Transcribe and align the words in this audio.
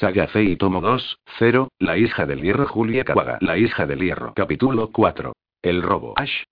Saga 0.00 0.26
Fei 0.26 0.56
Tomo 0.56 0.80
2, 0.80 1.18
0, 1.38 1.68
La 1.78 1.96
hija 1.96 2.26
del 2.26 2.42
hierro 2.42 2.66
Julia 2.66 3.04
Kawaga. 3.04 3.38
La 3.40 3.56
hija 3.56 3.86
del 3.86 4.00
hierro. 4.00 4.34
Capítulo 4.34 4.90
4. 4.90 5.32
El 5.62 5.82
robo. 5.82 6.14
Ash. 6.16 6.42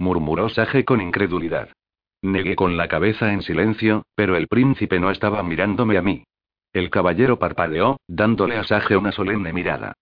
Murmuró 0.00 0.48
Sage 0.48 0.84
con 0.84 1.00
incredulidad. 1.00 1.68
Negué 2.22 2.56
con 2.56 2.76
la 2.76 2.88
cabeza 2.88 3.32
en 3.32 3.42
silencio, 3.42 4.02
pero 4.16 4.36
el 4.36 4.48
príncipe 4.48 4.98
no 4.98 5.12
estaba 5.12 5.40
mirándome 5.44 5.98
a 5.98 6.02
mí. 6.02 6.24
El 6.72 6.90
caballero 6.90 7.38
parpadeó, 7.38 8.00
dándole 8.08 8.56
a 8.56 8.64
Sage 8.64 8.96
una 8.96 9.12
solemne 9.12 9.52
mirada. 9.52 9.92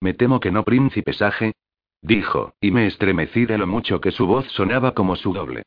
Me 0.00 0.12
temo 0.12 0.40
que 0.40 0.50
no, 0.50 0.64
príncipe 0.64 1.14
Sage. 1.14 1.54
Dijo, 2.02 2.52
y 2.60 2.70
me 2.70 2.86
estremecí 2.86 3.46
de 3.46 3.56
lo 3.56 3.66
mucho 3.66 3.98
que 4.00 4.10
su 4.10 4.26
voz 4.26 4.46
sonaba 4.52 4.92
como 4.92 5.16
su 5.16 5.32
doble. 5.32 5.62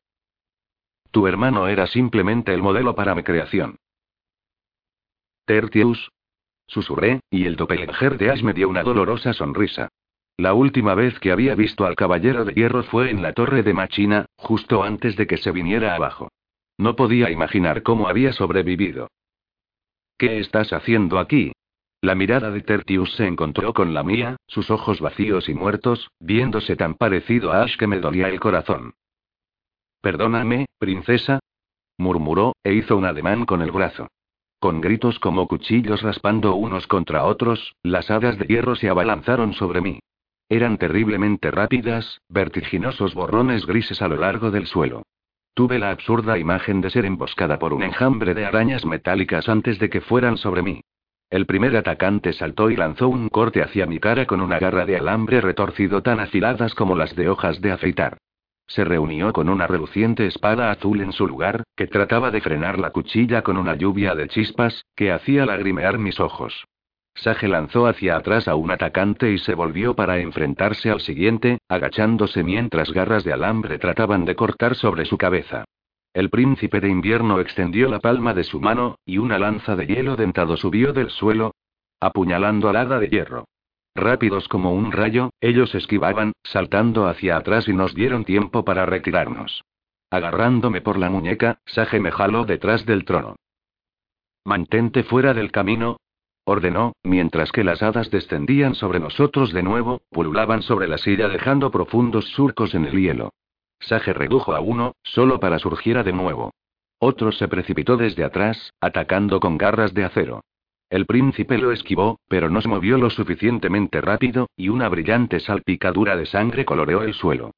Tu 1.10 1.26
hermano 1.26 1.68
era 1.68 1.88
simplemente 1.88 2.54
el 2.54 2.62
modelo 2.62 2.94
para 2.94 3.16
mi 3.16 3.24
creación. 3.24 3.78
Tertius. 5.46 6.12
Susurré, 6.68 7.20
y 7.30 7.46
el 7.46 7.56
doppelganger 7.56 8.18
de 8.18 8.32
Ash 8.32 8.44
me 8.44 8.54
dio 8.54 8.70
una 8.70 8.84
dolorosa 8.84 9.34
sonrisa. 9.34 9.90
La 10.38 10.54
última 10.54 10.96
vez 10.96 11.20
que 11.20 11.32
había 11.32 11.56
visto 11.56 11.86
al 11.86 11.96
caballero 11.96 12.46
de 12.46 12.54
hierro 12.54 12.84
fue 12.84 13.12
en 13.12 13.22
la 13.22 13.34
torre 13.34 13.64
de 13.64 13.74
Machina, 13.74 14.26
justo 14.38 14.84
antes 14.84 15.16
de 15.16 15.28
que 15.28 15.38
se 15.38 15.52
viniera 15.52 15.96
abajo. 15.96 16.30
No 16.78 16.96
podía 16.96 17.30
imaginar 17.30 17.84
cómo 17.84 18.08
había 18.08 18.34
sobrevivido. 18.34 19.10
¿Qué 20.18 20.40
estás 20.40 20.74
haciendo 20.74 21.20
aquí? 21.20 21.52
La 22.02 22.16
mirada 22.16 22.50
de 22.50 22.62
Tertius 22.62 23.14
se 23.16 23.28
encontró 23.28 23.74
con 23.74 23.94
la 23.94 24.04
mía, 24.04 24.38
sus 24.48 24.72
ojos 24.72 25.00
vacíos 25.00 25.50
y 25.50 25.54
muertos, 25.54 26.10
viéndose 26.20 26.76
tan 26.76 26.96
parecido 26.96 27.52
a 27.52 27.62
Ash 27.62 27.78
que 27.78 27.86
me 27.86 28.00
dolía 28.00 28.28
el 28.30 28.40
corazón. 28.40 28.94
Perdóname, 30.02 30.66
princesa. 30.80 31.40
murmuró, 32.00 32.54
e 32.64 32.74
hizo 32.74 32.98
un 32.98 33.06
ademán 33.06 33.46
con 33.46 33.62
el 33.62 33.72
brazo. 33.72 34.08
Con 34.62 34.80
gritos 34.80 35.18
como 35.18 35.48
cuchillos 35.48 36.04
raspando 36.04 36.54
unos 36.54 36.86
contra 36.86 37.24
otros, 37.24 37.74
las 37.82 38.12
hadas 38.12 38.38
de 38.38 38.46
hierro 38.46 38.76
se 38.76 38.90
abalanzaron 38.90 39.54
sobre 39.54 39.82
mí. 39.82 40.00
Eran 40.50 40.78
terriblemente 40.78 41.50
rápidas, 41.50 42.22
vertiginosos 42.30 43.16
borrones 43.16 43.66
grises 43.66 44.04
a 44.04 44.08
lo 44.08 44.18
largo 44.18 44.52
del 44.52 44.68
suelo. 44.68 45.02
Tuve 45.56 45.80
la 45.80 45.90
absurda 45.90 46.38
imagen 46.38 46.80
de 46.80 46.92
ser 46.92 47.06
emboscada 47.06 47.58
por 47.58 47.74
un 47.74 47.82
enjambre 47.82 48.36
de 48.36 48.46
arañas 48.46 48.86
metálicas 48.86 49.50
antes 49.50 49.80
de 49.80 49.90
que 49.90 50.00
fueran 50.00 50.38
sobre 50.38 50.62
mí. 50.62 50.82
El 51.32 51.48
primer 51.48 51.76
atacante 51.76 52.32
saltó 52.32 52.70
y 52.70 52.76
lanzó 52.76 53.10
un 53.10 53.30
corte 53.30 53.64
hacia 53.64 53.88
mi 53.88 53.98
cara 53.98 54.28
con 54.28 54.42
una 54.42 54.60
garra 54.60 54.86
de 54.86 54.96
alambre 54.96 55.42
retorcido 55.42 56.04
tan 56.04 56.20
afiladas 56.20 56.76
como 56.76 56.96
las 56.96 57.16
de 57.16 57.30
hojas 57.30 57.62
de 57.62 57.72
afeitar 57.72 58.20
se 58.74 58.86
reunió 58.86 59.34
con 59.34 59.50
una 59.50 59.68
reluciente 59.68 60.26
espada 60.26 60.72
azul 60.72 61.02
en 61.02 61.12
su 61.12 61.28
lugar, 61.28 61.64
que 61.76 61.88
trataba 61.88 62.32
de 62.32 62.42
frenar 62.42 62.80
la 62.80 62.92
cuchilla 62.92 63.42
con 63.42 63.58
una 63.58 63.76
lluvia 63.76 64.16
de 64.16 64.28
chispas, 64.28 64.86
que 64.96 65.12
hacía 65.12 65.46
lagrimear 65.46 65.98
mis 65.98 66.20
ojos. 66.20 66.66
Sage 67.14 67.50
lanzó 67.50 67.88
hacia 67.88 68.16
atrás 68.16 68.48
a 68.48 68.56
un 68.56 68.72
atacante 68.72 69.32
y 69.32 69.38
se 69.38 69.54
volvió 69.54 69.94
para 69.96 70.20
enfrentarse 70.20 70.90
al 70.90 71.02
siguiente, 71.02 71.58
agachándose 71.68 72.44
mientras 72.44 72.92
garras 72.94 73.26
de 73.26 73.34
alambre 73.34 73.78
trataban 73.78 74.24
de 74.24 74.36
cortar 74.36 74.76
sobre 74.76 75.04
su 75.06 75.18
cabeza. 75.18 75.66
El 76.14 76.30
príncipe 76.30 76.80
de 76.80 76.90
invierno 76.90 77.40
extendió 77.40 77.90
la 77.90 78.00
palma 78.00 78.34
de 78.34 78.46
su 78.46 78.62
mano, 78.62 78.96
y 79.06 79.18
una 79.18 79.38
lanza 79.38 79.76
de 79.76 79.88
hielo 79.88 80.16
dentado 80.16 80.56
subió 80.56 80.94
del 80.94 81.10
suelo, 81.10 81.52
apuñalando 82.00 82.70
al 82.70 82.78
hada 82.78 83.00
de 83.00 83.10
hierro. 83.10 83.46
Rápidos 83.96 84.48
como 84.48 84.74
un 84.74 84.92
rayo, 84.92 85.32
ellos 85.42 85.76
esquivaban, 85.76 86.34
saltando 86.44 87.08
hacia 87.08 87.38
atrás 87.38 87.68
y 87.68 87.74
nos 87.74 87.94
dieron 87.94 88.26
tiempo 88.26 88.64
para 88.64 88.86
retirarnos. 88.86 89.64
Agarrándome 90.10 90.82
por 90.82 90.98
la 90.98 91.10
muñeca, 91.10 91.60
Sage 91.66 92.00
me 92.00 92.12
jaló 92.12 92.46
detrás 92.46 92.86
del 92.86 93.06
trono. 93.06 93.36
Mantente 94.46 95.04
fuera 95.04 95.34
del 95.34 95.52
camino, 95.52 95.98
ordenó, 96.46 96.94
mientras 97.04 97.52
que 97.52 97.64
las 97.64 97.82
hadas 97.82 98.10
descendían 98.10 98.76
sobre 98.76 99.00
nosotros 99.00 99.54
de 99.54 99.64
nuevo, 99.64 100.02
pululaban 100.10 100.62
sobre 100.62 100.88
la 100.88 100.98
silla 100.98 101.28
dejando 101.28 101.72
profundos 101.72 102.26
surcos 102.30 102.74
en 102.74 102.86
el 102.86 103.00
hielo. 103.00 103.32
Sage 103.80 104.14
redujo 104.14 104.54
a 104.54 104.60
uno, 104.60 104.96
solo 105.04 105.40
para 105.40 105.60
surgir 105.60 106.02
de 106.04 106.14
nuevo. 106.14 106.52
Otro 107.00 107.32
se 107.32 107.48
precipitó 107.48 107.98
desde 107.98 108.24
atrás, 108.24 108.74
atacando 108.80 109.40
con 109.40 109.58
garras 109.58 109.94
de 109.94 110.04
acero. 110.04 110.42
El 110.92 111.06
príncipe 111.06 111.58
lo 111.58 111.72
esquivó, 111.72 112.20
pero 112.28 112.50
no 112.50 112.60
se 112.60 112.68
movió 112.68 112.98
lo 112.98 113.10
suficientemente 113.10 114.02
rápido, 114.02 114.50
y 114.58 114.68
una 114.68 114.90
brillante 114.90 115.40
salpicadura 115.40 116.18
de 116.18 116.26
sangre 116.26 116.66
coloreó 116.66 117.04
el 117.04 117.14
suelo. 117.14 117.52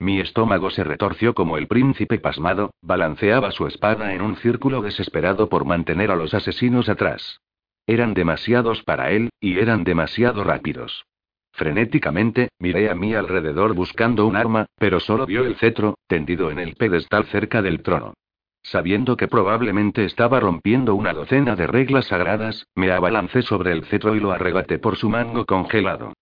Mi 0.00 0.18
estómago 0.18 0.70
se 0.70 0.82
retorció 0.82 1.32
como 1.32 1.56
el 1.56 1.68
príncipe 1.68 2.18
pasmado, 2.18 2.72
balanceaba 2.82 3.52
su 3.52 3.68
espada 3.68 4.12
en 4.12 4.22
un 4.22 4.34
círculo 4.38 4.82
desesperado 4.82 5.48
por 5.48 5.64
mantener 5.64 6.10
a 6.10 6.16
los 6.16 6.34
asesinos 6.34 6.88
atrás. 6.88 7.38
Eran 7.86 8.12
demasiados 8.12 8.82
para 8.82 9.12
él, 9.12 9.30
y 9.38 9.60
eran 9.60 9.84
demasiado 9.84 10.42
rápidos. 10.42 11.04
Frenéticamente, 11.52 12.48
miré 12.58 12.90
a 12.90 12.96
mi 12.96 13.14
alrededor 13.14 13.72
buscando 13.72 14.26
un 14.26 14.34
arma, 14.34 14.66
pero 14.80 14.98
solo 14.98 15.26
vio 15.26 15.44
el 15.44 15.54
cetro, 15.54 15.94
tendido 16.08 16.50
en 16.50 16.58
el 16.58 16.74
pedestal 16.74 17.26
cerca 17.26 17.62
del 17.62 17.82
trono. 17.82 18.14
Sabiendo 18.62 19.16
que 19.16 19.28
probablemente 19.28 20.04
estaba 20.04 20.38
rompiendo 20.38 20.94
una 20.94 21.12
docena 21.12 21.56
de 21.56 21.66
reglas 21.66 22.06
sagradas, 22.06 22.66
me 22.74 22.92
abalancé 22.92 23.42
sobre 23.42 23.72
el 23.72 23.84
cetro 23.84 24.14
y 24.14 24.20
lo 24.20 24.32
arrebaté 24.32 24.78
por 24.78 24.96
su 24.96 25.08
mango 25.08 25.46
congelado. 25.46 26.12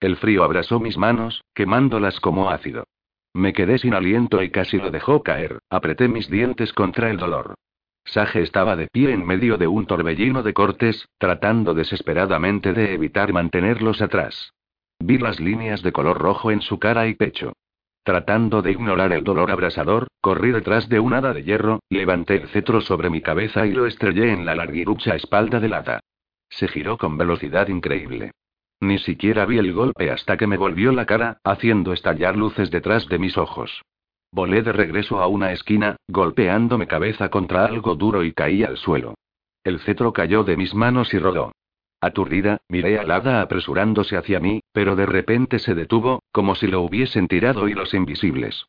El 0.00 0.16
frío 0.16 0.44
abrasó 0.44 0.78
mis 0.78 0.96
manos, 0.96 1.42
quemándolas 1.54 2.20
como 2.20 2.50
ácido. 2.50 2.84
Me 3.34 3.52
quedé 3.52 3.78
sin 3.78 3.94
aliento 3.94 4.42
y 4.42 4.50
casi 4.50 4.78
lo 4.78 4.90
dejó 4.90 5.22
caer, 5.22 5.58
apreté 5.70 6.08
mis 6.08 6.30
dientes 6.30 6.72
contra 6.72 7.10
el 7.10 7.18
dolor. 7.18 7.54
Sage 8.04 8.42
estaba 8.42 8.74
de 8.74 8.88
pie 8.88 9.12
en 9.12 9.26
medio 9.26 9.58
de 9.58 9.66
un 9.66 9.86
torbellino 9.86 10.42
de 10.42 10.54
cortes, 10.54 11.06
tratando 11.18 11.74
desesperadamente 11.74 12.72
de 12.72 12.94
evitar 12.94 13.32
mantenerlos 13.32 14.00
atrás. 14.00 14.54
Vi 14.98 15.18
las 15.18 15.40
líneas 15.40 15.82
de 15.82 15.92
color 15.92 16.18
rojo 16.18 16.50
en 16.50 16.62
su 16.62 16.78
cara 16.78 17.06
y 17.06 17.14
pecho. 17.14 17.52
Tratando 18.08 18.62
de 18.62 18.70
ignorar 18.70 19.12
el 19.12 19.22
dolor 19.22 19.50
abrasador, 19.50 20.06
corrí 20.22 20.50
detrás 20.50 20.88
de 20.88 20.98
un 20.98 21.12
hada 21.12 21.34
de 21.34 21.44
hierro, 21.44 21.80
levanté 21.90 22.36
el 22.36 22.48
cetro 22.48 22.80
sobre 22.80 23.10
mi 23.10 23.20
cabeza 23.20 23.66
y 23.66 23.72
lo 23.72 23.84
estrellé 23.84 24.32
en 24.32 24.46
la 24.46 24.54
larguirucha 24.54 25.14
espalda 25.14 25.60
del 25.60 25.74
hada. 25.74 26.00
Se 26.48 26.68
giró 26.68 26.96
con 26.96 27.18
velocidad 27.18 27.68
increíble. 27.68 28.30
Ni 28.80 28.98
siquiera 28.98 29.44
vi 29.44 29.58
el 29.58 29.74
golpe 29.74 30.10
hasta 30.10 30.38
que 30.38 30.46
me 30.46 30.56
volvió 30.56 30.90
la 30.90 31.04
cara, 31.04 31.36
haciendo 31.44 31.92
estallar 31.92 32.34
luces 32.34 32.70
detrás 32.70 33.06
de 33.08 33.18
mis 33.18 33.36
ojos. 33.36 33.82
Volé 34.32 34.62
de 34.62 34.72
regreso 34.72 35.20
a 35.20 35.26
una 35.26 35.52
esquina, 35.52 35.96
golpeándome 36.08 36.86
cabeza 36.86 37.28
contra 37.28 37.66
algo 37.66 37.94
duro 37.94 38.24
y 38.24 38.32
caí 38.32 38.64
al 38.64 38.78
suelo. 38.78 39.16
El 39.64 39.80
cetro 39.80 40.14
cayó 40.14 40.44
de 40.44 40.56
mis 40.56 40.72
manos 40.72 41.12
y 41.12 41.18
rodó. 41.18 41.52
Aturdida, 42.00 42.58
miré 42.68 42.98
al 42.98 43.10
hada 43.10 43.42
apresurándose 43.42 44.16
hacia 44.16 44.38
mí, 44.38 44.60
pero 44.72 44.94
de 44.94 45.06
repente 45.06 45.58
se 45.58 45.74
detuvo, 45.74 46.22
como 46.30 46.54
si 46.54 46.68
lo 46.68 46.82
hubiesen 46.82 47.26
tirado 47.26 47.68
hilos 47.68 47.92
invisibles. 47.92 48.66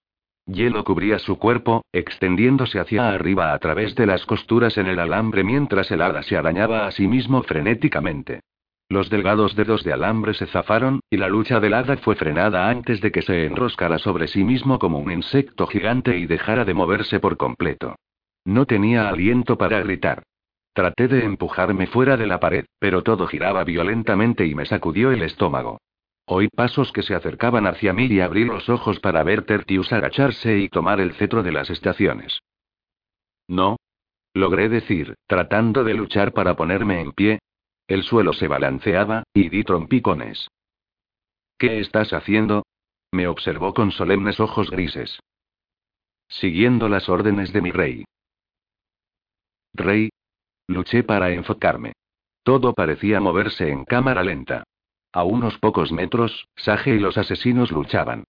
Hielo 0.48 0.84
cubría 0.84 1.20
su 1.20 1.38
cuerpo, 1.38 1.86
extendiéndose 1.94 2.80
hacia 2.80 3.10
arriba 3.10 3.54
a 3.54 3.60
través 3.60 3.94
de 3.94 4.08
las 4.08 4.26
costuras 4.26 4.80
en 4.80 4.88
el 4.88 4.98
alambre 4.98 5.44
mientras 5.44 5.92
el 5.92 6.02
hada 6.02 6.24
se 6.24 6.38
arañaba 6.38 6.88
a 6.88 6.92
sí 6.92 7.08
mismo 7.08 7.44
frenéticamente. 7.44 8.42
Los 8.90 9.12
delgados 9.12 9.56
dedos 9.56 9.84
de 9.84 9.94
alambre 9.94 10.34
se 10.34 10.48
zafaron, 10.48 11.02
y 11.12 11.18
la 11.18 11.30
lucha 11.30 11.60
del 11.60 11.76
hada 11.76 11.98
fue 11.98 12.16
frenada 12.16 12.68
antes 12.68 13.00
de 13.02 13.12
que 13.12 13.22
se 13.22 13.46
enroscara 13.46 14.00
sobre 14.00 14.28
sí 14.28 14.44
mismo 14.44 14.80
como 14.80 14.98
un 14.98 15.12
insecto 15.12 15.68
gigante 15.68 16.18
y 16.18 16.26
dejara 16.26 16.66
de 16.66 16.74
moverse 16.74 17.20
por 17.20 17.38
completo. 17.38 17.96
No 18.44 18.66
tenía 18.66 19.08
aliento 19.08 19.60
para 19.60 19.80
gritar. 19.82 20.24
Traté 20.80 21.10
de 21.10 21.26
empujarme 21.26 21.88
fuera 21.88 22.16
de 22.16 22.26
la 22.26 22.40
pared, 22.40 22.64
pero 22.80 23.04
todo 23.04 23.28
giraba 23.28 23.66
violentamente 23.66 24.46
y 24.46 24.56
me 24.56 24.66
sacudió 24.66 25.12
el 25.12 25.24
estómago. 25.24 25.82
Oí 26.26 26.48
pasos 26.48 26.94
que 26.94 27.04
se 27.04 27.14
acercaban 27.14 27.68
hacia 27.68 27.92
mí 27.92 28.06
y 28.06 28.22
abrí 28.22 28.46
los 28.46 28.70
ojos 28.70 29.02
para 29.02 29.22
ver 29.24 29.44
Tertius 29.44 29.92
agacharse 29.92 30.58
y 30.58 30.70
tomar 30.70 31.02
el 31.02 31.16
cetro 31.16 31.44
de 31.44 31.52
las 31.52 31.70
estaciones. 31.70 32.40
No. 33.50 33.76
Logré 34.34 34.70
decir, 34.70 35.16
tratando 35.28 35.84
de 35.84 35.96
luchar 35.96 36.32
para 36.32 36.56
ponerme 36.56 37.02
en 37.02 37.12
pie. 37.12 37.40
El 37.86 38.04
suelo 38.04 38.32
se 38.32 38.48
balanceaba, 38.48 39.24
y 39.34 39.50
di 39.50 39.66
trompicones. 39.66 40.48
¿Qué 41.58 41.82
estás 41.82 42.14
haciendo? 42.14 42.64
Me 43.12 43.28
observó 43.28 43.74
con 43.74 43.92
solemnes 43.92 44.40
ojos 44.40 44.72
grises. 44.72 45.20
Siguiendo 46.30 46.88
las 46.88 47.10
órdenes 47.10 47.52
de 47.52 47.62
mi 47.62 47.72
rey. 47.72 48.06
Rey, 49.74 50.10
Luché 50.70 51.02
para 51.02 51.32
enfocarme. 51.32 51.94
Todo 52.44 52.76
parecía 52.76 53.20
moverse 53.20 53.70
en 53.70 53.86
cámara 53.86 54.24
lenta. 54.24 54.66
A 55.12 55.24
unos 55.24 55.58
pocos 55.58 55.92
metros, 55.92 56.48
Sage 56.56 56.94
y 56.94 57.00
los 57.00 57.18
asesinos 57.18 57.72
luchaban. 57.72 58.26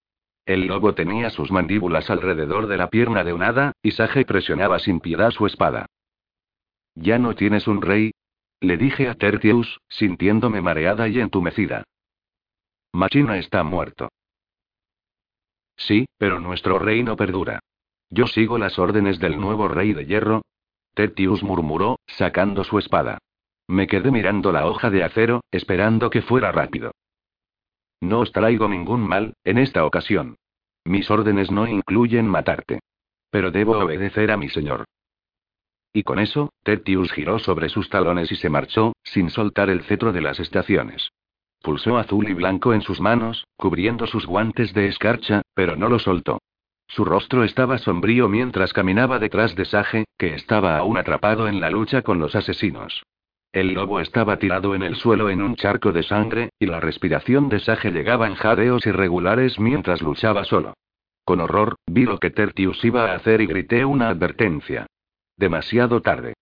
El 0.47 0.65
lobo 0.65 0.95
tenía 0.95 1.29
sus 1.29 1.51
mandíbulas 1.51 2.09
alrededor 2.09 2.65
de 2.65 2.77
la 2.77 2.89
pierna 2.89 3.23
de 3.23 3.33
un 3.33 3.43
hada, 3.43 3.73
y 3.83 3.91
Sage 3.91 4.25
presionaba 4.25 4.79
sin 4.79 5.01
piedad 5.01 5.29
su 5.29 5.45
espada. 5.45 5.85
¿Ya 6.95 7.19
no 7.19 7.35
tienes 7.35 7.67
un 7.67 7.79
rey? 7.79 8.09
Le 8.59 8.75
dije 8.75 9.07
a 9.07 9.13
Tertius, 9.13 9.79
sintiéndome 9.87 10.61
mareada 10.61 11.07
y 11.07 11.19
entumecida. 11.19 11.83
Machina 12.91 13.37
está 13.37 13.63
muerto. 13.63 14.09
Sí, 15.77 16.07
pero 16.17 16.39
nuestro 16.39 16.79
reino 16.79 17.15
perdura. 17.15 17.59
Yo 18.09 18.25
sigo 18.25 18.57
las 18.57 18.79
órdenes 18.79 19.19
del 19.19 19.39
nuevo 19.39 19.67
rey 19.67 19.93
de 19.93 20.07
hierro. 20.07 20.41
Tertius 20.93 21.43
murmuró, 21.43 21.99
sacando 22.07 22.63
su 22.63 22.77
espada. 22.79 23.17
Me 23.67 23.87
quedé 23.87 24.11
mirando 24.11 24.51
la 24.51 24.67
hoja 24.67 24.89
de 24.89 25.03
acero, 25.03 25.41
esperando 25.51 26.09
que 26.09 26.21
fuera 26.21 26.51
rápido. 26.51 26.91
No 28.01 28.19
os 28.19 28.31
traigo 28.31 28.67
ningún 28.67 29.07
mal, 29.07 29.35
en 29.43 29.57
esta 29.57 29.85
ocasión. 29.85 30.35
Mis 30.83 31.09
órdenes 31.11 31.51
no 31.51 31.67
incluyen 31.67 32.27
matarte. 32.27 32.79
Pero 33.29 33.51
debo 33.51 33.77
obedecer 33.77 34.31
a 34.31 34.37
mi 34.37 34.49
señor. 34.49 34.85
Y 35.93 36.03
con 36.03 36.19
eso, 36.19 36.53
Tertius 36.63 37.11
giró 37.11 37.39
sobre 37.39 37.69
sus 37.69 37.89
talones 37.89 38.31
y 38.31 38.35
se 38.35 38.49
marchó, 38.49 38.93
sin 39.03 39.29
soltar 39.29 39.69
el 39.69 39.83
cetro 39.83 40.11
de 40.11 40.21
las 40.21 40.39
estaciones. 40.39 41.11
Pulsó 41.61 41.97
azul 41.97 42.27
y 42.27 42.33
blanco 42.33 42.73
en 42.73 42.81
sus 42.81 42.99
manos, 42.99 43.45
cubriendo 43.55 44.07
sus 44.07 44.25
guantes 44.25 44.73
de 44.73 44.87
escarcha, 44.87 45.43
pero 45.53 45.75
no 45.75 45.89
lo 45.89 45.99
soltó. 45.99 46.39
Su 46.91 47.05
rostro 47.05 47.45
estaba 47.45 47.77
sombrío 47.77 48.27
mientras 48.27 48.73
caminaba 48.73 49.17
detrás 49.17 49.55
de 49.55 49.63
Sage, 49.63 50.03
que 50.17 50.35
estaba 50.35 50.77
aún 50.77 50.97
atrapado 50.97 51.47
en 51.47 51.61
la 51.61 51.69
lucha 51.69 52.01
con 52.01 52.19
los 52.19 52.35
asesinos. 52.35 53.03
El 53.53 53.73
lobo 53.73 54.01
estaba 54.01 54.39
tirado 54.39 54.75
en 54.75 54.83
el 54.83 54.97
suelo 54.97 55.29
en 55.29 55.41
un 55.41 55.55
charco 55.55 55.93
de 55.93 56.03
sangre, 56.03 56.49
y 56.59 56.65
la 56.65 56.81
respiración 56.81 57.47
de 57.47 57.61
Sage 57.61 57.91
llegaba 57.91 58.27
en 58.27 58.35
jadeos 58.35 58.85
irregulares 58.85 59.57
mientras 59.57 60.01
luchaba 60.01 60.43
solo. 60.43 60.73
Con 61.23 61.39
horror, 61.39 61.77
vi 61.87 62.03
lo 62.03 62.17
que 62.17 62.29
Tertius 62.29 62.83
iba 62.83 63.09
a 63.09 63.15
hacer 63.15 63.39
y 63.39 63.45
grité 63.45 63.85
una 63.85 64.09
advertencia. 64.09 64.85
Demasiado 65.37 66.01
tarde. 66.01 66.33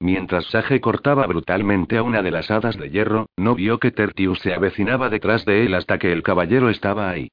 Mientras 0.00 0.46
Sage 0.46 0.80
cortaba 0.80 1.26
brutalmente 1.26 1.98
a 1.98 2.02
una 2.02 2.22
de 2.22 2.30
las 2.30 2.50
hadas 2.50 2.78
de 2.78 2.88
hierro, 2.88 3.26
no 3.36 3.54
vio 3.54 3.78
que 3.78 3.90
Tertius 3.90 4.38
se 4.38 4.54
avecinaba 4.54 5.10
detrás 5.10 5.44
de 5.44 5.66
él 5.66 5.74
hasta 5.74 5.98
que 5.98 6.12
el 6.12 6.22
caballero 6.22 6.70
estaba 6.70 7.10
ahí. 7.10 7.28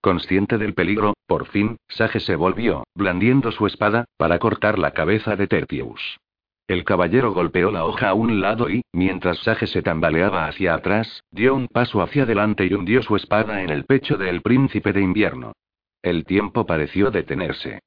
Consciente 0.00 0.56
del 0.56 0.72
peligro, 0.72 1.14
por 1.26 1.46
fin, 1.46 1.76
Sage 1.88 2.20
se 2.20 2.34
volvió, 2.34 2.84
blandiendo 2.94 3.52
su 3.52 3.66
espada, 3.66 4.06
para 4.16 4.38
cortar 4.38 4.78
la 4.78 4.92
cabeza 4.92 5.36
de 5.36 5.46
Tertius. 5.46 6.18
El 6.66 6.84
caballero 6.84 7.32
golpeó 7.32 7.70
la 7.70 7.84
hoja 7.84 8.08
a 8.08 8.14
un 8.14 8.40
lado 8.40 8.70
y, 8.70 8.82
mientras 8.92 9.38
Sage 9.40 9.66
se 9.66 9.82
tambaleaba 9.82 10.46
hacia 10.46 10.72
atrás, 10.72 11.22
dio 11.30 11.54
un 11.54 11.68
paso 11.68 12.00
hacia 12.00 12.22
adelante 12.22 12.64
y 12.64 12.72
hundió 12.72 13.02
su 13.02 13.16
espada 13.16 13.62
en 13.62 13.70
el 13.70 13.84
pecho 13.84 14.16
del 14.16 14.40
príncipe 14.40 14.92
de 14.92 15.02
invierno. 15.02 15.52
El 16.00 16.24
tiempo 16.24 16.64
pareció 16.64 17.10
detenerse. 17.10 17.80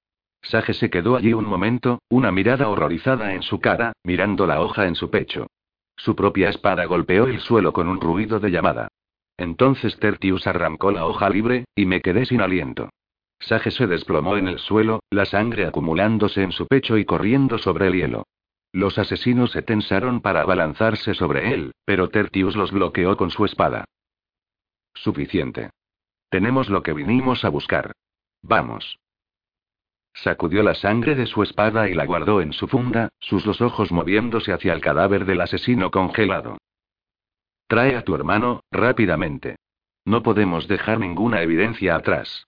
Sage 0.43 0.73
se 0.73 0.89
quedó 0.89 1.15
allí 1.15 1.33
un 1.33 1.45
momento, 1.45 1.99
una 2.09 2.31
mirada 2.31 2.67
horrorizada 2.67 3.33
en 3.33 3.41
su 3.41 3.59
cara, 3.59 3.93
mirando 4.03 4.45
la 4.45 4.61
hoja 4.61 4.85
en 4.85 4.95
su 4.95 5.09
pecho. 5.09 5.47
Su 5.95 6.15
propia 6.15 6.49
espada 6.49 6.85
golpeó 6.85 7.25
el 7.25 7.39
suelo 7.39 7.73
con 7.73 7.87
un 7.87 8.01
ruido 8.01 8.39
de 8.39 8.51
llamada. 8.51 8.89
Entonces 9.37 9.97
Tertius 9.99 10.47
arrancó 10.47 10.91
la 10.91 11.05
hoja 11.05 11.29
libre, 11.29 11.65
y 11.75 11.85
me 11.85 12.01
quedé 12.01 12.25
sin 12.25 12.41
aliento. 12.41 12.89
Sage 13.39 13.71
se 13.71 13.87
desplomó 13.87 14.37
en 14.37 14.47
el 14.47 14.59
suelo, 14.59 15.01
la 15.09 15.25
sangre 15.25 15.65
acumulándose 15.65 16.43
en 16.43 16.51
su 16.51 16.67
pecho 16.67 16.97
y 16.97 17.05
corriendo 17.05 17.57
sobre 17.57 17.87
el 17.87 17.93
hielo. 17.93 18.23
Los 18.71 18.97
asesinos 18.97 19.51
se 19.51 19.61
tensaron 19.61 20.21
para 20.21 20.41
abalanzarse 20.41 21.13
sobre 21.13 21.53
él, 21.53 21.73
pero 21.85 22.09
Tertius 22.09 22.55
los 22.55 22.71
bloqueó 22.71 23.17
con 23.17 23.29
su 23.29 23.45
espada. 23.45 23.85
Suficiente. 24.95 25.71
Tenemos 26.29 26.69
lo 26.69 26.81
que 26.81 26.93
vinimos 26.93 27.45
a 27.45 27.49
buscar. 27.49 27.91
Vamos. 28.41 28.97
Sacudió 30.13 30.63
la 30.63 30.75
sangre 30.75 31.15
de 31.15 31.25
su 31.25 31.43
espada 31.43 31.89
y 31.89 31.93
la 31.93 32.05
guardó 32.05 32.41
en 32.41 32.53
su 32.53 32.67
funda, 32.67 33.09
sus 33.19 33.43
dos 33.43 33.61
ojos 33.61 33.91
moviéndose 33.91 34.53
hacia 34.53 34.73
el 34.73 34.81
cadáver 34.81 35.25
del 35.25 35.41
asesino 35.41 35.91
congelado. 35.91 36.57
Trae 37.73 37.95
a 37.95 38.03
tu 38.03 38.13
hermano, 38.13 38.61
rápidamente. 38.69 39.55
No 40.05 40.21
podemos 40.21 40.67
dejar 40.67 40.99
ninguna 40.99 41.41
evidencia 41.41 41.95
atrás. 41.95 42.45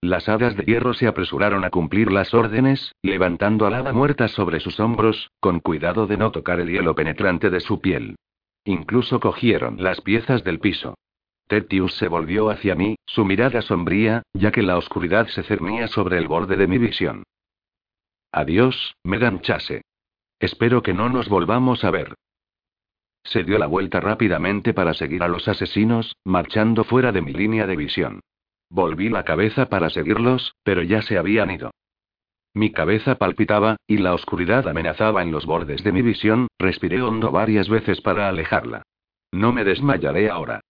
Las 0.00 0.28
hadas 0.28 0.56
de 0.56 0.62
hierro 0.62 0.94
se 0.94 1.08
apresuraron 1.08 1.64
a 1.64 1.70
cumplir 1.70 2.12
las 2.12 2.32
órdenes, 2.32 2.94
levantando 3.02 3.66
a 3.66 3.70
la 3.70 3.78
hada 3.78 3.92
muerta 3.92 4.28
sobre 4.28 4.60
sus 4.60 4.78
hombros, 4.78 5.32
con 5.40 5.58
cuidado 5.58 6.06
de 6.06 6.18
no 6.18 6.30
tocar 6.30 6.60
el 6.60 6.70
hielo 6.70 6.94
penetrante 6.94 7.50
de 7.50 7.58
su 7.58 7.80
piel. 7.80 8.14
Incluso 8.64 9.18
cogieron 9.18 9.82
las 9.82 10.00
piezas 10.00 10.44
del 10.44 10.60
piso. 10.60 10.94
Tertius 11.48 11.94
se 11.94 12.06
volvió 12.06 12.48
hacia 12.48 12.76
mí, 12.76 12.94
su 13.04 13.24
mirada 13.24 13.60
sombría, 13.60 14.22
ya 14.34 14.52
que 14.52 14.62
la 14.62 14.76
oscuridad 14.76 15.26
se 15.26 15.42
cernía 15.42 15.88
sobre 15.88 16.18
el 16.18 16.28
borde 16.28 16.56
de 16.56 16.68
mi 16.68 16.78
visión. 16.78 17.24
Adiós, 18.30 18.94
Megan 19.02 19.40
Chase. 19.40 19.82
Espero 20.38 20.80
que 20.84 20.94
no 20.94 21.08
nos 21.08 21.28
volvamos 21.28 21.82
a 21.82 21.90
ver. 21.90 22.14
Se 23.24 23.44
dio 23.44 23.58
la 23.58 23.66
vuelta 23.66 24.00
rápidamente 24.00 24.74
para 24.74 24.94
seguir 24.94 25.22
a 25.22 25.28
los 25.28 25.46
asesinos, 25.48 26.16
marchando 26.24 26.84
fuera 26.84 27.12
de 27.12 27.22
mi 27.22 27.32
línea 27.32 27.66
de 27.66 27.76
visión. 27.76 28.20
Volví 28.68 29.08
la 29.08 29.24
cabeza 29.24 29.68
para 29.68 29.90
seguirlos, 29.90 30.54
pero 30.62 30.82
ya 30.82 31.02
se 31.02 31.18
habían 31.18 31.50
ido. 31.50 31.70
Mi 32.54 32.70
cabeza 32.70 33.14
palpitaba, 33.14 33.76
y 33.86 33.98
la 33.98 34.14
oscuridad 34.14 34.68
amenazaba 34.68 35.22
en 35.22 35.30
los 35.30 35.46
bordes 35.46 35.82
de 35.84 35.92
mi 35.92 36.02
visión, 36.02 36.48
respiré 36.58 37.00
hondo 37.00 37.30
varias 37.30 37.68
veces 37.68 38.00
para 38.00 38.28
alejarla. 38.28 38.82
No 39.30 39.52
me 39.52 39.64
desmayaré 39.64 40.28
ahora. 40.28 40.60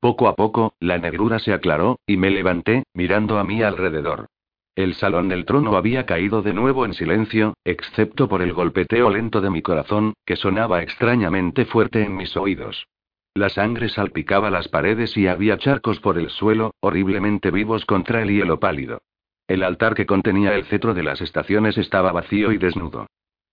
Poco 0.00 0.28
a 0.28 0.34
poco, 0.34 0.74
la 0.80 0.98
negrura 0.98 1.38
se 1.38 1.52
aclaró, 1.52 1.98
y 2.06 2.16
me 2.16 2.30
levanté, 2.30 2.84
mirando 2.94 3.38
a 3.38 3.44
mi 3.44 3.62
alrededor. 3.62 4.26
El 4.76 4.94
salón 4.94 5.28
del 5.28 5.44
trono 5.44 5.76
había 5.76 6.06
caído 6.06 6.42
de 6.42 6.52
nuevo 6.52 6.84
en 6.84 6.94
silencio, 6.94 7.54
excepto 7.64 8.28
por 8.28 8.40
el 8.40 8.52
golpeteo 8.52 9.10
lento 9.10 9.40
de 9.40 9.50
mi 9.50 9.62
corazón, 9.62 10.14
que 10.24 10.36
sonaba 10.36 10.82
extrañamente 10.82 11.64
fuerte 11.64 12.02
en 12.02 12.16
mis 12.16 12.36
oídos. 12.36 12.86
La 13.34 13.48
sangre 13.48 13.88
salpicaba 13.88 14.50
las 14.50 14.68
paredes 14.68 15.16
y 15.16 15.26
había 15.26 15.58
charcos 15.58 16.00
por 16.00 16.18
el 16.18 16.30
suelo, 16.30 16.74
horriblemente 16.80 17.50
vivos 17.50 17.84
contra 17.84 18.22
el 18.22 18.30
hielo 18.30 18.58
pálido. 18.58 19.02
El 19.46 19.62
altar 19.62 19.94
que 19.94 20.06
contenía 20.06 20.54
el 20.54 20.64
cetro 20.64 20.94
de 20.94 21.02
las 21.02 21.20
estaciones 21.20 21.76
estaba 21.76 22.12
vacío 22.12 22.52
y 22.52 22.58
desnudo. 22.58 23.06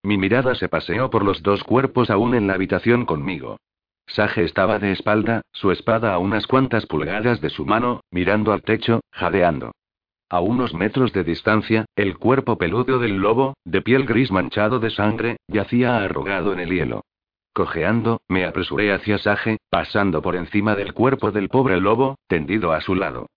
Mi 0.03 0.17
mirada 0.17 0.55
se 0.55 0.69
paseó 0.69 1.09
por 1.09 1.23
los 1.23 1.43
dos 1.43 1.63
cuerpos 1.63 2.09
aún 2.09 2.35
en 2.35 2.47
la 2.47 2.53
habitación 2.53 3.05
conmigo. 3.05 3.57
Sage 4.07 4.43
estaba 4.43 4.79
de 4.79 4.91
espalda, 4.91 5.41
su 5.51 5.71
espada 5.71 6.13
a 6.13 6.19
unas 6.19 6.47
cuantas 6.47 6.85
pulgadas 6.85 7.41
de 7.41 7.49
su 7.49 7.65
mano, 7.65 8.01
mirando 8.11 8.53
al 8.53 8.61
techo, 8.61 9.01
jadeando. 9.11 9.73
A 10.29 10.41
unos 10.41 10.73
metros 10.73 11.13
de 11.13 11.23
distancia, 11.23 11.85
el 11.95 12.17
cuerpo 12.17 12.57
peludo 12.57 12.99
del 12.99 13.15
lobo, 13.15 13.53
de 13.63 13.81
piel 13.81 14.05
gris 14.05 14.29
manchado 14.29 14.79
de 14.79 14.89
sangre, 14.89 15.37
yacía 15.47 15.97
arrugado 16.03 16.51
en 16.51 16.59
el 16.59 16.69
hielo. 16.69 17.05
Cojeando, 17.53 18.19
me 18.27 18.43
apresuré 18.43 18.91
hacia 18.91 19.19
Sage, 19.19 19.57
pasando 19.69 20.21
por 20.21 20.35
encima 20.35 20.75
del 20.75 20.93
cuerpo 20.93 21.31
del 21.31 21.47
pobre 21.47 21.79
lobo, 21.79 22.17
tendido 22.27 22.73
a 22.73 22.81
su 22.81 22.93
lado. 22.93 23.27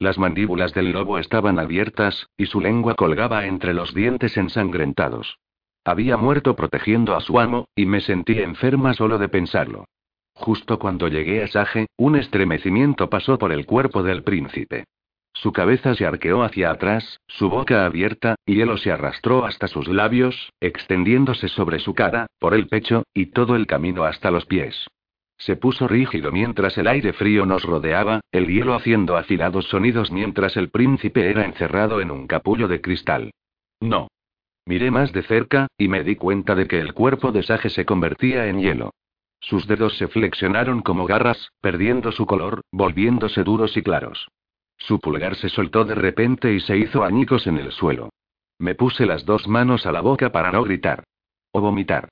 Las 0.00 0.18
mandíbulas 0.18 0.74
del 0.74 0.90
lobo 0.90 1.18
estaban 1.18 1.60
abiertas, 1.60 2.26
y 2.36 2.46
su 2.46 2.60
lengua 2.60 2.96
colgaba 2.96 3.46
entre 3.46 3.72
los 3.72 3.94
dientes 3.94 4.36
ensangrentados. 4.36 5.38
Había 5.84 6.16
muerto 6.16 6.56
protegiendo 6.56 7.14
a 7.14 7.20
su 7.20 7.38
amo, 7.38 7.68
y 7.76 7.86
me 7.86 8.00
sentí 8.00 8.40
enferma 8.40 8.92
solo 8.92 9.18
de 9.18 9.28
pensarlo. 9.28 9.84
Justo 10.34 10.80
cuando 10.80 11.06
llegué 11.06 11.44
a 11.44 11.46
Sage, 11.46 11.86
un 11.96 12.16
estremecimiento 12.16 13.08
pasó 13.08 13.38
por 13.38 13.52
el 13.52 13.66
cuerpo 13.66 14.02
del 14.02 14.24
príncipe. 14.24 14.84
Su 15.32 15.52
cabeza 15.52 15.94
se 15.94 16.04
arqueó 16.04 16.42
hacia 16.42 16.70
atrás, 16.70 17.20
su 17.26 17.48
boca 17.48 17.86
abierta, 17.86 18.34
y 18.44 18.56
hielo 18.56 18.76
se 18.76 18.90
arrastró 18.90 19.44
hasta 19.44 19.68
sus 19.68 19.88
labios, 19.88 20.52
extendiéndose 20.60 21.48
sobre 21.48 21.78
su 21.78 21.94
cara, 21.94 22.26
por 22.38 22.54
el 22.54 22.66
pecho, 22.68 23.04
y 23.14 23.26
todo 23.26 23.56
el 23.56 23.66
camino 23.66 24.04
hasta 24.04 24.30
los 24.30 24.46
pies. 24.46 24.86
Se 25.38 25.56
puso 25.56 25.88
rígido 25.88 26.32
mientras 26.32 26.76
el 26.76 26.86
aire 26.86 27.14
frío 27.14 27.46
nos 27.46 27.62
rodeaba, 27.62 28.20
el 28.30 28.46
hielo 28.46 28.74
haciendo 28.74 29.16
afilados 29.16 29.66
sonidos 29.68 30.10
mientras 30.10 30.56
el 30.58 30.68
príncipe 30.68 31.30
era 31.30 31.46
encerrado 31.46 32.02
en 32.02 32.10
un 32.10 32.26
capullo 32.26 32.68
de 32.68 32.82
cristal. 32.82 33.30
No. 33.80 34.08
Miré 34.66 34.90
más 34.90 35.12
de 35.12 35.22
cerca, 35.22 35.68
y 35.78 35.88
me 35.88 36.04
di 36.04 36.16
cuenta 36.16 36.54
de 36.54 36.66
que 36.66 36.78
el 36.78 36.92
cuerpo 36.92 37.32
de 37.32 37.42
Sage 37.42 37.70
se 37.70 37.86
convertía 37.86 38.48
en 38.48 38.60
hielo. 38.60 38.92
Sus 39.40 39.66
dedos 39.66 39.96
se 39.96 40.08
flexionaron 40.08 40.82
como 40.82 41.06
garras, 41.06 41.52
perdiendo 41.62 42.12
su 42.12 42.26
color, 42.26 42.60
volviéndose 42.70 43.42
duros 43.42 43.74
y 43.78 43.82
claros. 43.82 44.28
Su 44.80 44.98
pulgar 44.98 45.36
se 45.36 45.48
soltó 45.48 45.84
de 45.84 45.94
repente 45.94 46.52
y 46.52 46.60
se 46.60 46.76
hizo 46.76 47.04
añicos 47.04 47.46
en 47.46 47.58
el 47.58 47.70
suelo. 47.70 48.10
Me 48.58 48.74
puse 48.74 49.06
las 49.06 49.24
dos 49.24 49.46
manos 49.46 49.86
a 49.86 49.92
la 49.92 50.00
boca 50.00 50.32
para 50.32 50.50
no 50.50 50.64
gritar. 50.64 51.04
O 51.52 51.60
vomitar. 51.60 52.08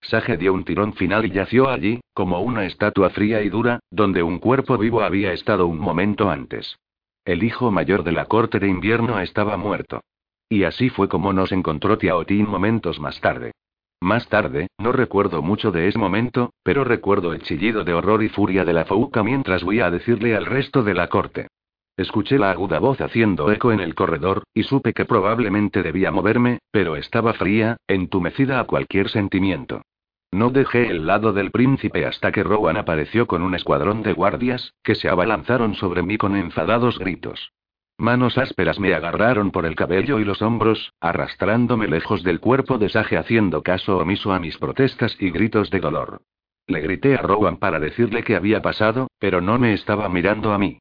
Sage 0.00 0.36
dio 0.36 0.52
un 0.52 0.64
tirón 0.64 0.92
final 0.94 1.24
y 1.24 1.30
yació 1.30 1.68
allí, 1.68 2.00
como 2.12 2.40
una 2.40 2.66
estatua 2.66 3.10
fría 3.10 3.42
y 3.42 3.48
dura, 3.48 3.80
donde 3.90 4.22
un 4.22 4.38
cuerpo 4.38 4.76
vivo 4.78 5.02
había 5.02 5.32
estado 5.32 5.66
un 5.66 5.78
momento 5.78 6.30
antes. 6.30 6.76
El 7.24 7.42
hijo 7.42 7.70
mayor 7.70 8.04
de 8.04 8.12
la 8.12 8.26
corte 8.26 8.58
de 8.58 8.68
invierno 8.68 9.18
estaba 9.18 9.56
muerto. 9.56 10.00
Y 10.48 10.64
así 10.64 10.90
fue 10.90 11.08
como 11.08 11.32
nos 11.32 11.52
encontró 11.52 11.96
Tiaotín 11.96 12.48
momentos 12.48 13.00
más 13.00 13.20
tarde. 13.20 13.52
Más 14.00 14.28
tarde, 14.28 14.66
no 14.78 14.92
recuerdo 14.92 15.40
mucho 15.40 15.72
de 15.72 15.88
ese 15.88 15.98
momento, 15.98 16.52
pero 16.62 16.84
recuerdo 16.84 17.32
el 17.32 17.42
chillido 17.42 17.84
de 17.84 17.94
horror 17.94 18.22
y 18.22 18.28
furia 18.28 18.64
de 18.66 18.74
la 18.74 18.84
Fouca 18.84 19.22
mientras 19.22 19.64
voy 19.64 19.80
a 19.80 19.90
decirle 19.90 20.36
al 20.36 20.44
resto 20.44 20.82
de 20.82 20.92
la 20.92 21.08
corte. 21.08 21.48
Escuché 21.96 22.38
la 22.38 22.50
aguda 22.50 22.80
voz 22.80 23.00
haciendo 23.00 23.52
eco 23.52 23.70
en 23.70 23.78
el 23.78 23.94
corredor, 23.94 24.42
y 24.52 24.64
supe 24.64 24.92
que 24.92 25.04
probablemente 25.04 25.82
debía 25.82 26.10
moverme, 26.10 26.58
pero 26.72 26.96
estaba 26.96 27.34
fría, 27.34 27.76
entumecida 27.86 28.58
a 28.58 28.64
cualquier 28.64 29.08
sentimiento. 29.08 29.82
No 30.32 30.50
dejé 30.50 30.90
el 30.90 31.06
lado 31.06 31.32
del 31.32 31.52
príncipe 31.52 32.04
hasta 32.04 32.32
que 32.32 32.42
Rowan 32.42 32.76
apareció 32.76 33.28
con 33.28 33.42
un 33.42 33.54
escuadrón 33.54 34.02
de 34.02 34.12
guardias, 34.12 34.74
que 34.82 34.96
se 34.96 35.08
abalanzaron 35.08 35.76
sobre 35.76 36.02
mí 36.02 36.18
con 36.18 36.34
enfadados 36.34 36.98
gritos. 36.98 37.52
Manos 37.96 38.38
ásperas 38.38 38.80
me 38.80 38.92
agarraron 38.92 39.52
por 39.52 39.64
el 39.64 39.76
cabello 39.76 40.18
y 40.18 40.24
los 40.24 40.42
hombros, 40.42 40.92
arrastrándome 41.00 41.86
lejos 41.86 42.24
del 42.24 42.40
cuerpo 42.40 42.78
de 42.78 42.88
Sage 42.88 43.16
haciendo 43.16 43.62
caso 43.62 43.98
omiso 43.98 44.32
a 44.32 44.40
mis 44.40 44.58
protestas 44.58 45.16
y 45.20 45.30
gritos 45.30 45.70
de 45.70 45.78
dolor. 45.78 46.22
Le 46.66 46.80
grité 46.80 47.14
a 47.14 47.22
Rowan 47.22 47.58
para 47.58 47.78
decirle 47.78 48.24
qué 48.24 48.34
había 48.34 48.60
pasado, 48.60 49.06
pero 49.20 49.40
no 49.40 49.60
me 49.60 49.74
estaba 49.74 50.08
mirando 50.08 50.52
a 50.52 50.58
mí. 50.58 50.80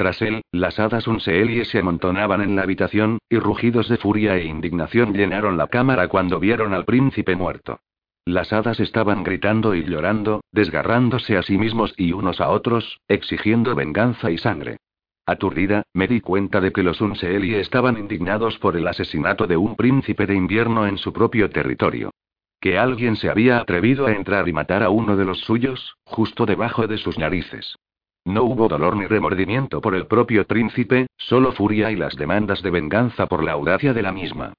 Tras 0.00 0.22
él, 0.22 0.40
las 0.50 0.80
hadas 0.80 1.06
Unseelie 1.06 1.66
se 1.66 1.80
amontonaban 1.80 2.40
en 2.40 2.56
la 2.56 2.62
habitación, 2.62 3.18
y 3.28 3.36
rugidos 3.36 3.86
de 3.86 3.98
furia 3.98 4.34
e 4.34 4.46
indignación 4.46 5.12
llenaron 5.12 5.58
la 5.58 5.66
cámara 5.66 6.08
cuando 6.08 6.40
vieron 6.40 6.72
al 6.72 6.86
príncipe 6.86 7.36
muerto. 7.36 7.80
Las 8.24 8.50
hadas 8.54 8.80
estaban 8.80 9.24
gritando 9.24 9.74
y 9.74 9.84
llorando, 9.84 10.40
desgarrándose 10.52 11.36
a 11.36 11.42
sí 11.42 11.58
mismos 11.58 11.92
y 11.98 12.12
unos 12.12 12.40
a 12.40 12.48
otros, 12.48 12.98
exigiendo 13.08 13.74
venganza 13.74 14.30
y 14.30 14.38
sangre. 14.38 14.78
Aturdida, 15.26 15.82
me 15.92 16.08
di 16.08 16.22
cuenta 16.22 16.62
de 16.62 16.72
que 16.72 16.82
los 16.82 17.02
Unseeli 17.02 17.56
estaban 17.56 17.98
indignados 17.98 18.58
por 18.58 18.78
el 18.78 18.88
asesinato 18.88 19.46
de 19.46 19.58
un 19.58 19.76
príncipe 19.76 20.24
de 20.24 20.34
invierno 20.34 20.86
en 20.86 20.96
su 20.96 21.12
propio 21.12 21.50
territorio. 21.50 22.10
Que 22.58 22.78
alguien 22.78 23.16
se 23.16 23.28
había 23.28 23.58
atrevido 23.58 24.06
a 24.06 24.12
entrar 24.12 24.48
y 24.48 24.54
matar 24.54 24.82
a 24.82 24.88
uno 24.88 25.18
de 25.18 25.26
los 25.26 25.40
suyos, 25.40 25.98
justo 26.04 26.46
debajo 26.46 26.86
de 26.86 26.96
sus 26.96 27.18
narices. 27.18 27.76
No 28.24 28.44
hubo 28.44 28.68
dolor 28.68 28.96
ni 28.96 29.06
remordimiento 29.06 29.80
por 29.80 29.94
el 29.94 30.06
propio 30.06 30.46
príncipe, 30.46 31.06
solo 31.16 31.52
furia 31.52 31.90
y 31.90 31.96
las 31.96 32.16
demandas 32.16 32.62
de 32.62 32.70
venganza 32.70 33.26
por 33.26 33.42
la 33.42 33.52
audacia 33.52 33.94
de 33.94 34.02
la 34.02 34.12
misma. 34.12 34.52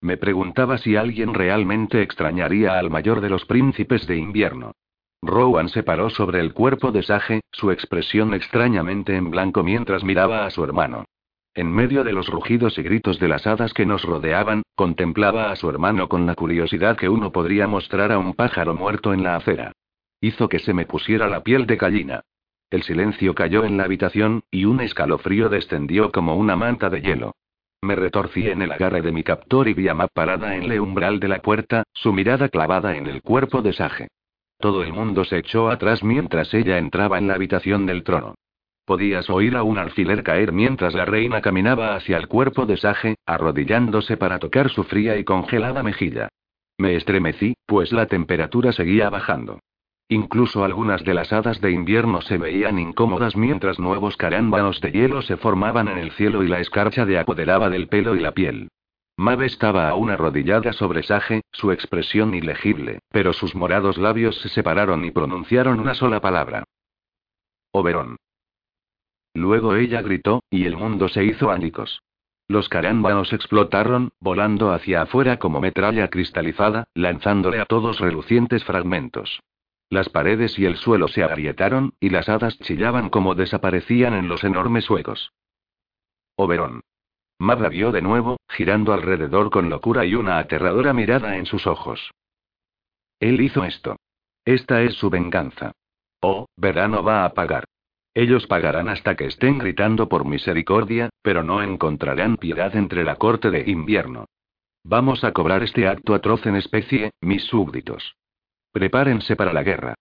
Me 0.00 0.16
preguntaba 0.16 0.78
si 0.78 0.94
alguien 0.94 1.34
realmente 1.34 2.02
extrañaría 2.02 2.78
al 2.78 2.90
mayor 2.90 3.20
de 3.20 3.30
los 3.30 3.44
príncipes 3.44 4.06
de 4.06 4.16
invierno. 4.16 4.72
Rowan 5.20 5.68
se 5.68 5.82
paró 5.82 6.10
sobre 6.10 6.38
el 6.38 6.54
cuerpo 6.54 6.92
de 6.92 7.02
Sage, 7.02 7.40
su 7.50 7.72
expresión 7.72 8.34
extrañamente 8.34 9.16
en 9.16 9.30
blanco 9.30 9.64
mientras 9.64 10.04
miraba 10.04 10.46
a 10.46 10.50
su 10.50 10.62
hermano. 10.62 11.04
En 11.54 11.72
medio 11.72 12.04
de 12.04 12.12
los 12.12 12.28
rugidos 12.28 12.78
y 12.78 12.82
gritos 12.82 13.18
de 13.18 13.26
las 13.26 13.44
hadas 13.48 13.74
que 13.74 13.84
nos 13.84 14.04
rodeaban, 14.04 14.62
contemplaba 14.76 15.50
a 15.50 15.56
su 15.56 15.68
hermano 15.68 16.08
con 16.08 16.24
la 16.24 16.36
curiosidad 16.36 16.96
que 16.96 17.08
uno 17.08 17.32
podría 17.32 17.66
mostrar 17.66 18.12
a 18.12 18.18
un 18.18 18.34
pájaro 18.34 18.74
muerto 18.74 19.12
en 19.12 19.24
la 19.24 19.34
acera. 19.34 19.72
Hizo 20.20 20.48
que 20.48 20.60
se 20.60 20.72
me 20.72 20.86
pusiera 20.86 21.28
la 21.28 21.42
piel 21.42 21.66
de 21.66 21.76
gallina. 21.76 22.22
El 22.70 22.82
silencio 22.82 23.34
cayó 23.34 23.64
en 23.64 23.78
la 23.78 23.84
habitación, 23.84 24.42
y 24.50 24.66
un 24.66 24.80
escalofrío 24.80 25.48
descendió 25.48 26.12
como 26.12 26.36
una 26.36 26.54
manta 26.54 26.90
de 26.90 27.00
hielo. 27.00 27.34
Me 27.80 27.94
retorcí 27.94 28.48
en 28.48 28.60
el 28.60 28.72
agarre 28.72 29.00
de 29.00 29.12
mi 29.12 29.22
captor 29.22 29.68
y 29.68 29.74
vi 29.74 29.88
a 29.88 29.94
Map 29.94 30.10
parada 30.12 30.56
en 30.56 30.64
el 30.64 30.80
umbral 30.80 31.20
de 31.20 31.28
la 31.28 31.38
puerta, 31.38 31.84
su 31.92 32.12
mirada 32.12 32.48
clavada 32.48 32.96
en 32.96 33.06
el 33.06 33.22
cuerpo 33.22 33.62
de 33.62 33.72
Sage. 33.72 34.08
Todo 34.58 34.82
el 34.82 34.92
mundo 34.92 35.24
se 35.24 35.38
echó 35.38 35.70
atrás 35.70 36.02
mientras 36.02 36.52
ella 36.52 36.78
entraba 36.78 37.18
en 37.18 37.28
la 37.28 37.34
habitación 37.34 37.86
del 37.86 38.02
trono. 38.02 38.34
Podías 38.84 39.30
oír 39.30 39.56
a 39.56 39.62
un 39.62 39.78
alfiler 39.78 40.22
caer 40.22 40.52
mientras 40.52 40.94
la 40.94 41.04
reina 41.04 41.40
caminaba 41.40 41.94
hacia 41.94 42.16
el 42.16 42.26
cuerpo 42.26 42.66
de 42.66 42.76
Sage, 42.76 43.14
arrodillándose 43.26 44.16
para 44.16 44.38
tocar 44.38 44.70
su 44.70 44.82
fría 44.82 45.16
y 45.16 45.24
congelada 45.24 45.82
mejilla. 45.82 46.28
Me 46.78 46.96
estremecí, 46.96 47.54
pues 47.66 47.92
la 47.92 48.06
temperatura 48.06 48.72
seguía 48.72 49.08
bajando. 49.08 49.60
Incluso 50.10 50.64
algunas 50.64 51.04
de 51.04 51.12
las 51.12 51.34
hadas 51.34 51.60
de 51.60 51.70
invierno 51.70 52.22
se 52.22 52.38
veían 52.38 52.78
incómodas 52.78 53.36
mientras 53.36 53.78
nuevos 53.78 54.16
carámbanos 54.16 54.80
de 54.80 54.90
hielo 54.90 55.20
se 55.20 55.36
formaban 55.36 55.88
en 55.88 55.98
el 55.98 56.12
cielo 56.12 56.42
y 56.42 56.48
la 56.48 56.60
escarcha 56.60 57.04
de 57.04 57.18
apoderaba 57.18 57.68
del 57.68 57.88
pelo 57.88 58.16
y 58.16 58.20
la 58.20 58.32
piel. 58.32 58.68
Mabe 59.18 59.46
estaba 59.46 59.88
aún 59.90 60.10
arrodillada 60.10 60.72
sobre 60.72 61.02
Sage, 61.02 61.42
su 61.52 61.72
expresión 61.72 62.34
ilegible, 62.34 63.00
pero 63.10 63.34
sus 63.34 63.54
morados 63.54 63.98
labios 63.98 64.40
se 64.40 64.48
separaron 64.48 65.04
y 65.04 65.10
pronunciaron 65.10 65.78
una 65.80 65.94
sola 65.94 66.20
palabra. 66.20 66.64
Oberón. 67.72 68.16
Luego 69.34 69.74
ella 69.74 70.00
gritó, 70.00 70.42
y 70.50 70.64
el 70.64 70.76
mundo 70.76 71.08
se 71.08 71.24
hizo 71.24 71.50
ánicos. 71.50 72.00
Los 72.46 72.70
carámbanos 72.70 73.34
explotaron, 73.34 74.10
volando 74.20 74.72
hacia 74.72 75.02
afuera 75.02 75.38
como 75.38 75.60
metralla 75.60 76.08
cristalizada, 76.08 76.84
lanzándole 76.94 77.60
a 77.60 77.66
todos 77.66 78.00
relucientes 78.00 78.64
fragmentos. 78.64 79.40
Las 79.90 80.10
paredes 80.10 80.58
y 80.58 80.66
el 80.66 80.76
suelo 80.76 81.08
se 81.08 81.22
agrietaron, 81.22 81.94
y 81.98 82.10
las 82.10 82.28
hadas 82.28 82.58
chillaban 82.58 83.08
como 83.08 83.34
desaparecían 83.34 84.14
en 84.14 84.28
los 84.28 84.44
enormes 84.44 84.88
huecos. 84.90 85.32
Oberón. 86.36 86.82
Mab 87.38 87.68
vio 87.70 87.92
de 87.92 88.02
nuevo, 88.02 88.36
girando 88.48 88.92
alrededor 88.92 89.50
con 89.50 89.70
locura 89.70 90.04
y 90.04 90.14
una 90.14 90.38
aterradora 90.38 90.92
mirada 90.92 91.36
en 91.36 91.46
sus 91.46 91.66
ojos. 91.66 92.10
Él 93.20 93.40
hizo 93.40 93.64
esto. 93.64 93.96
Esta 94.44 94.82
es 94.82 94.94
su 94.94 95.08
venganza. 95.08 95.72
Oh, 96.20 96.46
verano 96.56 97.02
va 97.02 97.24
a 97.24 97.32
pagar. 97.32 97.64
Ellos 98.12 98.46
pagarán 98.46 98.88
hasta 98.88 99.14
que 99.14 99.26
estén 99.26 99.58
gritando 99.58 100.08
por 100.08 100.24
misericordia, 100.24 101.10
pero 101.22 101.44
no 101.44 101.62
encontrarán 101.62 102.36
piedad 102.36 102.74
entre 102.74 103.04
la 103.04 103.16
corte 103.16 103.50
de 103.50 103.70
invierno. 103.70 104.26
Vamos 104.82 105.22
a 105.22 105.32
cobrar 105.32 105.62
este 105.62 105.86
acto 105.86 106.14
atroz 106.14 106.44
en 106.46 106.56
especie, 106.56 107.12
mis 107.20 107.44
súbditos. 107.44 108.16
Prepárense 108.72 109.36
para 109.36 109.52
la 109.52 109.62
guerra. 109.62 109.94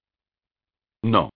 No. 1.01 1.29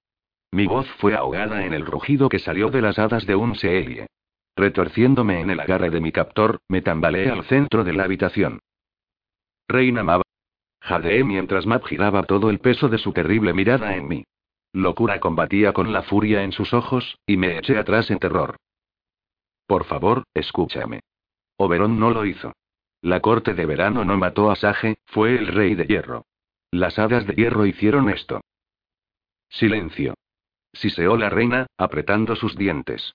Mi 0.52 0.68
voz 0.68 0.88
fue 1.00 1.16
ahogada 1.16 1.66
en 1.66 1.74
el 1.74 1.86
rugido 1.86 2.28
que 2.28 2.40
salió 2.40 2.70
de 2.70 2.82
las 2.82 3.00
hadas 3.00 3.26
de 3.26 3.36
un 3.36 3.56
Seelie. 3.56 4.08
Retorciéndome 4.56 5.40
en 5.40 5.50
el 5.50 5.60
agarre 5.60 5.90
de 5.90 6.02
mi 6.02 6.12
captor, 6.12 6.60
me 6.68 6.82
tambaleé 6.82 7.30
al 7.30 7.46
centro 7.46 7.84
de 7.84 7.94
la 7.94 8.04
habitación. 8.04 8.60
Reina 9.68 10.04
Mab. 10.04 10.22
Jadeé 10.82 11.24
mientras 11.24 11.66
Mab 11.66 11.86
giraba 11.86 12.24
todo 12.24 12.50
el 12.50 12.60
peso 12.60 12.90
de 12.90 12.98
su 12.98 13.14
terrible 13.14 13.54
mirada 13.54 13.96
en 13.96 14.08
mí. 14.08 14.24
Locura 14.74 15.20
combatía 15.20 15.74
con 15.74 15.94
la 15.94 16.04
furia 16.04 16.44
en 16.44 16.52
sus 16.52 16.74
ojos, 16.74 17.18
y 17.26 17.38
me 17.38 17.58
eché 17.58 17.78
atrás 17.78 18.12
en 18.12 18.20
terror. 18.20 18.58
Por 19.68 19.86
favor, 19.86 20.24
escúchame. 20.34 21.02
Oberón 21.58 22.00
no 22.00 22.12
lo 22.12 22.26
hizo. 22.26 22.54
La 23.02 23.20
corte 23.22 23.54
de 23.54 23.66
verano 23.66 24.04
no 24.04 24.18
mató 24.18 24.52
a 24.52 24.56
Sage, 24.56 24.98
fue 25.06 25.36
el 25.36 25.48
rey 25.48 25.76
de 25.76 25.86
hierro. 25.86 26.26
Las 26.72 26.98
hadas 26.98 27.28
de 27.28 27.34
hierro 27.34 27.66
hicieron 27.66 28.10
esto. 28.10 28.42
Silencio. 29.50 30.14
Siseó 30.72 31.18
la 31.18 31.30
reina, 31.30 31.68
apretando 31.78 32.38
sus 32.38 32.56
dientes. 32.56 33.14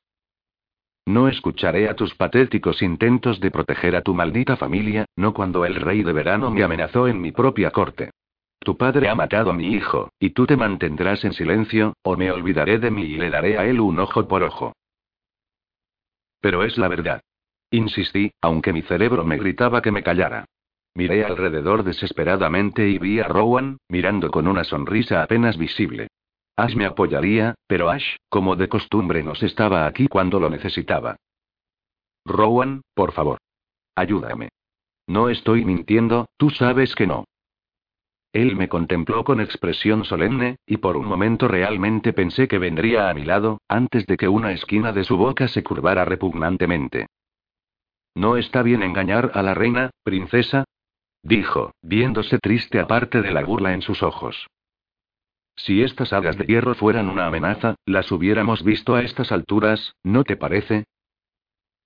No 1.06 1.28
escucharé 1.28 1.88
a 1.88 1.94
tus 1.94 2.14
patéticos 2.14 2.82
intentos 2.82 3.40
de 3.40 3.50
proteger 3.50 3.96
a 3.96 4.02
tu 4.02 4.12
maldita 4.12 4.56
familia, 4.56 5.06
no 5.16 5.32
cuando 5.32 5.64
el 5.64 5.76
rey 5.76 6.02
de 6.02 6.12
verano 6.12 6.50
me 6.50 6.64
amenazó 6.64 7.08
en 7.08 7.20
mi 7.20 7.32
propia 7.32 7.70
corte. 7.70 8.10
Tu 8.58 8.76
padre 8.76 9.08
ha 9.08 9.14
matado 9.14 9.50
a 9.50 9.54
mi 9.54 9.72
hijo, 9.72 10.10
y 10.18 10.30
tú 10.30 10.46
te 10.46 10.56
mantendrás 10.56 11.24
en 11.24 11.32
silencio, 11.32 11.94
o 12.02 12.16
me 12.16 12.30
olvidaré 12.30 12.78
de 12.78 12.90
mí 12.90 13.04
y 13.04 13.16
le 13.16 13.30
daré 13.30 13.56
a 13.56 13.64
él 13.64 13.80
un 13.80 13.98
ojo 14.00 14.26
por 14.28 14.42
ojo. 14.42 14.74
Pero 16.40 16.62
es 16.62 16.76
la 16.76 16.88
verdad. 16.88 17.22
Insistí, 17.70 18.32
aunque 18.42 18.72
mi 18.72 18.82
cerebro 18.82 19.24
me 19.24 19.38
gritaba 19.38 19.80
que 19.80 19.92
me 19.92 20.02
callara. 20.02 20.44
Miré 20.96 21.26
alrededor 21.26 21.84
desesperadamente 21.84 22.88
y 22.88 22.96
vi 22.96 23.20
a 23.20 23.28
Rowan, 23.28 23.76
mirando 23.86 24.30
con 24.30 24.48
una 24.48 24.64
sonrisa 24.64 25.22
apenas 25.22 25.58
visible. 25.58 26.08
Ash 26.56 26.74
me 26.74 26.86
apoyaría, 26.86 27.54
pero 27.66 27.90
Ash, 27.90 28.16
como 28.30 28.56
de 28.56 28.70
costumbre, 28.70 29.22
nos 29.22 29.42
estaba 29.42 29.86
aquí 29.86 30.08
cuando 30.08 30.40
lo 30.40 30.48
necesitaba. 30.48 31.16
Rowan, 32.24 32.80
por 32.94 33.12
favor. 33.12 33.36
Ayúdame. 33.94 34.48
No 35.06 35.28
estoy 35.28 35.66
mintiendo, 35.66 36.30
tú 36.38 36.48
sabes 36.48 36.94
que 36.94 37.06
no. 37.06 37.26
Él 38.32 38.56
me 38.56 38.70
contempló 38.70 39.22
con 39.22 39.42
expresión 39.42 40.06
solemne, 40.06 40.56
y 40.64 40.78
por 40.78 40.96
un 40.96 41.04
momento 41.04 41.46
realmente 41.46 42.14
pensé 42.14 42.48
que 42.48 42.58
vendría 42.58 43.10
a 43.10 43.14
mi 43.14 43.26
lado, 43.26 43.58
antes 43.68 44.06
de 44.06 44.16
que 44.16 44.28
una 44.28 44.52
esquina 44.52 44.94
de 44.94 45.04
su 45.04 45.18
boca 45.18 45.46
se 45.48 45.62
curvara 45.62 46.06
repugnantemente. 46.06 47.06
No 48.14 48.38
está 48.38 48.62
bien 48.62 48.82
engañar 48.82 49.32
a 49.34 49.42
la 49.42 49.52
reina, 49.52 49.90
princesa, 50.02 50.64
dijo, 51.26 51.72
viéndose 51.82 52.38
triste 52.38 52.78
aparte 52.78 53.20
de 53.20 53.32
la 53.32 53.44
burla 53.44 53.72
en 53.72 53.82
sus 53.82 54.02
ojos. 54.02 54.46
Si 55.56 55.82
estas 55.82 56.12
hadas 56.12 56.36
de 56.36 56.44
hierro 56.44 56.74
fueran 56.74 57.08
una 57.08 57.26
amenaza, 57.26 57.76
las 57.86 58.12
hubiéramos 58.12 58.62
visto 58.62 58.94
a 58.94 59.02
estas 59.02 59.32
alturas, 59.32 59.94
¿no 60.04 60.22
te 60.22 60.36
parece? 60.36 60.84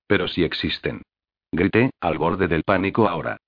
Pero 0.06 0.28
si 0.28 0.42
existen. 0.42 1.02
Grité, 1.52 1.90
al 2.00 2.18
borde 2.18 2.48
del 2.48 2.64
pánico 2.64 3.08
ahora. 3.08 3.38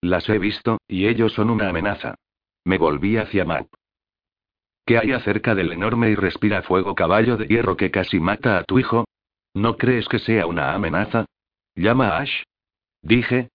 Las 0.00 0.28
he 0.28 0.38
visto, 0.38 0.78
y 0.86 1.06
ellos 1.06 1.32
son 1.32 1.50
una 1.50 1.68
amenaza. 1.68 2.14
Me 2.64 2.78
volví 2.78 3.16
hacia 3.16 3.44
Matt. 3.44 3.68
¿Qué 4.84 4.98
hay 4.98 5.12
acerca 5.12 5.56
del 5.56 5.72
enorme 5.72 6.10
y 6.10 6.14
respira 6.14 6.62
fuego 6.62 6.94
caballo 6.94 7.36
de 7.36 7.46
hierro 7.48 7.76
que 7.76 7.90
casi 7.90 8.20
mata 8.20 8.58
a 8.58 8.64
tu 8.64 8.78
hijo? 8.78 9.04
¿No 9.52 9.76
crees 9.76 10.08
que 10.08 10.20
sea 10.20 10.46
una 10.46 10.74
amenaza? 10.74 11.26
Llama 11.74 12.10
a 12.10 12.18
Ash. 12.18 12.42
Dije. 13.02 13.48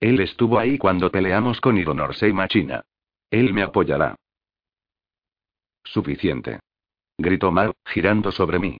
Él 0.00 0.18
estuvo 0.20 0.58
ahí 0.58 0.78
cuando 0.78 1.10
peleamos 1.10 1.60
con 1.60 1.76
Idonorsei 1.76 2.32
Machina. 2.32 2.82
Él 3.30 3.52
me 3.52 3.62
apoyará. 3.62 4.16
Suficiente. 5.84 6.60
Gritó 7.18 7.52
Mal, 7.52 7.74
girando 7.84 8.32
sobre 8.32 8.58
mí. 8.58 8.78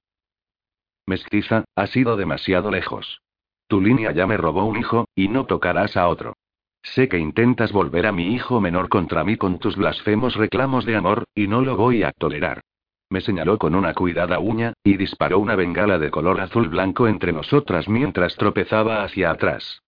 Mestiza, 1.07 1.65
ha 1.77 1.87
sido 1.87 2.17
demasiado 2.17 2.71
lejos. 2.71 3.21
Tu 3.67 3.81
línea 3.81 4.13
ya 4.13 4.27
me 4.27 4.37
robó 4.37 4.65
un 4.65 4.79
hijo, 4.79 5.07
y 5.15 5.29
no 5.29 5.45
tocarás 5.45 5.97
a 5.97 6.09
otro. 6.09 6.35
Sé 6.83 7.09
que 7.09 7.19
intentas 7.19 7.73
volver 7.73 8.07
a 8.07 8.13
mi 8.13 8.35
hijo 8.35 8.61
menor 8.61 8.89
contra 8.89 9.23
mí 9.23 9.37
con 9.37 9.59
tus 9.59 9.77
blasfemos 9.77 10.35
reclamos 10.35 10.87
de 10.87 10.97
amor, 10.97 11.25
y 11.35 11.47
no 11.47 11.61
lo 11.61 11.77
voy 11.77 12.03
a 12.03 12.13
tolerar. 12.13 12.63
Me 13.11 13.21
señaló 13.21 13.59
con 13.59 13.75
una 13.75 13.93
cuidada 13.93 14.39
uña, 14.39 14.73
y 14.83 14.97
disparó 14.97 15.39
una 15.39 15.57
bengala 15.57 15.99
de 15.99 16.11
color 16.11 16.41
azul 16.41 16.69
blanco 16.69 17.09
entre 17.09 17.33
nosotras 17.33 17.89
mientras 17.89 18.37
tropezaba 18.37 19.05
hacia 19.05 19.31
atrás. 19.31 19.83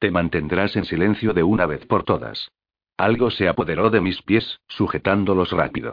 Te 0.00 0.10
mantendrás 0.10 0.76
en 0.76 0.86
silencio 0.86 1.34
de 1.34 1.42
una 1.42 1.66
vez 1.66 1.84
por 1.84 2.04
todas. 2.04 2.50
Algo 2.96 3.30
se 3.30 3.48
apoderó 3.48 3.90
de 3.90 4.00
mis 4.00 4.22
pies, 4.22 4.60
sujetándolos 4.66 5.52
rápido. 5.52 5.92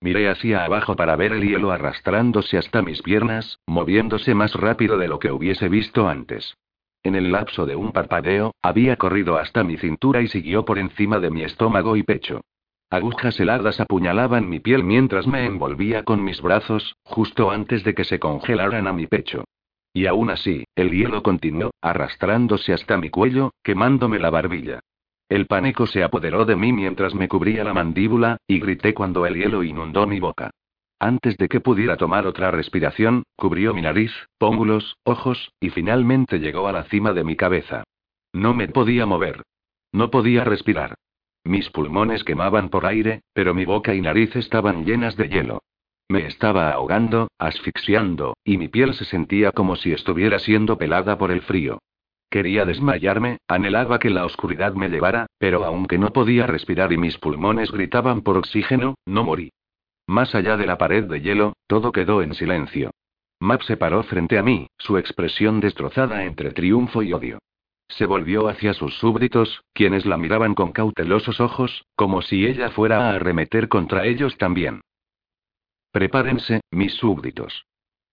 Miré 0.00 0.30
hacia 0.30 0.64
abajo 0.64 0.94
para 0.94 1.16
ver 1.16 1.32
el 1.32 1.42
hielo 1.42 1.72
arrastrándose 1.72 2.56
hasta 2.56 2.82
mis 2.82 3.02
piernas, 3.02 3.58
moviéndose 3.66 4.32
más 4.32 4.54
rápido 4.54 4.96
de 4.96 5.08
lo 5.08 5.18
que 5.18 5.32
hubiese 5.32 5.68
visto 5.68 6.08
antes. 6.08 6.56
En 7.02 7.16
el 7.16 7.32
lapso 7.32 7.66
de 7.66 7.74
un 7.74 7.90
parpadeo, 7.90 8.54
había 8.62 8.94
corrido 8.94 9.38
hasta 9.38 9.64
mi 9.64 9.76
cintura 9.76 10.22
y 10.22 10.28
siguió 10.28 10.64
por 10.64 10.78
encima 10.78 11.18
de 11.18 11.30
mi 11.30 11.42
estómago 11.42 11.96
y 11.96 12.04
pecho. 12.04 12.42
Agujas 12.90 13.40
heladas 13.40 13.80
apuñalaban 13.80 14.48
mi 14.48 14.60
piel 14.60 14.84
mientras 14.84 15.26
me 15.26 15.44
envolvía 15.44 16.04
con 16.04 16.22
mis 16.22 16.40
brazos, 16.40 16.94
justo 17.02 17.50
antes 17.50 17.82
de 17.82 17.94
que 17.94 18.04
se 18.04 18.20
congelaran 18.20 18.86
a 18.86 18.92
mi 18.92 19.08
pecho. 19.08 19.42
Y 19.92 20.06
aún 20.06 20.30
así, 20.30 20.64
el 20.76 20.90
hielo 20.90 21.22
continuó, 21.22 21.70
arrastrándose 21.80 22.72
hasta 22.72 22.96
mi 22.96 23.10
cuello, 23.10 23.52
quemándome 23.62 24.18
la 24.18 24.30
barbilla. 24.30 24.80
El 25.28 25.46
pánico 25.46 25.86
se 25.86 26.02
apoderó 26.02 26.44
de 26.44 26.56
mí 26.56 26.72
mientras 26.72 27.14
me 27.14 27.28
cubría 27.28 27.64
la 27.64 27.74
mandíbula, 27.74 28.38
y 28.46 28.60
grité 28.60 28.94
cuando 28.94 29.26
el 29.26 29.34
hielo 29.34 29.62
inundó 29.62 30.06
mi 30.06 30.20
boca. 30.20 30.50
Antes 31.00 31.36
de 31.36 31.48
que 31.48 31.60
pudiera 31.60 31.96
tomar 31.96 32.26
otra 32.26 32.50
respiración, 32.50 33.22
cubrió 33.36 33.72
mi 33.72 33.82
nariz, 33.82 34.12
pómulos, 34.38 34.96
ojos, 35.04 35.52
y 35.60 35.70
finalmente 35.70 36.38
llegó 36.38 36.66
a 36.66 36.72
la 36.72 36.84
cima 36.84 37.12
de 37.12 37.24
mi 37.24 37.36
cabeza. 37.36 37.84
No 38.32 38.54
me 38.54 38.68
podía 38.68 39.06
mover. 39.06 39.42
No 39.92 40.10
podía 40.10 40.44
respirar. 40.44 40.96
Mis 41.44 41.70
pulmones 41.70 42.24
quemaban 42.24 42.68
por 42.68 42.84
aire, 42.84 43.22
pero 43.32 43.54
mi 43.54 43.64
boca 43.64 43.94
y 43.94 44.00
nariz 44.00 44.34
estaban 44.34 44.84
llenas 44.84 45.16
de 45.16 45.28
hielo. 45.28 45.62
Me 46.10 46.26
estaba 46.26 46.70
ahogando, 46.70 47.28
asfixiando, 47.38 48.34
y 48.42 48.56
mi 48.56 48.68
piel 48.68 48.94
se 48.94 49.04
sentía 49.04 49.52
como 49.52 49.76
si 49.76 49.92
estuviera 49.92 50.38
siendo 50.38 50.78
pelada 50.78 51.18
por 51.18 51.30
el 51.30 51.42
frío. 51.42 51.80
Quería 52.30 52.64
desmayarme, 52.64 53.38
anhelaba 53.46 53.98
que 53.98 54.08
la 54.08 54.24
oscuridad 54.24 54.72
me 54.72 54.88
llevara, 54.88 55.26
pero 55.38 55.64
aunque 55.64 55.98
no 55.98 56.12
podía 56.12 56.46
respirar 56.46 56.92
y 56.92 56.96
mis 56.96 57.18
pulmones 57.18 57.70
gritaban 57.70 58.22
por 58.22 58.38
oxígeno, 58.38 58.94
no 59.04 59.22
morí. 59.22 59.50
Más 60.06 60.34
allá 60.34 60.56
de 60.56 60.66
la 60.66 60.78
pared 60.78 61.04
de 61.04 61.20
hielo, 61.20 61.52
todo 61.66 61.92
quedó 61.92 62.22
en 62.22 62.32
silencio. 62.34 62.90
Map 63.40 63.60
se 63.62 63.76
paró 63.76 64.02
frente 64.02 64.38
a 64.38 64.42
mí, 64.42 64.66
su 64.78 64.96
expresión 64.96 65.60
destrozada 65.60 66.24
entre 66.24 66.52
triunfo 66.52 67.02
y 67.02 67.12
odio. 67.12 67.38
Se 67.88 68.06
volvió 68.06 68.48
hacia 68.48 68.72
sus 68.72 68.94
súbditos, 68.98 69.62
quienes 69.74 70.06
la 70.06 70.16
miraban 70.16 70.54
con 70.54 70.72
cautelosos 70.72 71.40
ojos, 71.40 71.84
como 71.96 72.22
si 72.22 72.46
ella 72.46 72.70
fuera 72.70 73.08
a 73.08 73.14
arremeter 73.14 73.68
contra 73.68 74.06
ellos 74.06 74.36
también. 74.38 74.80
Prepárense, 75.90 76.60
mis 76.70 76.94
súbditos. 76.94 77.64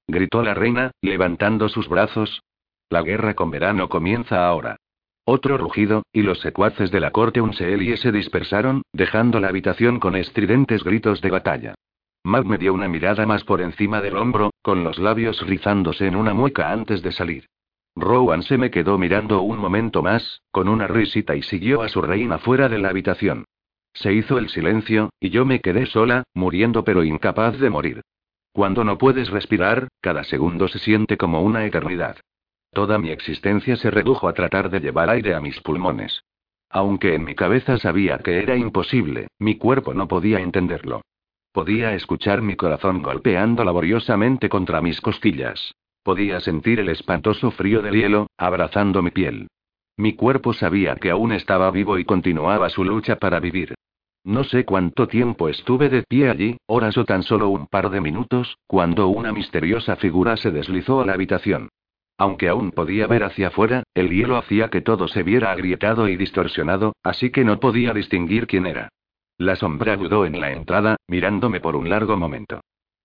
Gritó 0.08 0.44
la 0.44 0.54
reina, 0.54 0.92
levantando 1.02 1.68
sus 1.70 1.90
brazos, 1.90 2.42
la 2.90 3.02
guerra 3.02 3.34
con 3.34 3.50
verano 3.50 3.90
comienza 3.90 4.48
ahora. 4.48 4.78
Otro 5.26 5.58
rugido, 5.58 6.04
y 6.14 6.22
los 6.22 6.40
secuaces 6.40 6.92
de 6.92 7.00
la 7.00 7.10
corte 7.10 7.42
Unseelie 7.42 7.98
se 7.98 8.12
dispersaron, 8.12 8.84
dejando 8.94 9.40
la 9.40 9.48
habitación 9.48 10.00
con 10.00 10.16
estridentes 10.16 10.84
gritos 10.84 11.20
de 11.22 11.32
batalla. 11.32 11.76
Mag 12.24 12.46
me 12.46 12.60
dio 12.60 12.74
una 12.74 12.88
mirada 12.88 13.26
más 13.26 13.44
por 13.44 13.62
encima 13.62 14.02
del 14.02 14.18
hombro, 14.18 14.52
con 14.62 14.84
los 14.84 15.00
labios 15.00 15.42
rizándose 15.48 16.06
en 16.06 16.16
una 16.16 16.36
mueca 16.36 16.72
antes 16.72 17.02
de 17.02 17.12
salir. 17.12 17.48
Rowan 17.96 18.44
se 18.44 18.58
me 18.58 18.70
quedó 18.70 19.00
mirando 19.00 19.42
un 19.42 19.58
momento 19.58 20.04
más, 20.04 20.42
con 20.52 20.68
una 20.68 20.86
risita 20.86 21.36
y 21.36 21.42
siguió 21.42 21.82
a 21.82 21.90
su 21.90 22.02
reina 22.04 22.38
fuera 22.38 22.70
de 22.70 22.78
la 22.78 22.90
habitación. 22.90 23.46
Se 23.96 24.14
hizo 24.14 24.38
el 24.38 24.50
silencio, 24.50 25.10
y 25.20 25.30
yo 25.30 25.46
me 25.46 25.62
quedé 25.62 25.86
sola, 25.86 26.24
muriendo 26.34 26.84
pero 26.84 27.04
incapaz 27.04 27.58
de 27.60 27.70
morir. 27.70 28.02
Cuando 28.52 28.84
no 28.84 28.98
puedes 28.98 29.30
respirar, 29.30 29.88
cada 30.02 30.24
segundo 30.24 30.68
se 30.68 30.80
siente 30.80 31.18
como 31.18 31.42
una 31.42 31.66
eternidad. 31.66 32.18
Toda 32.72 32.98
mi 32.98 33.10
existencia 33.10 33.78
se 33.78 33.90
redujo 33.90 34.28
a 34.28 34.34
tratar 34.34 34.70
de 34.70 34.82
llevar 34.82 35.10
aire 35.10 35.34
a 35.34 35.40
mis 35.40 35.62
pulmones. 35.62 36.24
Aunque 36.70 37.16
en 37.16 37.24
mi 37.24 37.36
cabeza 37.36 37.78
sabía 37.78 38.18
que 38.18 38.44
era 38.44 38.58
imposible, 38.58 39.28
mi 39.40 39.58
cuerpo 39.58 39.94
no 39.94 40.10
podía 40.10 40.40
entenderlo. 40.40 41.02
Podía 41.54 41.94
escuchar 41.94 42.42
mi 42.42 42.58
corazón 42.58 43.02
golpeando 43.02 43.64
laboriosamente 43.64 44.50
contra 44.50 44.82
mis 44.82 45.00
costillas. 45.00 45.74
Podía 46.04 46.42
sentir 46.42 46.82
el 46.82 46.90
espantoso 46.90 47.50
frío 47.52 47.82
del 47.82 47.96
hielo, 47.96 48.28
abrazando 48.38 49.02
mi 49.02 49.12
piel. 49.12 49.48
Mi 49.96 50.14
cuerpo 50.14 50.52
sabía 50.52 50.98
que 50.98 51.12
aún 51.12 51.32
estaba 51.32 51.72
vivo 51.72 51.98
y 51.98 52.04
continuaba 52.04 52.70
su 52.70 52.84
lucha 52.84 53.16
para 53.16 53.40
vivir. 53.40 53.74
No 54.26 54.44
sé 54.44 54.66
cuánto 54.66 55.08
tiempo 55.08 55.50
estuve 55.50 55.88
de 55.88 56.02
pie 56.02 56.32
allí, 56.32 56.58
horas 56.66 56.98
o 56.98 57.06
tan 57.06 57.22
solo 57.22 57.50
un 57.50 57.68
par 57.68 57.92
de 57.92 58.02
minutos, 58.02 58.58
cuando 58.66 59.08
una 59.08 59.32
misteriosa 59.32 59.98
figura 59.98 60.36
se 60.36 60.50
deslizó 60.50 61.00
a 61.00 61.06
la 61.06 61.14
habitación. 61.14 61.70
Aunque 62.18 62.50
aún 62.50 62.72
podía 62.72 63.06
ver 63.06 63.24
hacia 63.24 63.50
afuera, 63.50 63.84
el 63.94 64.10
hielo 64.10 64.38
hacía 64.38 64.70
que 64.70 64.82
todo 64.82 65.08
se 65.08 65.22
viera 65.22 65.52
agrietado 65.52 66.10
y 66.10 66.16
distorsionado, 66.16 66.96
así 67.04 67.30
que 67.30 67.44
no 67.44 67.60
podía 67.60 67.94
distinguir 67.94 68.48
quién 68.48 68.66
era. 68.66 68.90
La 69.38 69.56
sombra 69.56 69.96
dudó 69.96 70.26
en 70.26 70.42
la 70.42 70.52
entrada, 70.52 70.96
mirándome 71.08 71.60
por 71.60 71.76
un 71.76 71.88
largo 71.88 72.18
momento. 72.18 72.62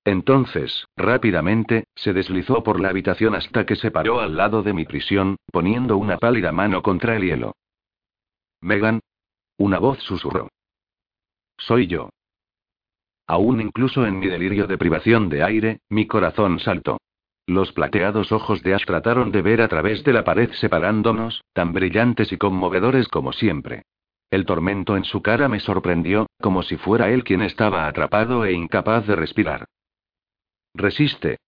Entonces, 0.06 0.86
rápidamente, 0.96 1.84
se 1.94 2.14
deslizó 2.14 2.62
por 2.62 2.80
la 2.80 2.88
habitación 2.88 3.34
hasta 3.34 3.66
que 3.66 3.76
se 3.76 3.90
paró 3.90 4.20
al 4.20 4.38
lado 4.38 4.62
de 4.62 4.72
mi 4.72 4.86
prisión, 4.86 5.36
poniendo 5.52 5.98
una 5.98 6.16
pálida 6.16 6.50
mano 6.50 6.80
contra 6.80 7.14
el 7.16 7.24
hielo. 7.24 7.52
Megan. 8.62 9.00
Una 9.58 9.78
voz 9.78 9.98
susurró. 9.98 10.48
Soy 11.60 11.86
yo. 11.86 12.10
Aún 13.26 13.60
incluso 13.60 14.06
en 14.06 14.18
mi 14.18 14.26
delirio 14.26 14.66
de 14.66 14.78
privación 14.78 15.28
de 15.28 15.44
aire, 15.44 15.80
mi 15.88 16.06
corazón 16.06 16.58
saltó. 16.58 16.98
Los 17.46 17.72
plateados 17.72 18.32
ojos 18.32 18.62
de 18.62 18.74
Ash 18.74 18.84
trataron 18.84 19.30
de 19.30 19.42
ver 19.42 19.60
a 19.60 19.68
través 19.68 20.02
de 20.04 20.12
la 20.12 20.24
pared 20.24 20.50
separándonos, 20.54 21.42
tan 21.52 21.72
brillantes 21.72 22.32
y 22.32 22.38
conmovedores 22.38 23.08
como 23.08 23.32
siempre. 23.32 23.82
El 24.30 24.46
tormento 24.46 24.96
en 24.96 25.04
su 25.04 25.22
cara 25.22 25.48
me 25.48 25.60
sorprendió, 25.60 26.26
como 26.40 26.62
si 26.62 26.76
fuera 26.76 27.10
él 27.10 27.24
quien 27.24 27.42
estaba 27.42 27.86
atrapado 27.86 28.44
e 28.44 28.52
incapaz 28.52 29.06
de 29.06 29.16
respirar. 29.16 29.66
Resiste. 30.74 31.38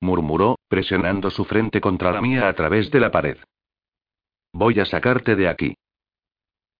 murmuró, 0.00 0.58
presionando 0.68 1.30
su 1.30 1.44
frente 1.44 1.80
contra 1.80 2.12
la 2.12 2.20
mía 2.20 2.48
a 2.48 2.52
través 2.54 2.90
de 2.90 3.00
la 3.00 3.10
pared. 3.10 3.38
Voy 4.52 4.78
a 4.78 4.84
sacarte 4.84 5.34
de 5.34 5.48
aquí. 5.48 5.74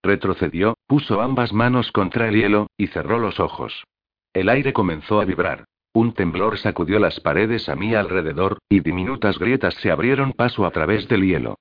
Retrocedió, 0.02 0.75
puso 0.86 1.20
ambas 1.20 1.52
manos 1.52 1.92
contra 1.92 2.28
el 2.28 2.34
hielo, 2.34 2.68
y 2.76 2.86
cerró 2.88 3.18
los 3.18 3.40
ojos. 3.40 3.84
El 4.32 4.48
aire 4.48 4.72
comenzó 4.72 5.20
a 5.20 5.24
vibrar. 5.24 5.64
Un 5.92 6.12
temblor 6.12 6.58
sacudió 6.58 6.98
las 6.98 7.20
paredes 7.20 7.68
a 7.68 7.74
mi 7.74 7.94
alrededor, 7.94 8.58
y 8.68 8.80
diminutas 8.80 9.38
grietas 9.38 9.74
se 9.76 9.90
abrieron 9.90 10.32
paso 10.32 10.66
a 10.66 10.70
través 10.70 11.08
del 11.08 11.22
hielo. 11.22 11.56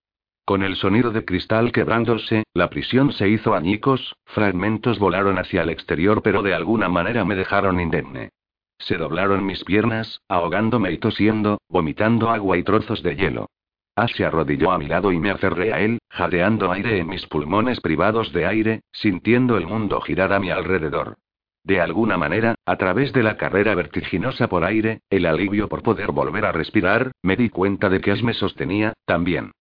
Con 0.46 0.62
el 0.62 0.76
sonido 0.76 1.12
de 1.12 1.26
cristal 1.26 1.72
quebrándose, 1.72 2.44
la 2.54 2.70
prisión 2.70 3.14
se 3.14 3.30
hizo 3.30 3.56
añicos, 3.56 4.16
fragmentos 4.26 5.00
volaron 5.00 5.40
hacia 5.40 5.64
el 5.64 5.70
exterior 5.70 6.22
pero 6.22 6.44
de 6.44 6.54
alguna 6.54 6.88
manera 6.88 7.26
me 7.26 7.36
dejaron 7.36 7.80
indemne. 7.80 8.30
Se 8.78 8.98
doblaron 8.98 9.46
mis 9.46 9.64
piernas, 9.64 10.22
ahogándome 10.28 10.92
y 10.92 10.98
tosiendo, 10.98 11.60
vomitando 11.70 12.30
agua 12.30 12.58
y 12.58 12.64
trozos 12.64 13.02
de 13.02 13.16
hielo. 13.16 13.48
Ash 13.96 14.14
se 14.16 14.26
arrodilló 14.26 14.72
a 14.72 14.78
mi 14.78 14.88
lado 14.88 15.12
y 15.12 15.20
me 15.20 15.32
aferré 15.32 15.74
a 15.74 15.80
él, 15.80 16.00
jadeando 16.10 16.72
aire 16.72 17.00
en 17.00 17.08
mis 17.08 17.26
pulmones 17.28 17.80
privados 17.80 18.34
de 18.34 18.46
aire, 18.46 18.82
sintiendo 18.92 19.58
el 19.58 19.68
mundo 19.68 20.02
girar 20.02 20.34
a 20.34 20.40
mi 20.40 20.50
alrededor. 20.50 21.16
De 21.64 21.80
alguna 21.80 22.18
manera, 22.18 22.56
a 22.66 22.76
través 22.76 23.14
de 23.14 23.24
la 23.24 23.38
carrera 23.38 23.74
vertiginosa 23.74 24.50
por 24.50 24.66
aire, 24.66 25.00
el 25.10 25.26
alivio 25.26 25.70
por 25.70 25.82
poder 25.82 26.12
volver 26.12 26.46
a 26.46 26.52
respirar, 26.52 27.12
me 27.24 27.38
di 27.38 27.50
cuenta 27.50 27.90
de 27.90 28.02
que 28.02 28.12
Ash 28.12 28.22
me 28.22 28.34
sostenía, 28.34 28.94
también. 29.06 29.52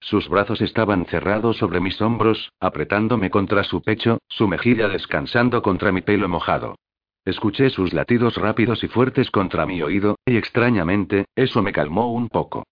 Sus 0.00 0.28
brazos 0.28 0.60
estaban 0.60 1.06
cerrados 1.06 1.56
sobre 1.56 1.80
mis 1.80 2.00
hombros, 2.02 2.52
apretándome 2.60 3.30
contra 3.30 3.64
su 3.64 3.82
pecho, 3.82 4.18
su 4.28 4.48
mejilla 4.48 4.88
descansando 4.88 5.62
contra 5.62 5.92
mi 5.92 6.02
pelo 6.02 6.28
mojado. 6.28 6.74
Escuché 7.24 7.70
sus 7.70 7.92
latidos 7.92 8.36
rápidos 8.36 8.84
y 8.84 8.88
fuertes 8.88 9.30
contra 9.30 9.64
mi 9.64 9.80
oído, 9.82 10.16
y 10.26 10.36
extrañamente, 10.36 11.26
eso 11.34 11.62
me 11.62 11.72
calmó 11.72 12.12
un 12.12 12.28
poco. 12.28 12.64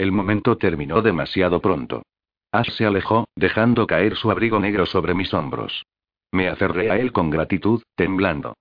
El 0.00 0.12
momento 0.12 0.56
terminó 0.56 1.02
demasiado 1.02 1.60
pronto. 1.60 2.04
Ash 2.52 2.70
se 2.70 2.86
alejó, 2.86 3.28
dejando 3.36 3.86
caer 3.86 4.16
su 4.16 4.30
abrigo 4.30 4.58
negro 4.58 4.86
sobre 4.86 5.12
mis 5.12 5.34
hombros. 5.34 5.84
Me 6.32 6.48
aferré 6.48 6.90
a 6.90 6.96
él 6.96 7.12
con 7.12 7.28
gratitud, 7.28 7.82
temblando. 7.96 8.56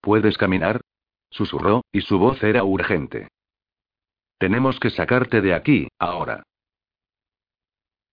¿Puedes 0.00 0.38
caminar? 0.38 0.82
susurró, 1.30 1.82
y 1.90 2.02
su 2.02 2.20
voz 2.20 2.40
era 2.44 2.62
urgente. 2.62 3.26
Tenemos 4.38 4.78
que 4.78 4.90
sacarte 4.90 5.40
de 5.40 5.52
aquí, 5.52 5.88
ahora. 5.98 6.44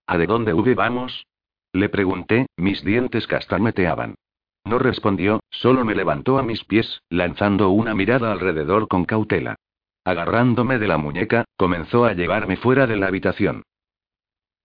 ¿A 0.07 0.17
de 0.17 0.25
dónde 0.25 0.53
V 0.53 0.73
vamos? 0.73 1.27
Le 1.71 1.87
pregunté, 1.87 2.47
mis 2.57 2.83
dientes 2.83 3.27
castañeteaban. 3.27 4.15
No 4.65 4.79
respondió, 4.79 5.41
solo 5.51 5.85
me 5.85 5.93
levantó 5.93 6.39
a 6.39 6.41
mis 6.41 6.63
pies, 6.63 6.99
lanzando 7.11 7.69
una 7.69 7.93
mirada 7.93 8.31
alrededor 8.31 8.87
con 8.87 9.05
cautela. 9.05 9.55
Agarrándome 10.07 10.79
de 10.79 10.87
la 10.87 10.97
muñeca, 10.97 11.43
comenzó 11.57 12.05
a 12.05 12.13
llevarme 12.13 12.55
fuera 12.55 12.87
de 12.87 12.95
la 12.95 13.07
habitación. 13.07 13.63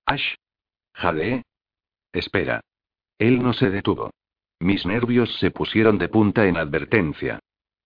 Ash. 0.06 0.36
Jadeé. 0.94 1.42
Espera. 2.12 2.60
Él 3.18 3.42
no 3.42 3.52
se 3.52 3.68
detuvo. 3.68 4.12
Mis 4.60 4.86
nervios 4.86 5.36
se 5.40 5.50
pusieron 5.50 5.98
de 5.98 6.08
punta 6.08 6.46
en 6.46 6.56
advertencia. 6.56 7.40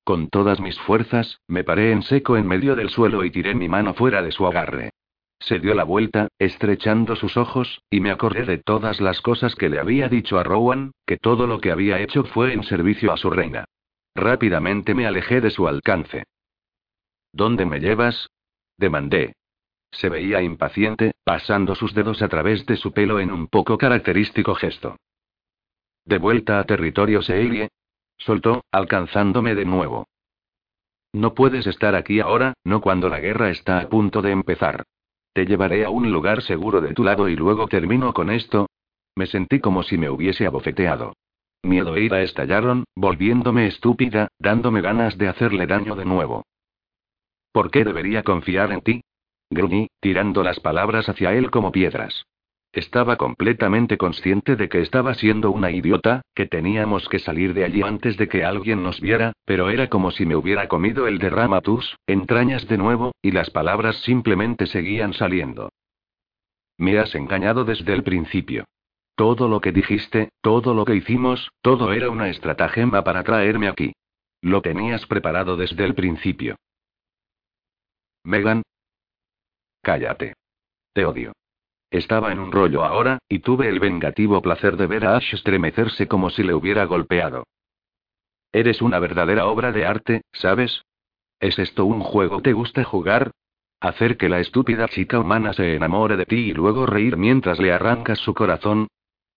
Con 0.04 0.28
todas 0.28 0.60
mis 0.60 0.78
fuerzas, 0.80 1.40
me 1.48 1.64
paré 1.64 1.92
en 1.92 2.02
seco 2.02 2.36
en 2.36 2.46
medio 2.46 2.76
del 2.76 2.90
suelo 2.90 3.24
y 3.24 3.30
tiré 3.30 3.54
mi 3.54 3.70
mano 3.70 3.94
fuera 3.94 4.20
de 4.20 4.32
su 4.32 4.46
agarre. 4.46 4.90
Se 5.38 5.58
dio 5.58 5.72
la 5.72 5.84
vuelta, 5.84 6.28
estrechando 6.38 7.16
sus 7.16 7.38
ojos, 7.38 7.80
y 7.88 8.00
me 8.00 8.10
acordé 8.10 8.44
de 8.44 8.58
todas 8.58 9.00
las 9.00 9.22
cosas 9.22 9.54
que 9.54 9.70
le 9.70 9.78
había 9.78 10.10
dicho 10.10 10.38
a 10.38 10.42
Rowan, 10.42 10.92
que 11.06 11.16
todo 11.16 11.46
lo 11.46 11.58
que 11.62 11.72
había 11.72 12.00
hecho 12.02 12.24
fue 12.24 12.52
en 12.52 12.64
servicio 12.64 13.14
a 13.14 13.16
su 13.16 13.30
reina. 13.30 13.64
Rápidamente 14.14 14.94
me 14.94 15.06
alejé 15.06 15.40
de 15.40 15.48
su 15.48 15.66
alcance. 15.66 16.24
¿Dónde 17.36 17.66
me 17.66 17.80
llevas? 17.80 18.30
demandé. 18.78 19.34
Se 19.90 20.08
veía 20.08 20.40
impaciente, 20.40 21.12
pasando 21.22 21.74
sus 21.74 21.92
dedos 21.92 22.22
a 22.22 22.28
través 22.28 22.64
de 22.64 22.78
su 22.78 22.92
pelo 22.92 23.20
en 23.20 23.30
un 23.30 23.48
poco 23.48 23.76
característico 23.76 24.54
gesto. 24.54 24.96
De 26.06 26.16
vuelta 26.16 26.58
a 26.58 26.64
territorio 26.64 27.20
Seelie. 27.20 27.68
Soltó, 28.16 28.64
alcanzándome 28.72 29.54
de 29.54 29.66
nuevo. 29.66 30.08
No 31.12 31.34
puedes 31.34 31.66
estar 31.66 31.94
aquí 31.94 32.20
ahora, 32.20 32.54
no 32.64 32.80
cuando 32.80 33.10
la 33.10 33.20
guerra 33.20 33.50
está 33.50 33.80
a 33.80 33.88
punto 33.90 34.22
de 34.22 34.30
empezar. 34.30 34.84
Te 35.34 35.44
llevaré 35.44 35.84
a 35.84 35.90
un 35.90 36.10
lugar 36.10 36.40
seguro 36.40 36.80
de 36.80 36.94
tu 36.94 37.04
lado 37.04 37.28
y 37.28 37.36
luego 37.36 37.68
termino 37.68 38.14
con 38.14 38.30
esto. 38.30 38.70
Me 39.14 39.26
sentí 39.26 39.60
como 39.60 39.82
si 39.82 39.98
me 39.98 40.08
hubiese 40.08 40.46
abofeteado. 40.46 41.12
Miedo 41.62 41.96
e 41.96 42.00
ira 42.00 42.22
estallaron, 42.22 42.84
volviéndome 42.94 43.66
estúpida, 43.66 44.28
dándome 44.38 44.80
ganas 44.80 45.18
de 45.18 45.28
hacerle 45.28 45.66
daño 45.66 45.96
de 45.96 46.06
nuevo. 46.06 46.46
¿Por 47.56 47.70
qué 47.70 47.84
debería 47.84 48.22
confiar 48.22 48.70
en 48.70 48.82
ti? 48.82 49.00
Gruñí, 49.48 49.88
tirando 50.00 50.42
las 50.42 50.60
palabras 50.60 51.08
hacia 51.08 51.32
él 51.32 51.50
como 51.50 51.72
piedras. 51.72 52.26
Estaba 52.70 53.16
completamente 53.16 53.96
consciente 53.96 54.56
de 54.56 54.68
que 54.68 54.82
estaba 54.82 55.14
siendo 55.14 55.50
una 55.50 55.70
idiota, 55.70 56.20
que 56.34 56.44
teníamos 56.44 57.08
que 57.08 57.18
salir 57.18 57.54
de 57.54 57.64
allí 57.64 57.80
antes 57.80 58.18
de 58.18 58.28
que 58.28 58.44
alguien 58.44 58.82
nos 58.82 59.00
viera, 59.00 59.32
pero 59.46 59.70
era 59.70 59.88
como 59.88 60.10
si 60.10 60.26
me 60.26 60.36
hubiera 60.36 60.68
comido 60.68 61.06
el 61.06 61.16
derramatus, 61.16 61.96
entrañas 62.06 62.68
de 62.68 62.76
nuevo, 62.76 63.12
y 63.22 63.30
las 63.30 63.48
palabras 63.48 63.96
simplemente 64.02 64.66
seguían 64.66 65.14
saliendo. 65.14 65.70
Me 66.76 66.98
has 66.98 67.14
engañado 67.14 67.64
desde 67.64 67.94
el 67.94 68.02
principio. 68.02 68.66
Todo 69.14 69.48
lo 69.48 69.62
que 69.62 69.72
dijiste, 69.72 70.28
todo 70.42 70.74
lo 70.74 70.84
que 70.84 70.94
hicimos, 70.94 71.48
todo 71.62 71.94
era 71.94 72.10
una 72.10 72.28
estratagema 72.28 73.02
para 73.02 73.24
traerme 73.24 73.68
aquí. 73.68 73.94
Lo 74.42 74.60
tenías 74.60 75.06
preparado 75.06 75.56
desde 75.56 75.86
el 75.86 75.94
principio. 75.94 76.56
Megan. 78.26 78.62
Cállate. 79.82 80.34
Te 80.92 81.04
odio. 81.04 81.32
Estaba 81.92 82.32
en 82.32 82.40
un 82.40 82.50
rollo 82.50 82.84
ahora, 82.84 83.18
y 83.28 83.38
tuve 83.38 83.68
el 83.68 83.78
vengativo 83.78 84.42
placer 84.42 84.76
de 84.76 84.88
ver 84.88 85.06
a 85.06 85.16
Ash 85.16 85.32
estremecerse 85.32 86.08
como 86.08 86.30
si 86.30 86.42
le 86.42 86.52
hubiera 86.52 86.86
golpeado. 86.86 87.44
Eres 88.50 88.82
una 88.82 88.98
verdadera 88.98 89.46
obra 89.46 89.70
de 89.70 89.86
arte, 89.86 90.22
¿sabes? 90.32 90.82
¿Es 91.38 91.60
esto 91.60 91.84
un 91.84 92.00
juego 92.00 92.42
te 92.42 92.52
gusta 92.52 92.82
jugar? 92.82 93.30
¿Hacer 93.78 94.16
que 94.16 94.28
la 94.28 94.40
estúpida 94.40 94.88
chica 94.88 95.20
humana 95.20 95.52
se 95.52 95.76
enamore 95.76 96.16
de 96.16 96.26
ti 96.26 96.50
y 96.50 96.52
luego 96.52 96.84
reír 96.84 97.16
mientras 97.16 97.60
le 97.60 97.72
arrancas 97.72 98.18
su 98.18 98.34
corazón? 98.34 98.88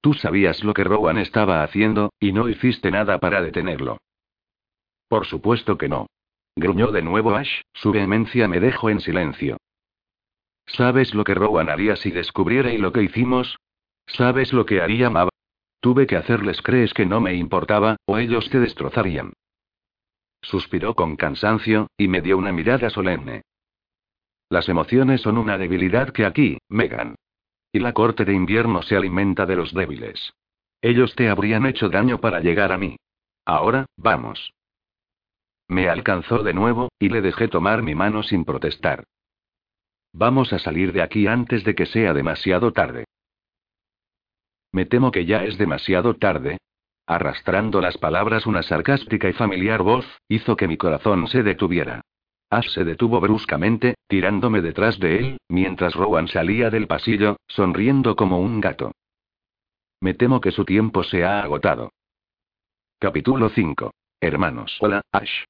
Tú 0.01 0.15
sabías 0.15 0.63
lo 0.63 0.73
que 0.73 0.83
Rowan 0.83 1.19
estaba 1.19 1.61
haciendo, 1.61 2.11
y 2.19 2.31
no 2.31 2.49
hiciste 2.49 2.89
nada 2.89 3.19
para 3.19 3.43
detenerlo. 3.43 3.99
Por 5.07 5.27
supuesto 5.27 5.77
que 5.77 5.89
no. 5.89 6.07
Gruñó 6.55 6.91
de 6.91 7.01
nuevo 7.01 7.35
Ash, 7.35 7.61
su 7.73 7.91
vehemencia 7.91 8.47
me 8.47 8.59
dejó 8.59 8.89
en 8.89 8.99
silencio. 8.99 9.57
¿Sabes 10.65 11.13
lo 11.13 11.23
que 11.23 11.33
Rowan 11.33 11.69
haría 11.69 11.95
si 11.95 12.11
descubriera 12.11 12.71
y 12.71 12.77
lo 12.77 12.91
que 12.91 13.03
hicimos? 13.03 13.57
¿Sabes 14.07 14.53
lo 14.53 14.65
que 14.65 14.81
haría 14.81 15.09
Mab? 15.09 15.29
Tuve 15.79 16.07
que 16.07 16.17
hacerles 16.17 16.61
crees 16.61 16.93
que 16.93 17.05
no 17.05 17.21
me 17.21 17.33
importaba, 17.33 17.97
o 18.05 18.17
ellos 18.17 18.49
te 18.49 18.59
destrozarían. 18.59 19.33
Suspiró 20.41 20.95
con 20.95 21.15
cansancio, 21.15 21.87
y 21.97 22.07
me 22.07 22.21
dio 22.21 22.37
una 22.37 22.51
mirada 22.51 22.89
solemne. 22.89 23.41
Las 24.49 24.67
emociones 24.67 25.21
son 25.21 25.37
una 25.37 25.57
debilidad 25.57 26.09
que 26.11 26.25
aquí, 26.25 26.57
Megan. 26.69 27.15
Y 27.71 27.79
la 27.79 27.93
corte 27.93 28.25
de 28.25 28.33
invierno 28.33 28.81
se 28.81 28.95
alimenta 28.95 29.45
de 29.45 29.55
los 29.55 29.73
débiles. 29.73 30.33
Ellos 30.81 31.13
te 31.15 31.29
habrían 31.29 31.65
hecho 31.65 31.89
daño 31.89 32.19
para 32.19 32.39
llegar 32.39 32.71
a 32.71 32.77
mí. 32.77 32.97
Ahora, 33.45 33.85
vamos. 33.95 34.53
Me 35.69 35.87
alcanzó 35.87 36.41
de 36.41 36.53
nuevo, 36.53 36.89
y 36.99 37.09
le 37.09 37.21
dejé 37.21 37.47
tomar 37.47 37.83
mi 37.83 37.93
mano 37.93 38.23
sin 38.23 38.43
protestar. 38.43 39.03
Vamos 40.11 40.51
a 40.51 40.57
salir 40.57 40.91
de 40.91 41.03
aquí 41.03 41.27
antes 41.27 41.63
de 41.63 41.75
que 41.75 41.85
sea 41.85 42.13
demasiado 42.13 42.73
tarde. 42.73 43.05
Me 44.71 44.85
temo 44.85 45.11
que 45.11 45.25
ya 45.25 45.43
es 45.43 45.59
demasiado 45.59 46.15
tarde. 46.15 46.57
Arrastrando 47.05 47.81
las 47.81 47.97
palabras 47.97 48.47
una 48.47 48.63
sarcástica 48.63 49.29
y 49.29 49.33
familiar 49.33 49.83
voz, 49.83 50.05
hizo 50.27 50.55
que 50.55 50.67
mi 50.67 50.77
corazón 50.77 51.27
se 51.27 51.43
detuviera. 51.43 52.01
Ash 52.49 52.69
se 52.69 52.83
detuvo 52.83 53.19
bruscamente, 53.19 53.93
tirándome 54.07 54.61
detrás 54.61 54.99
de 54.99 55.17
él, 55.17 55.37
mientras 55.49 55.93
Rowan 55.93 56.27
salía 56.27 56.71
del 56.71 56.87
pasillo, 56.87 57.37
sonriendo 57.47 58.15
como 58.15 58.39
un 58.39 58.59
gato. 58.59 58.91
Me 60.01 60.15
temo 60.15 60.41
que 60.41 60.51
su 60.51 60.65
tiempo 60.65 61.03
se 61.03 61.23
ha 61.23 61.41
agotado. 61.41 61.91
Capítulo 62.97 63.49
5. 63.49 63.91
Hermanos. 64.19 64.77
Hola, 64.81 65.01
Ash. 65.11 65.43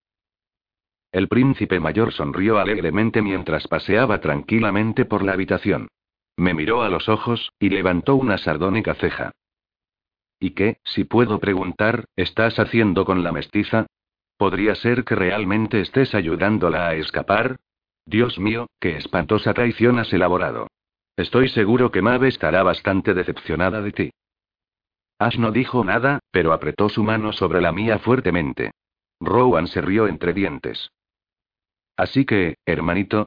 El 1.11 1.27
príncipe 1.27 1.79
mayor 1.79 2.13
sonrió 2.13 2.59
alegremente 2.59 3.21
mientras 3.21 3.67
paseaba 3.67 4.21
tranquilamente 4.21 5.05
por 5.05 5.23
la 5.23 5.33
habitación. 5.33 5.87
Me 6.37 6.53
miró 6.53 6.83
a 6.83 6.89
los 6.89 7.09
ojos, 7.09 7.51
y 7.59 7.69
levantó 7.69 8.15
una 8.15 8.37
sardónica 8.37 8.93
ceja. 8.93 9.31
¿Y 10.39 10.51
qué, 10.51 10.77
si 10.83 11.03
puedo 11.03 11.39
preguntar, 11.39 12.05
estás 12.15 12.59
haciendo 12.59 13.05
con 13.05 13.23
la 13.23 13.31
mestiza? 13.31 13.87
¿Podría 14.37 14.75
ser 14.75 15.03
que 15.03 15.15
realmente 15.15 15.81
estés 15.81 16.13
ayudándola 16.13 16.87
a 16.87 16.95
escapar? 16.95 17.57
Dios 18.05 18.39
mío, 18.39 18.67
qué 18.79 18.95
espantosa 18.95 19.53
traición 19.53 19.99
has 19.99 20.13
elaborado. 20.13 20.67
Estoy 21.17 21.49
seguro 21.49 21.91
que 21.91 22.01
Mabe 22.01 22.29
estará 22.29 22.63
bastante 22.63 23.13
decepcionada 23.13 23.81
de 23.81 23.91
ti. 23.91 24.11
Ash 25.17 25.37
no 25.37 25.51
dijo 25.51 25.83
nada, 25.83 26.19
pero 26.31 26.53
apretó 26.53 26.87
su 26.87 27.03
mano 27.03 27.33
sobre 27.33 27.59
la 27.59 27.73
mía 27.73 27.99
fuertemente. 27.99 28.71
Rowan 29.19 29.67
se 29.67 29.81
rió 29.81 30.07
entre 30.07 30.33
dientes. 30.33 30.89
Así 31.99 32.23
que, 32.23 32.55
hermanito, 32.65 33.25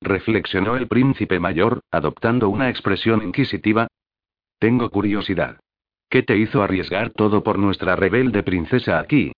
reflexionó 0.00 0.74
el 0.76 0.88
príncipe 0.88 1.38
mayor, 1.38 1.82
adoptando 1.90 2.48
una 2.48 2.70
expresión 2.70 3.22
inquisitiva. 3.22 3.88
Tengo 4.58 4.88
curiosidad. 4.88 5.60
¿Qué 6.08 6.22
te 6.22 6.38
hizo 6.38 6.62
arriesgar 6.62 7.10
todo 7.10 7.42
por 7.42 7.58
nuestra 7.58 7.94
rebelde 7.94 8.42
princesa 8.42 8.98
aquí? 8.98 9.32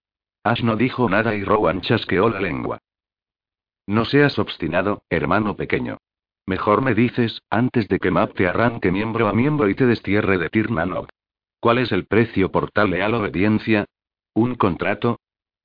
Ash 0.44 0.62
no 0.62 0.76
dijo 0.76 1.10
nada 1.10 1.34
y 1.34 1.42
Rowan 1.42 1.80
chasqueó 1.80 2.28
la 2.28 2.40
lengua. 2.40 2.78
No 3.88 4.04
seas 4.04 4.38
obstinado, 4.38 5.02
hermano 5.10 5.56
pequeño. 5.56 5.96
Mejor 6.46 6.80
me 6.80 6.94
dices, 6.94 7.42
antes 7.50 7.88
de 7.88 7.98
que 7.98 8.12
Map 8.12 8.32
te 8.34 8.46
arranque 8.46 8.92
miembro 8.92 9.26
a 9.26 9.32
miembro 9.32 9.68
y 9.68 9.74
te 9.74 9.86
destierre 9.86 10.38
de 10.38 10.50
Tirnanok. 10.50 11.08
¿Cuál 11.58 11.78
es 11.78 11.90
el 11.90 12.06
precio 12.06 12.52
por 12.52 12.70
tal 12.70 12.90
leal 12.90 13.14
obediencia? 13.14 13.86
¿Un 14.34 14.54
contrato? 14.54 15.18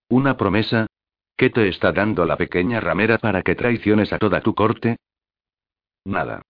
¿Una 0.09 0.35
promesa? 0.35 0.87
¿Qué 1.35 1.49
te 1.49 1.67
está 1.67 1.91
dando 1.91 2.25
la 2.25 2.37
pequeña 2.37 2.79
ramera 2.79 3.17
para 3.17 3.41
que 3.41 3.55
traiciones 3.55 4.13
a 4.13 4.19
toda 4.19 4.41
tu 4.41 4.53
corte? 4.53 4.97
Nada. 6.05 6.41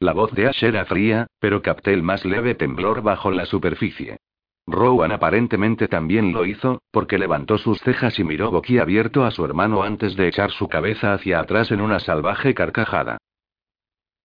La 0.00 0.12
voz 0.12 0.32
de 0.32 0.46
Ash 0.46 0.62
era 0.62 0.84
fría, 0.84 1.26
pero 1.38 1.62
capté 1.62 1.92
el 1.92 2.02
más 2.02 2.24
leve 2.24 2.54
temblor 2.54 3.02
bajo 3.02 3.30
la 3.30 3.46
superficie. 3.46 4.18
Rowan 4.66 5.12
aparentemente 5.12 5.88
también 5.88 6.32
lo 6.32 6.46
hizo, 6.46 6.80
porque 6.90 7.18
levantó 7.18 7.58
sus 7.58 7.80
cejas 7.80 8.18
y 8.18 8.24
miró 8.24 8.50
boquiabierto 8.50 9.24
a 9.24 9.30
su 9.30 9.44
hermano 9.44 9.82
antes 9.82 10.16
de 10.16 10.28
echar 10.28 10.50
su 10.50 10.68
cabeza 10.68 11.12
hacia 11.12 11.40
atrás 11.40 11.70
en 11.70 11.80
una 11.80 12.00
salvaje 12.00 12.54
carcajada. 12.54 13.18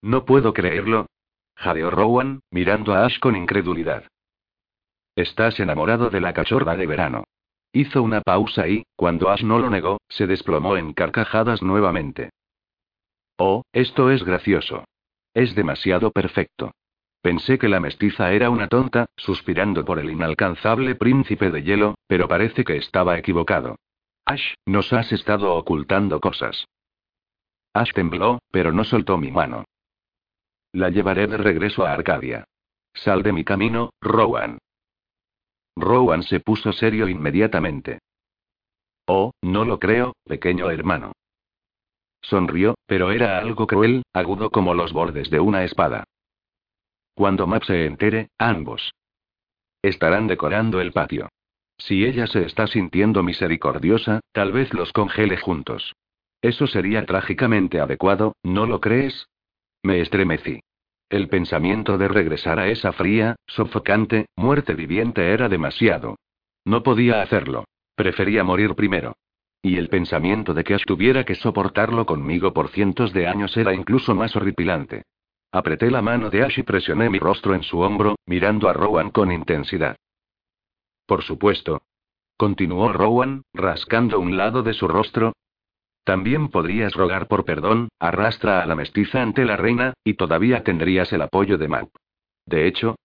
No 0.01 0.25
puedo 0.25 0.53
creerlo. 0.53 1.07
Jadeó 1.55 1.89
Rowan, 1.91 2.39
mirando 2.51 2.93
a 2.93 3.05
Ash 3.05 3.19
con 3.19 3.35
incredulidad. 3.35 4.05
Estás 5.15 5.59
enamorado 5.59 6.09
de 6.09 6.21
la 6.21 6.33
cachorra 6.33 6.77
de 6.77 6.87
verano. 6.87 7.25
Hizo 7.71 8.01
una 8.01 8.21
pausa 8.21 8.67
y, 8.67 8.83
cuando 8.95 9.29
Ash 9.29 9.43
no 9.43 9.59
lo 9.59 9.69
negó, 9.69 9.99
se 10.09 10.25
desplomó 10.25 10.75
en 10.77 10.93
carcajadas 10.93 11.61
nuevamente. 11.61 12.31
Oh, 13.37 13.63
esto 13.71 14.09
es 14.11 14.23
gracioso. 14.23 14.85
Es 15.33 15.55
demasiado 15.55 16.11
perfecto. 16.11 16.71
Pensé 17.21 17.59
que 17.59 17.69
la 17.69 17.79
mestiza 17.79 18.31
era 18.31 18.49
una 18.49 18.67
tonta, 18.67 19.07
suspirando 19.17 19.85
por 19.85 19.99
el 19.99 20.09
inalcanzable 20.09 20.95
príncipe 20.95 21.51
de 21.51 21.63
hielo, 21.63 21.95
pero 22.07 22.27
parece 22.27 22.63
que 22.63 22.77
estaba 22.77 23.17
equivocado. 23.17 23.75
Ash, 24.25 24.53
nos 24.65 24.91
has 24.93 25.11
estado 25.11 25.53
ocultando 25.55 26.19
cosas. 26.19 26.65
Ash 27.73 27.91
tembló, 27.93 28.39
pero 28.51 28.71
no 28.71 28.83
soltó 28.83 29.17
mi 29.17 29.31
mano. 29.31 29.65
La 30.71 30.89
llevaré 30.89 31.27
de 31.27 31.37
regreso 31.37 31.85
a 31.85 31.93
Arcadia. 31.93 32.45
Sal 32.93 33.21
de 33.21 33.33
mi 33.33 33.43
camino, 33.43 33.91
Rowan. 34.01 34.57
Se 36.23 36.39
puso 36.39 36.71
serio 36.71 37.07
inmediatamente. 37.07 37.99
Oh, 39.07 39.31
no 39.41 39.65
lo 39.65 39.79
creo, 39.79 40.13
pequeño 40.25 40.69
hermano. 40.69 41.13
Sonrió, 42.21 42.75
pero 42.85 43.11
era 43.11 43.39
algo 43.39 43.65
cruel, 43.65 44.03
agudo 44.13 44.49
como 44.49 44.73
los 44.73 44.93
bordes 44.93 45.29
de 45.29 45.39
una 45.39 45.63
espada. 45.63 46.03
Cuando 47.15 47.47
Map 47.47 47.63
se 47.63 47.85
entere, 47.85 48.29
ambos 48.37 48.91
estarán 49.81 50.27
decorando 50.27 50.81
el 50.81 50.91
patio. 50.91 51.29
Si 51.77 52.03
ella 52.03 52.27
se 52.27 52.45
está 52.45 52.67
sintiendo 52.67 53.23
misericordiosa, 53.23 54.19
tal 54.33 54.51
vez 54.51 54.73
los 54.73 54.91
congele 54.91 55.37
juntos. 55.37 55.93
Eso 56.41 56.67
sería 56.67 57.05
trágicamente 57.05 57.79
adecuado, 57.79 58.33
¿no 58.43 58.65
lo 58.65 58.81
crees? 58.81 59.27
Me 59.83 60.01
estremecí. 60.01 60.61
El 61.09 61.27
pensamiento 61.27 61.97
de 61.97 62.07
regresar 62.07 62.59
a 62.59 62.67
esa 62.67 62.91
fría, 62.91 63.35
sofocante, 63.47 64.27
muerte 64.35 64.75
viviente 64.75 65.33
era 65.33 65.49
demasiado. 65.49 66.17
No 66.65 66.83
podía 66.83 67.23
hacerlo. 67.23 67.65
Prefería 67.95 68.43
morir 68.43 68.75
primero. 68.75 69.15
Y 69.63 69.77
el 69.77 69.89
pensamiento 69.89 70.53
de 70.53 70.63
que 70.63 70.77
tuviera 70.85 71.25
que 71.25 71.35
soportarlo 71.35 72.05
conmigo 72.05 72.53
por 72.53 72.69
cientos 72.69 73.11
de 73.11 73.27
años 73.27 73.57
era 73.57 73.73
incluso 73.73 74.13
más 74.13 74.35
horripilante. 74.35 75.03
Apreté 75.51 75.89
la 75.89 76.03
mano 76.03 76.29
de 76.29 76.43
Ash 76.43 76.59
y 76.59 76.63
presioné 76.63 77.09
mi 77.09 77.17
rostro 77.17 77.55
en 77.55 77.63
su 77.63 77.79
hombro, 77.79 78.15
mirando 78.27 78.69
a 78.69 78.73
Rowan 78.73 79.09
con 79.09 79.31
intensidad. 79.31 79.97
Por 81.07 81.23
supuesto. 81.23 81.81
Continuó 82.37 82.93
Rowan, 82.93 83.41
rascando 83.51 84.19
un 84.19 84.37
lado 84.37 84.61
de 84.61 84.73
su 84.73 84.87
rostro. 84.87 85.33
También 86.03 86.49
podrías 86.49 86.93
rogar 86.93 87.27
por 87.27 87.45
perdón, 87.45 87.89
arrastra 87.99 88.61
a 88.61 88.65
la 88.65 88.75
mestiza 88.75 89.21
ante 89.21 89.45
la 89.45 89.57
reina, 89.57 89.93
y 90.03 90.15
todavía 90.15 90.63
tendrías 90.63 91.13
el 91.13 91.21
apoyo 91.21 91.57
de 91.57 91.67
Mac. 91.67 91.89
De 92.45 92.67
hecho, 92.67 92.95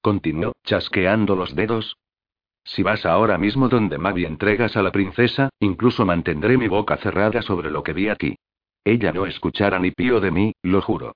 continuó, 0.00 0.52
chasqueando 0.64 1.36
los 1.36 1.54
dedos. 1.54 1.96
Si 2.64 2.82
vas 2.82 3.06
ahora 3.06 3.38
mismo 3.38 3.68
donde 3.68 3.98
Mac 3.98 4.16
y 4.16 4.24
entregas 4.24 4.76
a 4.76 4.82
la 4.82 4.90
princesa, 4.90 5.50
incluso 5.60 6.04
mantendré 6.04 6.56
mi 6.56 6.68
boca 6.68 6.96
cerrada 6.96 7.42
sobre 7.42 7.70
lo 7.70 7.82
que 7.82 7.92
vi 7.92 8.08
aquí. 8.08 8.36
Ella 8.84 9.12
no 9.12 9.26
escuchará 9.26 9.78
ni 9.78 9.90
pío 9.90 10.20
de 10.20 10.30
mí, 10.30 10.52
lo 10.62 10.80
juro. 10.80 11.14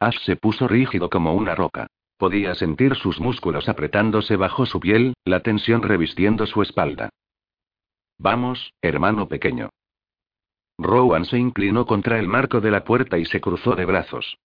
Ash 0.00 0.18
se 0.24 0.36
puso 0.36 0.68
rígido 0.68 1.08
como 1.08 1.34
una 1.34 1.54
roca. 1.54 1.86
Podía 2.18 2.54
sentir 2.54 2.94
sus 2.96 3.20
músculos 3.20 3.68
apretándose 3.68 4.36
bajo 4.36 4.64
su 4.66 4.80
piel, 4.80 5.14
la 5.24 5.40
tensión 5.40 5.82
revistiendo 5.82 6.46
su 6.46 6.62
espalda. 6.62 7.10
Vamos, 8.18 8.72
hermano 8.80 9.28
pequeño. 9.28 9.68
Rowan 10.78 11.24
se 11.24 11.38
inclinó 11.38 11.86
contra 11.86 12.18
el 12.18 12.28
marco 12.28 12.60
de 12.60 12.70
la 12.70 12.84
puerta 12.84 13.18
y 13.18 13.24
se 13.24 13.40
cruzó 13.40 13.74
de 13.74 13.84
brazos. 13.84 14.38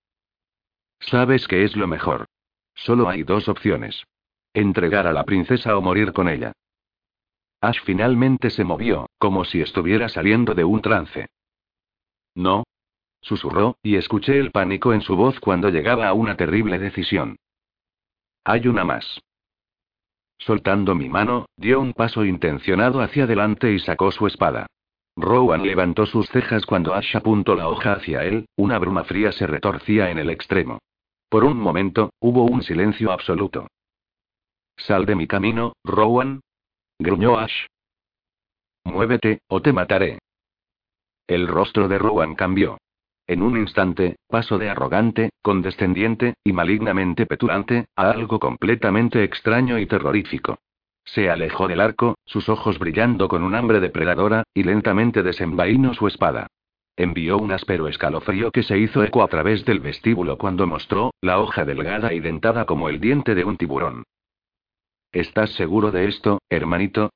Sabes 0.99 1.47
que 1.47 1.63
es 1.63 1.75
lo 1.75 1.87
mejor. 1.87 2.25
Solo 2.73 3.09
hay 3.09 3.23
dos 3.23 3.49
opciones. 3.49 4.03
Entregar 4.53 5.07
a 5.07 5.13
la 5.13 5.23
princesa 5.23 5.77
o 5.77 5.81
morir 5.81 6.13
con 6.13 6.29
ella. 6.29 6.53
Ash 7.61 7.79
finalmente 7.83 8.49
se 8.49 8.63
movió, 8.63 9.09
como 9.17 9.45
si 9.45 9.61
estuviera 9.61 10.09
saliendo 10.09 10.55
de 10.55 10.63
un 10.63 10.81
trance. 10.81 11.27
No. 12.33 12.63
Susurró, 13.21 13.77
y 13.83 13.97
escuché 13.97 14.39
el 14.39 14.51
pánico 14.51 14.93
en 14.93 15.01
su 15.01 15.15
voz 15.15 15.39
cuando 15.39 15.69
llegaba 15.69 16.07
a 16.07 16.13
una 16.13 16.35
terrible 16.37 16.79
decisión. 16.79 17.37
Hay 18.43 18.67
una 18.67 18.83
más. 18.83 19.21
Soltando 20.39 20.95
mi 20.95 21.07
mano, 21.07 21.45
dio 21.55 21.79
un 21.79 21.93
paso 21.93 22.25
intencionado 22.25 23.01
hacia 23.01 23.25
adelante 23.25 23.71
y 23.71 23.79
sacó 23.79 24.11
su 24.11 24.25
espada. 24.25 24.65
Rowan 25.15 25.63
levantó 25.63 26.05
sus 26.05 26.27
cejas 26.29 26.65
cuando 26.65 26.93
Ash 26.93 27.15
apuntó 27.15 27.55
la 27.55 27.67
hoja 27.67 27.93
hacia 27.93 28.23
él, 28.23 28.45
una 28.55 28.79
bruma 28.79 29.03
fría 29.03 29.31
se 29.31 29.45
retorcía 29.45 30.09
en 30.09 30.17
el 30.17 30.29
extremo. 30.29 30.79
Por 31.29 31.43
un 31.43 31.57
momento, 31.57 32.11
hubo 32.19 32.43
un 32.43 32.63
silencio 32.63 33.11
absoluto. 33.11 33.67
Sal 34.77 35.05
de 35.05 35.15
mi 35.15 35.27
camino, 35.27 35.73
Rowan. 35.83 36.41
gruñó 36.99 37.37
Ash. 37.37 37.67
Muévete, 38.83 39.39
o 39.47 39.61
te 39.61 39.73
mataré. 39.73 40.19
El 41.27 41.47
rostro 41.47 41.87
de 41.87 41.97
Rowan 41.97 42.35
cambió. 42.35 42.77
En 43.27 43.43
un 43.43 43.57
instante, 43.57 44.17
pasó 44.27 44.57
de 44.57 44.69
arrogante, 44.69 45.29
condescendiente, 45.41 46.33
y 46.43 46.51
malignamente 46.51 47.25
petulante, 47.25 47.85
a 47.95 48.11
algo 48.11 48.39
completamente 48.39 49.23
extraño 49.23 49.77
y 49.79 49.85
terrorífico. 49.85 50.57
Se 51.13 51.29
alejó 51.29 51.67
del 51.67 51.81
arco, 51.81 52.15
sus 52.25 52.47
ojos 52.47 52.79
brillando 52.79 53.27
con 53.27 53.43
un 53.43 53.53
hambre 53.53 53.81
depredadora, 53.81 54.43
y 54.53 54.63
lentamente 54.63 55.23
desenvainó 55.23 55.93
su 55.93 56.07
espada. 56.07 56.47
Envió 56.95 57.37
un 57.37 57.51
áspero 57.51 57.89
escalofrío 57.89 58.51
que 58.51 58.63
se 58.63 58.77
hizo 58.77 59.03
eco 59.03 59.21
a 59.21 59.27
través 59.27 59.65
del 59.65 59.81
vestíbulo 59.81 60.37
cuando 60.37 60.67
mostró, 60.67 61.11
la 61.19 61.39
hoja 61.39 61.65
delgada 61.65 62.13
y 62.13 62.21
dentada 62.21 62.65
como 62.65 62.87
el 62.87 63.01
diente 63.01 63.35
de 63.35 63.43
un 63.43 63.57
tiburón. 63.57 64.03
¿Estás 65.11 65.51
seguro 65.55 65.91
de 65.91 66.07
esto, 66.07 66.39
hermanito? 66.49 67.09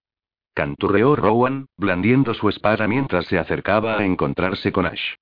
Canturreó 0.54 1.16
Rowan, 1.16 1.68
blandiendo 1.78 2.34
su 2.34 2.50
espada 2.50 2.90
mientras 2.90 3.26
se 3.28 3.38
acercaba 3.38 3.98
a 3.98 4.06
encontrarse 4.06 4.74
con 4.74 4.86
Ash. 4.86 5.16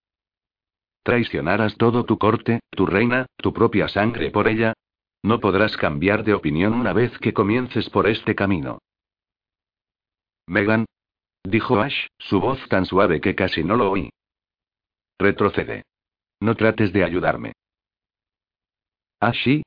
¿Traicionarás 1.04 1.78
todo 1.78 2.06
tu 2.06 2.18
corte, 2.18 2.62
tu 2.72 2.88
reina, 2.88 3.28
tu 3.38 3.54
propia 3.54 3.88
sangre 3.88 4.32
por 4.32 4.48
ella? 4.48 4.74
No 5.24 5.40
podrás 5.40 5.78
cambiar 5.78 6.26
de 6.26 6.34
opinión 6.34 6.74
una 6.74 6.92
vez 6.92 7.18
que 7.20 7.34
comiences 7.34 7.90
por 7.90 8.08
este 8.08 8.36
camino. 8.36 8.80
Megan. 10.48 10.86
Dijo 11.46 11.80
Ash, 11.80 12.08
su 12.18 12.40
voz 12.42 12.60
tan 12.68 12.86
suave 12.86 13.22
que 13.22 13.34
casi 13.34 13.64
no 13.64 13.76
lo 13.78 13.92
oí. 13.92 14.10
Retrocede. 15.18 15.84
No 16.42 16.56
trates 16.56 16.92
de 16.92 17.06
ayudarme. 17.06 17.54
Ashi. 19.22 19.64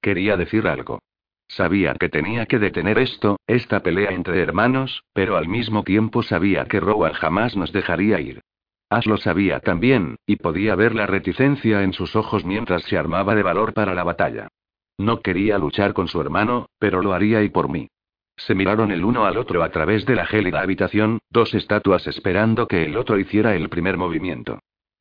Quería 0.00 0.36
decir 0.36 0.68
algo. 0.68 1.00
Sabía 1.48 1.94
que 1.94 2.08
tenía 2.08 2.46
que 2.46 2.58
detener 2.58 2.98
esto, 2.98 3.38
esta 3.46 3.80
pelea 3.80 4.10
entre 4.10 4.40
hermanos, 4.40 5.02
pero 5.12 5.36
al 5.36 5.48
mismo 5.48 5.82
tiempo 5.82 6.22
sabía 6.22 6.64
que 6.66 6.80
Rowan 6.80 7.12
jamás 7.12 7.56
nos 7.56 7.72
dejaría 7.72 8.20
ir. 8.20 8.40
Ash 8.88 9.06
lo 9.06 9.16
sabía 9.16 9.60
también, 9.60 10.16
y 10.26 10.36
podía 10.36 10.76
ver 10.76 10.94
la 10.94 11.06
reticencia 11.06 11.82
en 11.82 11.92
sus 11.92 12.14
ojos 12.14 12.44
mientras 12.44 12.84
se 12.84 12.96
armaba 12.96 13.34
de 13.34 13.42
valor 13.42 13.74
para 13.74 13.94
la 13.94 14.04
batalla. 14.04 14.48
No 14.98 15.20
quería 15.20 15.58
luchar 15.58 15.92
con 15.92 16.08
su 16.08 16.20
hermano, 16.20 16.66
pero 16.78 17.02
lo 17.02 17.12
haría 17.12 17.42
y 17.42 17.48
por 17.48 17.68
mí. 17.68 17.88
Se 18.36 18.54
miraron 18.54 18.90
el 18.90 19.04
uno 19.04 19.24
al 19.24 19.36
otro 19.36 19.62
a 19.62 19.70
través 19.70 20.06
de 20.06 20.14
la 20.14 20.26
gélida 20.26 20.60
habitación, 20.60 21.18
dos 21.30 21.54
estatuas 21.54 22.06
esperando 22.06 22.66
que 22.66 22.84
el 22.84 22.96
otro 22.96 23.18
hiciera 23.18 23.54
el 23.54 23.68
primer 23.68 23.96
movimiento. 23.96 24.58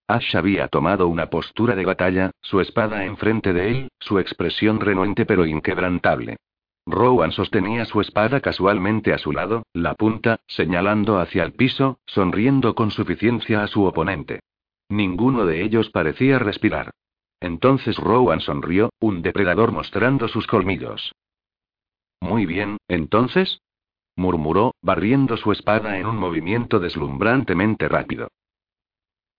Ash 0.07 0.35
había 0.35 0.67
tomado 0.67 1.07
una 1.07 1.27
postura 1.27 1.75
de 1.75 1.85
batalla, 1.85 2.31
su 2.41 2.59
espada 2.59 3.05
enfrente 3.05 3.53
de 3.53 3.69
él, 3.69 3.91
su 3.99 4.19
expresión 4.19 4.79
renuente 4.79 5.25
pero 5.25 5.45
inquebrantable. 5.45 6.37
Rowan 6.85 7.31
sostenía 7.31 7.85
su 7.85 8.01
espada 8.01 8.41
casualmente 8.41 9.13
a 9.13 9.17
su 9.17 9.31
lado, 9.31 9.63
la 9.73 9.93
punta, 9.93 10.41
señalando 10.47 11.19
hacia 11.19 11.43
el 11.43 11.53
piso, 11.53 11.99
sonriendo 12.05 12.75
con 12.75 12.91
suficiencia 12.91 13.63
a 13.63 13.67
su 13.67 13.85
oponente. 13.85 14.41
Ninguno 14.89 15.45
de 15.45 15.63
ellos 15.63 15.89
parecía 15.89 16.39
respirar. 16.39 16.91
Entonces 17.41 17.97
Rowan 17.97 18.39
sonrió, 18.39 18.91
un 18.99 19.23
depredador 19.23 19.71
mostrando 19.71 20.27
sus 20.27 20.45
colmillos. 20.45 21.11
Muy 22.21 22.45
bien, 22.45 22.77
entonces, 22.87 23.59
murmuró, 24.15 24.75
barriendo 24.81 25.35
su 25.37 25.51
espada 25.51 25.97
en 25.97 26.05
un 26.05 26.17
movimiento 26.17 26.79
deslumbrantemente 26.79 27.89
rápido. 27.89 28.29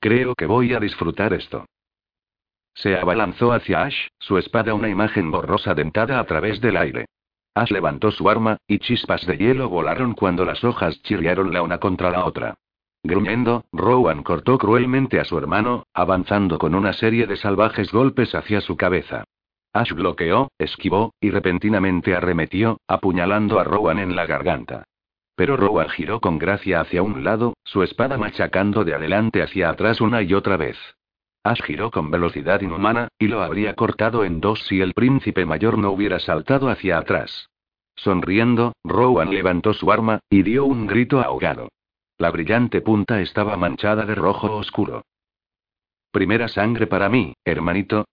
Creo 0.00 0.34
que 0.34 0.46
voy 0.46 0.74
a 0.74 0.80
disfrutar 0.80 1.32
esto. 1.32 1.64
Se 2.74 2.96
abalanzó 2.96 3.52
hacia 3.52 3.82
Ash, 3.82 4.08
su 4.18 4.36
espada 4.36 4.74
una 4.74 4.88
imagen 4.88 5.30
borrosa 5.30 5.74
dentada 5.74 6.18
a 6.18 6.24
través 6.24 6.60
del 6.60 6.76
aire. 6.76 7.06
Ash 7.54 7.70
levantó 7.70 8.10
su 8.10 8.28
arma, 8.28 8.56
y 8.66 8.80
chispas 8.80 9.24
de 9.26 9.36
hielo 9.36 9.68
volaron 9.68 10.14
cuando 10.14 10.44
las 10.44 10.64
hojas 10.64 11.00
chirriaron 11.02 11.52
la 11.52 11.62
una 11.62 11.78
contra 11.78 12.10
la 12.10 12.24
otra. 12.24 12.54
Gruñendo, 13.04 13.64
Rowan 13.72 14.22
cortó 14.22 14.58
cruelmente 14.58 15.18
a 15.18 15.24
su 15.24 15.36
hermano, 15.36 15.86
avanzando 15.92 16.58
con 16.58 16.74
una 16.74 16.92
serie 16.92 17.26
de 17.26 17.36
salvajes 17.36 17.90
golpes 17.90 18.34
hacia 18.34 18.60
su 18.60 18.76
cabeza. 18.76 19.24
Ash 19.72 19.92
bloqueó, 19.92 20.50
esquivó, 20.58 21.14
y 21.20 21.30
repentinamente 21.30 22.14
arremetió, 22.14 22.78
apuñalando 22.86 23.58
a 23.58 23.64
Rowan 23.64 23.98
en 23.98 24.14
la 24.14 24.26
garganta. 24.26 24.84
Pero 25.34 25.56
Rowan 25.56 25.88
giró 25.88 26.20
con 26.20 26.38
gracia 26.38 26.80
hacia 26.80 27.02
un 27.02 27.24
lado, 27.24 27.54
su 27.64 27.82
espada 27.82 28.18
machacando 28.18 28.84
de 28.84 28.94
adelante 28.94 29.42
hacia 29.42 29.70
atrás 29.70 30.00
una 30.00 30.22
y 30.22 30.34
otra 30.34 30.56
vez. 30.56 30.78
Ash 31.42 31.62
giró 31.62 31.90
con 31.90 32.10
velocidad 32.10 32.60
inhumana, 32.60 33.08
y 33.18 33.26
lo 33.26 33.42
habría 33.42 33.74
cortado 33.74 34.24
en 34.24 34.40
dos 34.40 34.62
si 34.68 34.80
el 34.80 34.92
príncipe 34.92 35.44
mayor 35.44 35.76
no 35.76 35.90
hubiera 35.90 36.20
saltado 36.20 36.68
hacia 36.68 36.98
atrás. 36.98 37.48
Sonriendo, 37.96 38.74
Rowan 38.84 39.30
levantó 39.30 39.74
su 39.74 39.90
arma, 39.90 40.20
y 40.30 40.42
dio 40.44 40.64
un 40.66 40.86
grito 40.86 41.20
ahogado. 41.20 41.68
La 42.22 42.30
brillante 42.30 42.82
punta 42.82 43.20
estaba 43.20 43.56
manchada 43.56 44.06
de 44.06 44.14
rojo 44.14 44.54
oscuro. 44.54 45.06
Primera 46.12 46.46
sangre 46.46 46.86
para 46.86 47.08
mí, 47.08 47.34
hermanito. 47.44 48.04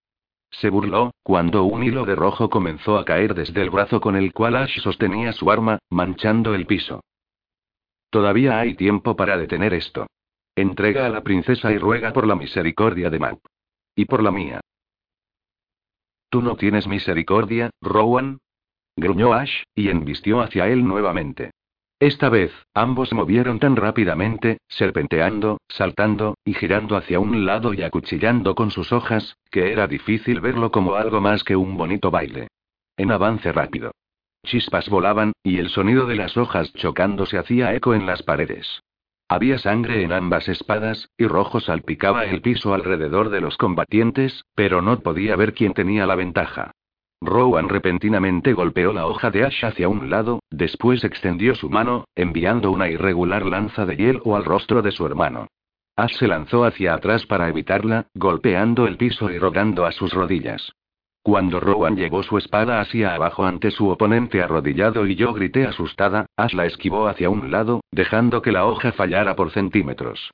Se 0.50 0.68
burló, 0.68 1.12
cuando 1.22 1.62
un 1.62 1.84
hilo 1.84 2.04
de 2.04 2.16
rojo 2.16 2.50
comenzó 2.50 2.98
a 2.98 3.04
caer 3.04 3.34
desde 3.34 3.62
el 3.62 3.70
brazo 3.70 4.00
con 4.00 4.16
el 4.16 4.32
cual 4.32 4.56
Ash 4.56 4.80
sostenía 4.80 5.32
su 5.32 5.48
arma, 5.48 5.78
manchando 5.90 6.56
el 6.56 6.66
piso. 6.66 7.04
Todavía 8.10 8.58
hay 8.58 8.74
tiempo 8.74 9.14
para 9.14 9.38
detener 9.38 9.74
esto. 9.74 10.08
Entrega 10.56 11.06
a 11.06 11.08
la 11.08 11.22
princesa 11.22 11.70
y 11.70 11.78
ruega 11.78 12.12
por 12.12 12.26
la 12.26 12.34
misericordia 12.34 13.10
de 13.10 13.18
Mac. 13.20 13.38
Y 13.94 14.06
por 14.06 14.24
la 14.24 14.32
mía. 14.32 14.60
¿Tú 16.30 16.42
no 16.42 16.56
tienes 16.56 16.88
misericordia, 16.88 17.70
Rowan? 17.80 18.40
Gruñó 18.96 19.34
Ash, 19.34 19.62
y 19.76 19.88
embistió 19.88 20.40
hacia 20.40 20.66
él 20.66 20.84
nuevamente. 20.84 21.52
Esta 22.00 22.30
vez, 22.30 22.50
ambos 22.72 23.10
se 23.10 23.14
movieron 23.14 23.58
tan 23.58 23.76
rápidamente, 23.76 24.56
serpenteando, 24.68 25.58
saltando, 25.68 26.34
y 26.46 26.54
girando 26.54 26.96
hacia 26.96 27.20
un 27.20 27.44
lado 27.44 27.74
y 27.74 27.82
acuchillando 27.82 28.54
con 28.54 28.70
sus 28.70 28.90
hojas, 28.90 29.36
que 29.50 29.70
era 29.70 29.86
difícil 29.86 30.40
verlo 30.40 30.70
como 30.70 30.94
algo 30.94 31.20
más 31.20 31.44
que 31.44 31.56
un 31.56 31.76
bonito 31.76 32.10
baile. 32.10 32.48
En 32.96 33.12
avance 33.12 33.52
rápido. 33.52 33.92
Chispas 34.46 34.88
volaban, 34.88 35.34
y 35.42 35.58
el 35.58 35.68
sonido 35.68 36.06
de 36.06 36.16
las 36.16 36.38
hojas 36.38 36.72
chocándose 36.72 37.36
hacía 37.36 37.74
eco 37.74 37.92
en 37.92 38.06
las 38.06 38.22
paredes. 38.22 38.80
Había 39.28 39.58
sangre 39.58 40.02
en 40.02 40.12
ambas 40.12 40.48
espadas, 40.48 41.10
y 41.18 41.26
rojo 41.26 41.60
salpicaba 41.60 42.24
el 42.24 42.40
piso 42.40 42.72
alrededor 42.72 43.28
de 43.28 43.42
los 43.42 43.58
combatientes, 43.58 44.46
pero 44.54 44.80
no 44.80 45.00
podía 45.00 45.36
ver 45.36 45.52
quién 45.52 45.74
tenía 45.74 46.06
la 46.06 46.14
ventaja. 46.14 46.72
Rowan 47.22 47.68
repentinamente 47.68 48.54
golpeó 48.54 48.94
la 48.94 49.06
hoja 49.06 49.30
de 49.30 49.44
Ash 49.44 49.64
hacia 49.64 49.88
un 49.88 50.08
lado, 50.08 50.40
después 50.50 51.04
extendió 51.04 51.54
su 51.54 51.68
mano, 51.68 52.04
enviando 52.14 52.70
una 52.70 52.88
irregular 52.88 53.44
lanza 53.44 53.84
de 53.84 53.96
hielo 53.96 54.36
al 54.36 54.44
rostro 54.44 54.80
de 54.80 54.90
su 54.90 55.04
hermano. 55.04 55.46
Ash 55.96 56.16
se 56.16 56.26
lanzó 56.26 56.64
hacia 56.64 56.94
atrás 56.94 57.26
para 57.26 57.48
evitarla, 57.50 58.06
golpeando 58.14 58.86
el 58.86 58.96
piso 58.96 59.30
y 59.30 59.38
rodando 59.38 59.84
a 59.84 59.92
sus 59.92 60.14
rodillas. 60.14 60.72
Cuando 61.22 61.60
Rowan 61.60 61.96
llevó 61.96 62.22
su 62.22 62.38
espada 62.38 62.80
hacia 62.80 63.14
abajo 63.14 63.44
ante 63.44 63.70
su 63.70 63.90
oponente 63.90 64.42
arrodillado 64.42 65.06
y 65.06 65.14
yo 65.14 65.34
grité 65.34 65.66
asustada, 65.66 66.24
Ash 66.36 66.54
la 66.54 66.64
esquivó 66.64 67.06
hacia 67.06 67.28
un 67.28 67.50
lado, 67.50 67.82
dejando 67.92 68.40
que 68.40 68.52
la 68.52 68.64
hoja 68.64 68.92
fallara 68.92 69.36
por 69.36 69.50
centímetros. 69.50 70.30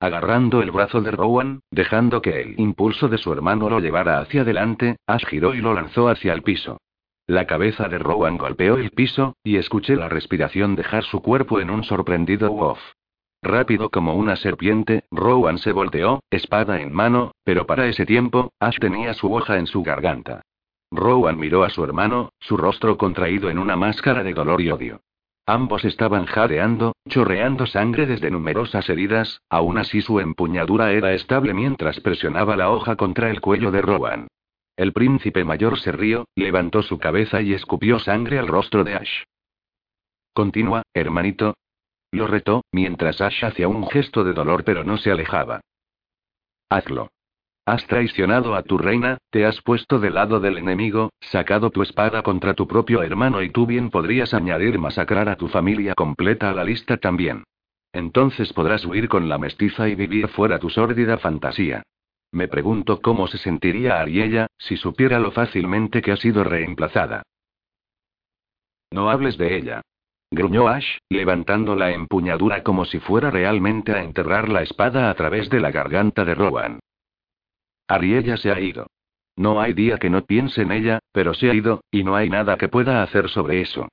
Agarrando 0.00 0.62
el 0.62 0.70
brazo 0.70 1.02
de 1.02 1.10
Rowan, 1.10 1.60
dejando 1.70 2.22
que 2.22 2.40
el 2.40 2.58
impulso 2.58 3.08
de 3.08 3.18
su 3.18 3.34
hermano 3.34 3.68
lo 3.68 3.80
llevara 3.80 4.18
hacia 4.18 4.40
adelante, 4.40 4.96
Ash 5.06 5.26
giró 5.26 5.54
y 5.54 5.60
lo 5.60 5.74
lanzó 5.74 6.08
hacia 6.08 6.32
el 6.32 6.42
piso. 6.42 6.78
La 7.26 7.46
cabeza 7.46 7.86
de 7.86 7.98
Rowan 7.98 8.38
golpeó 8.38 8.76
el 8.76 8.90
piso, 8.92 9.36
y 9.44 9.56
escuché 9.56 9.96
la 9.96 10.08
respiración 10.08 10.74
dejar 10.74 11.04
su 11.04 11.20
cuerpo 11.20 11.60
en 11.60 11.68
un 11.68 11.84
sorprendido 11.84 12.50
wof. 12.50 12.80
Rápido 13.42 13.90
como 13.90 14.14
una 14.14 14.36
serpiente, 14.36 15.04
Rowan 15.10 15.58
se 15.58 15.72
volteó, 15.72 16.22
espada 16.30 16.80
en 16.80 16.94
mano, 16.94 17.32
pero 17.44 17.66
para 17.66 17.86
ese 17.86 18.06
tiempo, 18.06 18.54
Ash 18.58 18.78
tenía 18.78 19.12
su 19.12 19.32
hoja 19.32 19.58
en 19.58 19.66
su 19.66 19.82
garganta. 19.82 20.40
Rowan 20.90 21.38
miró 21.38 21.62
a 21.62 21.68
su 21.68 21.84
hermano, 21.84 22.30
su 22.40 22.56
rostro 22.56 22.96
contraído 22.96 23.50
en 23.50 23.58
una 23.58 23.76
máscara 23.76 24.22
de 24.22 24.32
dolor 24.32 24.62
y 24.62 24.70
odio. 24.70 25.02
Ambos 25.50 25.84
estaban 25.84 26.26
jadeando, 26.26 26.94
chorreando 27.08 27.66
sangre 27.66 28.06
desde 28.06 28.30
numerosas 28.30 28.88
heridas, 28.88 29.42
aún 29.50 29.78
así 29.78 30.00
su 30.00 30.20
empuñadura 30.20 30.92
era 30.92 31.12
estable 31.12 31.54
mientras 31.54 31.98
presionaba 31.98 32.54
la 32.54 32.70
hoja 32.70 32.94
contra 32.94 33.30
el 33.30 33.40
cuello 33.40 33.72
de 33.72 33.82
Rowan. 33.82 34.28
El 34.76 34.92
príncipe 34.92 35.42
mayor 35.42 35.80
se 35.80 35.90
rió, 35.90 36.26
levantó 36.36 36.82
su 36.82 37.00
cabeza 37.00 37.42
y 37.42 37.52
escupió 37.52 37.98
sangre 37.98 38.38
al 38.38 38.46
rostro 38.46 38.84
de 38.84 38.94
Ash. 38.94 39.24
Continúa, 40.32 40.82
hermanito, 40.94 41.54
lo 42.12 42.28
retó, 42.28 42.62
mientras 42.70 43.20
Ash 43.20 43.44
hacía 43.44 43.66
un 43.66 43.88
gesto 43.88 44.22
de 44.22 44.34
dolor 44.34 44.62
pero 44.62 44.84
no 44.84 44.98
se 44.98 45.10
alejaba. 45.10 45.62
Hazlo. 46.70 47.10
Has 47.66 47.86
traicionado 47.86 48.54
a 48.54 48.62
tu 48.62 48.78
reina, 48.78 49.18
te 49.30 49.44
has 49.44 49.60
puesto 49.60 49.98
del 49.98 50.14
lado 50.14 50.40
del 50.40 50.58
enemigo, 50.58 51.10
sacado 51.20 51.70
tu 51.70 51.82
espada 51.82 52.22
contra 52.22 52.54
tu 52.54 52.66
propio 52.66 53.02
hermano 53.02 53.42
y 53.42 53.50
tú 53.50 53.66
bien 53.66 53.90
podrías 53.90 54.34
añadir 54.34 54.78
masacrar 54.78 55.28
a 55.28 55.36
tu 55.36 55.48
familia 55.48 55.94
completa 55.94 56.50
a 56.50 56.54
la 56.54 56.64
lista 56.64 56.96
también. 56.96 57.44
Entonces 57.92 58.52
podrás 58.52 58.84
huir 58.84 59.08
con 59.08 59.28
la 59.28 59.38
mestiza 59.38 59.88
y 59.88 59.94
vivir 59.94 60.28
fuera 60.28 60.58
tu 60.58 60.70
sórdida 60.70 61.18
fantasía. 61.18 61.82
Me 62.32 62.48
pregunto 62.48 63.00
cómo 63.00 63.26
se 63.26 63.38
sentiría 63.38 64.00
Ariella, 64.00 64.46
si 64.56 64.76
supiera 64.76 65.18
lo 65.18 65.32
fácilmente 65.32 66.00
que 66.00 66.12
ha 66.12 66.16
sido 66.16 66.44
reemplazada. 66.44 67.22
No 68.92 69.10
hables 69.10 69.36
de 69.36 69.56
ella. 69.56 69.82
Gruñó 70.32 70.68
Ash, 70.68 70.98
levantando 71.08 71.74
la 71.74 71.90
empuñadura 71.90 72.62
como 72.62 72.84
si 72.84 73.00
fuera 73.00 73.30
realmente 73.30 73.92
a 73.92 74.02
enterrar 74.02 74.48
la 74.48 74.62
espada 74.62 75.10
a 75.10 75.14
través 75.14 75.50
de 75.50 75.60
la 75.60 75.72
garganta 75.72 76.24
de 76.24 76.34
Rowan. 76.36 76.78
Ariella 77.90 78.36
se 78.36 78.52
ha 78.52 78.60
ido. 78.60 78.86
No 79.34 79.60
hay 79.60 79.72
día 79.72 79.98
que 79.98 80.10
no 80.10 80.24
piense 80.24 80.62
en 80.62 80.70
ella, 80.70 81.00
pero 81.12 81.34
se 81.34 81.50
ha 81.50 81.54
ido, 81.54 81.82
y 81.90 82.04
no 82.04 82.14
hay 82.14 82.30
nada 82.30 82.56
que 82.56 82.68
pueda 82.68 83.02
hacer 83.02 83.28
sobre 83.28 83.60
eso. 83.60 83.88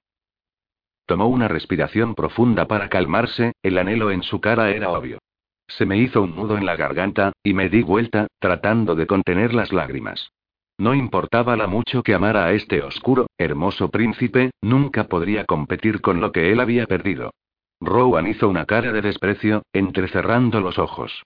Tomó 1.08 1.28
una 1.28 1.48
respiración 1.48 2.14
profunda 2.14 2.68
para 2.68 2.90
calmarse, 2.90 3.54
el 3.64 3.78
anhelo 3.80 4.12
en 4.12 4.22
su 4.22 4.40
cara 4.40 4.70
era 4.70 4.92
obvio. 4.92 5.18
Se 5.68 5.88
me 5.88 5.98
hizo 5.98 6.22
un 6.22 6.36
nudo 6.36 6.58
en 6.58 6.66
la 6.66 6.76
garganta, 6.76 7.34
y 7.44 7.56
me 7.56 7.70
di 7.70 7.82
vuelta, 7.82 8.28
tratando 8.40 8.94
de 8.94 9.08
contener 9.08 9.56
las 9.56 9.74
lágrimas. 9.74 10.30
No 10.78 10.94
importaba 10.94 11.58
la 11.58 11.66
mucho 11.66 12.04
que 12.04 12.14
amara 12.14 12.46
a 12.46 12.54
este 12.54 12.84
oscuro, 12.84 13.26
hermoso 13.40 13.90
príncipe, 13.90 14.52
nunca 14.62 15.06
podría 15.06 15.46
competir 15.46 16.02
con 16.02 16.22
lo 16.22 16.32
que 16.32 16.52
él 16.52 16.60
había 16.60 16.86
perdido. 16.86 17.32
Rowan 17.82 18.28
hizo 18.28 18.48
una 18.48 18.66
cara 18.66 18.92
de 18.92 19.02
desprecio, 19.02 19.64
entrecerrando 19.74 20.62
los 20.62 20.78
ojos. 20.78 21.24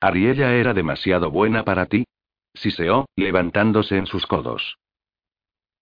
¿Ariella 0.00 0.54
era 0.54 0.74
demasiado 0.74 1.30
buena 1.30 1.64
para 1.64 1.86
ti? 1.86 2.04
Siseó, 2.54 3.06
levantándose 3.16 3.96
en 3.96 4.06
sus 4.06 4.26
codos. 4.26 4.78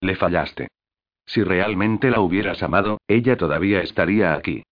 Le 0.00 0.16
fallaste. 0.16 0.68
Si 1.26 1.42
realmente 1.42 2.10
la 2.10 2.20
hubieras 2.20 2.62
amado, 2.62 2.98
ella 3.08 3.36
todavía 3.36 3.80
estaría 3.80 4.34
aquí. 4.34 4.62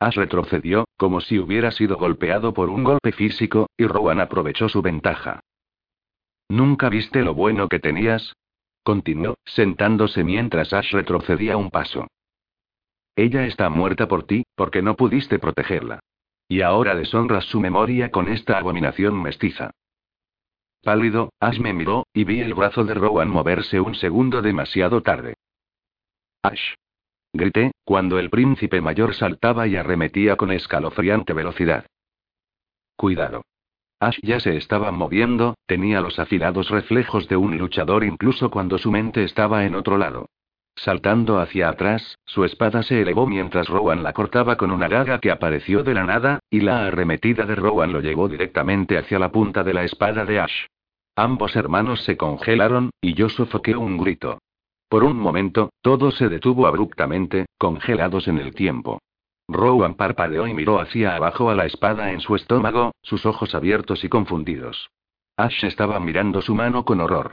Ash 0.00 0.16
retrocedió, 0.16 0.86
como 0.96 1.20
si 1.20 1.38
hubiera 1.38 1.70
sido 1.70 1.96
golpeado 1.96 2.52
por 2.52 2.70
un 2.70 2.82
golpe 2.82 3.12
físico, 3.12 3.68
y 3.76 3.86
Rowan 3.86 4.20
aprovechó 4.20 4.68
su 4.68 4.82
ventaja. 4.82 5.40
¿Nunca 6.48 6.88
viste 6.88 7.22
lo 7.22 7.34
bueno 7.34 7.68
que 7.68 7.78
tenías? 7.78 8.34
Continuó, 8.82 9.36
sentándose 9.44 10.24
mientras 10.24 10.72
Ash 10.72 10.90
retrocedía 10.92 11.56
un 11.56 11.70
paso. 11.70 12.08
Ella 13.14 13.46
está 13.46 13.68
muerta 13.68 14.08
por 14.08 14.24
ti, 14.24 14.44
porque 14.56 14.82
no 14.82 14.96
pudiste 14.96 15.38
protegerla. 15.38 16.00
Y 16.52 16.60
ahora 16.60 16.94
deshonras 16.94 17.46
su 17.46 17.60
memoria 17.60 18.10
con 18.10 18.28
esta 18.28 18.58
abominación 18.58 19.22
mestiza. 19.22 19.70
Pálido, 20.82 21.32
Ash 21.40 21.58
me 21.58 21.72
miró, 21.72 22.06
y 22.12 22.24
vi 22.24 22.40
el 22.40 22.52
brazo 22.52 22.84
de 22.84 22.92
Rowan 22.92 23.30
moverse 23.30 23.80
un 23.80 23.94
segundo 23.94 24.42
demasiado 24.42 25.00
tarde. 25.00 25.32
Ash. 26.42 26.74
Grité, 27.32 27.72
cuando 27.84 28.18
el 28.18 28.28
príncipe 28.28 28.82
mayor 28.82 29.14
saltaba 29.14 29.66
y 29.66 29.76
arremetía 29.76 30.36
con 30.36 30.52
escalofriante 30.52 31.32
velocidad. 31.32 31.86
Cuidado. 32.96 33.46
Ash 33.98 34.18
ya 34.20 34.38
se 34.38 34.58
estaba 34.58 34.90
moviendo, 34.90 35.54
tenía 35.64 36.02
los 36.02 36.18
afilados 36.18 36.68
reflejos 36.68 37.28
de 37.28 37.36
un 37.38 37.56
luchador 37.56 38.04
incluso 38.04 38.50
cuando 38.50 38.76
su 38.76 38.90
mente 38.90 39.24
estaba 39.24 39.64
en 39.64 39.74
otro 39.74 39.96
lado. 39.96 40.28
Saltando 40.74 41.38
hacia 41.38 41.68
atrás, 41.68 42.18
su 42.24 42.44
espada 42.44 42.82
se 42.82 43.00
elevó 43.02 43.26
mientras 43.26 43.68
Rowan 43.68 44.02
la 44.02 44.12
cortaba 44.12 44.56
con 44.56 44.70
una 44.70 44.88
daga 44.88 45.18
que 45.18 45.30
apareció 45.30 45.82
de 45.82 45.94
la 45.94 46.04
nada, 46.04 46.40
y 46.50 46.60
la 46.60 46.86
arremetida 46.86 47.44
de 47.44 47.54
Rowan 47.54 47.92
lo 47.92 48.00
llevó 48.00 48.28
directamente 48.28 48.98
hacia 48.98 49.18
la 49.18 49.30
punta 49.30 49.62
de 49.62 49.74
la 49.74 49.84
espada 49.84 50.24
de 50.24 50.40
Ash. 50.40 50.66
Ambos 51.14 51.56
hermanos 51.56 52.02
se 52.04 52.16
congelaron, 52.16 52.90
y 53.00 53.14
yo 53.14 53.28
sofoqué 53.28 53.76
un 53.76 53.98
grito. 53.98 54.38
Por 54.88 55.04
un 55.04 55.18
momento, 55.18 55.70
todo 55.82 56.10
se 56.10 56.28
detuvo 56.28 56.66
abruptamente, 56.66 57.46
congelados 57.58 58.28
en 58.28 58.38
el 58.38 58.54
tiempo. 58.54 58.98
Rowan 59.48 59.94
parpadeó 59.94 60.46
y 60.46 60.54
miró 60.54 60.80
hacia 60.80 61.14
abajo 61.14 61.50
a 61.50 61.54
la 61.54 61.66
espada 61.66 62.12
en 62.12 62.20
su 62.20 62.34
estómago, 62.34 62.92
sus 63.02 63.26
ojos 63.26 63.54
abiertos 63.54 64.04
y 64.04 64.08
confundidos. 64.08 64.90
Ash 65.36 65.64
estaba 65.64 66.00
mirando 66.00 66.40
su 66.42 66.54
mano 66.54 66.84
con 66.84 67.00
horror. 67.00 67.32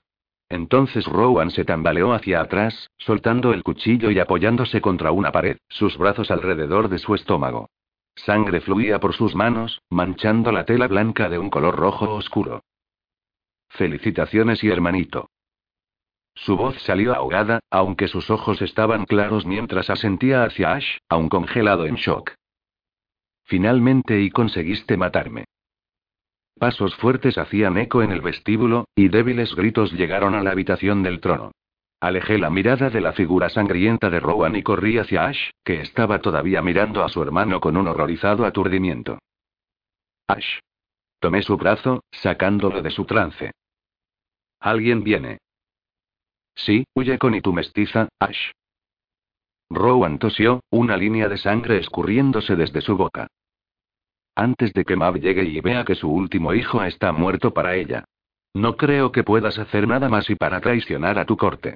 Entonces 0.50 1.06
Rowan 1.06 1.52
se 1.52 1.64
tambaleó 1.64 2.12
hacia 2.12 2.42
atrás, 2.42 2.90
soltando 2.98 3.54
el 3.54 3.64
cuchillo 3.64 4.10
y 4.10 4.20
apoyándose 4.20 4.82
contra 4.82 5.12
una 5.12 5.32
pared, 5.32 5.58
sus 5.70 5.98
brazos 5.98 6.32
alrededor 6.32 6.90
de 6.90 6.98
su 6.98 7.14
estómago. 7.14 7.70
Sangre 8.16 8.60
fluía 8.60 9.00
por 9.00 9.14
sus 9.14 9.36
manos, 9.36 9.82
manchando 9.90 10.52
la 10.52 10.66
tela 10.66 10.88
blanca 10.88 11.30
de 11.30 11.38
un 11.38 11.50
color 11.50 11.76
rojo 11.76 12.14
oscuro. 12.16 12.64
Felicitaciones 13.70 14.64
y 14.64 14.70
hermanito. 14.70 15.30
Su 16.34 16.58
voz 16.58 16.82
salió 16.82 17.14
ahogada, 17.14 17.60
aunque 17.70 18.08
sus 18.08 18.30
ojos 18.30 18.62
estaban 18.62 19.06
claros 19.06 19.46
mientras 19.46 19.90
asentía 19.90 20.44
hacia 20.44 20.74
Ash, 20.74 20.98
aún 21.08 21.30
congelado 21.30 21.86
en 21.86 21.96
shock. 21.96 22.32
Finalmente 23.44 24.20
y 24.22 24.30
conseguiste 24.30 24.98
matarme. 24.98 25.46
Pasos 26.60 26.94
fuertes 26.96 27.38
hacían 27.38 27.78
eco 27.78 28.04
en 28.04 28.12
el 28.12 28.20
vestíbulo, 28.20 28.86
y 28.94 29.08
débiles 29.08 29.56
gritos 29.56 29.94
llegaron 29.94 30.36
a 30.36 30.44
la 30.44 30.52
habitación 30.52 31.04
del 31.04 31.22
trono. 31.22 31.54
Alejé 32.02 32.38
la 32.38 32.50
mirada 32.50 32.90
de 32.90 33.00
la 33.00 33.14
figura 33.14 33.50
sangrienta 33.50 34.10
de 34.10 34.20
Rowan 34.20 34.58
y 34.58 34.64
corrí 34.64 34.98
hacia 34.98 35.26
Ash, 35.26 35.52
que 35.64 35.80
estaba 35.80 36.20
todavía 36.20 36.62
mirando 36.62 37.04
a 37.04 37.10
su 37.10 37.22
hermano 37.22 37.62
con 37.62 37.78
un 37.78 37.88
horrorizado 37.88 38.46
aturdimiento. 38.46 39.20
Ash. 40.28 40.60
Tomé 41.20 41.42
su 41.42 41.56
brazo, 41.58 42.04
sacándolo 42.12 42.82
de 42.82 42.92
su 42.92 43.06
trance. 43.06 43.52
Alguien 44.60 45.04
viene. 45.04 45.40
Sí, 46.56 46.86
huye 46.94 47.18
con 47.18 47.36
y 47.36 47.42
tu 47.42 47.54
mestiza, 47.54 48.10
Ash. 48.20 48.52
Rowan 49.70 50.20
tosió, 50.20 50.62
una 50.72 50.98
línea 50.98 51.30
de 51.30 51.38
sangre 51.38 51.78
escurriéndose 51.78 52.58
desde 52.58 52.82
su 52.82 52.98
boca. 52.98 53.28
Antes 54.40 54.72
de 54.72 54.86
que 54.86 54.96
Mav 54.96 55.20
llegue 55.20 55.44
y 55.44 55.60
vea 55.60 55.84
que 55.84 55.96
su 55.96 56.10
último 56.10 56.54
hijo 56.54 56.82
está 56.82 57.12
muerto 57.12 57.54
para 57.54 57.76
ella. 57.76 58.06
No 58.54 58.78
creo 58.78 59.12
que 59.12 59.26
puedas 59.26 59.60
hacer 59.60 59.86
nada 59.86 60.08
más 60.08 60.30
y 60.30 60.36
para 60.36 60.62
traicionar 60.62 61.20
a 61.20 61.26
tu 61.26 61.36
corte. 61.36 61.76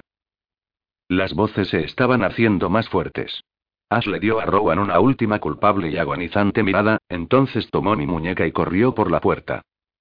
Las 1.06 1.34
voces 1.34 1.68
se 1.68 1.84
estaban 1.84 2.24
haciendo 2.24 2.70
más 2.70 2.88
fuertes. 2.88 3.42
Ash 3.90 4.06
le 4.06 4.18
dio 4.18 4.40
a 4.40 4.46
Rowan 4.46 4.78
una 4.78 4.98
última 4.98 5.40
culpable 5.40 5.90
y 5.90 5.98
agonizante 5.98 6.62
mirada, 6.62 6.96
entonces 7.10 7.68
tomó 7.70 7.96
mi 7.96 8.06
muñeca 8.06 8.46
y 8.46 8.52
corrió 8.52 8.94
por 8.94 9.10
la 9.10 9.20
puerta. 9.20 9.60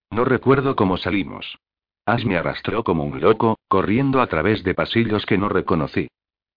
No 0.09 0.23
recuerdo 0.23 0.77
cómo 0.77 0.95
salimos. 0.95 1.57
Ash 2.05 2.23
me 2.23 2.37
arrastró 2.37 2.85
como 2.85 3.03
un 3.03 3.19
loco, 3.19 3.57
corriendo 3.67 4.21
a 4.21 4.27
través 4.27 4.63
de 4.63 4.73
pasillos 4.73 5.25
que 5.25 5.37
no 5.37 5.49
reconocí. 5.49 6.07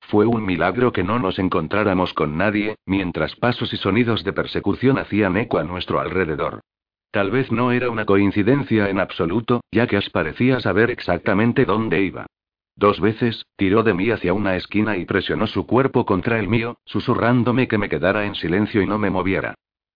Fue 0.09 0.25
un 0.25 0.45
milagro 0.47 0.93
que 0.93 1.03
no 1.03 1.19
nos 1.19 1.41
encontráramos 1.41 2.15
con 2.15 2.37
nadie, 2.37 2.77
mientras 2.87 3.35
pasos 3.35 3.73
y 3.73 3.77
sonidos 3.77 4.23
de 4.23 4.33
persecución 4.33 4.99
hacían 4.99 5.37
eco 5.37 5.59
a 5.59 5.65
nuestro 5.65 5.99
alrededor. 5.99 6.61
Tal 7.11 7.33
vez 7.33 7.51
no 7.51 7.73
era 7.73 7.91
una 7.91 8.05
coincidencia 8.05 8.89
en 8.89 9.01
absoluto, 9.01 9.63
ya 9.73 9.89
que 9.89 9.97
Ash 9.97 10.11
parecía 10.13 10.61
saber 10.61 10.91
exactamente 10.91 11.65
dónde 11.65 12.03
iba. 12.03 12.27
Dos 12.77 13.01
veces, 13.01 13.47
tiró 13.57 13.83
de 13.83 13.95
mí 13.95 14.11
hacia 14.11 14.33
una 14.33 14.55
esquina 14.55 14.97
y 14.97 15.07
presionó 15.07 15.49
su 15.49 15.67
cuerpo 15.67 16.07
contra 16.07 16.39
el 16.39 16.47
mío, 16.47 16.77
susurrándome 16.85 17.67
que 17.67 17.79
me 17.79 17.89
quedara 17.89 18.27
en 18.27 18.37
silencio 18.37 18.83
y 18.83 18.87
no 18.87 18.99
me 18.99 19.11
moviera. 19.11 19.55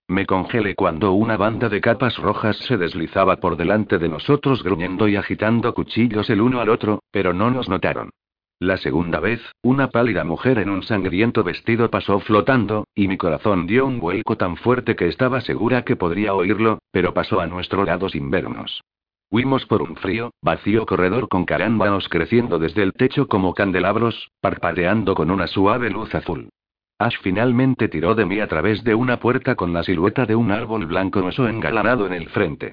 Me 0.09 0.27
congelé 0.27 0.75
cuando 0.75 1.13
una 1.13 1.37
banda 1.37 1.69
de 1.69 1.81
capas 1.81 2.17
rojas 2.17 2.57
se 2.67 2.77
deslizaba 2.77 3.37
por 3.37 3.57
delante 3.57 3.99
de 3.99 4.09
nosotros 4.09 4.65
gruñendo 4.65 5.07
y 5.07 5.15
agitando 5.15 5.73
cuchillos 5.73 6.29
el 6.31 6.41
uno 6.41 6.61
al 6.61 6.69
otro, 6.69 7.01
pero 7.13 7.33
no 7.33 7.53
nos 7.53 7.69
notaron. 7.69 8.11
La 8.63 8.77
segunda 8.77 9.21
vez, 9.21 9.41
una 9.63 9.89
pálida 9.89 10.23
mujer 10.23 10.59
en 10.59 10.69
un 10.69 10.83
sangriento 10.83 11.43
vestido 11.43 11.91
pasó 11.91 12.21
flotando, 12.21 12.85
y 12.95 13.09
mi 13.09 13.17
corazón 13.17 13.67
dio 13.67 13.87
un 13.87 13.99
vuelco 14.01 14.37
tan 14.37 14.59
fuerte 14.59 14.97
que 14.97 15.09
estaba 15.09 15.41
segura 15.41 15.83
que 15.83 15.97
podría 15.97 16.35
oírlo, 16.35 16.79
pero 16.93 17.15
pasó 17.15 17.41
a 17.41 17.47
nuestro 17.47 17.87
lado 17.87 18.11
sin 18.11 18.31
vernos. 18.31 18.83
Huimos 19.31 19.65
por 19.65 19.81
un 19.81 19.97
frío, 19.97 20.33
vacío 20.43 20.85
corredor 20.85 21.29
con 21.29 21.47
carámbanos 21.47 22.11
creciendo 22.11 22.59
desde 22.59 22.83
el 22.83 22.93
techo 22.93 23.29
como 23.29 23.55
candelabros, 23.55 24.31
parpadeando 24.43 25.15
con 25.15 25.31
una 25.31 25.47
suave 25.47 25.89
luz 25.89 26.15
azul. 26.15 26.51
Ash 26.99 27.17
finalmente 27.23 27.89
tiró 27.89 28.15
de 28.15 28.27
mí 28.27 28.41
a 28.41 28.47
través 28.47 28.85
de 28.85 28.95
una 28.95 29.21
puerta 29.21 29.55
con 29.55 29.73
la 29.73 29.85
silueta 29.85 30.27
de 30.27 30.37
un 30.37 30.51
árbol 30.51 30.85
blanco 30.85 31.23
nueso 31.23 31.49
engalanado 31.49 32.07
en 32.07 32.13
el 32.13 32.29
frente. 32.29 32.73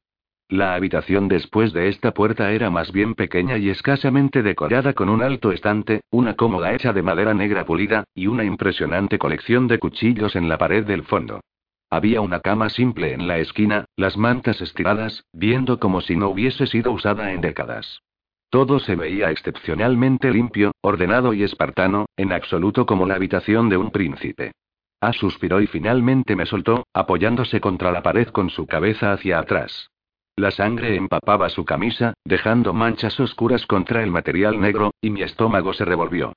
La 0.49 0.75
habitación 0.75 1.27
después 1.27 1.73
de 1.73 1.89
esta 1.89 2.13
puerta 2.13 2.53
era 2.53 2.69
más 2.69 2.93
bien 2.93 3.15
pequeña 3.15 3.57
y 3.57 3.69
escasamente 3.69 4.43
decorada 4.43 4.93
con 4.93 5.09
un 5.09 5.21
alto 5.21 5.51
estante, 5.51 6.01
una 6.09 6.35
cómoda 6.35 6.73
hecha 6.73 6.93
de 6.93 7.01
madera 7.01 7.33
negra 7.33 7.65
pulida, 7.65 8.05
y 8.15 8.27
una 8.27 8.45
impresionante 8.45 9.19
colección 9.19 9.67
de 9.67 9.77
cuchillos 9.77 10.37
en 10.37 10.47
la 10.47 10.57
pared 10.57 10.85
del 10.85 11.03
fondo. 11.03 11.41
Había 11.89 12.21
una 12.21 12.39
cama 12.39 12.69
simple 12.69 13.13
en 13.13 13.27
la 13.27 13.39
esquina, 13.39 13.85
las 13.97 14.15
mantas 14.15 14.61
estiradas, 14.61 15.25
viendo 15.33 15.79
como 15.79 15.99
si 15.99 16.15
no 16.15 16.29
hubiese 16.29 16.65
sido 16.65 16.93
usada 16.93 17.33
en 17.33 17.41
décadas. 17.41 18.01
Todo 18.49 18.79
se 18.79 18.95
veía 18.95 19.31
excepcionalmente 19.31 20.31
limpio, 20.31 20.71
ordenado 20.81 21.33
y 21.33 21.43
espartano, 21.43 22.05
en 22.15 22.31
absoluto 22.31 22.85
como 22.85 23.05
la 23.05 23.15
habitación 23.15 23.67
de 23.67 23.75
un 23.75 23.91
príncipe. 23.91 24.53
A 25.01 25.11
suspiró 25.11 25.59
y 25.59 25.67
finalmente 25.67 26.37
me 26.37 26.45
soltó, 26.45 26.87
apoyándose 26.93 27.59
contra 27.59 27.91
la 27.91 28.01
pared 28.01 28.29
con 28.29 28.49
su 28.49 28.65
cabeza 28.65 29.11
hacia 29.11 29.39
atrás. 29.39 29.89
La 30.37 30.51
sangre 30.51 30.95
empapaba 30.95 31.49
su 31.49 31.65
camisa, 31.65 32.13
dejando 32.23 32.71
manchas 32.71 33.19
oscuras 33.19 33.65
contra 33.65 34.03
el 34.03 34.11
material 34.11 34.61
negro, 34.61 34.91
y 35.01 35.09
mi 35.09 35.23
estómago 35.23 35.73
se 35.73 35.83
revolvió. 35.83 36.33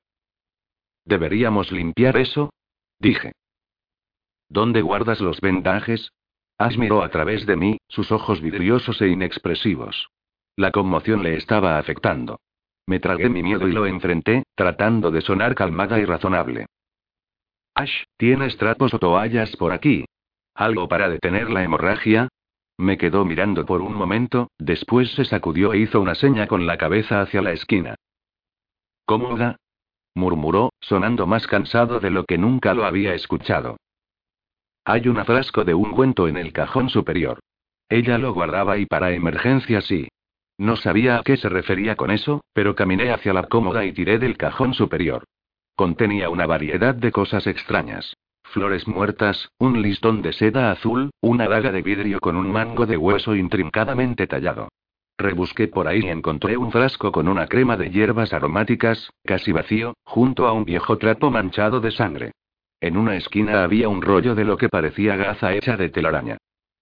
¿Deberíamos 1.05 1.71
limpiar 1.71 2.17
eso? 2.17 2.51
Dije. 2.99 3.33
¿Dónde 4.49 4.81
guardas 4.81 5.21
los 5.21 5.43
vendajes? 5.43 6.13
Ash 6.57 6.79
miró 6.79 7.03
a 7.03 7.11
través 7.11 7.45
de 7.45 7.57
mí, 7.57 7.77
sus 7.89 8.11
ojos 8.11 8.41
vidriosos 8.41 9.03
e 9.03 9.09
inexpresivos. 9.09 10.09
La 10.57 10.71
conmoción 10.71 11.23
le 11.23 11.37
estaba 11.37 11.79
afectando. 11.79 12.41
Me 12.87 13.01
tragué 13.01 13.29
mi 13.29 13.43
miedo 13.43 13.69
y 13.69 13.73
lo 13.73 13.85
enfrenté, 13.87 14.45
tratando 14.55 15.11
de 15.11 15.21
sonar 15.21 15.55
calmada 15.55 15.99
y 15.99 16.07
razonable. 16.07 16.67
Ash, 17.75 18.05
¿tienes 18.17 18.57
trapos 18.57 18.95
o 18.95 18.99
toallas 18.99 19.55
por 19.57 19.73
aquí? 19.73 20.07
¿Algo 20.55 20.89
para 20.89 21.11
detener 21.11 21.51
la 21.51 21.63
hemorragia? 21.63 22.29
Me 22.81 22.97
quedó 22.97 23.27
mirando 23.27 23.67
por 23.67 23.83
un 23.83 23.93
momento, 23.93 24.53
después 24.59 25.13
se 25.13 25.27
sacudió 25.27 25.75
e 25.75 25.81
hizo 25.81 26.01
una 26.01 26.15
seña 26.15 26.47
con 26.47 26.65
la 26.65 26.79
cabeza 26.79 27.21
hacia 27.21 27.43
la 27.43 27.53
esquina. 27.53 27.95
¿Cómoda? 29.05 29.57
murmuró, 30.15 30.73
sonando 30.81 31.27
más 31.27 31.47
cansado 31.47 32.01
de 32.01 32.09
lo 32.09 32.25
que 32.25 32.39
nunca 32.39 32.73
lo 32.73 32.87
había 32.87 33.13
escuchado. 33.13 33.77
Hay 34.87 35.09
un 35.09 35.23
frasco 35.27 35.63
de 35.65 35.75
ungüento 35.75 36.27
en 36.27 36.39
el 36.39 36.55
cajón 36.55 36.89
superior. 36.89 37.41
Ella 37.91 38.17
lo 38.17 38.33
guardaba 38.33 38.79
y 38.79 38.87
para 38.87 39.13
emergencias 39.13 39.85
sí. 39.85 40.09
No 40.57 40.77
sabía 40.77 41.19
a 41.19 41.23
qué 41.23 41.37
se 41.37 41.51
refería 41.51 41.97
con 41.97 42.11
eso, 42.11 42.41
pero 42.55 42.75
caminé 42.75 43.13
hacia 43.13 43.35
la 43.35 43.43
cómoda 43.43 43.85
y 43.85 43.93
tiré 43.93 44.19
del 44.19 44.39
cajón 44.39 44.73
superior. 44.73 45.25
Contenía 45.77 46.31
una 46.31 46.47
variedad 46.47 46.95
de 46.95 47.13
cosas 47.13 47.47
extrañas. 47.47 48.17
Flores 48.53 48.89
muertas, 48.89 49.53
un 49.59 49.81
listón 49.81 50.23
de 50.23 50.33
seda 50.33 50.73
azul, 50.73 51.11
una 51.21 51.47
daga 51.47 51.71
de 51.71 51.83
vidrio 51.83 52.19
con 52.19 52.37
un 52.37 52.51
mango 52.51 52.85
de 52.85 52.97
hueso 52.97 53.37
intrincadamente 53.37 54.27
tallado. 54.27 54.69
Rebusqué 55.17 55.69
por 55.69 55.87
ahí 55.87 56.01
y 56.03 56.09
encontré 56.09 56.57
un 56.57 56.73
frasco 56.73 57.13
con 57.13 57.29
una 57.29 57.47
crema 57.47 57.77
de 57.77 57.91
hierbas 57.91 58.33
aromáticas, 58.33 59.13
casi 59.25 59.53
vacío, 59.53 59.95
junto 60.03 60.49
a 60.49 60.53
un 60.53 60.65
viejo 60.65 60.99
trapo 60.99 61.31
manchado 61.31 61.81
de 61.81 61.93
sangre. 61.93 62.33
En 62.81 62.97
una 62.97 63.15
esquina 63.15 63.63
había 63.63 63.89
un 63.89 64.03
rollo 64.03 64.35
de 64.35 64.45
lo 64.45 64.57
que 64.57 64.69
parecía 64.69 65.15
gaza 65.15 65.53
hecha 65.53 65.77
de 65.77 65.89
telaraña. 65.89 66.39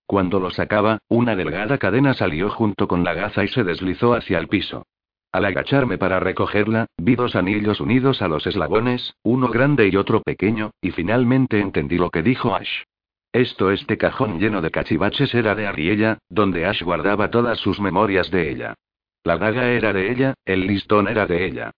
Cuando 0.06 0.40
lo 0.40 0.50
sacaba, 0.50 1.00
una 1.08 1.36
delgada 1.36 1.76
cadena 1.76 2.14
salió 2.14 2.48
junto 2.48 2.88
con 2.88 3.04
la 3.04 3.12
gaza 3.12 3.44
y 3.44 3.48
se 3.48 3.62
deslizó 3.62 4.14
hacia 4.14 4.38
el 4.38 4.48
piso. 4.48 4.86
Al 5.30 5.44
agacharme 5.44 5.98
para 5.98 6.20
recogerla, 6.20 6.86
vi 6.96 7.14
dos 7.14 7.36
anillos 7.36 7.80
unidos 7.80 8.22
a 8.22 8.28
los 8.28 8.46
eslabones, 8.46 9.14
uno 9.22 9.48
grande 9.48 9.88
y 9.88 9.96
otro 9.96 10.22
pequeño, 10.22 10.70
y 10.80 10.90
finalmente 10.90 11.60
entendí 11.60 11.98
lo 11.98 12.10
que 12.10 12.22
dijo 12.22 12.54
Ash. 12.54 12.84
Esto 13.32 13.70
este 13.70 13.98
cajón 13.98 14.38
lleno 14.38 14.62
de 14.62 14.70
cachivaches 14.70 15.34
era 15.34 15.54
de 15.54 15.66
Ariella, 15.66 16.18
donde 16.30 16.64
Ash 16.64 16.82
guardaba 16.82 17.30
todas 17.30 17.58
sus 17.58 17.78
memorias 17.78 18.30
de 18.30 18.50
ella. 18.50 18.74
La 19.22 19.36
daga 19.36 19.68
era 19.68 19.92
de 19.92 20.10
ella, 20.10 20.34
el 20.46 20.66
listón 20.66 21.08
era 21.08 21.26
de 21.26 21.44
ella. 21.44 21.72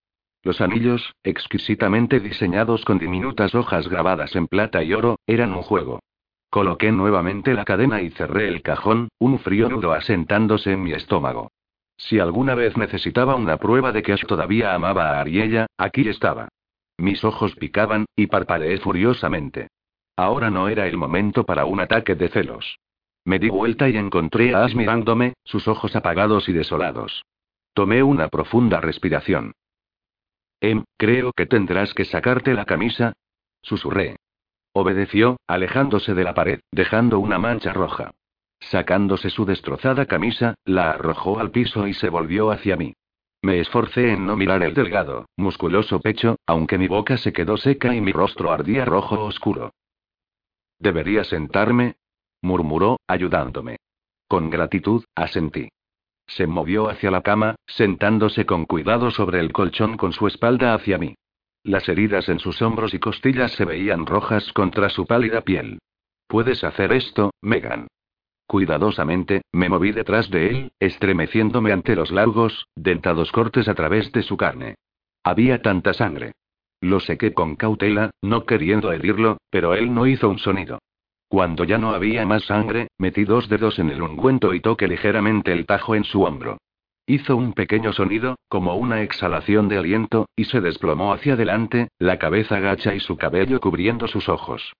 Los 0.44 0.60
anillos, 0.60 1.12
exquisitamente 1.24 2.20
diseñados 2.20 2.84
con 2.84 2.98
diminutas 2.98 3.54
hojas 3.56 3.88
grabadas 3.88 4.36
en 4.36 4.46
plata 4.46 4.84
y 4.84 4.94
oro, 4.94 5.18
eran 5.26 5.52
un 5.52 5.62
juego. 5.62 5.98
Coloqué 6.50 6.92
nuevamente 6.92 7.52
la 7.54 7.64
cadena 7.64 8.00
y 8.00 8.10
cerré 8.10 8.46
el 8.46 8.62
cajón, 8.62 9.08
un 9.18 9.40
frío 9.40 9.68
nudo 9.68 9.92
asentándose 9.92 10.72
en 10.72 10.82
mi 10.82 10.92
estómago. 10.92 11.50
Si 12.00 12.18
alguna 12.18 12.54
vez 12.54 12.78
necesitaba 12.78 13.34
una 13.34 13.58
prueba 13.58 13.92
de 13.92 14.02
que 14.02 14.14
Ash 14.14 14.24
todavía 14.24 14.74
amaba 14.74 15.10
a 15.10 15.20
Ariella, 15.20 15.66
aquí 15.76 16.08
estaba. 16.08 16.48
Mis 16.96 17.22
ojos 17.24 17.54
picaban, 17.56 18.06
y 18.16 18.26
parpadeé 18.26 18.78
furiosamente. 18.78 19.68
Ahora 20.16 20.50
no 20.50 20.68
era 20.68 20.86
el 20.86 20.96
momento 20.96 21.44
para 21.44 21.66
un 21.66 21.78
ataque 21.78 22.14
de 22.14 22.28
celos. 22.28 22.78
Me 23.26 23.38
di 23.38 23.50
vuelta 23.50 23.88
y 23.88 23.98
encontré 23.98 24.54
a 24.54 24.64
Ash 24.64 24.74
mirándome, 24.74 25.34
sus 25.44 25.68
ojos 25.68 25.94
apagados 25.94 26.48
y 26.48 26.54
desolados. 26.54 27.22
Tomé 27.74 28.02
una 28.02 28.28
profunda 28.28 28.80
respiración. 28.80 29.52
Em, 30.60 30.84
creo 30.96 31.32
que 31.32 31.46
tendrás 31.46 31.92
que 31.92 32.06
sacarte 32.06 32.54
la 32.54 32.64
camisa. 32.64 33.12
Susurré. 33.62 34.16
Obedeció, 34.72 35.36
alejándose 35.46 36.14
de 36.14 36.24
la 36.24 36.32
pared, 36.32 36.60
dejando 36.72 37.18
una 37.18 37.38
mancha 37.38 37.74
roja. 37.74 38.12
Sacándose 38.60 39.30
su 39.30 39.46
destrozada 39.46 40.06
camisa, 40.06 40.54
la 40.64 40.90
arrojó 40.90 41.40
al 41.40 41.50
piso 41.50 41.86
y 41.86 41.94
se 41.94 42.08
volvió 42.10 42.50
hacia 42.50 42.76
mí. 42.76 42.94
Me 43.42 43.58
esforcé 43.58 44.12
en 44.12 44.26
no 44.26 44.36
mirar 44.36 44.62
el 44.62 44.74
delgado, 44.74 45.26
musculoso 45.36 46.00
pecho, 46.00 46.36
aunque 46.46 46.76
mi 46.76 46.88
boca 46.88 47.16
se 47.16 47.32
quedó 47.32 47.56
seca 47.56 47.94
y 47.94 48.00
mi 48.00 48.12
rostro 48.12 48.52
ardía 48.52 48.84
rojo 48.84 49.24
oscuro. 49.24 49.72
¿Debería 50.78 51.24
sentarme? 51.24 51.96
murmuró, 52.42 52.98
ayudándome. 53.06 53.78
Con 54.28 54.50
gratitud, 54.50 55.04
asentí. 55.14 55.68
Se 56.26 56.46
movió 56.46 56.88
hacia 56.88 57.10
la 57.10 57.22
cama, 57.22 57.56
sentándose 57.66 58.46
con 58.46 58.66
cuidado 58.66 59.10
sobre 59.10 59.40
el 59.40 59.52
colchón 59.52 59.96
con 59.96 60.12
su 60.12 60.26
espalda 60.26 60.74
hacia 60.74 60.98
mí. 60.98 61.14
Las 61.62 61.88
heridas 61.88 62.28
en 62.28 62.38
sus 62.38 62.62
hombros 62.62 62.94
y 62.94 62.98
costillas 62.98 63.52
se 63.52 63.64
veían 63.64 64.06
rojas 64.06 64.52
contra 64.52 64.88
su 64.90 65.06
pálida 65.06 65.40
piel. 65.40 65.78
Puedes 66.26 66.62
hacer 66.62 66.92
esto, 66.92 67.32
Megan. 67.42 67.88
Cuidadosamente, 68.50 69.42
me 69.52 69.68
moví 69.68 69.92
detrás 69.92 70.28
de 70.28 70.48
él, 70.48 70.72
estremeciéndome 70.80 71.70
ante 71.70 71.94
los 71.94 72.10
largos, 72.10 72.66
dentados 72.74 73.30
cortes 73.30 73.68
a 73.68 73.74
través 73.76 74.10
de 74.10 74.24
su 74.24 74.36
carne. 74.36 74.74
Había 75.22 75.62
tanta 75.62 75.94
sangre. 75.94 76.32
Lo 76.80 76.98
sequé 76.98 77.32
con 77.32 77.54
cautela, 77.54 78.10
no 78.20 78.46
queriendo 78.46 78.90
herirlo, 78.90 79.38
pero 79.50 79.74
él 79.74 79.94
no 79.94 80.08
hizo 80.08 80.28
un 80.28 80.40
sonido. 80.40 80.80
Cuando 81.28 81.62
ya 81.62 81.78
no 81.78 81.90
había 81.92 82.26
más 82.26 82.42
sangre, 82.42 82.88
metí 82.98 83.22
dos 83.22 83.48
dedos 83.48 83.78
en 83.78 83.88
el 83.88 84.02
ungüento 84.02 84.52
y 84.52 84.58
toqué 84.58 84.88
ligeramente 84.88 85.52
el 85.52 85.64
tajo 85.64 85.94
en 85.94 86.02
su 86.02 86.24
hombro. 86.24 86.58
Hizo 87.06 87.36
un 87.36 87.52
pequeño 87.52 87.92
sonido, 87.92 88.34
como 88.48 88.74
una 88.74 89.02
exhalación 89.02 89.68
de 89.68 89.78
aliento, 89.78 90.28
y 90.34 90.46
se 90.46 90.60
desplomó 90.60 91.12
hacia 91.12 91.34
adelante, 91.34 91.90
la 92.00 92.18
cabeza 92.18 92.58
gacha 92.58 92.96
y 92.96 92.98
su 92.98 93.16
cabello 93.16 93.60
cubriendo 93.60 94.08
sus 94.08 94.28
ojos. 94.28 94.72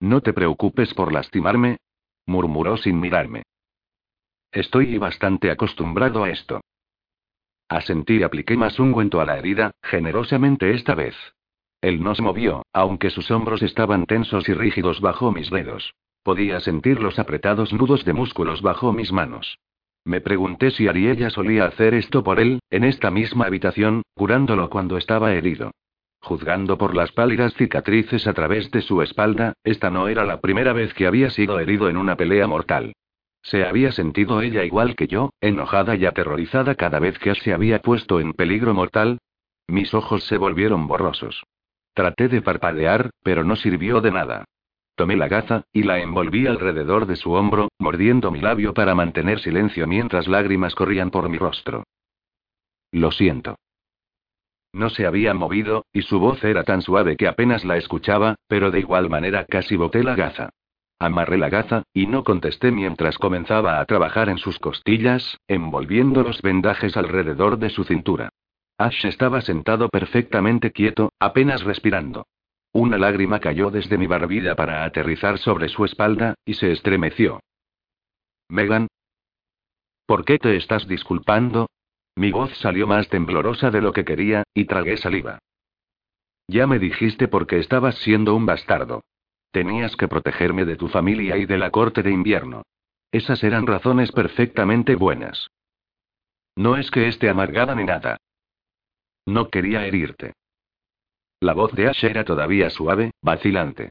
No 0.00 0.20
te 0.20 0.32
preocupes 0.32 0.94
por 0.94 1.12
lastimarme, 1.12 1.78
murmuró 2.28 2.76
sin 2.76 3.00
mirarme. 3.00 3.42
Estoy 4.52 4.96
bastante 4.98 5.50
acostumbrado 5.50 6.24
a 6.24 6.30
esto. 6.30 6.60
Asentí 7.68 8.18
y 8.18 8.22
apliqué 8.22 8.56
más 8.56 8.78
ungüento 8.78 9.20
a 9.20 9.26
la 9.26 9.38
herida, 9.38 9.72
generosamente 9.82 10.70
esta 10.70 10.94
vez. 10.94 11.14
Él 11.80 12.02
no 12.02 12.14
se 12.14 12.22
movió, 12.22 12.62
aunque 12.72 13.10
sus 13.10 13.30
hombros 13.30 13.62
estaban 13.62 14.06
tensos 14.06 14.48
y 14.48 14.54
rígidos 14.54 15.00
bajo 15.00 15.32
mis 15.32 15.50
dedos. 15.50 15.94
Podía 16.22 16.60
sentir 16.60 17.00
los 17.00 17.18
apretados 17.18 17.72
nudos 17.72 18.04
de 18.04 18.12
músculos 18.12 18.62
bajo 18.62 18.92
mis 18.92 19.12
manos. 19.12 19.58
Me 20.04 20.20
pregunté 20.20 20.70
si 20.70 20.88
Ariella 20.88 21.30
solía 21.30 21.66
hacer 21.66 21.94
esto 21.94 22.22
por 22.22 22.40
él, 22.40 22.60
en 22.70 22.84
esta 22.84 23.10
misma 23.10 23.46
habitación, 23.46 24.02
curándolo 24.14 24.70
cuando 24.70 24.96
estaba 24.96 25.34
herido. 25.34 25.72
Juzgando 26.20 26.76
por 26.76 26.94
las 26.94 27.12
pálidas 27.12 27.54
cicatrices 27.54 28.26
a 28.26 28.32
través 28.32 28.70
de 28.70 28.82
su 28.82 29.02
espalda, 29.02 29.54
esta 29.64 29.90
no 29.90 30.08
era 30.08 30.24
la 30.24 30.40
primera 30.40 30.72
vez 30.72 30.92
que 30.94 31.06
había 31.06 31.30
sido 31.30 31.60
herido 31.60 31.88
en 31.88 31.96
una 31.96 32.16
pelea 32.16 32.46
mortal. 32.46 32.92
¿Se 33.42 33.64
había 33.64 33.92
sentido 33.92 34.42
ella 34.42 34.64
igual 34.64 34.96
que 34.96 35.06
yo, 35.06 35.30
enojada 35.40 35.96
y 35.96 36.04
aterrorizada 36.04 36.74
cada 36.74 36.98
vez 36.98 37.18
que 37.18 37.34
se 37.36 37.54
había 37.54 37.80
puesto 37.80 38.20
en 38.20 38.34
peligro 38.34 38.74
mortal? 38.74 39.18
Mis 39.68 39.94
ojos 39.94 40.24
se 40.24 40.38
volvieron 40.38 40.86
borrosos. 40.86 41.44
Traté 41.94 42.28
de 42.28 42.42
parpadear, 42.42 43.10
pero 43.22 43.44
no 43.44 43.56
sirvió 43.56 44.00
de 44.00 44.10
nada. 44.10 44.44
Tomé 44.96 45.16
la 45.16 45.28
gaza, 45.28 45.62
y 45.72 45.84
la 45.84 46.00
envolví 46.00 46.46
alrededor 46.46 47.06
de 47.06 47.16
su 47.16 47.32
hombro, 47.32 47.68
mordiendo 47.78 48.30
mi 48.30 48.40
labio 48.40 48.74
para 48.74 48.94
mantener 48.94 49.40
silencio 49.40 49.86
mientras 49.86 50.26
lágrimas 50.26 50.74
corrían 50.74 51.10
por 51.10 51.28
mi 51.28 51.38
rostro. 51.38 51.84
Lo 52.90 53.12
siento. 53.12 53.56
No 54.72 54.90
se 54.90 55.06
había 55.06 55.34
movido, 55.34 55.86
y 55.92 56.02
su 56.02 56.18
voz 56.18 56.44
era 56.44 56.64
tan 56.64 56.82
suave 56.82 57.16
que 57.16 57.26
apenas 57.26 57.64
la 57.64 57.76
escuchaba, 57.76 58.36
pero 58.46 58.70
de 58.70 58.80
igual 58.80 59.08
manera 59.08 59.44
casi 59.46 59.76
boté 59.76 60.02
la 60.02 60.14
gaza. 60.14 60.50
Amarré 60.98 61.38
la 61.38 61.48
gaza, 61.48 61.84
y 61.94 62.06
no 62.06 62.24
contesté 62.24 62.72
mientras 62.72 63.18
comenzaba 63.18 63.80
a 63.80 63.84
trabajar 63.86 64.28
en 64.28 64.38
sus 64.38 64.58
costillas, 64.58 65.38
envolviendo 65.46 66.22
los 66.22 66.42
vendajes 66.42 66.96
alrededor 66.96 67.58
de 67.58 67.70
su 67.70 67.84
cintura. 67.84 68.30
Ash 68.78 69.06
estaba 69.06 69.40
sentado 69.40 69.88
perfectamente 69.88 70.72
quieto, 70.72 71.12
apenas 71.18 71.62
respirando. 71.62 72.26
Una 72.72 72.98
lágrima 72.98 73.40
cayó 73.40 73.70
desde 73.70 73.96
mi 73.96 74.06
barbilla 74.06 74.54
para 74.54 74.84
aterrizar 74.84 75.38
sobre 75.38 75.68
su 75.68 75.84
espalda, 75.84 76.34
y 76.44 76.54
se 76.54 76.72
estremeció. 76.72 77.40
Megan. 78.48 78.88
¿Por 80.06 80.24
qué 80.24 80.38
te 80.38 80.56
estás 80.56 80.86
disculpando? 80.88 81.68
Mi 82.18 82.32
voz 82.32 82.52
salió 82.58 82.88
más 82.88 83.08
temblorosa 83.08 83.70
de 83.70 83.80
lo 83.80 83.92
que 83.92 84.04
quería, 84.04 84.42
y 84.52 84.64
tragué 84.64 84.96
saliva. 84.96 85.38
Ya 86.48 86.66
me 86.66 86.80
dijiste 86.80 87.28
por 87.28 87.46
qué 87.46 87.60
estabas 87.60 87.94
siendo 87.98 88.34
un 88.34 88.44
bastardo. 88.44 89.04
Tenías 89.52 89.94
que 89.94 90.08
protegerme 90.08 90.64
de 90.64 90.74
tu 90.74 90.88
familia 90.88 91.36
y 91.36 91.46
de 91.46 91.58
la 91.58 91.70
corte 91.70 92.02
de 92.02 92.10
invierno. 92.10 92.62
Esas 93.12 93.44
eran 93.44 93.68
razones 93.68 94.10
perfectamente 94.10 94.96
buenas. 94.96 95.46
No 96.56 96.76
es 96.76 96.90
que 96.90 97.06
esté 97.06 97.28
amargada 97.28 97.76
ni 97.76 97.84
nada. 97.84 98.16
No 99.24 99.48
quería 99.48 99.86
herirte. 99.86 100.32
La 101.38 101.54
voz 101.54 101.72
de 101.72 101.86
Ash 101.86 102.04
era 102.04 102.24
todavía 102.24 102.68
suave, 102.68 103.12
vacilante. 103.22 103.90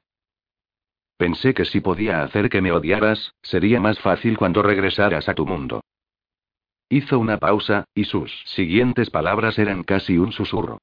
Pensé 1.15 1.53
que 1.53 1.63
si 1.63 1.79
podía 1.79 2.23
hacer 2.23 2.49
que 2.49 2.61
me 2.61 2.73
odiaras, 2.73 3.31
sería 3.41 3.79
más 3.79 3.97
fácil 4.01 4.37
cuando 4.37 4.61
regresaras 4.63 5.29
a 5.29 5.33
tu 5.33 5.45
mundo. 5.45 5.81
Hizo 6.89 7.19
una 7.19 7.37
pausa, 7.37 7.85
y 7.93 8.05
sus 8.05 8.31
siguientes 8.45 9.09
palabras 9.09 9.59
eran 9.59 9.83
casi 9.83 10.17
un 10.17 10.31
susurro. 10.31 10.79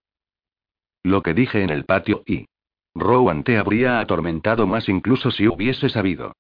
Lo 1.03 1.23
que 1.23 1.35
dije 1.35 1.63
en 1.63 1.71
el 1.71 1.85
patio 1.85 2.23
y... 2.27 2.47
Rowan 2.95 3.43
te 3.43 3.59
habría 3.59 4.01
atormentado 4.01 4.67
más 4.67 4.89
incluso 4.89 5.31
si 5.31 5.49
hubiese 5.49 5.89
sabido. 5.89 6.33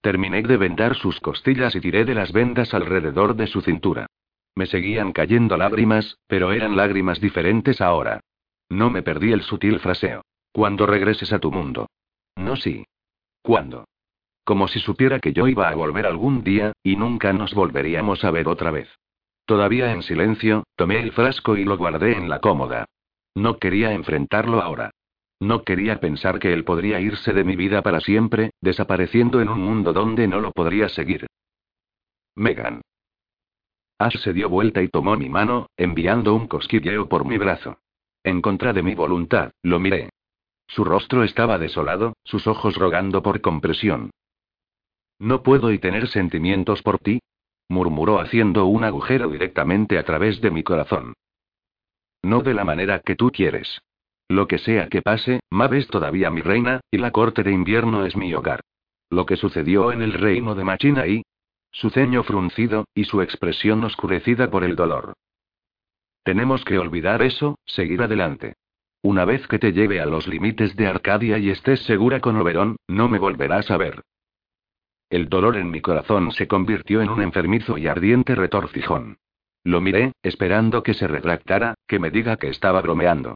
Terminé 0.00 0.42
de 0.42 0.56
vendar 0.56 0.96
sus 0.96 1.20
costillas 1.20 1.74
y 1.74 1.80
tiré 1.80 2.04
de 2.04 2.14
las 2.14 2.32
vendas 2.32 2.72
alrededor 2.74 3.36
de 3.36 3.46
su 3.46 3.60
cintura. 3.60 4.06
Me 4.54 4.66
seguían 4.66 5.12
cayendo 5.12 5.56
lágrimas, 5.56 6.18
pero 6.26 6.52
eran 6.52 6.76
lágrimas 6.76 7.20
diferentes 7.20 7.80
ahora. 7.80 8.20
No 8.68 8.90
me 8.90 9.02
perdí 9.02 9.32
el 9.32 9.42
sutil 9.42 9.78
fraseo. 9.78 10.22
Cuando 10.52 10.86
regreses 10.86 11.32
a 11.32 11.38
tu 11.38 11.50
mundo. 11.50 11.88
No 12.36 12.56
sí. 12.56 12.84
¿Cuándo? 13.42 13.86
Como 14.44 14.66
si 14.68 14.80
supiera 14.80 15.20
que 15.20 15.32
yo 15.32 15.46
iba 15.46 15.68
a 15.68 15.74
volver 15.74 16.06
algún 16.06 16.42
día, 16.42 16.72
y 16.82 16.96
nunca 16.96 17.32
nos 17.32 17.54
volveríamos 17.54 18.24
a 18.24 18.30
ver 18.30 18.48
otra 18.48 18.70
vez. 18.70 18.88
Todavía 19.44 19.92
en 19.92 20.02
silencio, 20.02 20.64
tomé 20.76 21.00
el 21.00 21.12
frasco 21.12 21.56
y 21.56 21.64
lo 21.64 21.76
guardé 21.76 22.16
en 22.16 22.28
la 22.28 22.40
cómoda. 22.40 22.86
No 23.34 23.58
quería 23.58 23.92
enfrentarlo 23.92 24.60
ahora. 24.60 24.90
No 25.40 25.62
quería 25.62 25.98
pensar 25.98 26.38
que 26.38 26.52
él 26.52 26.64
podría 26.64 27.00
irse 27.00 27.32
de 27.32 27.44
mi 27.44 27.56
vida 27.56 27.82
para 27.82 28.00
siempre, 28.00 28.52
desapareciendo 28.60 29.40
en 29.40 29.48
un 29.48 29.60
mundo 29.60 29.92
donde 29.92 30.28
no 30.28 30.40
lo 30.40 30.52
podría 30.52 30.88
seguir. 30.88 31.26
Megan. 32.36 32.80
Ash 33.98 34.16
se 34.18 34.32
dio 34.32 34.48
vuelta 34.48 34.82
y 34.82 34.88
tomó 34.88 35.16
mi 35.16 35.28
mano, 35.28 35.66
enviando 35.76 36.34
un 36.34 36.46
cosquilleo 36.46 37.08
por 37.08 37.24
mi 37.24 37.38
brazo. 37.38 37.78
En 38.24 38.40
contra 38.40 38.72
de 38.72 38.82
mi 38.82 38.94
voluntad, 38.94 39.52
lo 39.62 39.78
miré. 39.80 40.10
Su 40.68 40.84
rostro 40.84 41.24
estaba 41.24 41.58
desolado, 41.58 42.14
sus 42.24 42.46
ojos 42.46 42.76
rogando 42.76 43.22
por 43.22 43.40
compresión. 43.40 44.10
No 45.22 45.44
puedo 45.44 45.70
y 45.70 45.78
tener 45.78 46.08
sentimientos 46.08 46.82
por 46.82 46.98
ti, 46.98 47.20
murmuró 47.68 48.18
haciendo 48.18 48.66
un 48.66 48.82
agujero 48.82 49.30
directamente 49.30 49.96
a 49.96 50.02
través 50.02 50.40
de 50.40 50.50
mi 50.50 50.64
corazón. 50.64 51.14
No 52.22 52.40
de 52.40 52.54
la 52.54 52.64
manera 52.64 52.98
que 52.98 53.14
tú 53.14 53.30
quieres. 53.30 53.80
Lo 54.26 54.48
que 54.48 54.58
sea 54.58 54.88
que 54.88 55.00
pase, 55.00 55.38
Mav 55.48 55.74
es 55.74 55.86
todavía 55.86 56.28
mi 56.30 56.40
reina, 56.40 56.80
y 56.90 56.98
la 56.98 57.12
corte 57.12 57.44
de 57.44 57.52
invierno 57.52 58.04
es 58.04 58.16
mi 58.16 58.34
hogar. 58.34 58.62
Lo 59.10 59.24
que 59.24 59.36
sucedió 59.36 59.92
en 59.92 60.02
el 60.02 60.12
reino 60.12 60.56
de 60.56 60.64
Machina 60.64 61.06
y... 61.06 61.22
Su 61.70 61.90
ceño 61.90 62.24
fruncido, 62.24 62.86
y 62.92 63.04
su 63.04 63.22
expresión 63.22 63.84
oscurecida 63.84 64.50
por 64.50 64.64
el 64.64 64.74
dolor. 64.74 65.12
Tenemos 66.24 66.64
que 66.64 66.78
olvidar 66.78 67.22
eso, 67.22 67.60
seguir 67.64 68.02
adelante. 68.02 68.54
Una 69.02 69.24
vez 69.24 69.46
que 69.46 69.60
te 69.60 69.72
lleve 69.72 70.00
a 70.00 70.06
los 70.06 70.26
límites 70.26 70.74
de 70.74 70.88
Arcadia 70.88 71.38
y 71.38 71.50
estés 71.50 71.84
segura 71.84 72.18
con 72.18 72.36
Oberón, 72.38 72.74
no 72.88 73.08
me 73.08 73.20
volverás 73.20 73.70
a 73.70 73.76
ver. 73.76 74.02
El 75.12 75.28
dolor 75.28 75.58
en 75.58 75.70
mi 75.70 75.82
corazón 75.82 76.32
se 76.32 76.48
convirtió 76.48 77.02
en 77.02 77.10
un 77.10 77.20
enfermizo 77.20 77.76
y 77.76 77.86
ardiente 77.86 78.34
retorcijón. 78.34 79.18
Lo 79.62 79.82
miré, 79.82 80.12
esperando 80.22 80.82
que 80.82 80.94
se 80.94 81.06
retractara, 81.06 81.74
que 81.86 81.98
me 81.98 82.10
diga 82.10 82.38
que 82.38 82.48
estaba 82.48 82.80
bromeando. 82.80 83.34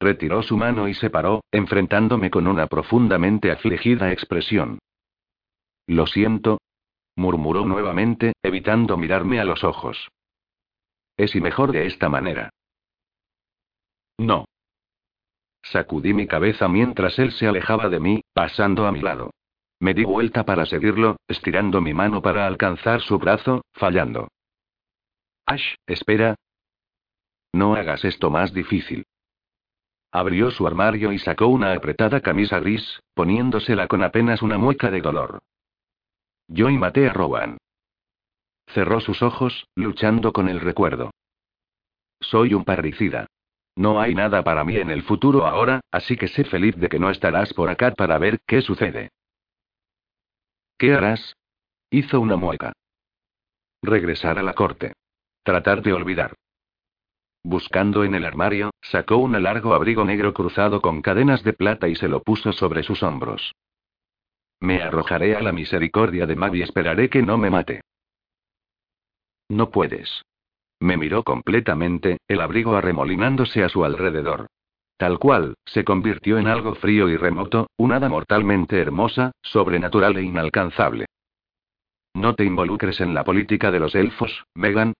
Retiró 0.00 0.42
su 0.42 0.56
mano 0.56 0.88
y 0.88 0.94
se 0.94 1.10
paró, 1.10 1.42
enfrentándome 1.52 2.30
con 2.30 2.46
una 2.46 2.66
profundamente 2.66 3.50
afligida 3.50 4.10
expresión. 4.10 4.78
Lo 5.86 6.06
siento, 6.06 6.62
murmuró 7.14 7.66
nuevamente, 7.66 8.32
evitando 8.42 8.96
mirarme 8.96 9.38
a 9.38 9.44
los 9.44 9.64
ojos. 9.64 10.08
Es 11.18 11.36
y 11.36 11.42
mejor 11.42 11.72
de 11.72 11.84
esta 11.84 12.08
manera. 12.08 12.48
No. 14.16 14.46
Sacudí 15.62 16.14
mi 16.14 16.26
cabeza 16.26 16.68
mientras 16.68 17.18
él 17.18 17.32
se 17.32 17.46
alejaba 17.46 17.90
de 17.90 18.00
mí, 18.00 18.22
pasando 18.32 18.86
a 18.86 18.92
mi 18.92 19.02
lado. 19.02 19.30
Me 19.80 19.94
di 19.94 20.04
vuelta 20.04 20.44
para 20.44 20.66
seguirlo, 20.66 21.16
estirando 21.28 21.80
mi 21.80 21.94
mano 21.94 22.20
para 22.20 22.46
alcanzar 22.46 23.00
su 23.00 23.18
brazo, 23.18 23.62
fallando. 23.72 24.28
Ash, 25.46 25.74
espera. 25.86 26.34
No 27.52 27.74
hagas 27.74 28.04
esto 28.04 28.30
más 28.30 28.52
difícil. 28.52 29.04
Abrió 30.10 30.50
su 30.50 30.66
armario 30.66 31.12
y 31.12 31.18
sacó 31.18 31.46
una 31.46 31.72
apretada 31.72 32.20
camisa 32.20 32.58
gris, 32.60 33.00
poniéndosela 33.14 33.86
con 33.88 34.02
apenas 34.02 34.42
una 34.42 34.58
mueca 34.58 34.90
de 34.90 35.00
dolor. 35.00 35.38
Yo 36.48 36.70
y 36.70 36.78
maté 36.78 37.08
a 37.08 37.12
Rowan. 37.12 37.58
Cerró 38.68 39.00
sus 39.00 39.22
ojos, 39.22 39.66
luchando 39.74 40.32
con 40.32 40.48
el 40.48 40.60
recuerdo. 40.60 41.10
Soy 42.20 42.54
un 42.54 42.64
parricida. 42.64 43.26
No 43.76 44.00
hay 44.00 44.14
nada 44.14 44.42
para 44.42 44.64
mí 44.64 44.76
en 44.76 44.90
el 44.90 45.02
futuro 45.02 45.46
ahora, 45.46 45.80
así 45.92 46.16
que 46.16 46.26
sé 46.28 46.44
feliz 46.44 46.74
de 46.76 46.88
que 46.88 46.98
no 46.98 47.10
estarás 47.10 47.54
por 47.54 47.68
acá 47.68 47.92
para 47.92 48.18
ver 48.18 48.40
qué 48.46 48.60
sucede. 48.60 49.10
¿Qué 50.78 50.94
harás? 50.94 51.34
Hizo 51.90 52.20
una 52.20 52.36
mueca. 52.36 52.72
Regresar 53.82 54.38
a 54.38 54.44
la 54.44 54.54
corte. 54.54 54.92
Tratar 55.42 55.82
de 55.82 55.92
olvidar. 55.92 56.34
Buscando 57.42 58.04
en 58.04 58.14
el 58.14 58.24
armario, 58.24 58.70
sacó 58.80 59.16
un 59.16 59.42
largo 59.42 59.74
abrigo 59.74 60.04
negro 60.04 60.32
cruzado 60.32 60.80
con 60.80 61.02
cadenas 61.02 61.42
de 61.42 61.52
plata 61.52 61.88
y 61.88 61.96
se 61.96 62.06
lo 62.06 62.22
puso 62.22 62.52
sobre 62.52 62.84
sus 62.84 63.02
hombros. 63.02 63.52
Me 64.60 64.80
arrojaré 64.82 65.34
a 65.34 65.40
la 65.40 65.52
misericordia 65.52 66.26
de 66.26 66.36
Mav 66.36 66.54
y 66.54 66.62
esperaré 66.62 67.08
que 67.08 67.22
no 67.22 67.38
me 67.38 67.50
mate. 67.50 67.80
No 69.48 69.70
puedes. 69.70 70.22
Me 70.78 70.96
miró 70.96 71.24
completamente, 71.24 72.18
el 72.28 72.40
abrigo 72.40 72.76
arremolinándose 72.76 73.64
a 73.64 73.68
su 73.68 73.84
alrededor. 73.84 74.46
Tal 74.98 75.20
cual, 75.20 75.54
se 75.64 75.84
convirtió 75.84 76.38
en 76.38 76.48
algo 76.48 76.74
frío 76.74 77.08
y 77.08 77.16
remoto, 77.16 77.68
un 77.76 77.92
hada 77.92 78.08
mortalmente 78.08 78.80
hermosa, 78.80 79.30
sobrenatural 79.42 80.16
e 80.16 80.22
inalcanzable. 80.22 81.06
No 82.14 82.34
te 82.34 82.44
involucres 82.44 83.00
en 83.00 83.14
la 83.14 83.22
política 83.22 83.70
de 83.70 83.78
los 83.78 83.94
elfos, 83.94 84.44
Megan. 84.56 84.94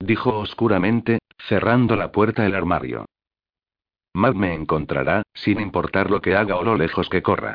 Dijo 0.00 0.36
oscuramente, 0.36 1.20
cerrando 1.48 1.94
la 1.94 2.10
puerta 2.10 2.42
del 2.42 2.56
armario. 2.56 3.06
Mav 4.14 4.34
me 4.34 4.52
encontrará, 4.52 5.22
sin 5.32 5.60
importar 5.60 6.10
lo 6.10 6.20
que 6.20 6.34
haga 6.34 6.56
o 6.56 6.64
lo 6.64 6.76
lejos 6.76 7.08
que 7.08 7.22
corra. 7.22 7.54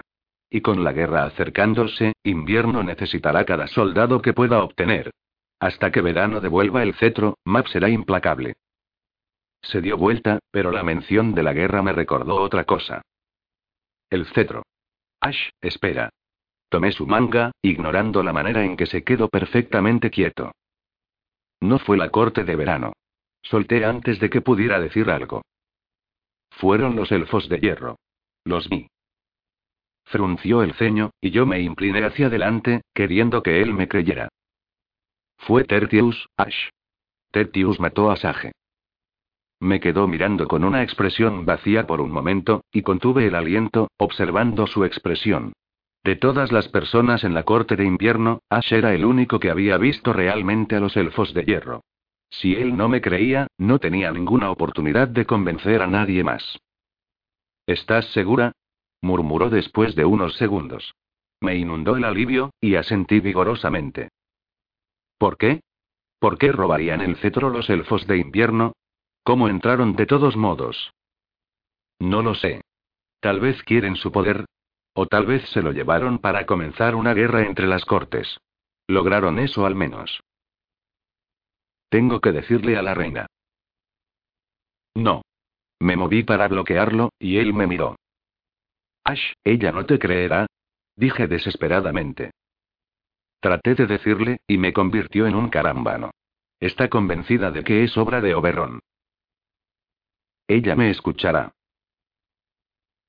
Y 0.49 0.61
con 0.61 0.85
la 0.85 0.93
guerra 0.93 1.25
acercándose, 1.25 2.13
invierno 2.23 2.83
necesitará 2.83 3.43
cada 3.43 3.67
soldado 3.67 4.21
que 4.21 4.31
pueda 4.31 4.63
obtener. 4.63 5.11
Hasta 5.59 5.91
que 5.91 6.01
Verano 6.01 6.39
devuelva 6.39 6.83
el 6.83 6.93
cetro, 6.93 7.37
Map 7.43 7.67
será 7.67 7.89
implacable. 7.89 8.53
Se 9.62 9.82
dio 9.82 9.97
vuelta, 9.97 10.39
pero 10.51 10.72
la 10.72 10.84
mención 10.84 11.34
de 11.34 11.43
la 11.43 11.53
guerra 11.53 11.82
me 11.82 11.93
recordó 11.93 12.36
otra 12.36 12.64
cosa. 12.66 13.01
El 14.09 14.26
cetro. 14.28 14.64
Ash, 15.20 15.49
espera. 15.62 16.09
Tomé 16.70 16.91
su 16.91 17.05
manga, 17.05 17.51
ignorando 17.62 18.24
la 18.24 18.34
manera 18.34 18.64
en 18.64 18.76
que 18.76 18.86
se 18.86 19.03
quedó 19.03 19.28
perfectamente 19.28 20.09
quieto. 20.09 20.51
No 21.59 21.80
fue 21.80 21.97
la 21.97 22.09
corte 22.09 22.43
de 22.43 22.55
verano. 22.55 22.93
Solté 23.43 23.86
antes 23.86 24.20
de 24.20 24.30
que 24.30 24.41
pudiera 24.41 24.80
decir 24.80 25.09
algo. 25.09 25.43
Fueron 26.49 26.95
los 26.95 27.12
elfos 27.12 27.49
de 27.49 27.59
hierro. 27.59 27.97
Los 28.43 28.68
vi. 28.70 28.88
Frunció 30.05 30.64
el 30.64 30.74
ceño, 30.74 31.12
y 31.22 31.32
yo 31.32 31.45
me 31.45 31.62
incliné 31.62 32.03
hacia 32.03 32.28
adelante, 32.28 32.82
queriendo 32.93 33.43
que 33.43 33.62
él 33.62 33.74
me 33.74 33.88
creyera. 33.88 34.30
Fue 35.38 35.64
Tertius, 35.64 36.28
Ash. 36.38 36.70
Tertius 37.32 37.80
mató 37.80 38.12
a 38.12 38.18
Sage. 38.18 38.51
Me 39.62 39.80
quedó 39.80 40.07
mirando 40.07 40.47
con 40.47 40.64
una 40.64 40.82
expresión 40.82 41.45
vacía 41.45 41.86
por 41.86 42.01
un 42.01 42.09
momento, 42.12 42.64
y 42.72 42.82
contuve 42.82 43.28
el 43.28 43.36
aliento, 43.36 43.91
observando 43.97 44.66
su 44.66 44.86
expresión. 44.86 45.53
De 46.03 46.16
todas 46.16 46.51
las 46.51 46.68
personas 46.68 47.24
en 47.24 47.36
la 47.36 47.43
corte 47.43 47.76
de 47.76 47.86
invierno, 47.86 48.41
Ash 48.49 48.74
era 48.74 48.95
el 48.95 49.05
único 49.05 49.39
que 49.39 49.51
había 49.51 49.78
visto 49.78 50.14
realmente 50.14 50.76
a 50.76 50.80
los 50.80 50.97
elfos 50.97 51.36
de 51.36 51.43
hierro. 51.43 51.84
Si 52.32 52.55
él 52.55 52.76
no 52.76 52.89
me 52.89 53.01
creía, 53.01 53.45
no 53.59 53.78
tenía 53.78 54.12
ninguna 54.12 54.49
oportunidad 54.49 55.07
de 55.07 55.28
convencer 55.28 55.84
a 55.84 55.88
nadie 55.88 56.24
más. 56.24 56.57
¿Estás 57.68 58.05
segura? 58.14 58.53
murmuró 58.99 59.51
después 59.51 59.93
de 59.95 60.05
unos 60.05 60.38
segundos. 60.38 60.95
Me 61.39 61.55
inundó 61.55 61.97
el 61.97 62.05
alivio, 62.05 62.49
y 62.59 62.76
asentí 62.76 63.20
vigorosamente. 63.20 64.09
¿Por 65.20 65.38
qué? 65.38 65.62
¿Por 66.18 66.39
qué 66.39 66.51
robarían 66.51 67.01
el 67.01 67.16
cetro 67.18 67.51
los 67.51 67.70
elfos 67.70 68.07
de 68.07 68.18
invierno? 68.18 68.74
¿Cómo 69.24 69.47
entraron 69.47 69.95
de 69.95 70.05
todos 70.05 70.36
modos? 70.36 70.93
No 71.99 72.22
lo 72.22 72.34
sé. 72.34 72.61
Tal 73.19 73.39
vez 73.39 73.61
quieren 73.63 73.95
su 73.95 74.11
poder. 74.11 74.45
O 74.93 75.05
tal 75.05 75.26
vez 75.26 75.47
se 75.49 75.61
lo 75.61 75.72
llevaron 75.72 76.19
para 76.19 76.45
comenzar 76.45 76.95
una 76.95 77.13
guerra 77.13 77.43
entre 77.43 77.67
las 77.67 77.86
cortes. 77.86 78.39
Lograron 78.88 79.39
eso 79.39 79.65
al 79.65 79.76
menos. 79.76 80.22
Tengo 81.89 82.19
que 82.19 82.32
decirle 82.32 82.78
a 82.78 82.82
la 82.82 82.93
reina. 82.93 83.28
No. 84.95 85.22
Me 85.80 85.95
moví 85.95 86.24
para 86.24 86.47
bloquearlo, 86.47 87.11
y 87.19 87.38
él 87.38 87.53
me 87.53 87.67
miró. 87.67 87.95
Ash, 89.03 89.34
ella 89.43 89.72
no 89.72 89.86
te 89.86 89.99
creerá. 89.99 90.47
Dije 90.95 91.28
desesperadamente. 91.28 92.32
Traté 93.39 93.76
de 93.76 93.88
decirle, 93.88 94.41
y 94.47 94.57
me 94.57 94.74
convirtió 94.74 95.26
en 95.26 95.36
un 95.36 95.49
carambano. 95.49 96.11
Está 96.59 96.89
convencida 96.89 97.51
de 97.51 97.63
que 97.63 97.84
es 97.84 97.97
obra 97.97 98.22
de 98.22 98.36
Oberon. 98.36 98.80
Ella 100.51 100.75
me 100.75 100.89
escuchará. 100.89 101.53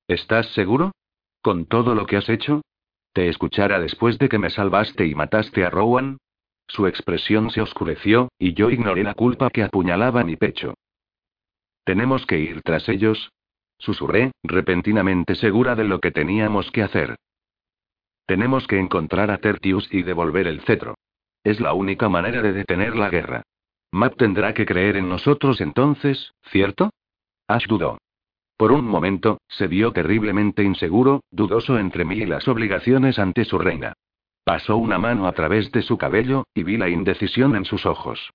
¿Estás 0.06 0.46
seguro? 0.52 0.92
¿Con 1.42 1.66
todo 1.66 1.96
lo 1.96 2.06
que 2.06 2.16
has 2.16 2.28
hecho? 2.28 2.62
¿Te 3.12 3.28
escuchará 3.28 3.80
después 3.80 4.16
de 4.18 4.28
que 4.28 4.38
me 4.38 4.48
salvaste 4.48 5.06
y 5.08 5.16
mataste 5.16 5.64
a 5.64 5.70
Rowan? 5.70 6.18
Su 6.68 6.86
expresión 6.86 7.50
se 7.50 7.60
oscureció, 7.60 8.28
y 8.38 8.54
yo 8.54 8.70
ignoré 8.70 9.02
la 9.02 9.14
culpa 9.14 9.50
que 9.50 9.64
apuñalaba 9.64 10.22
mi 10.22 10.36
pecho. 10.36 10.74
Tenemos 11.82 12.26
que 12.26 12.38
ir 12.38 12.62
tras 12.62 12.88
ellos, 12.88 13.32
Susurré, 13.76 14.30
repentinamente 14.44 15.34
segura 15.34 15.74
de 15.74 15.82
lo 15.82 15.98
que 15.98 16.12
teníamos 16.12 16.70
que 16.70 16.84
hacer. 16.84 17.16
Tenemos 18.24 18.68
que 18.68 18.78
encontrar 18.78 19.32
a 19.32 19.38
Tertius 19.38 19.92
y 19.92 20.04
devolver 20.04 20.46
el 20.46 20.60
cetro. 20.60 20.94
Es 21.42 21.58
la 21.58 21.72
única 21.72 22.08
manera 22.08 22.40
de 22.40 22.52
detener 22.52 22.94
la 22.94 23.10
guerra. 23.10 23.42
Matt 23.90 24.16
tendrá 24.16 24.54
que 24.54 24.64
creer 24.64 24.96
en 24.96 25.08
nosotros 25.08 25.60
entonces, 25.60 26.32
¿cierto? 26.52 26.92
Ash 27.52 27.66
dudó. 27.66 27.98
Por 28.56 28.72
un 28.72 28.86
momento, 28.86 29.38
se 29.46 29.66
vio 29.66 29.92
terriblemente 29.92 30.62
inseguro, 30.62 31.20
dudoso 31.30 31.78
entre 31.78 32.06
mí 32.06 32.16
y 32.16 32.26
las 32.26 32.48
obligaciones 32.48 33.18
ante 33.18 33.44
su 33.44 33.58
reina. 33.58 33.92
Pasó 34.42 34.78
una 34.78 34.98
mano 34.98 35.26
a 35.26 35.32
través 35.32 35.70
de 35.70 35.82
su 35.82 35.98
cabello, 35.98 36.44
y 36.54 36.62
vi 36.62 36.78
la 36.78 36.88
indecisión 36.88 37.54
en 37.54 37.66
sus 37.66 37.84
ojos. 37.84 38.30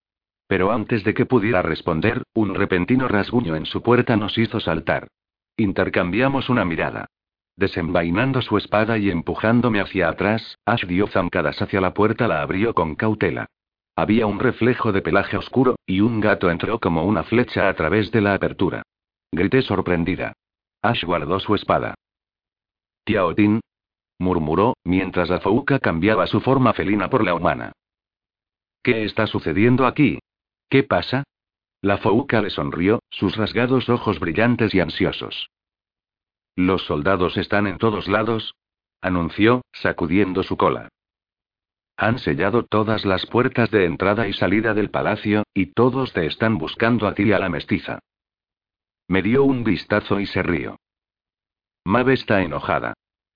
Pero 0.47 0.72
antes 0.72 1.03
de 1.03 1.15
que 1.15 1.26
pudiera 1.26 1.63
responder, 1.63 2.22
un 2.36 2.53
repentino 2.53 3.07
rasguño 3.07 3.55
en 3.55 3.65
su 3.65 3.82
puerta 3.82 4.15
nos 4.18 4.38
hizo 4.38 4.59
saltar. 4.59 5.07
Intercambiamos 5.57 6.49
una 6.49 6.63
mirada. 6.63 7.07
Desenvainando 7.55 8.43
su 8.43 8.55
espada 8.57 8.99
y 8.99 9.09
empujándome 9.09 9.80
hacia 9.80 10.09
atrás, 10.09 10.59
Ash 10.63 10.86
dio 10.86 11.07
zancadas 11.07 11.59
hacia 11.59 11.82
la 11.82 11.95
puerta, 11.95 12.28
la 12.28 12.43
abrió 12.43 12.76
con 12.76 12.93
cautela. 12.93 13.47
Había 13.95 14.28
un 14.28 14.38
reflejo 14.38 14.91
de 14.91 15.01
pelaje 15.01 15.38
oscuro, 15.38 15.76
y 15.88 16.01
un 16.01 16.20
gato 16.20 16.51
entró 16.51 16.80
como 16.80 17.03
una 17.05 17.24
flecha 17.24 17.68
a 17.68 17.74
través 17.74 18.11
de 18.11 18.22
la 18.22 18.36
apertura. 18.36 18.84
Grité 19.32 19.61
sorprendida. 19.61 20.34
Ash 20.82 21.03
guardó 21.03 21.39
su 21.39 21.55
espada. 21.55 21.95
Tiaotin. 23.03 23.61
murmuró, 24.19 24.75
mientras 24.84 25.30
la 25.30 25.39
fouca 25.39 25.80
cambiaba 25.80 26.28
su 26.28 26.41
forma 26.41 26.73
felina 26.73 27.09
por 27.09 27.23
la 27.23 27.36
humana. 27.36 27.71
¿Qué 28.84 29.03
está 29.03 29.28
sucediendo 29.28 29.86
aquí? 29.86 30.19
¿Qué 30.69 30.84
pasa? 30.84 31.23
La 31.82 31.97
Fouca 31.97 32.41
le 32.41 32.49
sonrió, 32.49 32.99
sus 33.09 33.36
rasgados 33.38 33.88
ojos 33.89 34.19
brillantes 34.19 34.73
y 34.73 34.80
ansiosos. 34.80 35.49
Los 36.55 36.86
soldados 36.86 37.38
están 37.38 37.67
en 37.67 37.78
todos 37.78 38.07
lados, 38.07 38.55
anunció, 38.99 39.61
sacudiendo 39.73 40.41
su 40.43 40.57
cola. 40.57 40.89
Han 41.97 42.19
sellado 42.19 42.63
todas 42.63 43.05
las 43.05 43.25
puertas 43.25 43.69
de 43.71 43.86
entrada 43.86 44.28
y 44.28 44.34
salida 44.34 44.73
del 44.73 44.89
palacio, 44.89 45.43
y 45.53 45.67
todos 45.67 46.13
te 46.13 46.25
están 46.25 46.57
buscando 46.57 47.07
a 47.07 47.13
ti 47.13 47.23
y 47.23 47.32
a 47.32 47.39
la 47.39 47.49
mestiza. 47.49 47.99
Me 49.07 49.21
dio 49.21 49.43
un 49.43 49.63
vistazo 49.63 50.19
y 50.19 50.25
se 50.25 50.43
rió. 50.43 50.77
Mabe 51.85 52.13
está 52.13 52.41
enojada. 52.41 52.93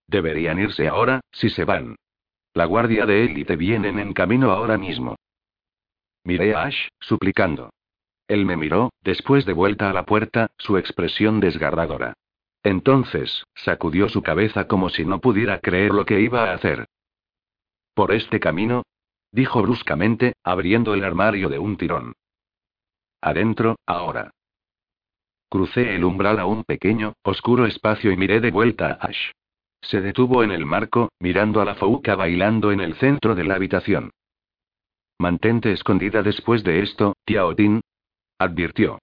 Deberían 0.08 0.60
irse 0.60 0.88
ahora, 0.88 1.22
si 1.32 1.50
se 1.50 1.64
van. 1.64 1.96
La 2.54 2.66
guardia 2.66 3.06
de 3.06 3.24
élite 3.24 3.56
vienen 3.56 3.98
en 3.98 4.14
camino 4.14 4.52
ahora 4.52 4.78
mismo. 4.78 5.16
Miré 6.26 6.54
a 6.54 6.64
Ash, 6.64 6.90
suplicando. 7.00 7.72
Él 8.28 8.46
me 8.46 8.58
miró, 8.58 8.92
después 9.02 9.46
de 9.46 9.54
vuelta 9.54 9.90
a 9.90 9.94
la 9.94 10.06
puerta, 10.06 10.52
su 10.58 10.78
expresión 10.78 11.40
desgarradora. 11.40 12.14
Entonces, 12.64 13.46
sacudió 13.56 14.10
su 14.10 14.22
cabeza 14.22 14.68
como 14.68 14.90
si 14.90 15.06
no 15.06 15.20
pudiera 15.20 15.60
creer 15.60 15.94
lo 15.94 16.06
que 16.06 16.20
iba 16.20 16.50
a 16.50 16.54
hacer. 16.54 16.88
¿Por 17.94 18.12
este 18.12 18.40
camino? 18.40 18.84
dijo 19.32 19.62
bruscamente, 19.62 20.34
abriendo 20.44 20.94
el 20.94 21.04
armario 21.04 21.50
de 21.50 21.60
un 21.60 21.78
tirón. 21.78 22.14
Adentro, 23.22 23.78
ahora. 23.86 24.32
Crucé 25.52 25.96
el 25.96 26.06
umbral 26.06 26.40
a 26.40 26.46
un 26.46 26.64
pequeño, 26.64 27.16
oscuro 27.24 27.66
espacio 27.66 28.10
y 28.14 28.16
miré 28.16 28.40
de 28.40 28.52
vuelta 28.52 28.88
a 28.88 29.08
Ash. 29.08 29.32
Se 29.82 30.00
detuvo 30.00 30.44
en 30.44 30.52
el 30.52 30.66
marco, 30.66 31.10
mirando 31.20 31.60
a 31.60 31.66
la 31.66 31.76
Fouca 31.76 32.16
bailando 32.16 32.72
en 32.72 32.80
el 32.80 32.96
centro 32.96 33.36
de 33.36 33.44
la 33.44 33.56
habitación. 33.56 34.12
Mantente 35.20 35.74
escondida 35.74 36.24
después 36.24 36.64
de 36.64 36.82
esto, 36.82 37.18
Tiaotin, 37.26 37.82
advirtió. 38.40 39.00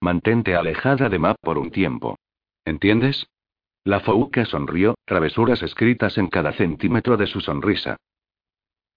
Mantente 0.00 0.56
alejada 0.56 1.10
de 1.10 1.18
Map 1.18 1.36
por 1.42 1.58
un 1.58 1.70
tiempo. 1.70 2.16
¿Entiendes? 2.64 3.26
La 3.84 4.00
Fouca 4.00 4.46
sonrió, 4.46 4.94
travesuras 5.04 5.62
escritas 5.62 6.16
en 6.16 6.28
cada 6.28 6.54
centímetro 6.54 7.18
de 7.18 7.26
su 7.26 7.42
sonrisa. 7.42 7.98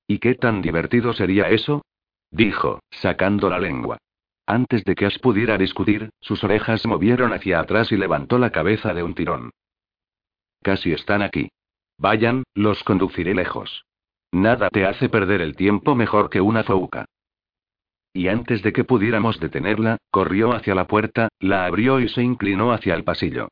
¿Y 0.07 0.19
qué 0.19 0.35
tan 0.35 0.61
divertido 0.61 1.11
sería 1.11 1.49
eso? 1.49 1.81
dijo, 2.31 2.79
sacando 2.91 3.49
la 3.49 3.59
lengua. 3.59 3.97
Antes 4.49 4.83
de 4.83 4.95
que 4.95 5.05
Ash 5.05 5.19
pudiera 5.19 5.59
discutir, 5.59 6.09
sus 6.21 6.43
orejas 6.43 6.83
movieron 6.87 7.33
hacia 7.33 7.59
atrás 7.59 7.91
y 7.91 7.97
levantó 7.97 8.39
la 8.39 8.49
cabeza 8.49 8.95
de 8.95 9.03
un 9.03 9.13
tirón. 9.13 9.51
Casi 10.63 10.91
están 10.91 11.21
aquí. 11.21 11.49
Vayan, 11.99 12.41
los 12.55 12.83
conduciré 12.83 13.35
lejos. 13.35 13.85
Nada 14.31 14.69
te 14.71 14.87
hace 14.87 15.07
perder 15.07 15.41
el 15.41 15.55
tiempo 15.55 15.93
mejor 15.93 16.31
que 16.31 16.41
una 16.41 16.63
Fouca. 16.63 17.05
Y 18.11 18.27
antes 18.27 18.63
de 18.63 18.73
que 18.73 18.85
pudiéramos 18.85 19.39
detenerla, 19.39 19.97
corrió 20.09 20.51
hacia 20.53 20.73
la 20.73 20.87
puerta, 20.87 21.29
la 21.39 21.67
abrió 21.67 21.99
y 21.99 22.09
se 22.09 22.23
inclinó 22.23 22.73
hacia 22.73 22.95
el 22.95 23.03
pasillo. 23.03 23.49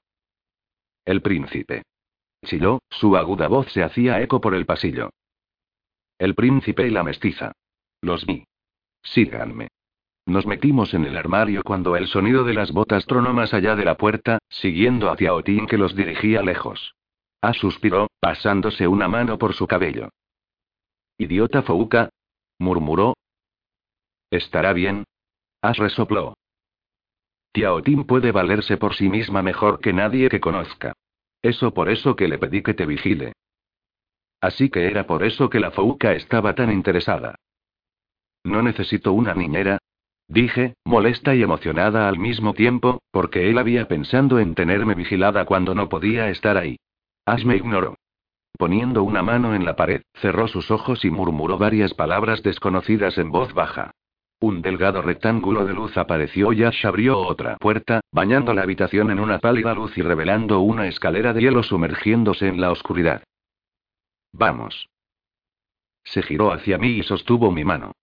El 1.06 1.22
príncipe. 1.22 1.84
Chilló, 2.44 2.80
su 2.90 3.16
aguda 3.16 3.48
voz 3.48 3.72
se 3.72 3.84
hacía 3.84 4.20
eco 4.20 4.42
por 4.42 4.56
el 4.56 4.66
pasillo. 4.66 5.12
El 6.18 6.34
príncipe 6.34 6.88
y 6.88 6.90
la 6.90 7.04
mestiza. 7.04 7.52
Los 8.02 8.26
vi. 8.26 8.46
Síganme. 9.04 9.68
Nos 10.28 10.46
metimos 10.46 10.94
en 10.94 11.06
el 11.06 11.18
armario 11.18 11.64
cuando 11.64 11.96
el 11.96 12.08
sonido 12.08 12.44
de 12.44 12.54
las 12.54 12.72
botas 12.72 13.08
tronó 13.08 13.34
más 13.34 13.54
allá 13.56 13.76
de 13.76 13.86
la 13.86 13.96
puerta, 13.96 14.38
siguiendo 14.50 15.10
hacia 15.10 15.34
Otín 15.34 15.66
que 15.66 15.80
los 15.80 15.96
dirigía 15.96 16.44
lejos. 16.44 16.94
A 17.42 17.54
suspiró, 17.54 18.08
pasándose 18.20 18.88
una 18.88 19.08
mano 19.08 19.40
por 19.40 19.56
su 19.56 19.66
cabello. 19.66 20.10
Idiota 21.18 21.64
Fouca, 21.64 22.10
murmuró, 22.60 23.16
¿Estará 24.30 24.74
bien? 24.74 25.06
Ash 25.62 25.78
resopló. 25.78 26.34
Tiaotín 27.54 28.06
puede 28.06 28.32
valerse 28.32 28.78
por 28.78 28.94
sí 28.94 29.10
misma 29.10 29.42
mejor 29.42 29.80
que 29.80 29.94
nadie 29.94 30.30
que 30.30 30.40
conozca. 30.40 30.94
Eso 31.42 31.74
por 31.74 31.90
eso 31.90 32.16
que 32.16 32.28
le 32.28 32.38
pedí 32.38 32.62
que 32.62 32.74
te 32.74 32.86
vigile. 32.86 33.34
Así 34.42 34.70
que 34.70 34.86
era 34.86 35.08
por 35.08 35.24
eso 35.24 35.50
que 35.50 35.60
la 35.60 35.72
Fouca 35.72 36.14
estaba 36.14 36.54
tan 36.54 36.72
interesada. 36.72 37.36
no 38.44 38.62
necesito 38.62 39.12
una 39.12 39.34
niñera. 39.34 39.78
Dije, 40.28 40.76
molesta 40.84 41.36
y 41.36 41.42
emocionada 41.42 42.10
al 42.10 42.20
mismo 42.20 42.54
tiempo, 42.54 43.02
porque 43.12 43.50
él 43.50 43.58
había 43.58 43.88
pensado 43.88 44.40
en 44.40 44.56
tenerme 44.56 44.94
vigilada 44.94 45.46
cuando 45.46 45.74
no 45.74 45.88
podía 45.88 46.30
estar 46.30 46.58
ahí. 46.58 46.78
Ash 47.26 47.46
me 47.46 47.56
ignoró. 47.56 47.96
Poniendo 48.58 49.04
una 49.04 49.22
mano 49.22 49.54
en 49.56 49.64
la 49.64 49.76
pared, 49.76 50.02
cerró 50.16 50.48
sus 50.48 50.72
ojos 50.72 51.06
y 51.06 51.12
murmuró 51.12 51.58
varias 51.58 51.94
palabras 51.94 52.44
desconocidas 52.44 53.18
en 53.18 53.32
voz 53.32 53.54
baja. 53.54 53.92
Un 54.40 54.62
delgado 54.62 55.02
rectángulo 55.02 55.66
de 55.66 55.74
luz 55.74 55.98
apareció 55.98 56.54
y 56.54 56.64
Ash 56.64 56.86
abrió 56.86 57.20
otra 57.20 57.58
puerta, 57.58 58.02
bañando 58.12 58.54
la 58.54 58.64
habitación 58.64 59.10
en 59.12 59.20
una 59.20 59.40
pálida 59.40 59.74
luz 59.74 59.98
y 59.98 60.02
revelando 60.02 60.60
una 60.60 60.88
escalera 60.88 61.34
de 61.34 61.42
hielo 61.42 61.64
sumergiéndose 61.64 62.48
en 62.48 62.62
la 62.62 62.72
oscuridad. 62.72 63.24
Vamos. 64.34 64.90
Se 66.04 66.22
giró 66.22 66.52
hacia 66.52 66.78
mí 66.78 66.90
y 66.90 67.04
sostuvo 67.04 67.52
mi 67.52 67.64
mano. 67.64 67.94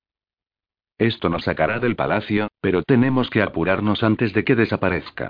Esto 1.04 1.28
nos 1.28 1.44
sacará 1.44 1.80
del 1.80 1.96
palacio, 1.96 2.48
pero 2.62 2.82
tenemos 2.82 3.28
que 3.28 3.42
apurarnos 3.42 4.02
antes 4.02 4.32
de 4.32 4.42
que 4.42 4.54
desaparezca. 4.54 5.28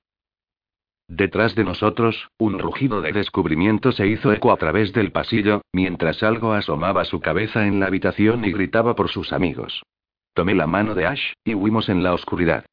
Detrás 1.08 1.56
de 1.56 1.64
nosotros, 1.64 2.28
un 2.38 2.60
rugido 2.60 3.00
de 3.00 3.10
descubrimiento 3.10 3.90
se 3.90 4.06
hizo 4.06 4.32
eco 4.32 4.52
a 4.52 4.56
través 4.56 4.92
del 4.92 5.10
pasillo, 5.10 5.62
mientras 5.72 6.22
algo 6.22 6.52
asomaba 6.52 7.04
su 7.04 7.18
cabeza 7.18 7.66
en 7.66 7.80
la 7.80 7.86
habitación 7.86 8.44
y 8.44 8.52
gritaba 8.52 8.94
por 8.94 9.08
sus 9.10 9.32
amigos. 9.32 9.82
Tomé 10.32 10.54
la 10.54 10.68
mano 10.68 10.94
de 10.94 11.06
Ash, 11.06 11.32
y 11.44 11.54
huimos 11.54 11.88
en 11.88 12.04
la 12.04 12.14
oscuridad. 12.14 12.64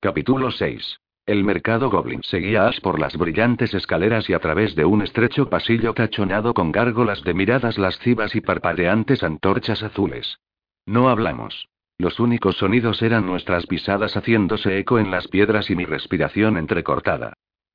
Capítulo 0.00 0.50
6. 0.50 0.98
El 1.26 1.44
mercado 1.44 1.90
Goblin 1.90 2.24
seguía 2.24 2.64
a 2.64 2.68
Ash 2.70 2.80
por 2.80 2.98
las 2.98 3.16
brillantes 3.16 3.72
escaleras 3.72 4.28
y 4.28 4.32
a 4.32 4.40
través 4.40 4.74
de 4.74 4.84
un 4.84 5.02
estrecho 5.02 5.48
pasillo 5.48 5.94
tachonado 5.94 6.54
con 6.54 6.72
gárgolas 6.72 7.22
de 7.22 7.34
miradas 7.34 7.78
lascivas 7.78 8.34
y 8.34 8.40
parpadeantes 8.40 9.22
antorchas 9.22 9.84
azules. 9.84 10.40
No 10.86 11.08
hablamos. 11.08 11.68
Los 12.00 12.20
únicos 12.20 12.56
sonidos 12.58 13.02
eran 13.02 13.26
nuestras 13.26 13.66
pisadas 13.66 14.16
haciéndose 14.16 14.78
eco 14.78 15.00
en 15.00 15.10
las 15.10 15.26
piedras 15.26 15.68
y 15.68 15.74
mi 15.74 15.84
respiración 15.84 16.56
entrecortada. 16.56 17.32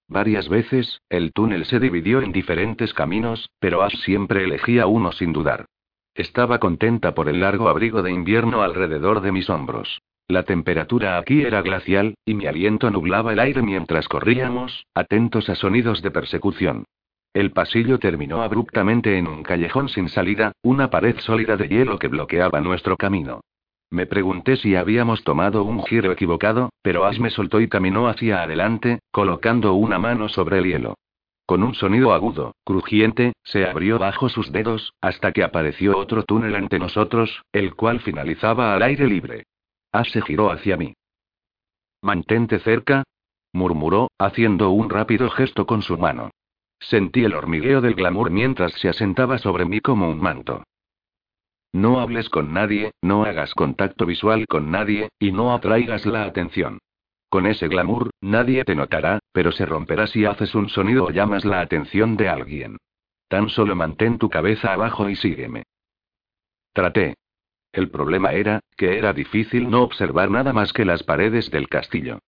Varias 0.07 0.47
veces, 0.47 1.01
el 1.09 1.33
túnel 1.33 1.65
se 1.65 1.81
dividió 1.81 2.21
en 2.21 2.31
diferentes 2.31 2.93
caminos, 2.93 3.49
pero 3.59 3.83
Ash 3.83 3.97
siempre 3.97 4.45
elegía 4.45 4.87
uno 4.87 5.11
sin 5.11 5.33
dudar. 5.33 5.65
Estaba 6.15 6.59
contenta 6.59 7.13
por 7.13 7.27
el 7.27 7.41
largo 7.41 7.67
abrigo 7.67 8.01
de 8.01 8.11
invierno 8.11 8.61
alrededor 8.61 9.19
de 9.19 9.33
mis 9.33 9.49
hombros. 9.49 9.99
La 10.29 10.43
temperatura 10.43 11.17
aquí 11.17 11.41
era 11.41 11.61
glacial, 11.61 12.15
y 12.23 12.33
mi 12.33 12.45
aliento 12.45 12.89
nublaba 12.91 13.33
el 13.33 13.39
aire 13.39 13.61
mientras 13.61 14.07
corríamos, 14.07 14.85
atentos 14.93 15.49
a 15.49 15.55
sonidos 15.55 16.01
de 16.01 16.11
persecución. 16.11 16.85
El 17.33 17.51
pasillo 17.51 17.99
terminó 17.99 18.41
abruptamente 18.41 19.17
en 19.17 19.27
un 19.27 19.43
callejón 19.43 19.89
sin 19.89 20.07
salida, 20.07 20.53
una 20.61 20.89
pared 20.89 21.17
sólida 21.19 21.57
de 21.57 21.67
hielo 21.67 21.99
que 21.99 22.07
bloqueaba 22.07 22.61
nuestro 22.61 22.95
camino. 22.95 23.41
Me 23.93 24.07
pregunté 24.07 24.57
si 24.57 24.75
habíamos 24.75 25.23
tomado 25.23 25.63
un 25.63 25.83
giro 25.83 26.11
equivocado, 26.11 26.71
pero 26.81 27.05
Ash 27.05 27.19
me 27.19 27.29
soltó 27.29 27.61
y 27.61 27.69
caminó 27.69 28.07
hacia 28.07 28.41
adelante, 28.41 28.97
colocando 29.11 29.75
una 29.75 29.99
mano 29.99 30.29
sobre 30.29 30.57
el 30.57 30.65
hielo. 30.65 30.95
Con 31.45 31.61
un 31.61 31.75
sonido 31.75 32.11
agudo, 32.11 32.55
crujiente, 32.65 33.33
se 33.43 33.67
abrió 33.67 33.99
bajo 33.99 34.29
sus 34.29 34.51
dedos, 34.51 34.93
hasta 34.99 35.31
que 35.31 35.43
apareció 35.43 35.95
otro 35.95 36.23
túnel 36.23 36.55
ante 36.55 36.79
nosotros, 36.79 37.43
el 37.51 37.75
cual 37.75 37.99
finalizaba 37.99 38.73
al 38.73 38.81
aire 38.81 39.05
libre. 39.05 39.43
Ash 39.91 40.09
se 40.09 40.23
giró 40.23 40.49
hacia 40.49 40.75
mí. 40.75 40.95
Mantente 42.01 42.57
cerca, 42.61 43.03
murmuró, 43.53 44.07
haciendo 44.17 44.71
un 44.71 44.89
rápido 44.89 45.29
gesto 45.29 45.67
con 45.67 45.83
su 45.83 45.99
mano. 45.99 46.31
Sentí 46.79 47.25
el 47.25 47.35
hormigueo 47.35 47.79
del 47.79 47.93
glamour 47.93 48.31
mientras 48.31 48.73
se 48.73 48.89
asentaba 48.89 49.37
sobre 49.37 49.65
mí 49.65 49.81
como 49.81 50.09
un 50.09 50.19
manto. 50.19 50.63
No 51.73 51.99
hables 51.99 52.29
con 52.29 52.53
nadie, 52.53 52.91
no 53.01 53.25
hagas 53.25 53.55
contacto 53.55 54.05
visual 54.05 54.45
con 54.47 54.69
nadie, 54.69 55.09
y 55.19 55.31
no 55.31 55.53
atraigas 55.53 56.05
la 56.05 56.23
atención. 56.25 56.79
Con 57.29 57.47
ese 57.47 57.67
glamour, 57.67 58.11
nadie 58.21 58.63
te 58.63 58.75
notará, 58.75 59.17
pero 59.31 59.51
se 59.51 59.65
romperá 59.65 60.05
si 60.05 60.23
haces 60.23 60.53
un 60.53 60.69
sonido 60.69 61.05
o 61.05 61.09
llamas 61.09 61.45
la 61.45 61.61
atención 61.61 62.15
de 62.15 62.29
alguien. 62.29 62.77
Tan 63.27 63.49
solo 63.49 63.75
mantén 63.75 64.19
tu 64.19 64.29
cabeza 64.29 64.71
abajo 64.71 65.09
y 65.09 65.15
sígueme. 65.15 65.63
Traté. 66.73 67.15
El 67.71 67.89
problema 67.89 68.33
era, 68.33 68.59
que 68.77 68.99
era 68.99 69.13
difícil 69.13 69.71
no 69.71 69.81
observar 69.81 70.29
nada 70.29 70.53
más 70.53 70.73
que 70.73 70.85
las 70.85 71.01
paredes 71.01 71.49
del 71.49 71.67
castillo. 71.69 72.19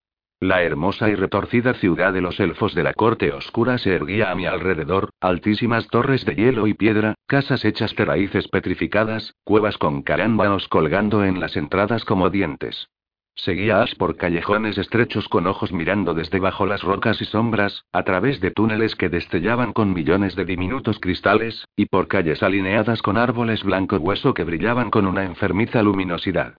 La 0.45 0.61
hermosa 0.61 1.09
y 1.09 1.15
retorcida 1.15 1.73
ciudad 1.73 2.13
de 2.13 2.21
los 2.21 2.39
elfos 2.39 2.75
de 2.75 2.83
la 2.83 2.93
corte 2.93 3.31
oscura 3.31 3.79
se 3.79 3.95
erguía 3.95 4.29
a 4.29 4.35
mi 4.35 4.45
alrededor, 4.45 5.09
altísimas 5.19 5.87
torres 5.87 6.23
de 6.23 6.35
hielo 6.35 6.67
y 6.67 6.75
piedra, 6.75 7.15
casas 7.25 7.65
hechas 7.65 7.95
de 7.95 8.05
raíces 8.05 8.47
petrificadas, 8.49 9.33
cuevas 9.43 9.79
con 9.79 10.03
carámbanos 10.03 10.67
colgando 10.67 11.23
en 11.23 11.39
las 11.39 11.55
entradas 11.55 12.05
como 12.05 12.29
dientes. 12.29 12.89
Seguía 13.33 13.81
Ash 13.81 13.95
por 13.97 14.17
callejones 14.17 14.77
estrechos 14.77 15.27
con 15.29 15.47
ojos 15.47 15.73
mirando 15.73 16.13
desde 16.13 16.39
bajo 16.39 16.67
las 16.67 16.83
rocas 16.83 17.19
y 17.23 17.25
sombras, 17.25 17.83
a 17.91 18.03
través 18.03 18.39
de 18.39 18.51
túneles 18.51 18.95
que 18.95 19.09
destellaban 19.09 19.73
con 19.73 19.95
millones 19.95 20.35
de 20.35 20.45
diminutos 20.45 20.99
cristales, 20.99 21.65
y 21.75 21.87
por 21.87 22.07
calles 22.07 22.43
alineadas 22.43 23.01
con 23.01 23.17
árboles 23.17 23.63
blanco 23.63 23.97
hueso 23.97 24.35
que 24.35 24.43
brillaban 24.43 24.91
con 24.91 25.07
una 25.07 25.23
enfermiza 25.23 25.81
luminosidad. 25.81 26.53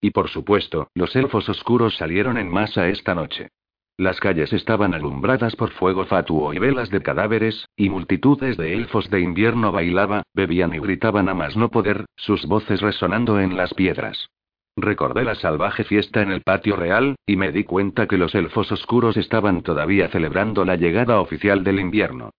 Y 0.00 0.10
por 0.10 0.28
supuesto, 0.28 0.88
los 0.94 1.14
elfos 1.14 1.48
oscuros 1.48 1.96
salieron 1.96 2.38
en 2.38 2.48
masa 2.50 2.88
esta 2.88 3.14
noche. 3.14 3.48
Las 4.00 4.18
calles 4.18 4.50
estaban 4.54 4.94
alumbradas 4.94 5.54
por 5.56 5.72
fuego 5.72 6.06
fatuo 6.06 6.54
y 6.54 6.58
velas 6.58 6.88
de 6.88 7.02
cadáveres, 7.02 7.66
y 7.76 7.90
multitudes 7.90 8.56
de 8.56 8.72
elfos 8.72 9.10
de 9.10 9.20
invierno 9.20 9.72
bailaban, 9.72 10.22
bebían 10.32 10.74
y 10.74 10.78
gritaban 10.78 11.28
a 11.28 11.34
más 11.34 11.54
no 11.54 11.70
poder, 11.70 12.06
sus 12.16 12.46
voces 12.46 12.80
resonando 12.80 13.38
en 13.40 13.58
las 13.58 13.74
piedras. 13.74 14.30
Recordé 14.74 15.24
la 15.24 15.34
salvaje 15.34 15.84
fiesta 15.84 16.22
en 16.22 16.30
el 16.30 16.40
patio 16.40 16.76
real, 16.76 17.16
y 17.26 17.36
me 17.36 17.52
di 17.52 17.64
cuenta 17.64 18.06
que 18.06 18.16
los 18.16 18.34
elfos 18.34 18.72
oscuros 18.72 19.18
estaban 19.18 19.62
todavía 19.62 20.08
celebrando 20.08 20.64
la 20.64 20.76
llegada 20.76 21.20
oficial 21.20 21.62
del 21.62 21.78
invierno. 21.78 22.30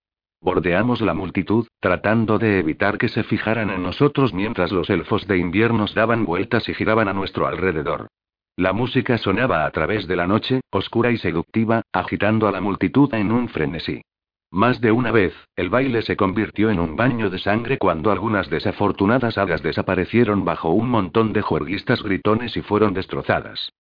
Bordeamos 0.42 1.02
la 1.02 1.14
multitud, 1.14 1.68
tratando 1.80 2.40
de 2.40 2.58
evitar 2.58 2.98
que 2.98 3.10
se 3.10 3.24
fijaran 3.24 3.70
en 3.70 3.84
nosotros 3.84 4.34
mientras 4.34 4.72
los 4.72 4.90
elfos 4.90 5.28
de 5.28 5.38
invierno 5.38 5.86
daban 5.94 6.26
vueltas 6.26 6.68
y 6.68 6.74
giraban 6.74 7.08
a 7.08 7.14
nuestro 7.14 7.46
alrededor. 7.46 8.08
La 8.58 8.74
música 8.74 9.20
sonaba 9.20 9.66
a 9.66 9.72
través 9.72 10.08
de 10.08 10.16
la 10.16 10.26
noche, 10.26 10.62
oscura 10.72 11.12
y 11.12 11.18
seductiva, 11.18 11.84
agitando 11.94 12.48
a 12.48 12.52
la 12.52 12.60
multitud 12.60 13.14
en 13.14 13.32
un 13.32 13.50
frenesí. 13.50 14.02
Más 14.50 14.82
de 14.82 14.92
una 14.92 15.12
vez, 15.12 15.34
el 15.56 15.70
baile 15.70 16.02
se 16.02 16.18
convirtió 16.18 16.72
en 16.72 16.80
un 16.80 16.96
baño 16.96 17.30
de 17.30 17.40
sangre 17.40 17.78
cuando 17.78 18.12
algunas 18.12 18.50
desafortunadas 18.50 19.38
hadas 19.38 19.62
desaparecieron 19.62 20.44
bajo 20.44 20.72
un 20.72 20.90
montón 20.90 21.34
de 21.34 21.42
juerguistas 21.42 22.02
gritones 22.02 22.58
y 22.58 22.62
fueron 22.62 22.94
destrozadas. 22.94 23.72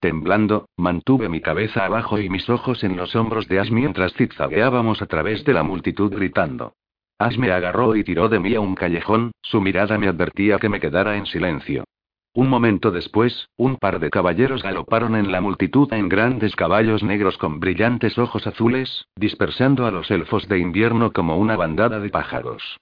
Temblando, 0.00 0.66
mantuve 0.78 1.28
mi 1.28 1.42
cabeza 1.42 1.84
abajo 1.84 2.18
y 2.18 2.30
mis 2.30 2.48
ojos 2.48 2.82
en 2.84 2.96
los 2.96 3.14
hombros 3.14 3.46
de 3.48 3.60
Ash 3.60 3.70
mientras 3.70 4.14
zigzagueábamos 4.14 5.02
a 5.02 5.06
través 5.06 5.44
de 5.44 5.52
la 5.52 5.62
multitud 5.62 6.10
gritando. 6.10 6.72
Ash 7.18 7.36
me 7.36 7.52
agarró 7.52 7.94
y 7.94 8.02
tiró 8.02 8.30
de 8.30 8.40
mí 8.40 8.54
a 8.54 8.60
un 8.60 8.74
callejón, 8.74 9.32
su 9.42 9.60
mirada 9.60 9.98
me 9.98 10.08
advertía 10.08 10.58
que 10.58 10.70
me 10.70 10.80
quedara 10.80 11.18
en 11.18 11.26
silencio. 11.26 11.84
Un 12.32 12.48
momento 12.48 12.90
después, 12.90 13.48
un 13.58 13.76
par 13.76 14.00
de 14.00 14.08
caballeros 14.08 14.62
galoparon 14.62 15.16
en 15.16 15.30
la 15.30 15.42
multitud 15.42 15.92
en 15.92 16.08
grandes 16.08 16.56
caballos 16.56 17.02
negros 17.02 17.36
con 17.36 17.60
brillantes 17.60 18.16
ojos 18.16 18.46
azules, 18.46 19.04
dispersando 19.16 19.84
a 19.84 19.90
los 19.90 20.10
elfos 20.10 20.48
de 20.48 20.60
invierno 20.60 21.12
como 21.12 21.36
una 21.36 21.56
bandada 21.56 22.00
de 22.00 22.08
pájaros. 22.08 22.78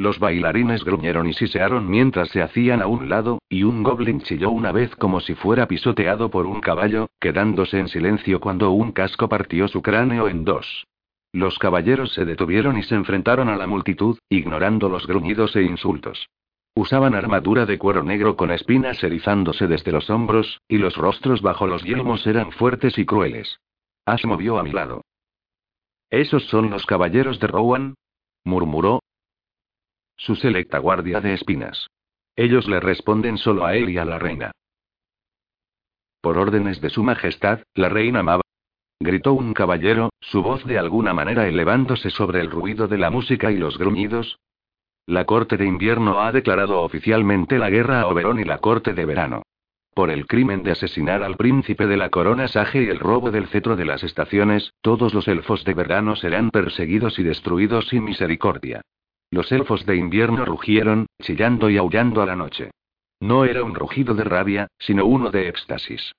Los 0.00 0.18
bailarines 0.18 0.82
gruñeron 0.82 1.28
y 1.28 1.34
sisearon 1.34 1.86
mientras 1.86 2.30
se 2.30 2.40
hacían 2.40 2.80
a 2.80 2.86
un 2.86 3.10
lado, 3.10 3.42
y 3.50 3.64
un 3.64 3.82
goblin 3.82 4.22
chilló 4.22 4.50
una 4.50 4.72
vez 4.72 4.96
como 4.96 5.20
si 5.20 5.34
fuera 5.34 5.68
pisoteado 5.68 6.30
por 6.30 6.46
un 6.46 6.62
caballo, 6.62 7.10
quedándose 7.20 7.78
en 7.78 7.86
silencio 7.86 8.40
cuando 8.40 8.70
un 8.70 8.92
casco 8.92 9.28
partió 9.28 9.68
su 9.68 9.82
cráneo 9.82 10.26
en 10.26 10.46
dos. 10.46 10.86
Los 11.34 11.58
caballeros 11.58 12.14
se 12.14 12.24
detuvieron 12.24 12.78
y 12.78 12.82
se 12.82 12.94
enfrentaron 12.94 13.50
a 13.50 13.56
la 13.56 13.66
multitud, 13.66 14.16
ignorando 14.30 14.88
los 14.88 15.06
gruñidos 15.06 15.54
e 15.54 15.64
insultos. 15.64 16.30
Usaban 16.74 17.14
armadura 17.14 17.66
de 17.66 17.76
cuero 17.76 18.02
negro 18.02 18.36
con 18.36 18.52
espinas 18.52 19.04
erizándose 19.04 19.66
desde 19.66 19.92
los 19.92 20.08
hombros, 20.08 20.62
y 20.66 20.78
los 20.78 20.96
rostros 20.96 21.42
bajo 21.42 21.66
los 21.66 21.84
yelmos 21.84 22.26
eran 22.26 22.52
fuertes 22.52 22.96
y 22.96 23.04
crueles. 23.04 23.60
Ash 24.06 24.24
movió 24.24 24.58
a 24.58 24.62
mi 24.62 24.72
lado. 24.72 25.02
¿Esos 26.08 26.46
son 26.46 26.70
los 26.70 26.86
caballeros 26.86 27.38
de 27.38 27.48
Rowan? 27.48 27.96
murmuró, 28.42 29.00
su 30.20 30.36
selecta 30.36 30.78
guardia 30.78 31.22
de 31.22 31.32
espinas. 31.32 31.88
Ellos 32.36 32.68
le 32.68 32.78
responden 32.78 33.38
solo 33.38 33.64
a 33.64 33.74
él 33.74 33.88
y 33.88 33.96
a 33.96 34.04
la 34.04 34.18
reina. 34.18 34.52
Por 36.20 36.36
órdenes 36.36 36.82
de 36.82 36.90
su 36.90 37.02
majestad, 37.02 37.60
la 37.74 37.88
reina 37.88 38.22
Maba. 38.22 38.42
Gritó 39.00 39.32
un 39.32 39.54
caballero, 39.54 40.10
su 40.20 40.42
voz 40.42 40.62
de 40.66 40.78
alguna 40.78 41.14
manera 41.14 41.48
elevándose 41.48 42.10
sobre 42.10 42.40
el 42.40 42.50
ruido 42.50 42.86
de 42.86 42.98
la 42.98 43.08
música 43.08 43.50
y 43.50 43.56
los 43.56 43.78
gruñidos. 43.78 44.38
La 45.06 45.24
corte 45.24 45.56
de 45.56 45.64
invierno 45.64 46.20
ha 46.20 46.32
declarado 46.32 46.82
oficialmente 46.82 47.58
la 47.58 47.70
guerra 47.70 48.02
a 48.02 48.06
Oberón 48.06 48.40
y 48.40 48.44
la 48.44 48.58
corte 48.58 48.92
de 48.92 49.06
verano. 49.06 49.42
Por 49.94 50.10
el 50.10 50.26
crimen 50.26 50.62
de 50.62 50.72
asesinar 50.72 51.22
al 51.22 51.36
príncipe 51.36 51.86
de 51.86 51.96
la 51.96 52.10
corona 52.10 52.46
Sage 52.46 52.82
y 52.82 52.88
el 52.88 52.98
robo 52.98 53.30
del 53.30 53.48
cetro 53.48 53.74
de 53.74 53.86
las 53.86 54.04
estaciones, 54.04 54.74
todos 54.82 55.14
los 55.14 55.26
elfos 55.28 55.64
de 55.64 55.72
verano 55.72 56.14
serán 56.14 56.50
perseguidos 56.50 57.18
y 57.18 57.22
destruidos 57.22 57.88
sin 57.88 58.04
misericordia. 58.04 58.82
Los 59.30 59.52
elfos 59.52 59.86
de 59.86 59.96
invierno 59.96 60.44
rugieron, 60.44 61.06
chillando 61.22 61.70
y 61.70 61.76
aullando 61.76 62.20
a 62.20 62.26
la 62.26 62.34
noche. 62.34 62.70
No 63.20 63.44
era 63.44 63.62
un 63.62 63.74
rugido 63.74 64.14
de 64.14 64.24
rabia, 64.24 64.68
sino 64.78 65.06
uno 65.06 65.30
de 65.30 65.48
éxtasis. 65.48 66.12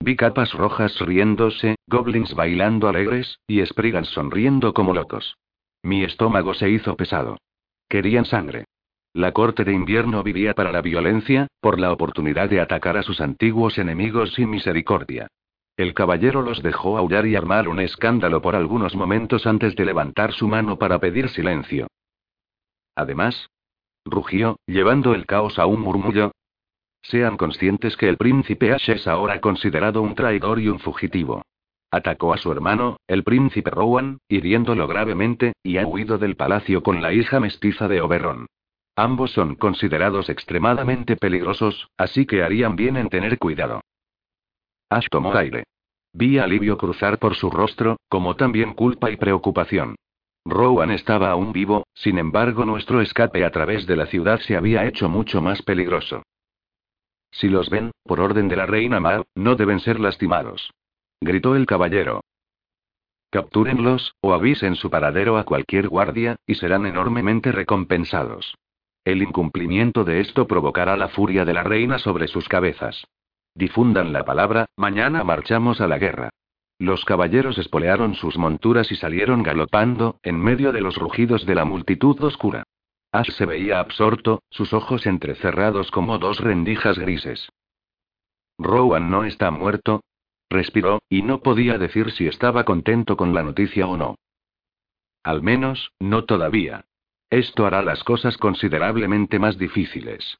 Vi 0.00 0.16
capas 0.16 0.52
rojas 0.52 0.98
riéndose, 1.00 1.76
goblins 1.86 2.34
bailando 2.34 2.88
alegres, 2.88 3.38
y 3.46 3.64
Spriggans 3.64 4.08
sonriendo 4.08 4.74
como 4.74 4.92
locos. 4.92 5.36
Mi 5.82 6.04
estómago 6.04 6.54
se 6.54 6.68
hizo 6.68 6.96
pesado. 6.96 7.38
Querían 7.88 8.24
sangre. 8.24 8.64
La 9.14 9.32
corte 9.32 9.64
de 9.64 9.72
invierno 9.72 10.22
vivía 10.22 10.54
para 10.54 10.70
la 10.70 10.82
violencia, 10.82 11.46
por 11.60 11.80
la 11.80 11.90
oportunidad 11.92 12.50
de 12.50 12.60
atacar 12.60 12.96
a 12.96 13.02
sus 13.02 13.20
antiguos 13.20 13.78
enemigos 13.78 14.34
sin 14.34 14.50
misericordia. 14.50 15.28
El 15.76 15.94
caballero 15.94 16.42
los 16.42 16.62
dejó 16.62 16.98
aullar 16.98 17.26
y 17.26 17.34
armar 17.34 17.68
un 17.68 17.80
escándalo 17.80 18.42
por 18.42 18.54
algunos 18.54 18.94
momentos 18.94 19.46
antes 19.46 19.74
de 19.74 19.86
levantar 19.86 20.32
su 20.32 20.48
mano 20.48 20.78
para 20.78 20.98
pedir 20.98 21.28
silencio. 21.30 21.86
Además, 22.98 23.48
rugió, 24.04 24.56
llevando 24.66 25.14
el 25.14 25.24
caos 25.24 25.60
a 25.60 25.66
un 25.66 25.80
murmullo. 25.82 26.32
Sean 27.00 27.36
conscientes 27.36 27.96
que 27.96 28.08
el 28.08 28.16
príncipe 28.16 28.72
Ash 28.72 28.90
es 28.90 29.06
ahora 29.06 29.40
considerado 29.40 30.02
un 30.02 30.16
traidor 30.16 30.58
y 30.58 30.66
un 30.66 30.80
fugitivo. 30.80 31.42
Atacó 31.92 32.32
a 32.34 32.38
su 32.38 32.50
hermano, 32.50 32.96
el 33.06 33.22
príncipe 33.22 33.70
Rowan, 33.70 34.18
hiriéndolo 34.28 34.88
gravemente, 34.88 35.52
y 35.62 35.78
ha 35.78 35.86
huido 35.86 36.18
del 36.18 36.34
palacio 36.34 36.82
con 36.82 37.00
la 37.00 37.12
hija 37.12 37.38
mestiza 37.38 37.86
de 37.86 38.00
Oberon. 38.00 38.46
Ambos 38.96 39.30
son 39.30 39.54
considerados 39.54 40.28
extremadamente 40.28 41.14
peligrosos, 41.14 41.88
así 41.96 42.26
que 42.26 42.42
harían 42.42 42.74
bien 42.74 42.96
en 42.96 43.08
tener 43.10 43.38
cuidado. 43.38 43.80
Ash 44.90 45.06
tomó 45.08 45.32
aire. 45.36 45.62
Vi 46.12 46.38
alivio 46.38 46.76
cruzar 46.76 47.20
por 47.20 47.36
su 47.36 47.48
rostro, 47.48 47.96
como 48.08 48.34
también 48.34 48.74
culpa 48.74 49.08
y 49.08 49.16
preocupación. 49.16 49.94
Rowan 50.48 50.90
estaba 50.90 51.30
aún 51.30 51.52
vivo, 51.52 51.86
sin 51.94 52.18
embargo 52.18 52.64
nuestro 52.64 53.02
escape 53.02 53.44
a 53.44 53.50
través 53.50 53.86
de 53.86 53.96
la 53.96 54.06
ciudad 54.06 54.40
se 54.40 54.56
había 54.56 54.86
hecho 54.86 55.08
mucho 55.08 55.42
más 55.42 55.60
peligroso. 55.62 56.22
Si 57.30 57.48
los 57.48 57.68
ven, 57.68 57.90
por 58.04 58.20
orden 58.20 58.48
de 58.48 58.56
la 58.56 58.64
reina 58.64 58.98
Mal, 58.98 59.24
no 59.34 59.56
deben 59.56 59.80
ser 59.80 60.00
lastimados. 60.00 60.70
Gritó 61.20 61.54
el 61.54 61.66
caballero. 61.66 62.22
Captúrenlos, 63.30 64.14
o 64.22 64.32
avisen 64.32 64.74
su 64.74 64.88
paradero 64.88 65.36
a 65.36 65.44
cualquier 65.44 65.88
guardia, 65.88 66.36
y 66.46 66.54
serán 66.54 66.86
enormemente 66.86 67.52
recompensados. 67.52 68.54
El 69.04 69.22
incumplimiento 69.22 70.04
de 70.04 70.20
esto 70.20 70.46
provocará 70.46 70.96
la 70.96 71.08
furia 71.08 71.44
de 71.44 71.52
la 71.52 71.62
reina 71.62 71.98
sobre 71.98 72.26
sus 72.26 72.48
cabezas. 72.48 73.06
Difundan 73.54 74.14
la 74.14 74.24
palabra, 74.24 74.66
mañana 74.76 75.24
marchamos 75.24 75.82
a 75.82 75.88
la 75.88 75.98
guerra. 75.98 76.30
Los 76.78 77.04
caballeros 77.04 77.58
espolearon 77.58 78.14
sus 78.14 78.38
monturas 78.38 78.92
y 78.92 78.96
salieron 78.96 79.42
galopando, 79.42 80.20
en 80.22 80.40
medio 80.40 80.70
de 80.72 80.80
los 80.80 80.96
rugidos 80.96 81.44
de 81.44 81.56
la 81.56 81.64
multitud 81.64 82.22
oscura. 82.22 82.62
Ash 83.10 83.30
se 83.32 83.46
veía 83.46 83.80
absorto, 83.80 84.42
sus 84.50 84.72
ojos 84.72 85.06
entrecerrados 85.06 85.90
como 85.90 86.18
dos 86.18 86.38
rendijas 86.38 86.98
grises. 86.98 87.48
Rowan 88.58 89.10
no 89.10 89.24
está 89.24 89.50
muerto. 89.50 90.02
Respiró, 90.50 91.00
y 91.08 91.22
no 91.22 91.42
podía 91.42 91.78
decir 91.78 92.10
si 92.12 92.26
estaba 92.26 92.64
contento 92.64 93.16
con 93.16 93.34
la 93.34 93.42
noticia 93.42 93.86
o 93.86 93.96
no. 93.96 94.16
Al 95.22 95.42
menos, 95.42 95.92
no 95.98 96.24
todavía. 96.24 96.84
Esto 97.28 97.66
hará 97.66 97.82
las 97.82 98.02
cosas 98.04 98.38
considerablemente 98.38 99.38
más 99.38 99.58
difíciles. 99.58 100.38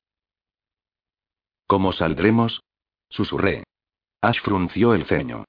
¿Cómo 1.66 1.92
saldremos? 1.92 2.62
Susurré. 3.10 3.64
Ash 4.22 4.40
frunció 4.40 4.94
el 4.94 5.04
ceño. 5.04 5.44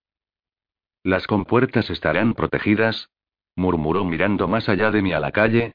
¿Las 1.04 1.28
compuertas 1.28 1.90
estarán 1.90 2.34
protegidas? 2.34 3.10
murmuró 3.56 4.06
mirando 4.06 4.48
más 4.48 4.70
allá 4.70 4.92
de 4.92 5.02
mí 5.02 5.14
a 5.14 5.20
la 5.20 5.32
calle. 5.32 5.74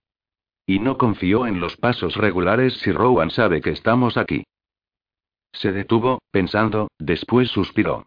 Y 0.66 0.78
no 0.78 0.96
confió 0.96 1.46
en 1.46 1.60
los 1.60 1.76
pasos 1.76 2.16
regulares 2.16 2.74
si 2.80 2.92
Rowan 2.92 3.30
sabe 3.30 3.60
que 3.60 3.70
estamos 3.70 4.16
aquí. 4.16 4.44
Se 5.52 5.72
detuvo, 5.72 6.20
pensando, 6.30 6.88
después 6.98 7.48
suspiró. 7.50 8.06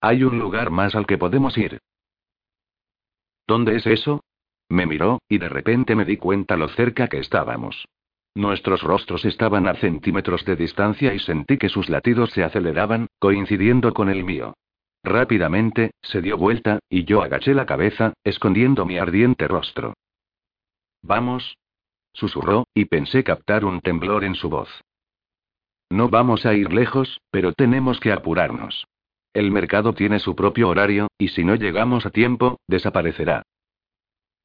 Hay 0.00 0.24
un 0.24 0.38
lugar 0.38 0.70
más 0.70 0.94
al 0.94 1.06
que 1.06 1.16
podemos 1.16 1.56
ir. 1.56 1.78
¿Dónde 3.46 3.76
es 3.76 3.86
eso? 3.86 4.22
Me 4.68 4.86
miró, 4.86 5.20
y 5.28 5.38
de 5.38 5.48
repente 5.48 5.94
me 5.94 6.04
di 6.04 6.16
cuenta 6.16 6.56
lo 6.56 6.68
cerca 6.68 7.08
que 7.08 7.18
estábamos. 7.18 7.86
Nuestros 8.34 8.82
rostros 8.82 9.24
estaban 9.24 9.68
a 9.68 9.74
centímetros 9.74 10.44
de 10.44 10.56
distancia 10.56 11.14
y 11.14 11.20
sentí 11.20 11.56
que 11.56 11.68
sus 11.68 11.88
latidos 11.88 12.30
se 12.30 12.42
aceleraban, 12.42 13.06
coincidiendo 13.18 13.94
con 13.94 14.08
el 14.08 14.24
mío. 14.24 14.54
Rápidamente, 15.04 15.90
se 16.00 16.22
dio 16.22 16.38
vuelta, 16.38 16.78
y 16.88 17.04
yo 17.04 17.22
agaché 17.22 17.52
la 17.54 17.66
cabeza, 17.66 18.14
escondiendo 18.24 18.86
mi 18.86 18.96
ardiente 18.96 19.46
rostro. 19.46 19.92
Vamos. 21.02 21.58
Susurró, 22.14 22.64
y 22.72 22.86
pensé 22.86 23.22
captar 23.22 23.66
un 23.66 23.80
temblor 23.80 24.24
en 24.24 24.34
su 24.34 24.48
voz. 24.48 24.70
No 25.90 26.08
vamos 26.08 26.46
a 26.46 26.54
ir 26.54 26.72
lejos, 26.72 27.20
pero 27.30 27.52
tenemos 27.52 28.00
que 28.00 28.12
apurarnos. 28.12 28.86
El 29.34 29.50
mercado 29.50 29.92
tiene 29.92 30.20
su 30.20 30.34
propio 30.34 30.70
horario, 30.70 31.08
y 31.18 31.28
si 31.28 31.44
no 31.44 31.54
llegamos 31.54 32.06
a 32.06 32.10
tiempo, 32.10 32.60
desaparecerá. 32.66 33.42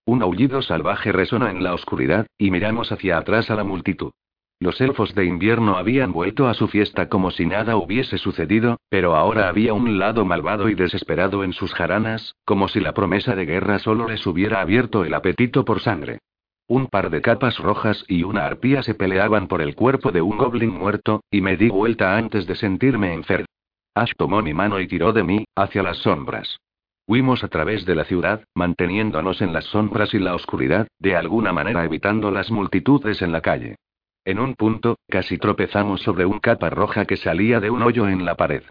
Un 0.05 0.22
aullido 0.22 0.62
salvaje 0.62 1.14
resonó 1.14 1.47
en 1.47 1.64
la 1.64 1.74
oscuridad, 1.74 2.28
y 2.38 2.51
miramos 2.51 2.91
hacia 2.91 3.18
atrás 3.18 3.49
a 3.49 3.55
la 3.55 3.64
multitud. 3.64 4.12
Los 4.62 4.82
elfos 4.82 5.16
de 5.16 5.24
invierno 5.24 5.78
habían 5.78 6.12
vuelto 6.12 6.49
a 6.49 6.53
su 6.53 6.68
fiesta 6.68 7.07
como 7.07 7.32
si 7.32 7.45
nada 7.45 7.78
hubiese 7.78 8.18
sucedido, 8.18 8.78
pero 8.89 9.16
ahora 9.16 9.47
había 9.47 9.74
un 9.74 9.99
lado 9.99 10.26
malvado 10.26 10.68
y 10.68 10.76
desesperado 10.76 11.45
en 11.45 11.53
sus 11.53 11.74
jaranas, 11.74 12.36
como 12.43 12.68
si 12.68 12.82
la 12.82 12.93
promesa 12.93 13.36
de 13.36 13.45
guerra 13.45 13.80
solo 13.80 14.10
les 14.10 14.28
hubiera 14.28 14.60
abierto 14.60 15.05
el 15.05 15.14
apetito 15.14 15.64
por 15.64 15.80
sangre. 15.80 16.20
Un 16.68 16.88
par 16.88 17.10
de 17.10 17.22
capas 17.22 17.57
rojas 17.57 18.03
y 18.10 18.24
una 18.24 18.45
arpía 18.45 18.84
se 18.84 18.95
peleaban 18.95 19.47
por 19.47 19.62
el 19.62 19.76
cuerpo 19.76 20.12
de 20.12 20.22
un 20.22 20.38
goblin 20.38 20.72
muerto, 20.72 21.22
y 21.32 21.39
me 21.39 21.55
di 21.55 21.70
vuelta 21.70 22.18
antes 22.18 22.45
de 22.45 22.55
sentirme 22.55 23.14
enfermo. 23.14 23.47
Ash 23.95 24.12
tomó 24.18 24.41
mi 24.41 24.53
mano 24.53 24.82
y 24.82 24.88
tiró 24.89 25.14
de 25.14 25.24
mí, 25.24 25.45
hacia 25.55 25.84
las 25.84 25.99
sombras. 25.99 26.60
Huimos 27.07 27.45
a 27.45 27.47
través 27.47 27.86
de 27.86 27.95
la 27.95 28.03
ciudad, 28.03 28.43
manteniéndonos 28.53 29.41
en 29.41 29.53
las 29.53 29.66
sombras 29.66 30.14
y 30.14 30.20
la 30.20 30.36
oscuridad, 30.36 30.89
de 30.99 31.16
alguna 31.16 31.53
manera 31.53 31.86
evitando 31.86 32.30
las 32.30 32.51
multitudes 32.51 33.22
en 33.22 33.32
la 33.32 33.39
calle. 33.39 33.78
En 34.30 34.38
un 34.38 34.53
punto, 34.53 34.99
casi 35.07 35.39
tropezamos 35.39 36.01
sobre 36.01 36.23
un 36.23 36.38
capa 36.38 36.69
roja 36.69 37.05
que 37.05 37.17
salía 37.17 37.59
de 37.59 37.71
un 37.71 37.82
hoyo 37.82 38.07
en 38.07 38.25
la 38.25 38.36
pared. 38.36 38.61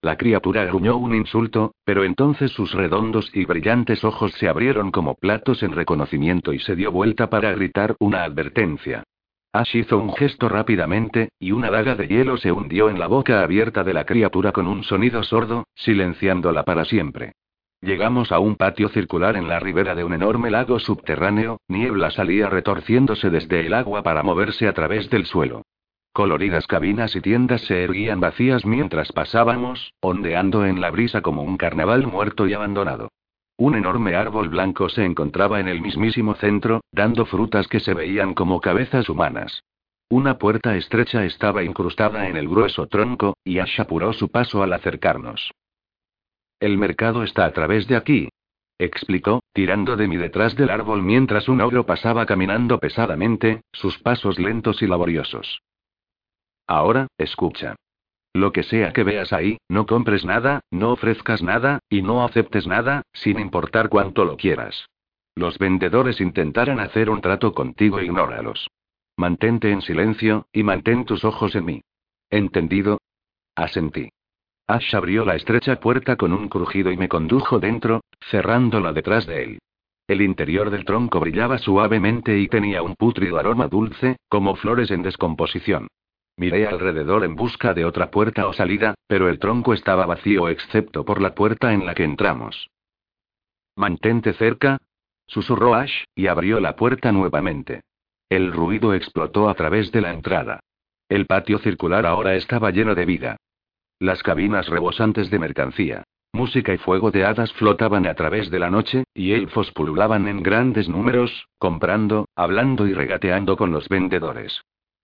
La 0.00 0.16
criatura 0.16 0.64
gruñó 0.64 0.96
un 0.96 1.14
insulto, 1.14 1.74
pero 1.84 2.04
entonces 2.04 2.50
sus 2.50 2.72
redondos 2.72 3.30
y 3.34 3.44
brillantes 3.44 4.04
ojos 4.04 4.32
se 4.32 4.48
abrieron 4.48 4.90
como 4.90 5.14
platos 5.16 5.62
en 5.62 5.72
reconocimiento 5.72 6.54
y 6.54 6.60
se 6.60 6.76
dio 6.76 6.90
vuelta 6.90 7.28
para 7.28 7.52
gritar 7.52 7.94
una 8.00 8.24
advertencia. 8.24 9.04
Ash 9.52 9.76
hizo 9.76 9.98
un 9.98 10.14
gesto 10.14 10.48
rápidamente, 10.48 11.28
y 11.38 11.52
una 11.52 11.70
daga 11.70 11.94
de 11.94 12.08
hielo 12.08 12.38
se 12.38 12.50
hundió 12.50 12.88
en 12.88 12.98
la 12.98 13.06
boca 13.06 13.42
abierta 13.42 13.84
de 13.84 13.92
la 13.92 14.06
criatura 14.06 14.52
con 14.52 14.66
un 14.66 14.82
sonido 14.82 15.22
sordo, 15.24 15.66
silenciándola 15.74 16.62
para 16.62 16.86
siempre. 16.86 17.34
Llegamos 17.82 18.30
a 18.30 18.38
un 18.38 18.54
patio 18.54 18.88
circular 18.90 19.34
en 19.34 19.48
la 19.48 19.58
ribera 19.58 19.96
de 19.96 20.04
un 20.04 20.14
enorme 20.14 20.52
lago 20.52 20.78
subterráneo, 20.78 21.58
niebla 21.66 22.12
salía 22.12 22.48
retorciéndose 22.48 23.28
desde 23.28 23.66
el 23.66 23.74
agua 23.74 24.04
para 24.04 24.22
moverse 24.22 24.68
a 24.68 24.72
través 24.72 25.10
del 25.10 25.26
suelo. 25.26 25.62
Coloridas 26.12 26.68
cabinas 26.68 27.16
y 27.16 27.20
tiendas 27.20 27.62
se 27.62 27.82
erguían 27.82 28.20
vacías 28.20 28.64
mientras 28.64 29.10
pasábamos, 29.10 29.94
ondeando 30.00 30.64
en 30.64 30.80
la 30.80 30.92
brisa 30.92 31.22
como 31.22 31.42
un 31.42 31.56
carnaval 31.56 32.06
muerto 32.06 32.46
y 32.46 32.52
abandonado. 32.52 33.08
Un 33.56 33.74
enorme 33.74 34.14
árbol 34.14 34.48
blanco 34.48 34.88
se 34.88 35.04
encontraba 35.04 35.58
en 35.58 35.66
el 35.66 35.80
mismísimo 35.80 36.34
centro, 36.34 36.82
dando 36.92 37.26
frutas 37.26 37.66
que 37.66 37.80
se 37.80 37.94
veían 37.94 38.34
como 38.34 38.60
cabezas 38.60 39.08
humanas. 39.08 39.64
Una 40.08 40.38
puerta 40.38 40.76
estrecha 40.76 41.24
estaba 41.24 41.64
incrustada 41.64 42.28
en 42.28 42.36
el 42.36 42.48
grueso 42.48 42.86
tronco, 42.86 43.34
y 43.42 43.58
Ash 43.58 43.80
apuró 43.80 44.12
su 44.12 44.28
paso 44.28 44.62
al 44.62 44.72
acercarnos. 44.72 45.50
El 46.62 46.78
mercado 46.78 47.24
está 47.24 47.44
a 47.44 47.50
través 47.50 47.88
de 47.88 47.96
aquí. 47.96 48.28
Explicó, 48.78 49.42
tirando 49.52 49.96
de 49.96 50.06
mí 50.06 50.16
detrás 50.16 50.54
del 50.54 50.70
árbol 50.70 51.02
mientras 51.02 51.48
un 51.48 51.60
ogro 51.60 51.86
pasaba 51.86 52.24
caminando 52.24 52.78
pesadamente, 52.78 53.62
sus 53.72 53.98
pasos 53.98 54.38
lentos 54.38 54.80
y 54.80 54.86
laboriosos. 54.86 55.60
Ahora, 56.68 57.08
escucha. 57.18 57.74
Lo 58.32 58.52
que 58.52 58.62
sea 58.62 58.92
que 58.92 59.02
veas 59.02 59.32
ahí, 59.32 59.58
no 59.68 59.86
compres 59.86 60.24
nada, 60.24 60.60
no 60.70 60.92
ofrezcas 60.92 61.42
nada, 61.42 61.80
y 61.90 62.02
no 62.02 62.24
aceptes 62.24 62.68
nada, 62.68 63.02
sin 63.12 63.40
importar 63.40 63.88
cuánto 63.88 64.24
lo 64.24 64.36
quieras. 64.36 64.86
Los 65.34 65.58
vendedores 65.58 66.20
intentarán 66.20 66.78
hacer 66.78 67.10
un 67.10 67.20
trato 67.20 67.54
contigo, 67.54 68.00
ignóralos. 68.00 68.68
Mantente 69.16 69.72
en 69.72 69.82
silencio, 69.82 70.46
y 70.52 70.62
mantén 70.62 71.06
tus 71.06 71.24
ojos 71.24 71.56
en 71.56 71.64
mí. 71.64 71.80
¿Entendido? 72.30 73.00
Asentí. 73.56 74.10
Ash 74.66 74.94
abrió 74.94 75.24
la 75.24 75.34
estrecha 75.34 75.80
puerta 75.80 76.16
con 76.16 76.32
un 76.32 76.48
crujido 76.48 76.90
y 76.90 76.96
me 76.96 77.08
condujo 77.08 77.58
dentro, 77.58 78.02
cerrándola 78.30 78.92
detrás 78.92 79.26
de 79.26 79.44
él. 79.44 79.58
El 80.08 80.22
interior 80.22 80.70
del 80.70 80.84
tronco 80.84 81.20
brillaba 81.20 81.58
suavemente 81.58 82.38
y 82.38 82.48
tenía 82.48 82.82
un 82.82 82.96
pútrido 82.96 83.38
aroma 83.38 83.68
dulce, 83.68 84.16
como 84.28 84.56
flores 84.56 84.90
en 84.90 85.02
descomposición. 85.02 85.88
Miré 86.36 86.66
alrededor 86.66 87.24
en 87.24 87.36
busca 87.36 87.74
de 87.74 87.84
otra 87.84 88.10
puerta 88.10 88.46
o 88.46 88.52
salida, 88.52 88.94
pero 89.06 89.28
el 89.28 89.38
tronco 89.38 89.74
estaba 89.74 90.06
vacío 90.06 90.48
excepto 90.48 91.04
por 91.04 91.20
la 91.20 91.34
puerta 91.34 91.72
en 91.72 91.86
la 91.86 91.94
que 91.94 92.04
entramos. 92.04 92.68
Mantente 93.76 94.32
cerca, 94.32 94.78
susurró 95.26 95.74
Ash, 95.74 96.04
y 96.14 96.26
abrió 96.26 96.60
la 96.60 96.76
puerta 96.76 97.12
nuevamente. 97.12 97.82
El 98.28 98.52
ruido 98.52 98.94
explotó 98.94 99.48
a 99.48 99.54
través 99.54 99.92
de 99.92 100.00
la 100.00 100.12
entrada. 100.12 100.60
El 101.08 101.26
patio 101.26 101.58
circular 101.58 102.06
ahora 102.06 102.34
estaba 102.34 102.70
lleno 102.70 102.94
de 102.94 103.04
vida. 103.04 103.36
Las 104.02 104.20
cabinas 104.24 104.66
rebosantes 104.68 105.30
de 105.30 105.38
mercancía, 105.38 106.02
música 106.32 106.74
y 106.74 106.78
fuego 106.78 107.12
de 107.12 107.24
hadas 107.24 107.52
flotaban 107.52 108.04
a 108.08 108.14
través 108.14 108.50
de 108.50 108.58
la 108.58 108.68
noche, 108.68 109.04
y 109.14 109.30
elfos 109.30 109.70
pululaban 109.70 110.26
en 110.26 110.42
grandes 110.42 110.88
números, 110.88 111.46
comprando, 111.56 112.26
hablando 112.34 112.88
y 112.88 112.94
regateando 112.94 113.56
con 113.56 113.70
los 113.70 113.88
vendedores. 113.88 114.60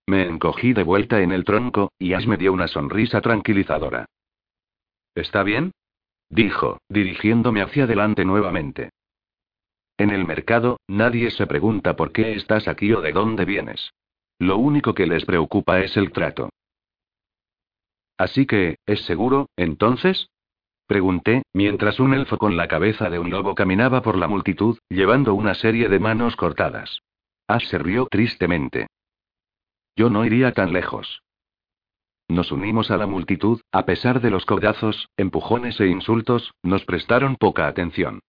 Me 0.09 0.26
encogí 0.26 0.72
de 0.72 0.82
vuelta 0.82 1.20
en 1.20 1.30
el 1.30 1.44
tronco, 1.44 1.92
y 1.96 2.14
Ash 2.14 2.26
me 2.26 2.38
dio 2.38 2.53
una 2.53 2.66
sonrisa 2.66 3.20
tranquilizadora. 3.20 4.07
¿Está 5.14 5.44
bien? 5.44 5.70
dijo, 6.28 6.80
dirigiéndome 6.88 7.62
hacia 7.62 7.84
adelante 7.84 8.24
nuevamente. 8.24 8.90
En 9.96 10.11
el 10.11 10.26
mercado, 10.26 10.80
nadie 10.88 11.30
se 11.30 11.46
pregunta 11.46 11.94
por 11.94 12.11
qué 12.11 12.32
estás 12.32 12.66
aquí 12.66 12.92
o 12.92 13.01
de 13.01 13.12
dónde 13.12 13.44
vienes. 13.44 13.92
Lo 14.40 14.59
único 14.59 14.92
que 14.92 15.07
les 15.07 15.24
preocupa 15.24 15.78
es 15.82 15.96
el 15.96 16.11
trato. 16.11 16.51
Así 18.19 18.47
que, 18.47 18.79
¿es 18.85 19.03
seguro, 19.07 19.49
entonces? 19.57 20.29
Pregunté, 20.87 21.43
mientras 21.53 22.01
un 22.01 22.14
elfo 22.14 22.37
con 22.37 22.57
la 22.57 22.66
cabeza 22.66 23.11
de 23.11 23.19
un 23.19 23.31
lobo 23.31 23.55
caminaba 23.55 24.03
por 24.03 24.19
la 24.19 24.27
multitud, 24.27 24.79
llevando 24.89 25.35
una 25.35 25.55
serie 25.55 25.89
de 25.89 26.01
manos 26.01 26.35
cortadas. 26.35 27.01
Ash 27.47 27.66
se 27.69 27.79
tristemente. 28.11 28.89
Yo 29.97 30.11
no 30.11 30.25
iría 30.25 30.53
tan 30.53 30.73
lejos. 30.73 31.23
Nos 32.29 32.53
unimos 32.53 32.91
a 32.91 32.97
la 32.97 33.07
multitud, 33.07 33.61
a 33.73 33.87
pesar 33.87 34.21
de 34.21 34.31
los 34.31 34.45
codazos, 34.45 35.09
empujones 35.16 35.81
e 35.81 35.87
insultos, 35.87 36.53
nos 36.62 36.85
prestaron 36.85 37.37
poca 37.37 37.66
atención. 37.69 38.21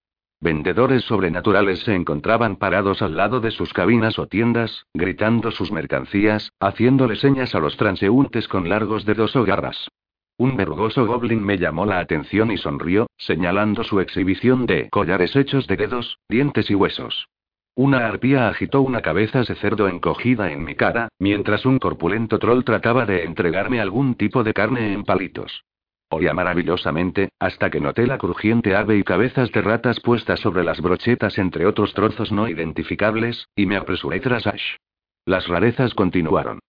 Vendedores 0.41 1.03
sobrenaturales 1.03 1.79
se 1.79 1.93
encontraban 1.93 2.55
parados 2.55 3.01
al 3.01 3.17
lado 3.17 3.41
de 3.41 3.51
sus 3.51 3.73
cabinas 3.73 4.17
o 4.19 4.27
tiendas, 4.27 4.85
gritando 4.93 5.51
sus 5.51 5.69
mercancías, 5.71 6.53
haciéndole 6.61 7.17
señas 7.17 7.55
a 7.55 7.59
los 7.59 7.75
transeúntes 7.75 8.47
con 8.47 8.69
largos 8.69 9.05
dedos 9.05 9.35
o 9.35 9.43
garras. 9.43 9.89
Un 10.37 10.55
vergoso 10.55 11.05
goblin 11.05 11.43
me 11.43 11.57
llamó 11.57 11.85
la 11.85 11.99
atención 11.99 12.51
y 12.51 12.57
sonrió, 12.57 13.07
señalando 13.17 13.83
su 13.83 13.99
exhibición 13.99 14.65
de 14.65 14.87
collares 14.89 15.35
hechos 15.35 15.67
de 15.67 15.75
dedos, 15.75 16.19
dientes 16.29 16.69
y 16.71 16.75
huesos. 16.75 17.27
Una 17.75 18.07
arpía 18.07 18.47
agitó 18.47 18.81
una 18.81 19.01
cabeza 19.01 19.43
de 19.43 19.55
cerdo 19.55 19.89
encogida 19.89 20.53
en 20.53 20.63
mi 20.63 20.75
cara, 20.75 21.09
mientras 21.19 21.65
un 21.65 21.79
corpulento 21.79 22.39
troll 22.39 22.63
trataba 22.63 23.05
de 23.05 23.25
entregarme 23.25 23.81
algún 23.81 24.15
tipo 24.15 24.45
de 24.45 24.53
carne 24.53 24.93
en 24.93 25.03
palitos. 25.03 25.65
Oía 26.11 26.33
maravillosamente, 26.33 27.29
hasta 27.39 27.69
que 27.69 27.79
noté 27.79 28.07
la 28.07 28.17
crujiente 28.17 28.75
ave 28.75 28.97
y 28.97 29.03
cabezas 29.03 29.51
de 29.51 29.61
ratas 29.61 29.99
puestas 29.99 30.39
sobre 30.39 30.63
las 30.63 30.81
brochetas 30.81 31.37
entre 31.37 31.67
otros 31.67 31.93
trozos 31.93 32.31
no 32.31 32.47
identificables, 32.47 33.47
y 33.55 33.67
me 33.67 33.77
apresuré 33.77 34.19
tras 34.19 34.47
Ash. 34.47 34.77
Las 35.25 35.47
rarezas 35.47 35.93
continuaron. 35.93 36.59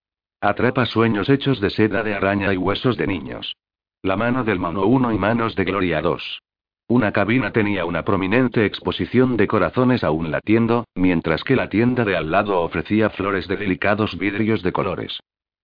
Atrapa 0.41 0.85
sueños 0.85 1.27
hechos 1.27 1.59
de 1.59 1.71
seda 1.71 2.03
de 2.03 2.13
araña 2.13 2.53
y 2.53 2.57
huesos 2.57 2.97
de 2.97 3.07
niños. 3.07 3.55
La 4.03 4.15
mano 4.15 4.43
del 4.43 4.59
mano 4.59 4.85
1 4.85 5.11
y 5.11 5.17
manos 5.17 5.55
de 5.55 5.63
Gloria 5.63 6.01
2. 6.01 6.41
Una 6.87 7.11
cabina 7.11 7.51
tenía 7.51 7.85
una 7.85 8.03
prominente 8.03 8.65
exposición 8.65 9.37
de 9.37 9.47
corazones 9.47 10.03
aún 10.03 10.29
latiendo, 10.29 10.85
mientras 10.93 11.43
que 11.43 11.55
la 11.55 11.69
tienda 11.69 12.05
de 12.05 12.15
al 12.15 12.29
lado 12.29 12.59
ofrecía 12.61 13.09
flores 13.09 13.47
de 13.47 13.57
delicados 13.57 14.17
vidrios 14.17 14.61
de 14.61 14.71
colores. 14.71 15.19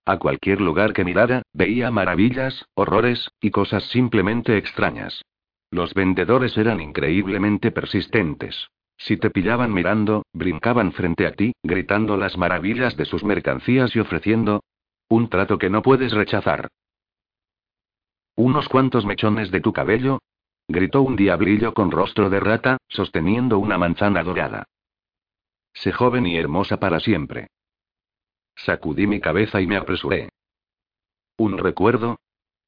A 0.07 0.19
cualquier 0.19 0.61
lugar 0.61 0.93
que 0.93 1.03
mirara, 1.03 1.41
veía 1.51 1.91
maravillas, 1.91 2.65
horrores, 2.75 3.29
y 3.41 3.51
cosas 3.51 3.83
simplemente 3.89 4.55
extrañas. 4.55 5.21
Los 5.69 5.93
vendedores 5.93 6.57
eran 6.57 6.79
increíblemente 6.79 7.71
persistentes. 7.71 8.69
Si 8.95 9.17
te 9.17 9.29
pillaban 9.29 9.73
mirando, 9.73 10.23
brincaban 10.31 10.93
frente 10.93 11.27
a 11.27 11.33
ti, 11.33 11.51
gritando 11.61 12.15
las 12.15 12.37
maravillas 12.37 12.95
de 12.95 13.03
sus 13.03 13.25
mercancías 13.25 13.93
y 13.97 13.99
ofreciendo 13.99 14.63
un 15.09 15.27
trato 15.27 15.57
que 15.57 15.69
no 15.69 15.81
puedes 15.81 16.13
rechazar. 16.13 16.69
Unos 18.37 18.69
cuantos 18.69 19.05
mechones 19.05 19.51
de 19.51 19.59
tu 19.59 19.73
cabello, 19.73 20.19
gritó 20.69 21.01
un 21.01 21.17
diablillo 21.17 21.73
con 21.73 21.91
rostro 21.91 22.29
de 22.29 22.39
rata, 22.39 22.77
sosteniendo 22.87 23.59
una 23.59 23.77
manzana 23.77 24.23
dorada. 24.23 24.63
Sé 25.73 25.91
joven 25.91 26.25
y 26.27 26.37
hermosa 26.37 26.79
para 26.79 27.01
siempre. 27.01 27.49
Sacudí 28.57 29.07
mi 29.07 29.21
cabeza 29.21 29.61
y 29.61 29.67
me 29.67 29.77
apresuré. 29.77 30.29
¿Un 31.37 31.57
recuerdo? 31.57 32.17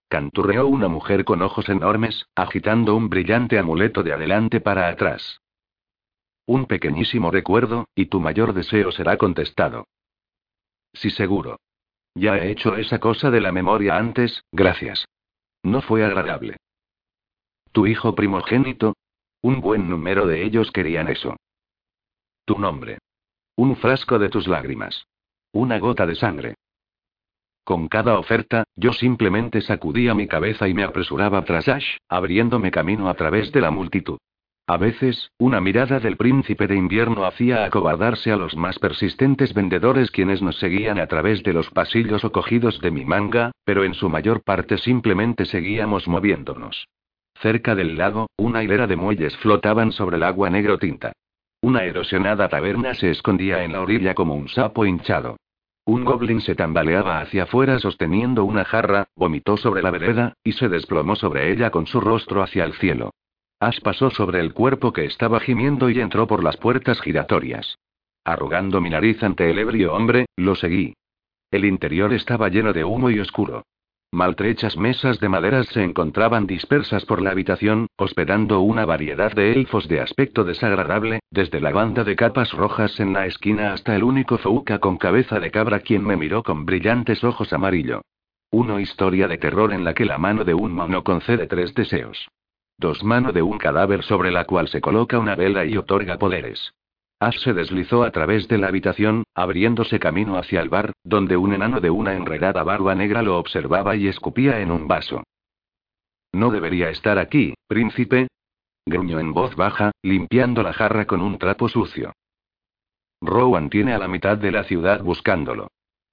Canturreó 0.08 0.68
una 0.68 0.88
mujer 0.88 1.26
con 1.26 1.42
ojos 1.42 1.68
enormes, 1.70 2.26
agitando 2.36 2.96
un 2.96 3.10
brillante 3.10 3.60
amuleto 3.60 4.04
de 4.04 4.14
adelante 4.14 4.62
para 4.62 4.88
atrás. 4.88 5.42
Un 6.46 6.66
pequeñísimo 6.66 7.30
recuerdo, 7.32 7.88
y 7.94 8.08
tu 8.08 8.20
mayor 8.20 8.54
deseo 8.54 8.92
será 8.92 9.18
contestado. 9.18 9.86
Sí, 10.94 11.10
seguro. 11.12 11.60
Ya 12.16 12.38
he 12.38 12.50
hecho 12.50 12.76
esa 12.76 13.00
cosa 13.00 13.30
de 13.30 13.42
la 13.42 13.52
memoria 13.52 13.98
antes, 13.98 14.44
gracias. 14.52 15.06
No 15.64 15.82
fue 15.82 16.04
agradable. 16.04 16.58
¿Tu 17.72 17.86
hijo 17.88 18.16
primogénito? 18.16 18.96
Un 19.42 19.62
buen 19.62 19.90
número 19.90 20.26
de 20.26 20.44
ellos 20.44 20.72
querían 20.72 21.08
eso. 21.08 21.36
Tu 22.46 22.58
nombre. 22.58 22.98
Un 23.56 23.76
frasco 23.76 24.18
de 24.18 24.30
tus 24.30 24.48
lágrimas. 24.48 25.06
Una 25.52 25.80
gota 25.80 26.06
de 26.06 26.14
sangre. 26.14 26.56
Con 27.64 27.88
cada 27.88 28.20
oferta, 28.20 28.66
yo 28.76 28.94
simplemente 28.94 29.62
sacudía 29.62 30.14
mi 30.14 30.28
cabeza 30.28 30.68
y 30.68 30.76
me 30.76 30.84
apresuraba 30.84 31.44
tras 31.44 31.68
Ash, 31.68 31.98
abriéndome 32.08 32.70
camino 32.70 33.10
a 33.10 33.16
través 33.16 33.52
de 33.52 33.62
la 33.62 33.72
multitud. 33.72 34.20
A 34.68 34.78
veces, 34.78 35.32
una 35.40 35.60
mirada 35.60 36.00
del 36.00 36.18
príncipe 36.18 36.68
de 36.68 36.76
invierno 36.76 37.26
hacía 37.26 37.66
acobardarse 37.66 38.32
a 38.32 38.38
los 38.38 38.56
más 38.56 38.78
persistentes 38.78 39.56
vendedores 39.56 40.12
quienes 40.12 40.44
nos 40.44 40.60
seguían 40.60 41.00
a 41.00 41.08
través 41.08 41.42
de 41.42 41.54
los 41.54 41.72
pasillos 41.72 42.24
o 42.24 42.32
cogidos 42.32 42.80
de 42.80 42.92
mi 42.92 43.04
manga, 43.04 43.52
pero 43.66 43.84
en 43.84 43.96
su 43.96 44.08
mayor 44.08 44.44
parte 44.44 44.78
simplemente 44.78 45.46
seguíamos 45.46 46.08
moviéndonos. 46.08 46.88
Cerca 47.42 47.74
del 47.74 47.98
lago, 47.98 48.28
una 48.38 48.64
hilera 48.64 48.86
de 48.86 48.98
muelles 48.98 49.36
flotaban 49.38 49.94
sobre 49.94 50.18
el 50.18 50.24
agua 50.24 50.52
negro 50.52 50.78
tinta. 50.78 51.14
Una 51.62 51.84
erosionada 51.84 52.48
taberna 52.48 52.94
se 52.94 53.12
escondía 53.12 53.64
en 53.64 53.74
la 53.74 53.82
orilla 53.82 54.14
como 54.14 54.36
un 54.36 54.48
sapo 54.48 54.86
hinchado. 54.86 55.38
Un 55.86 56.06
goblin 56.06 56.40
se 56.40 56.56
tambaleaba 56.56 57.20
hacia 57.20 57.44
afuera 57.44 57.80
sosteniendo 57.80 58.46
una 58.46 58.64
jarra, 58.64 59.08
vomitó 59.16 59.58
sobre 59.58 59.82
la 59.82 59.92
vereda, 59.92 60.34
y 60.44 60.54
se 60.54 60.70
desplomó 60.70 61.16
sobre 61.16 61.52
ella 61.52 61.72
con 61.72 61.88
su 61.88 62.00
rostro 62.00 62.44
hacia 62.44 62.64
el 62.64 62.74
cielo. 62.74 63.12
Ash 63.60 63.82
pasó 63.82 64.10
sobre 64.10 64.40
el 64.40 64.54
cuerpo 64.54 64.94
que 64.94 65.04
estaba 65.06 65.40
gimiendo 65.42 65.90
y 65.90 66.00
entró 66.00 66.28
por 66.28 66.44
las 66.44 66.58
puertas 66.58 67.02
giratorias. 67.02 67.78
Arrugando 68.24 68.80
mi 68.80 68.90
nariz 68.90 69.22
ante 69.24 69.50
el 69.50 69.60
ebrio 69.60 69.94
hombre, 69.94 70.28
lo 70.38 70.56
seguí. 70.56 70.94
El 71.52 71.66
interior 71.66 72.14
estaba 72.14 72.48
lleno 72.48 72.72
de 72.72 72.86
humo 72.86 73.10
y 73.10 73.20
oscuro. 73.20 73.64
Maltrechas 74.12 74.76
mesas 74.76 75.20
de 75.20 75.30
maderas 75.30 75.68
se 75.68 75.84
encontraban 75.84 76.48
dispersas 76.48 77.06
por 77.06 77.22
la 77.22 77.30
habitación, 77.30 77.88
hospedando 77.96 78.60
una 78.62 78.84
variedad 78.84 79.32
de 79.34 79.52
elfos 79.52 79.88
de 79.88 80.02
aspecto 80.02 80.44
desagradable, 80.44 81.20
desde 81.30 81.62
la 81.62 81.72
banda 81.72 82.04
de 82.04 82.16
capas 82.16 82.52
rojas 82.54 83.00
en 83.00 83.14
la 83.14 83.28
esquina 83.28 83.72
hasta 83.72 83.96
el 83.96 84.04
único 84.04 84.40
Fouca 84.40 84.80
con 84.80 84.98
cabeza 84.98 85.40
de 85.40 85.52
cabra 85.52 85.82
quien 85.82 86.04
me 86.04 86.18
miró 86.18 86.42
con 86.42 86.66
brillantes 86.66 87.24
ojos 87.24 87.54
amarillo. 87.54 88.02
Una 88.50 88.82
historia 88.82 89.28
de 89.28 89.38
terror 89.38 89.72
en 89.74 89.84
la 89.84 89.94
que 89.94 90.06
la 90.06 90.18
mano 90.18 90.44
de 90.44 90.56
un 90.56 90.74
mono 90.74 91.04
concede 91.04 91.46
tres 91.46 91.76
deseos. 91.76 92.30
Dos 92.80 93.04
mano 93.04 93.32
de 93.32 93.44
un 93.44 93.60
cadáver 93.60 94.02
sobre 94.04 94.32
la 94.32 94.46
cual 94.46 94.70
se 94.70 94.82
coloca 94.82 95.20
una 95.20 95.36
vela 95.36 95.66
y 95.66 95.78
otorga 95.78 96.18
poderes. 96.18 96.74
Ash 97.20 97.38
se 97.40 97.54
deslizó 97.54 98.04
a 98.04 98.12
través 98.12 98.48
de 98.48 98.58
la 98.58 98.68
habitación, 98.68 99.26
abriéndose 99.36 100.00
camino 100.00 100.38
hacia 100.38 100.62
el 100.62 100.70
bar, 100.70 100.94
donde 101.04 101.36
un 101.36 101.54
enano 101.54 101.82
de 101.82 101.90
una 101.90 102.14
enredada 102.14 102.64
barba 102.64 102.96
negra 102.96 103.22
lo 103.22 103.38
observaba 103.38 103.98
y 103.98 104.08
escupía 104.08 104.62
en 104.62 104.72
un 104.72 104.88
vaso. 104.88 105.24
No 106.32 106.50
debería 106.50 106.90
estar 106.90 107.18
aquí, 107.18 107.56
príncipe. 107.68 108.28
gruñó 108.86 109.20
en 109.20 109.34
voz 109.34 109.56
baja, 109.56 109.92
limpiando 110.02 110.64
la 110.64 110.72
jarra 110.72 111.06
con 111.06 111.22
un 111.22 111.38
trapo 111.38 111.68
sucio. 111.68 112.14
Rowan 113.22 113.70
tiene 113.70 113.94
a 113.94 114.00
la 114.00 114.08
mitad 114.08 114.38
de 114.38 114.52
la 114.52 114.64
ciudad 114.64 115.04
buscándolo. 115.04 115.68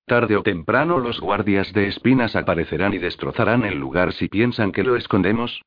Tarde 0.07 0.36
o 0.36 0.42
temprano 0.42 0.98
los 0.98 1.20
guardias 1.20 1.72
de 1.72 1.88
espinas 1.88 2.34
aparecerán 2.34 2.94
y 2.94 2.98
destrozarán 2.98 3.64
el 3.64 3.78
lugar 3.78 4.12
si 4.12 4.28
piensan 4.28 4.72
que 4.72 4.82
lo 4.82 4.96
escondemos. 4.96 5.62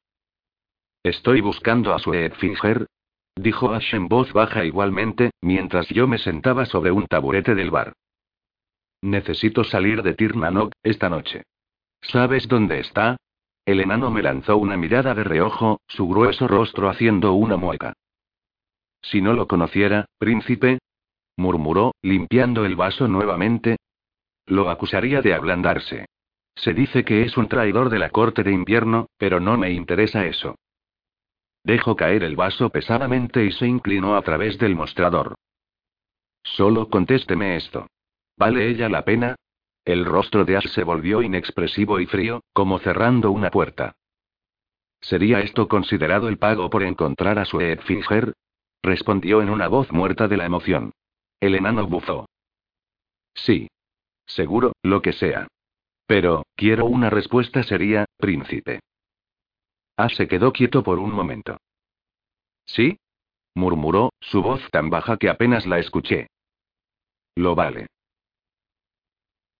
Estoy 1.03 1.39
buscando 1.39 1.93
a 1.93 1.99
su 1.99 2.11
Finger, 2.11 2.87
dijo 3.36 3.73
Ash 3.73 3.93
en 3.93 4.07
voz 4.07 4.34
baja 4.34 4.65
igualmente, 4.65 5.32
mientras 5.41 5.88
yo 5.89 6.07
me 6.07 6.17
sentaba 6.17 6.65
sobre 6.65 6.91
un 6.91 7.07
taburete 7.07 7.55
del 7.55 7.71
bar. 7.71 7.93
Necesito 9.01 9.63
salir 9.63 10.03
de 10.03 10.13
Tirnanok, 10.13 10.73
esta 10.84 11.09
noche. 11.09 11.43
¿Sabes 12.01 12.47
dónde 12.47 12.80
está? 12.80 13.17
El 13.65 13.82
enano 13.82 14.11
me 14.11 14.21
lanzó 14.21 14.57
una 14.57 14.77
mirada 14.77 15.13
de 15.13 15.23
reojo, 15.23 15.80
su 15.88 16.07
grueso 16.07 16.47
rostro 16.47 16.89
haciendo 16.89 17.34
una 17.34 17.55
mueca. 17.55 17.93
Si 19.01 19.21
no 19.21 19.34
lo 19.34 19.47
conociera, 19.47 20.05
príncipe, 20.17 20.80
murmuró, 21.38 21.93
limpiando 22.01 22.65
el 22.65 22.75
vaso 22.75 23.07
nuevamente. 23.07 23.77
Lo 24.45 24.69
acusaría 24.69 25.21
de 25.21 25.34
ablandarse. 25.34 26.05
Se 26.55 26.73
dice 26.73 27.05
que 27.05 27.23
es 27.23 27.38
un 27.38 27.47
traidor 27.47 27.89
de 27.89 27.99
la 27.99 28.09
corte 28.09 28.43
de 28.43 28.51
invierno, 28.51 29.07
pero 29.17 29.39
no 29.39 29.57
me 29.57 29.71
interesa 29.71 30.25
eso. 30.25 30.55
Dejó 31.64 31.95
caer 31.95 32.24
el 32.24 32.36
vaso 32.36 32.70
pesadamente 32.70 33.45
y 33.45 33.51
se 33.51 33.68
inclinó 33.68 34.16
a 34.16 34.22
través 34.22 34.57
del 34.57 34.76
mostrador. 34.76 35.36
Solo 36.43 36.89
contésteme 36.89 37.55
esto. 37.55 37.88
¿Vale 38.38 38.70
ella 38.70 38.89
la 38.89 39.03
pena? 39.03 39.36
El 39.86 40.05
rostro 40.05 40.45
de 40.45 40.57
Ash 40.57 40.68
se 40.68 40.84
volvió 40.84 41.22
inexpresivo 41.22 41.99
y 41.99 42.05
frío, 42.05 42.41
como 42.53 42.80
cerrando 42.80 43.32
una 43.32 43.49
puerta. 43.49 43.95
¿Sería 45.01 45.39
esto 45.39 45.68
considerado 45.68 46.28
el 46.28 46.38
pago 46.38 46.70
por 46.70 46.84
encontrar 46.84 47.39
a 47.39 47.45
su 47.45 47.60
Finger? 47.60 48.34
respondió 48.82 49.41
en 49.41 49.49
una 49.49 49.68
voz 49.68 49.91
muerta 49.91 50.28
de 50.28 50.38
la 50.38 50.45
emoción. 50.45 50.91
El 51.39 51.55
enano 51.55 51.88
bufó. 51.88 52.26
Sí. 53.34 53.68
Seguro, 54.26 54.74
lo 54.84 55.01
que 55.01 55.14
sea. 55.14 55.47
Pero, 56.05 56.43
quiero 56.55 56.86
una 56.86 57.10
respuesta 57.10 57.64
seria, 57.64 58.05
príncipe. 58.18 58.80
Ash 59.99 60.15
se 60.15 60.29
quedó 60.29 60.53
quieto 60.53 60.81
por 60.81 60.97
un 60.97 61.11
momento. 61.11 61.57
¿Sí? 62.65 62.97
murmuró, 63.53 64.13
su 64.21 64.41
voz 64.41 64.61
tan 64.71 64.89
baja 64.89 65.17
que 65.17 65.29
apenas 65.29 65.65
la 65.65 65.79
escuché. 65.79 66.27
Lo 67.35 67.53
vale. 67.53 67.87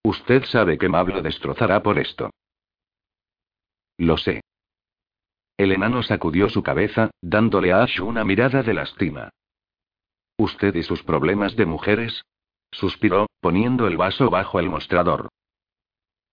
Usted 0.02 0.46
sabe 0.46 0.78
que 0.78 0.88
Mablo 0.88 1.22
destrozará 1.22 1.84
por 1.84 2.00
esto. 2.00 2.32
Lo 3.98 4.18
sé. 4.18 4.42
El 5.58 5.74
enano 5.74 6.04
sacudió 6.04 6.48
su 6.48 6.64
cabeza, 6.64 7.12
dándole 7.22 7.74
a 7.74 7.84
Ash 7.84 8.00
una 8.00 8.24
mirada 8.24 8.64
de 8.64 8.74
lastima. 8.74 9.30
¿Usted 10.38 10.74
y 10.76 10.84
sus 10.84 11.04
problemas 11.04 11.58
de 11.58 11.66
mujeres? 11.66 12.24
Suspiró, 12.72 13.28
poniendo 13.42 13.88
el 13.88 13.98
vaso 13.98 14.30
bajo 14.30 14.62
el 14.62 14.70
mostrador. 14.70 15.28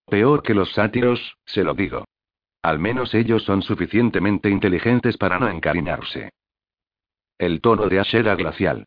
Peor 0.05 0.43
que 0.43 0.53
los 0.53 0.71
sátiros, 0.71 1.35
se 1.45 1.65
lo 1.65 1.73
digo. 1.73 2.05
Al 2.67 2.79
menos 2.79 3.13
ellos 3.13 3.45
son 3.45 3.61
suficientemente 3.61 4.49
inteligentes 4.49 5.15
para 5.15 5.39
no 5.39 5.47
encariñarse. 5.47 6.31
El 7.37 7.61
tono 7.61 7.87
de 7.87 7.97
Ash 7.97 8.13
era 8.13 8.35
glacial. 8.35 8.85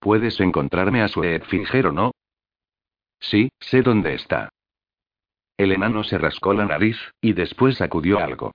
¿Puedes 0.00 0.40
encontrarme 0.40 1.00
a 1.00 1.06
su 1.06 1.20
o 1.20 1.92
no? 1.92 2.10
Sí, 3.20 3.48
sé 3.60 3.82
dónde 3.82 4.14
está. 4.14 4.48
El 5.56 5.70
enano 5.70 6.02
se 6.02 6.18
rascó 6.18 6.52
la 6.52 6.64
nariz, 6.64 6.96
y 7.20 7.32
después 7.32 7.76
sacudió 7.76 8.18
algo. 8.18 8.50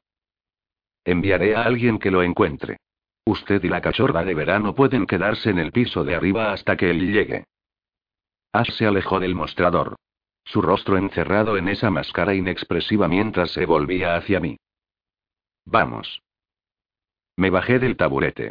Enviaré 1.05 1.55
a 1.55 1.63
alguien 1.63 1.97
que 1.97 2.11
lo 2.11 2.21
encuentre. 2.21 2.75
Usted 3.23 3.63
y 3.63 3.69
la 3.69 3.79
cachorra 3.79 4.25
de 4.25 4.33
verano 4.33 4.75
pueden 4.75 5.05
quedarse 5.05 5.49
en 5.49 5.59
el 5.59 5.71
piso 5.71 6.03
de 6.03 6.15
arriba 6.15 6.51
hasta 6.51 6.75
que 6.75 6.89
él 6.89 7.09
llegue. 7.09 7.45
Ash 8.51 8.71
se 8.71 8.85
alejó 8.85 9.21
del 9.21 9.33
mostrador. 9.33 9.95
Su 10.49 10.63
rostro 10.63 10.97
encerrado 10.97 11.57
en 11.57 11.67
esa 11.67 11.91
máscara 11.91 12.33
inexpresiva 12.33 13.07
mientras 13.07 13.51
se 13.51 13.67
volvía 13.67 14.15
hacia 14.15 14.39
mí. 14.39 14.57
Vamos. 15.63 16.23
Me 17.37 17.51
bajé 17.51 17.77
del 17.77 17.95
taburete. 17.95 18.49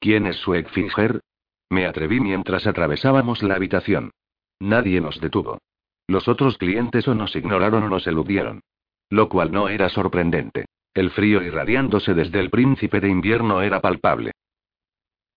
¿Quién 0.00 0.26
es 0.26 0.36
su 0.36 0.52
Finger? 0.72 1.20
Me 1.68 1.84
atreví 1.84 2.20
mientras 2.20 2.66
atravesábamos 2.66 3.42
la 3.42 3.56
habitación. 3.56 4.12
Nadie 4.60 5.02
nos 5.02 5.20
detuvo. 5.20 5.58
Los 6.06 6.26
otros 6.26 6.56
clientes 6.56 7.06
o 7.06 7.14
nos 7.14 7.36
ignoraron 7.36 7.82
o 7.82 7.90
nos 7.90 8.06
eludieron. 8.06 8.62
Lo 9.10 9.28
cual 9.28 9.52
no 9.52 9.68
era 9.68 9.90
sorprendente. 9.90 10.64
El 10.94 11.10
frío 11.10 11.42
irradiándose 11.42 12.14
desde 12.14 12.40
el 12.40 12.48
príncipe 12.48 13.00
de 13.00 13.10
invierno 13.10 13.60
era 13.60 13.82
palpable. 13.82 14.32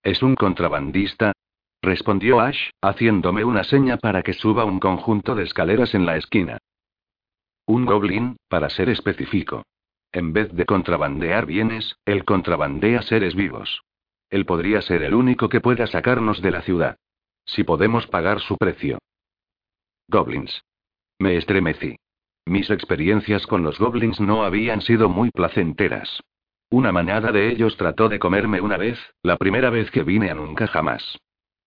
¿Es 0.02 0.24
un 0.24 0.36
contrabandista? 0.36 1.34
Respondió 1.82 2.40
Ash, 2.40 2.70
haciéndome 2.82 3.44
una 3.44 3.64
seña 3.64 3.98
para 3.98 4.22
que 4.24 4.34
suba 4.34 4.66
un 4.66 4.80
conjunto 4.80 5.36
de 5.36 5.44
escaleras 5.44 5.94
en 5.96 6.06
la 6.06 6.18
esquina. 6.18 6.58
Un 7.66 7.86
goblin, 7.86 8.38
para 8.48 8.70
ser 8.70 8.90
específico. 8.90 9.64
En 10.12 10.34
vez 10.34 10.52
de 10.54 10.66
contrabandear 10.66 11.46
bienes, 11.46 11.96
él 12.06 12.26
contrabandea 12.26 13.02
seres 13.02 13.34
vivos. 13.34 13.84
Él 14.30 14.46
podría 14.46 14.82
ser 14.82 15.04
el 15.04 15.14
único 15.14 15.50
que 15.50 15.62
pueda 15.62 15.88
sacarnos 15.88 16.42
de 16.42 16.52
la 16.52 16.62
ciudad. 16.62 16.98
Si 17.46 17.64
podemos 17.64 18.08
pagar 18.08 18.40
su 18.40 18.58
precio. 18.58 19.00
Goblins. 20.08 20.64
Me 21.20 21.38
estremecí. 21.38 21.96
Mis 22.46 22.70
experiencias 22.70 23.46
con 23.48 23.64
los 23.64 23.80
goblins 23.80 24.20
no 24.20 24.44
habían 24.44 24.82
sido 24.82 25.10
muy 25.10 25.30
placenteras. 25.32 26.22
Una 26.70 26.92
manada 26.92 27.32
de 27.32 27.50
ellos 27.50 27.78
trató 27.78 28.10
de 28.10 28.20
comerme 28.20 28.62
una 28.62 28.78
vez, 28.78 28.98
la 29.24 29.38
primera 29.38 29.70
vez 29.70 29.92
que 29.92 30.04
vine 30.04 30.32
a 30.32 30.34
nunca 30.34 30.68
jamás. 30.68 31.18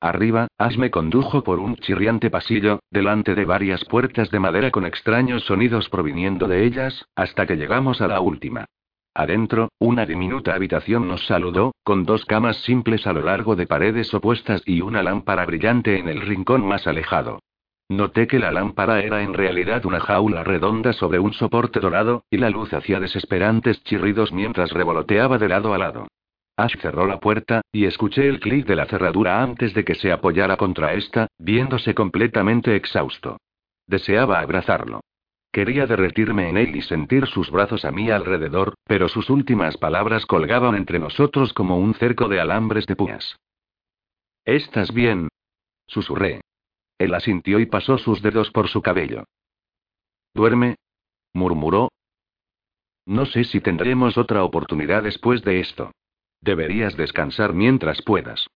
Arriba, 0.04 0.48
Ash 0.58 0.76
me 0.76 0.90
condujo 0.90 1.42
por 1.42 1.58
un 1.58 1.76
chirriante 1.76 2.28
pasillo, 2.28 2.80
delante 2.90 3.34
de 3.34 3.46
varias 3.46 3.82
puertas 3.86 4.30
de 4.30 4.38
madera 4.38 4.70
con 4.70 4.84
extraños 4.84 5.44
sonidos 5.44 5.88
proviniendo 5.88 6.46
de 6.46 6.66
ellas, 6.66 7.06
hasta 7.16 7.46
que 7.46 7.56
llegamos 7.56 8.02
a 8.02 8.08
la 8.08 8.20
última. 8.20 8.66
Adentro, 9.14 9.70
una 9.78 10.04
diminuta 10.04 10.54
habitación 10.54 11.08
nos 11.08 11.24
saludó, 11.26 11.72
con 11.82 12.04
dos 12.04 12.26
camas 12.26 12.58
simples 12.64 13.06
a 13.06 13.14
lo 13.14 13.22
largo 13.22 13.56
de 13.56 13.66
paredes 13.66 14.12
opuestas 14.12 14.60
y 14.66 14.82
una 14.82 15.02
lámpara 15.02 15.46
brillante 15.46 15.98
en 15.98 16.10
el 16.10 16.20
rincón 16.20 16.66
más 16.66 16.86
alejado. 16.86 17.40
Noté 17.88 18.26
que 18.26 18.38
la 18.38 18.52
lámpara 18.52 19.00
era 19.00 19.22
en 19.22 19.32
realidad 19.32 19.86
una 19.86 20.00
jaula 20.00 20.44
redonda 20.44 20.92
sobre 20.92 21.18
un 21.18 21.32
soporte 21.32 21.80
dorado, 21.80 22.24
y 22.28 22.36
la 22.36 22.50
luz 22.50 22.74
hacía 22.74 23.00
desesperantes 23.00 23.82
chirridos 23.84 24.32
mientras 24.32 24.70
revoloteaba 24.70 25.38
de 25.38 25.48
lado 25.48 25.72
a 25.72 25.78
lado. 25.78 26.08
Ash 26.56 26.76
cerró 26.80 27.06
la 27.06 27.18
puerta, 27.18 27.62
y 27.72 27.86
escuché 27.86 28.28
el 28.28 28.38
clic 28.38 28.66
de 28.66 28.76
la 28.76 28.86
cerradura 28.86 29.42
antes 29.42 29.74
de 29.74 29.84
que 29.84 29.96
se 29.96 30.12
apoyara 30.12 30.56
contra 30.56 30.94
esta, 30.94 31.26
viéndose 31.38 31.94
completamente 31.94 32.76
exhausto. 32.76 33.38
Deseaba 33.86 34.38
abrazarlo. 34.38 35.00
Quería 35.50 35.86
derretirme 35.86 36.48
en 36.48 36.56
él 36.56 36.76
y 36.76 36.82
sentir 36.82 37.26
sus 37.26 37.50
brazos 37.50 37.84
a 37.84 37.92
mi 37.92 38.10
alrededor, 38.10 38.74
pero 38.84 39.08
sus 39.08 39.30
últimas 39.30 39.76
palabras 39.76 40.26
colgaban 40.26 40.74
entre 40.74 40.98
nosotros 40.98 41.52
como 41.52 41.78
un 41.78 41.94
cerco 41.94 42.28
de 42.28 42.40
alambres 42.40 42.86
de 42.86 42.96
púas. 42.96 43.36
¿Estás 44.44 44.92
bien? 44.92 45.28
Susurré. 45.86 46.40
Él 46.98 47.14
asintió 47.14 47.60
y 47.60 47.66
pasó 47.66 47.98
sus 47.98 48.22
dedos 48.22 48.50
por 48.50 48.68
su 48.68 48.82
cabello. 48.82 49.24
¿Duerme? 50.34 50.76
murmuró. 51.32 51.88
No 53.06 53.26
sé 53.26 53.44
si 53.44 53.60
tendremos 53.60 54.16
otra 54.16 54.44
oportunidad 54.44 55.02
después 55.02 55.42
de 55.42 55.60
esto. 55.60 55.92
Deberías 56.44 56.94
descansar 56.94 57.54
mientras 57.54 58.02
puedas. 58.02 58.46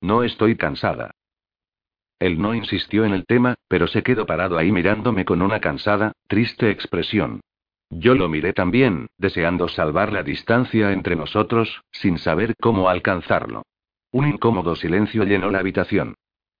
No 0.00 0.22
estoy 0.22 0.56
cansada. 0.56 1.10
Él 2.20 2.40
no 2.40 2.54
insistió 2.54 3.04
en 3.04 3.14
el 3.14 3.26
tema, 3.26 3.56
pero 3.66 3.88
se 3.88 4.04
quedó 4.04 4.26
parado 4.26 4.56
ahí 4.56 4.70
mirándome 4.70 5.24
con 5.24 5.42
una 5.42 5.58
cansada, 5.58 6.12
triste 6.28 6.70
expresión. 6.70 7.40
Yo 7.90 8.14
lo 8.14 8.28
miré 8.28 8.52
también, 8.52 9.08
deseando 9.18 9.66
salvar 9.66 10.12
la 10.12 10.22
distancia 10.22 10.92
entre 10.92 11.16
nosotros, 11.16 11.82
sin 11.90 12.16
saber 12.16 12.54
cómo 12.60 12.88
alcanzarlo. 12.88 13.64
Un 14.12 14.28
incómodo 14.28 14.76
silencio 14.76 15.24
llenó 15.24 15.50
la 15.50 15.58
habitación. 15.58 16.14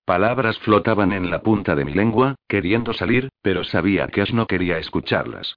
Palabras 0.04 0.58
flotaban 0.58 1.12
en 1.12 1.30
la 1.30 1.42
punta 1.42 1.76
de 1.76 1.84
mi 1.84 1.94
lengua, 1.94 2.34
queriendo 2.48 2.92
salir, 2.92 3.28
pero 3.40 3.62
sabía 3.62 4.08
que 4.08 4.22
Ash 4.22 4.32
no 4.32 4.48
quería 4.48 4.78
escucharlas. 4.78 5.54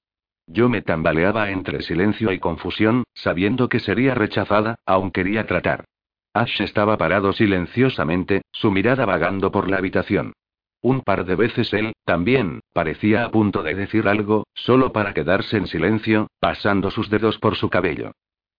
Yo 0.47 0.69
me 0.69 0.81
tambaleaba 0.81 1.51
entre 1.51 1.81
silencio 1.81 2.31
y 2.31 2.39
confusión, 2.39 3.03
sabiendo 3.13 3.69
que 3.69 3.79
sería 3.79 4.13
rechazada, 4.13 4.75
aún 4.85 5.11
quería 5.11 5.45
tratar. 5.45 5.85
Ash 6.33 6.61
estaba 6.61 6.97
parado 6.97 7.31
silenciosamente, 7.33 8.41
su 8.51 8.71
mirada 8.71 9.05
vagando 9.05 9.51
por 9.51 9.69
la 9.69 9.77
habitación. 9.77 10.33
Un 10.81 11.01
par 11.01 11.25
de 11.25 11.35
veces 11.35 11.73
él, 11.73 11.93
también, 12.03 12.59
parecía 12.73 13.23
a 13.23 13.31
punto 13.31 13.63
de 13.63 13.75
decir 13.75 14.07
algo, 14.07 14.45
solo 14.53 14.91
para 14.91 15.13
quedarse 15.13 15.57
en 15.57 15.67
silencio, 15.67 16.27
pasando 16.39 16.91
sus 16.91 17.09
dedos 17.09 17.37
por 17.37 17.55
su 17.55 17.69
cabello. 17.69 18.11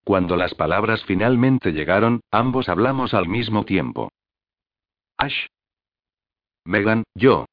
Cuando 0.05 0.37
las 0.37 0.55
palabras 0.55 1.05
finalmente 1.05 1.73
llegaron, 1.73 2.21
ambos 2.31 2.69
hablamos 2.69 3.13
al 3.13 3.29
mismo 3.29 3.65
tiempo. 3.65 4.11
Ash, 5.19 5.47
Megan, 6.65 7.05
yo. 7.15 7.45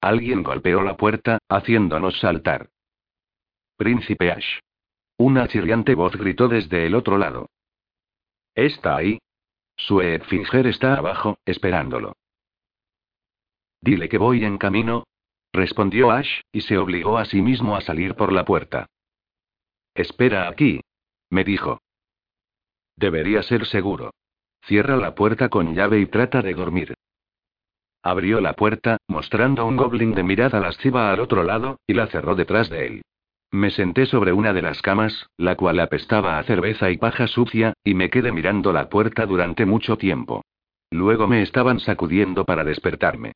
Alguien 0.00 0.42
golpeó 0.42 0.82
la 0.82 0.96
puerta, 0.96 1.38
haciéndonos 1.48 2.18
saltar. 2.20 2.68
Príncipe 3.82 4.30
Ash. 4.30 4.60
Una 5.18 5.48
chirriante 5.48 5.96
voz 5.96 6.14
gritó 6.14 6.46
desde 6.46 6.86
el 6.86 6.94
otro 6.94 7.18
lado. 7.18 7.48
¿Está 8.54 8.94
ahí? 8.94 9.18
Su 9.76 9.98
Finger 10.28 10.68
está 10.68 10.94
abajo, 10.94 11.38
esperándolo. 11.44 12.12
Dile 13.80 14.08
que 14.08 14.18
voy 14.18 14.44
en 14.44 14.58
camino. 14.58 15.02
Respondió 15.52 16.12
Ash, 16.12 16.42
y 16.52 16.60
se 16.60 16.78
obligó 16.78 17.18
a 17.18 17.24
sí 17.24 17.42
mismo 17.42 17.74
a 17.74 17.80
salir 17.80 18.14
por 18.14 18.30
la 18.32 18.44
puerta. 18.44 18.86
Espera 19.96 20.48
aquí. 20.48 20.80
Me 21.28 21.42
dijo. 21.42 21.80
Debería 22.94 23.42
ser 23.42 23.66
seguro. 23.66 24.12
Cierra 24.64 24.96
la 24.96 25.16
puerta 25.16 25.48
con 25.48 25.74
llave 25.74 25.98
y 25.98 26.06
trata 26.06 26.40
de 26.40 26.54
dormir. 26.54 26.94
Abrió 28.00 28.40
la 28.40 28.52
puerta, 28.52 28.98
mostrando 29.08 29.66
un 29.66 29.76
goblin 29.76 30.14
de 30.14 30.22
mirada 30.22 30.60
lasciva 30.60 31.10
al 31.10 31.18
otro 31.18 31.42
lado, 31.42 31.80
y 31.84 31.94
la 31.94 32.06
cerró 32.06 32.36
detrás 32.36 32.70
de 32.70 32.86
él. 32.86 33.02
Me 33.52 33.70
senté 33.70 34.06
sobre 34.06 34.32
una 34.32 34.54
de 34.54 34.62
las 34.62 34.80
camas, 34.80 35.26
la 35.36 35.56
cual 35.56 35.78
apestaba 35.78 36.38
a 36.38 36.42
cerveza 36.42 36.90
y 36.90 36.96
paja 36.96 37.26
sucia, 37.26 37.74
y 37.84 37.92
me 37.92 38.08
quedé 38.08 38.32
mirando 38.32 38.72
la 38.72 38.88
puerta 38.88 39.26
durante 39.26 39.66
mucho 39.66 39.98
tiempo. 39.98 40.42
Luego 40.90 41.26
me 41.26 41.42
estaban 41.42 41.78
sacudiendo 41.78 42.46
para 42.46 42.64
despertarme. 42.64 43.32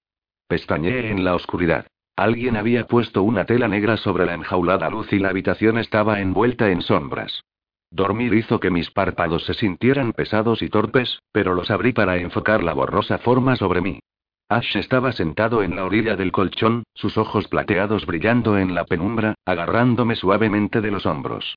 Pestañeé 0.49 1.11
en 1.11 1.23
la 1.23 1.35
oscuridad. 1.35 1.87
Alguien 2.17 2.57
había 2.57 2.87
puesto 2.87 3.23
una 3.23 3.45
tela 3.45 3.69
negra 3.69 3.99
sobre 3.99 4.25
la 4.25 4.33
enjaulada 4.33 4.89
luz 4.89 5.13
y 5.13 5.19
la 5.19 5.29
habitación 5.29 5.77
estaba 5.77 6.19
envuelta 6.21 6.71
en 6.71 6.81
sombras. 6.81 7.43
Dormir 7.91 8.33
hizo 8.33 8.59
que 8.59 8.71
mis 8.71 8.91
párpados 8.91 9.45
se 9.45 9.53
sintieran 9.53 10.15
pesados 10.15 10.63
y 10.63 10.71
torpes, 10.71 11.21
pero 11.31 11.55
los 11.55 11.71
abrí 11.71 11.93
para 11.93 12.17
enfocar 12.17 12.65
la 12.65 12.73
borrosa 12.73 13.19
forma 13.19 13.57
sobre 13.57 13.83
mí. 13.83 14.01
Ash 14.49 14.77
estaba 14.77 15.11
sentado 15.11 15.65
en 15.65 15.75
la 15.75 15.85
orilla 15.85 16.15
del 16.15 16.31
colchón, 16.31 16.85
sus 16.95 17.19
ojos 17.19 17.49
plateados 17.49 18.07
brillando 18.07 18.59
en 18.59 18.77
la 18.77 18.85
penumbra, 18.85 19.35
agarrándome 19.45 20.15
suavemente 20.15 20.81
de 20.81 20.93
los 20.93 21.05
hombros. 21.05 21.57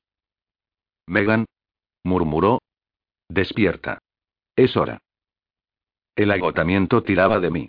Megan. 1.06 1.46
murmuró. 2.04 2.60
Despierta. 3.28 4.00
Es 4.56 4.76
hora. 4.76 4.98
El 6.16 6.32
agotamiento 6.32 7.04
tiraba 7.04 7.40
de 7.40 7.52
mí. 7.52 7.68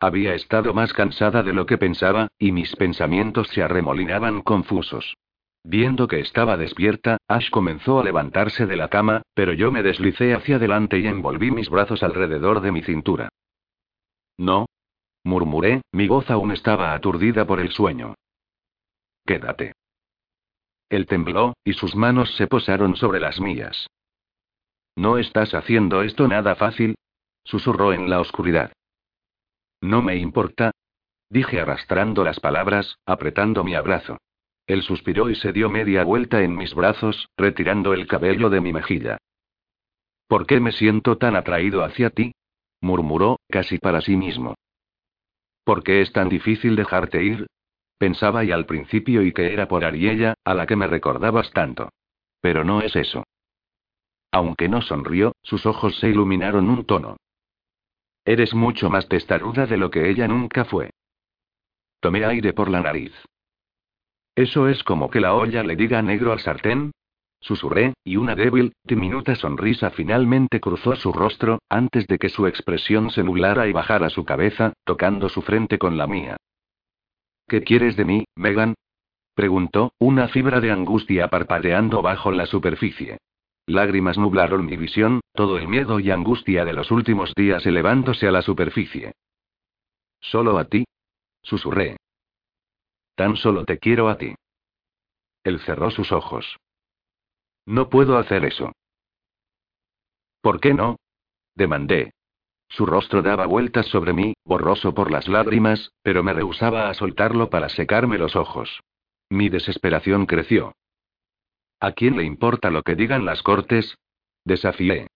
Había 0.00 0.34
estado 0.34 0.72
más 0.72 0.94
cansada 0.94 1.42
de 1.42 1.52
lo 1.52 1.66
que 1.66 1.76
pensaba, 1.76 2.28
y 2.38 2.50
mis 2.50 2.74
pensamientos 2.74 3.48
se 3.48 3.62
arremolinaban 3.62 4.40
confusos. 4.40 5.14
Viendo 5.64 6.08
que 6.08 6.18
estaba 6.18 6.56
despierta, 6.56 7.18
Ash 7.28 7.50
comenzó 7.50 8.00
a 8.00 8.04
levantarse 8.04 8.66
de 8.66 8.76
la 8.76 8.88
cama, 8.88 9.22
pero 9.34 9.52
yo 9.52 9.70
me 9.70 9.82
deslicé 9.82 10.34
hacia 10.34 10.56
adelante 10.56 10.98
y 10.98 11.06
envolví 11.06 11.50
mis 11.50 11.68
brazos 11.68 12.02
alrededor 12.02 12.62
de 12.62 12.72
mi 12.72 12.82
cintura. 12.82 13.28
No. 14.38 14.66
Murmuré, 15.24 15.82
mi 15.92 16.08
voz 16.08 16.30
aún 16.30 16.52
estaba 16.52 16.94
aturdida 16.94 17.46
por 17.46 17.60
el 17.60 17.70
sueño. 17.70 18.14
Quédate. 19.24 19.74
Él 20.88 21.06
tembló, 21.06 21.54
y 21.64 21.74
sus 21.74 21.94
manos 21.94 22.34
se 22.36 22.46
posaron 22.46 22.96
sobre 22.96 23.20
las 23.20 23.40
mías. 23.40 23.86
No 24.96 25.16
estás 25.16 25.54
haciendo 25.54 26.02
esto 26.02 26.28
nada 26.28 26.54
fácil, 26.54 26.96
susurró 27.44 27.92
en 27.92 28.10
la 28.10 28.20
oscuridad. 28.20 28.72
No 29.80 30.02
me 30.02 30.16
importa, 30.16 30.72
dije 31.30 31.60
arrastrando 31.60 32.24
las 32.24 32.40
palabras, 32.40 32.98
apretando 33.06 33.64
mi 33.64 33.74
abrazo. 33.74 34.18
Él 34.66 34.82
suspiró 34.82 35.30
y 35.30 35.34
se 35.34 35.52
dio 35.52 35.70
media 35.70 36.04
vuelta 36.04 36.42
en 36.42 36.56
mis 36.56 36.74
brazos, 36.74 37.28
retirando 37.36 37.94
el 37.94 38.06
cabello 38.06 38.48
de 38.50 38.60
mi 38.60 38.72
mejilla. 38.72 39.18
¿Por 40.28 40.46
qué 40.46 40.60
me 40.60 40.72
siento 40.72 41.18
tan 41.18 41.36
atraído 41.36 41.84
hacia 41.84 42.10
ti? 42.10 42.32
Murmuró, 42.82 43.40
casi 43.48 43.78
para 43.78 44.02
sí 44.02 44.16
mismo. 44.16 44.54
¿Por 45.64 45.82
qué 45.82 46.02
es 46.02 46.12
tan 46.12 46.28
difícil 46.28 46.76
dejarte 46.76 47.22
ir? 47.22 47.46
Pensaba 47.96 48.44
y 48.44 48.50
al 48.50 48.66
principio 48.66 49.22
y 49.22 49.32
que 49.32 49.52
era 49.52 49.68
por 49.68 49.84
Ariella, 49.84 50.34
a 50.44 50.54
la 50.54 50.66
que 50.66 50.76
me 50.76 50.88
recordabas 50.88 51.50
tanto. 51.52 51.88
Pero 52.40 52.64
no 52.64 52.82
es 52.82 52.96
eso. 52.96 53.24
Aunque 54.32 54.68
no 54.68 54.82
sonrió, 54.82 55.32
sus 55.42 55.66
ojos 55.66 55.96
se 55.98 56.08
iluminaron 56.08 56.68
un 56.68 56.84
tono. 56.84 57.16
Eres 58.24 58.54
mucho 58.54 58.90
más 58.90 59.08
testaruda 59.08 59.66
de 59.66 59.76
lo 59.76 59.90
que 59.90 60.10
ella 60.10 60.26
nunca 60.26 60.64
fue. 60.64 60.90
Tomé 62.00 62.24
aire 62.24 62.52
por 62.52 62.68
la 62.68 62.80
nariz. 62.80 63.12
¿Eso 64.34 64.68
es 64.68 64.82
como 64.82 65.10
que 65.10 65.20
la 65.20 65.34
olla 65.34 65.62
le 65.62 65.76
diga 65.76 66.02
negro 66.02 66.32
al 66.32 66.40
sartén? 66.40 66.92
Susurré, 67.42 67.94
y 68.04 68.16
una 68.16 68.36
débil, 68.36 68.72
diminuta 68.84 69.34
sonrisa 69.34 69.90
finalmente 69.90 70.60
cruzó 70.60 70.94
su 70.94 71.12
rostro, 71.12 71.58
antes 71.68 72.06
de 72.06 72.18
que 72.18 72.28
su 72.28 72.46
expresión 72.46 73.10
se 73.10 73.24
nublara 73.24 73.66
y 73.66 73.72
bajara 73.72 74.10
su 74.10 74.24
cabeza, 74.24 74.72
tocando 74.84 75.28
su 75.28 75.42
frente 75.42 75.76
con 75.76 75.98
la 75.98 76.06
mía. 76.06 76.36
¿Qué 77.48 77.62
quieres 77.62 77.96
de 77.96 78.04
mí, 78.04 78.24
Megan? 78.36 78.74
preguntó, 79.34 79.92
una 79.98 80.28
fibra 80.28 80.60
de 80.60 80.70
angustia 80.70 81.28
parpadeando 81.28 82.00
bajo 82.00 82.30
la 82.30 82.46
superficie. 82.46 83.18
Lágrimas 83.66 84.18
nublaron 84.18 84.64
mi 84.64 84.76
visión, 84.76 85.20
todo 85.32 85.58
el 85.58 85.66
miedo 85.66 85.98
y 85.98 86.12
angustia 86.12 86.64
de 86.64 86.74
los 86.74 86.92
últimos 86.92 87.34
días 87.34 87.66
elevándose 87.66 88.28
a 88.28 88.32
la 88.32 88.42
superficie. 88.42 89.12
Solo 90.20 90.58
a 90.58 90.64
ti. 90.66 90.84
Susurré. 91.42 91.96
Tan 93.16 93.34
solo 93.34 93.64
te 93.64 93.78
quiero 93.78 94.08
a 94.08 94.16
ti. 94.16 94.34
Él 95.42 95.58
cerró 95.60 95.90
sus 95.90 96.12
ojos. 96.12 96.56
No 97.66 97.88
puedo 97.88 98.18
hacer 98.18 98.44
eso. 98.44 98.72
¿Por 100.40 100.60
qué 100.60 100.74
no? 100.74 100.96
Demandé. 101.54 102.12
Su 102.68 102.86
rostro 102.86 103.22
daba 103.22 103.46
vueltas 103.46 103.86
sobre 103.86 104.12
mí, 104.12 104.34
borroso 104.44 104.94
por 104.94 105.10
las 105.10 105.28
lágrimas, 105.28 105.92
pero 106.02 106.22
me 106.22 106.32
rehusaba 106.32 106.88
a 106.88 106.94
soltarlo 106.94 107.50
para 107.50 107.68
secarme 107.68 108.18
los 108.18 108.34
ojos. 108.34 108.80
Mi 109.28 109.48
desesperación 109.48 110.26
creció. 110.26 110.74
¿A 111.80 111.92
quién 111.92 112.16
le 112.16 112.24
importa 112.24 112.70
lo 112.70 112.82
que 112.82 112.94
digan 112.94 113.24
las 113.24 113.42
cortes? 113.42 113.96
Desafié. 114.44 115.08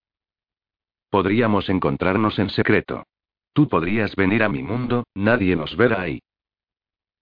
Podríamos 1.11 1.69
encontrarnos 1.69 2.39
en 2.39 2.51
secreto. 2.51 3.05
Tú 3.53 3.69
podrías 3.69 4.15
venir 4.17 4.43
a 4.43 4.49
mi 4.49 4.63
mundo, 4.63 5.05
nadie 5.15 5.57
nos 5.57 5.77
verá 5.77 6.03
ahí. 6.03 6.21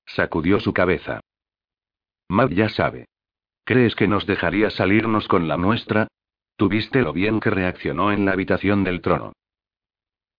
Sacudió 0.07 0.59
su 0.61 0.73
cabeza. 0.73 1.21
Matt 2.29 2.53
ya 2.53 2.69
sabe. 2.69 3.07
¿Crees 3.65 3.95
que 3.95 4.07
nos 4.07 4.27
dejaría 4.27 4.71
salirnos 4.71 5.27
con 5.27 5.49
la 5.49 5.57
nuestra? 5.57 6.09
Tuviste 6.57 7.03
lo 7.03 7.13
bien 7.13 7.41
que 7.41 7.51
reaccionó 7.51 8.13
en 8.13 8.25
la 8.25 8.33
habitación 8.33 8.85
del 8.85 9.01
trono. 9.01 9.33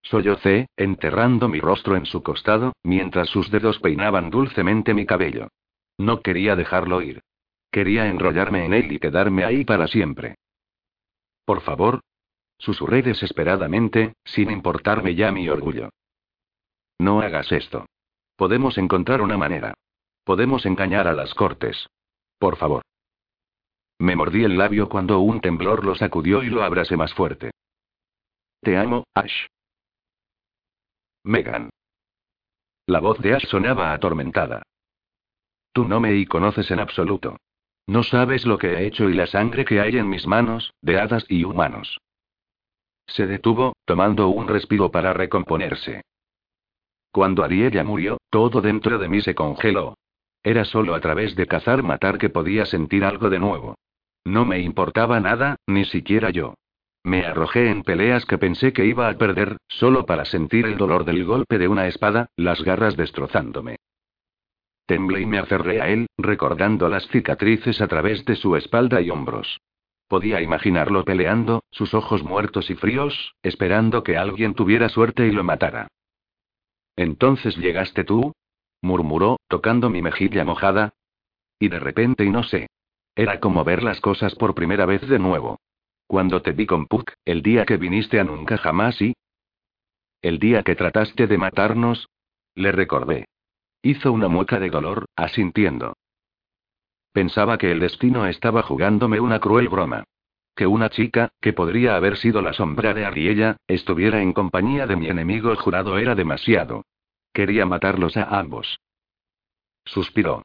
Sollocé, 0.04 0.68
enterrando 0.78 1.50
mi 1.50 1.60
rostro 1.60 1.96
en 1.96 2.06
su 2.06 2.22
costado, 2.22 2.74
mientras 2.84 3.28
sus 3.30 3.50
dedos 3.50 3.80
peinaban 3.80 4.30
dulcemente 4.30 4.94
mi 4.94 5.08
cabello. 5.08 5.48
No 5.98 6.22
quería 6.22 6.56
dejarlo 6.56 7.02
ir. 7.02 7.22
Quería 7.72 8.08
enrollarme 8.08 8.66
en 8.66 8.74
él 8.74 8.92
y 8.92 9.00
quedarme 9.00 9.44
ahí 9.44 9.66
para 9.66 9.88
siempre. 9.88 10.36
Por 11.44 11.62
favor. 11.62 12.02
Susurré 12.58 13.02
desesperadamente, 13.02 14.14
sin 14.24 14.52
importarme 14.52 15.16
ya 15.16 15.32
mi 15.32 15.50
orgullo. 15.50 15.90
No 17.00 17.22
hagas 17.22 17.52
esto. 17.52 17.86
Podemos 18.38 18.78
encontrar 18.78 19.22
una 19.22 19.38
manera. 19.38 19.74
Podemos 20.24 20.66
engañar 20.66 21.08
a 21.08 21.14
las 21.14 21.34
cortes. 21.34 21.88
Por 22.40 22.56
favor. 22.56 22.84
Me 24.00 24.16
mordí 24.16 24.44
el 24.44 24.58
labio 24.58 24.90
cuando 24.90 25.20
un 25.20 25.40
temblor 25.40 25.86
lo 25.86 25.96
sacudió 25.96 26.44
y 26.44 26.50
lo 26.50 26.64
abrase 26.64 26.98
más 26.98 27.14
fuerte. 27.14 27.52
Te 28.62 28.78
amo, 28.78 29.06
Ash. 29.14 29.48
Megan. 31.24 31.70
La 32.88 33.00
voz 33.00 33.20
de 33.20 33.34
Ash 33.34 33.46
sonaba 33.48 33.94
atormentada. 33.94 34.64
Tú 35.72 35.86
no 35.86 36.00
me 36.00 36.26
conoces 36.28 36.70
en 36.72 36.80
absoluto. 36.80 37.38
No 37.88 38.04
sabes 38.04 38.46
lo 38.46 38.58
que 38.58 38.74
he 38.74 38.86
hecho 38.86 39.10
y 39.10 39.14
la 39.14 39.28
sangre 39.28 39.66
que 39.66 39.80
hay 39.80 39.98
en 39.98 40.10
mis 40.10 40.26
manos, 40.26 40.74
de 40.82 41.00
hadas 41.00 41.26
y 41.30 41.44
humanos. 41.44 42.00
Se 43.08 43.28
detuvo, 43.28 43.76
tomando 43.86 44.30
un 44.30 44.48
respiro 44.48 44.90
para 44.90 45.14
recomponerse. 45.14 46.02
Cuando 47.12 47.44
Ariella 47.44 47.84
murió, 47.84 48.18
todo 48.30 48.62
dentro 48.62 48.98
de 48.98 49.08
mí 49.08 49.22
se 49.22 49.36
congeló. 49.36 49.96
Era 50.44 50.66
solo 50.66 50.96
a 50.96 51.00
través 51.00 51.36
de 51.36 51.48
cazar 51.48 51.84
matar 51.84 52.18
que 52.18 52.30
podía 52.30 52.66
sentir 52.66 53.06
algo 53.06 53.30
de 53.30 53.40
nuevo. 53.40 53.76
No 54.26 54.44
me 54.44 54.60
importaba 54.60 55.20
nada, 55.20 55.58
ni 55.68 55.86
siquiera 55.86 56.32
yo. 56.32 56.56
Me 57.04 57.24
arrojé 57.24 57.70
en 57.70 57.84
peleas 57.84 58.26
que 58.26 58.40
pensé 58.40 58.74
que 58.74 58.86
iba 58.86 59.08
a 59.08 59.14
perder, 59.14 59.58
solo 59.68 60.08
para 60.08 60.26
sentir 60.26 60.66
el 60.66 60.78
dolor 60.78 61.06
del 61.06 61.24
golpe 61.24 61.60
de 61.60 61.68
una 61.68 61.88
espada, 61.88 62.30
las 62.36 62.64
garras 62.64 62.98
destrozándome. 62.98 63.78
Temblé 64.88 65.22
y 65.22 65.26
me 65.28 65.38
aferré 65.38 65.82
a 65.82 65.90
él, 65.90 66.08
recordando 66.18 66.90
las 66.90 67.08
cicatrices 67.10 67.80
a 67.82 67.88
través 67.88 68.26
de 68.26 68.36
su 68.36 68.56
espalda 68.56 69.02
y 69.02 69.12
hombros. 69.12 69.60
Podía 70.08 70.42
imaginarlo 70.42 71.04
peleando, 71.06 71.64
sus 71.70 71.94
ojos 71.94 72.24
muertos 72.24 72.70
y 72.72 72.76
fríos, 72.76 73.36
esperando 73.44 74.04
que 74.04 74.18
alguien 74.18 74.56
tuviera 74.56 74.90
suerte 74.90 75.28
y 75.28 75.32
lo 75.32 75.44
matara. 75.44 75.88
Entonces 76.96 77.58
llegaste 77.58 78.04
tú, 78.04 78.34
murmuró, 78.82 79.38
tocando 79.48 79.90
mi 79.90 80.02
mejilla 80.02 80.44
mojada. 80.44 80.94
Y 81.60 81.70
de 81.70 81.80
repente 81.80 82.26
y 82.26 82.30
no 82.30 82.44
sé. 82.44 82.68
Era 83.16 83.40
como 83.40 83.64
ver 83.64 83.82
las 83.82 84.02
cosas 84.02 84.36
por 84.36 84.56
primera 84.56 84.86
vez 84.86 85.02
de 85.08 85.20
nuevo. 85.20 85.60
Cuando 86.08 86.42
te 86.42 86.52
vi 86.52 86.66
con 86.66 86.86
Puck, 86.86 87.14
el 87.24 87.42
día 87.42 87.66
que 87.66 87.78
viniste 87.78 88.20
a 88.20 88.24
nunca 88.24 88.58
jamás 88.58 89.02
y... 89.02 89.14
El 90.22 90.40
día 90.40 90.64
que 90.64 90.76
trataste 90.76 91.28
de 91.28 91.38
matarnos, 91.38 92.10
le 92.56 92.72
recordé. 92.72 93.26
Hizo 93.82 94.12
una 94.12 94.28
mueca 94.28 94.60
de 94.60 94.70
dolor, 94.70 95.06
asintiendo. 95.16 95.94
Pensaba 97.14 97.58
que 97.58 97.72
el 97.72 97.80
destino 97.80 98.26
estaba 98.28 98.64
jugándome 98.64 99.20
una 99.20 99.40
cruel 99.40 99.70
broma. 99.70 100.04
Que 100.56 100.68
una 100.68 100.90
chica, 100.90 101.30
que 101.42 101.54
podría 101.54 101.96
haber 101.96 102.18
sido 102.18 102.42
la 102.42 102.54
sombra 102.54 102.94
de 102.94 103.06
Ariella, 103.06 103.58
estuviera 103.68 104.22
en 104.22 104.34
compañía 104.34 104.88
de 104.88 104.96
mi 104.96 105.08
enemigo 105.08 105.56
jurado 105.56 105.98
era 105.98 106.16
demasiado. 106.16 106.84
Quería 107.34 107.66
matarlos 107.66 108.18
a 108.18 108.24
ambos. 108.24 108.80
Suspiró. 109.86 110.44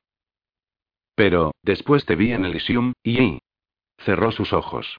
Pero, 1.20 1.52
después 1.62 2.06
te 2.06 2.16
vi 2.16 2.32
en 2.32 2.46
Elysium, 2.46 2.94
y... 3.04 3.40
Cerró 3.98 4.32
sus 4.32 4.54
ojos. 4.54 4.96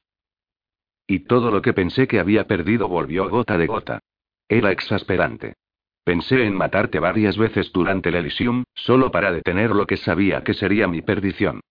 Y 1.08 1.22
todo 1.22 1.50
lo 1.50 1.64
que 1.64 1.74
pensé 1.74 2.08
que 2.08 2.20
había 2.20 2.46
perdido 2.46 2.88
volvió 2.88 3.28
gota 3.28 3.58
de 3.58 3.66
gota. 3.66 4.02
Era 4.48 4.72
exasperante. 4.72 5.56
Pensé 6.04 6.46
en 6.46 6.54
matarte 6.54 7.00
varias 7.00 7.40
veces 7.40 7.72
durante 7.72 8.10
el 8.10 8.16
Elysium, 8.18 8.66
solo 8.76 9.10
para 9.10 9.32
detener 9.32 9.72
lo 9.72 9.88
que 9.88 9.98
sabía 9.98 10.44
que 10.44 10.54
sería 10.54 10.88
mi 10.88 11.02
perdición. 11.02 11.62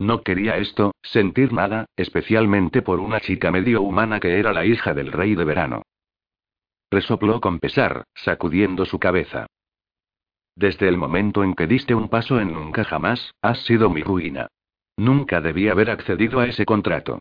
No 0.00 0.22
quería 0.22 0.56
esto, 0.56 0.90
sentir 1.04 1.52
nada, 1.52 1.86
especialmente 1.94 2.82
por 2.82 2.98
una 2.98 3.20
chica 3.20 3.52
medio 3.52 3.80
humana 3.80 4.18
que 4.18 4.40
era 4.40 4.52
la 4.52 4.66
hija 4.66 4.92
del 4.92 5.12
rey 5.12 5.36
de 5.36 5.44
verano. 5.44 5.82
Resopló 6.90 7.40
con 7.40 7.60
pesar, 7.60 8.02
sacudiendo 8.16 8.86
su 8.86 8.98
cabeza. 8.98 9.46
Desde 10.60 10.88
el 10.88 10.98
momento 10.98 11.42
en 11.42 11.54
que 11.54 11.66
diste 11.66 11.94
un 11.94 12.10
paso 12.10 12.38
en 12.38 12.52
nunca 12.52 12.84
jamás, 12.84 13.32
has 13.40 13.64
sido 13.64 13.88
mi 13.88 14.02
ruina. 14.02 14.48
Nunca 14.98 15.40
debí 15.40 15.70
haber 15.70 15.88
accedido 15.88 16.38
a 16.38 16.46
ese 16.46 16.66
contrato. 16.66 17.18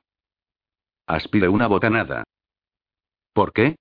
Aspiré 1.07 1.47
una 1.47 1.67
bocanada. 1.67 2.25
¿Por 3.31 3.53
qué? 3.53 3.77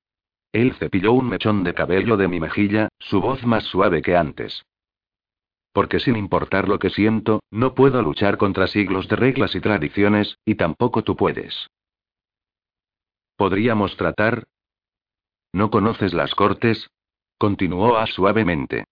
Él 0.52 0.74
cepilló 0.74 1.12
un 1.12 1.28
mechón 1.28 1.64
de 1.64 1.74
cabello 1.74 2.16
de 2.16 2.28
mi 2.28 2.38
mejilla, 2.38 2.88
su 3.00 3.20
voz 3.20 3.44
más 3.44 3.64
suave 3.64 4.00
que 4.00 4.14
antes. 4.14 4.62
Porque 5.72 5.98
sin 5.98 6.14
importar 6.14 6.68
lo 6.68 6.78
que 6.78 6.90
siento, 6.90 7.40
no 7.50 7.74
puedo 7.74 8.00
luchar 8.00 8.38
contra 8.38 8.68
siglos 8.68 9.08
de 9.08 9.16
reglas 9.16 9.56
y 9.56 9.60
tradiciones, 9.60 10.38
y 10.44 10.54
tampoco 10.54 11.02
tú 11.02 11.16
puedes. 11.16 11.66
¿Podríamos 13.34 13.96
tratar? 13.96 14.44
¿No 15.52 15.68
conoces 15.68 16.14
las 16.14 16.36
cortes? 16.36 16.88
Continuó 17.38 17.98
Ash 17.98 18.12
suavemente. 18.12 18.84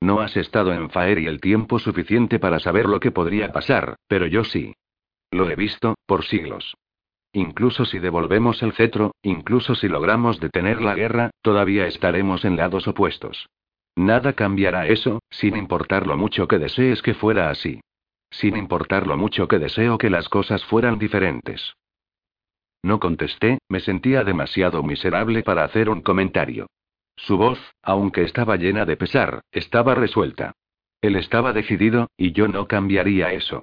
No 0.00 0.20
has 0.20 0.36
estado 0.36 0.72
en 0.72 0.90
Faeri 0.90 1.26
el 1.26 1.40
tiempo 1.40 1.78
suficiente 1.78 2.38
para 2.38 2.58
saber 2.60 2.86
lo 2.86 3.00
que 3.00 3.10
podría 3.10 3.52
pasar, 3.52 3.96
pero 4.08 4.26
yo 4.26 4.44
sí. 4.44 4.74
Lo 5.30 5.48
he 5.50 5.56
visto, 5.56 5.94
por 6.06 6.24
siglos. 6.24 6.74
Incluso 7.32 7.84
si 7.84 7.98
devolvemos 7.98 8.62
el 8.62 8.72
cetro, 8.72 9.12
incluso 9.22 9.74
si 9.74 9.88
logramos 9.88 10.40
detener 10.40 10.80
la 10.80 10.94
guerra, 10.94 11.30
todavía 11.42 11.86
estaremos 11.86 12.44
en 12.44 12.56
lados 12.56 12.88
opuestos. 12.88 13.48
Nada 13.96 14.34
cambiará 14.34 14.86
eso, 14.86 15.20
sin 15.30 15.56
importar 15.56 16.06
lo 16.06 16.16
mucho 16.16 16.46
que 16.48 16.58
desees 16.58 17.02
que 17.02 17.14
fuera 17.14 17.50
así. 17.50 17.80
Sin 18.30 18.56
importar 18.56 19.06
lo 19.06 19.16
mucho 19.16 19.48
que 19.48 19.58
deseo 19.58 19.98
que 19.98 20.10
las 20.10 20.28
cosas 20.28 20.64
fueran 20.64 20.98
diferentes. 20.98 21.74
No 22.82 23.00
contesté, 23.00 23.58
me 23.68 23.80
sentía 23.80 24.22
demasiado 24.22 24.82
miserable 24.82 25.42
para 25.42 25.64
hacer 25.64 25.88
un 25.88 26.02
comentario. 26.02 26.66
Su 27.16 27.36
voz, 27.38 27.58
aunque 27.82 28.22
estaba 28.22 28.56
llena 28.56 28.84
de 28.84 28.96
pesar, 28.96 29.40
estaba 29.50 29.94
resuelta. 29.94 30.52
Él 31.00 31.16
estaba 31.16 31.52
decidido, 31.52 32.10
y 32.16 32.32
yo 32.32 32.48
no 32.48 32.66
cambiaría 32.66 33.32
eso. 33.32 33.62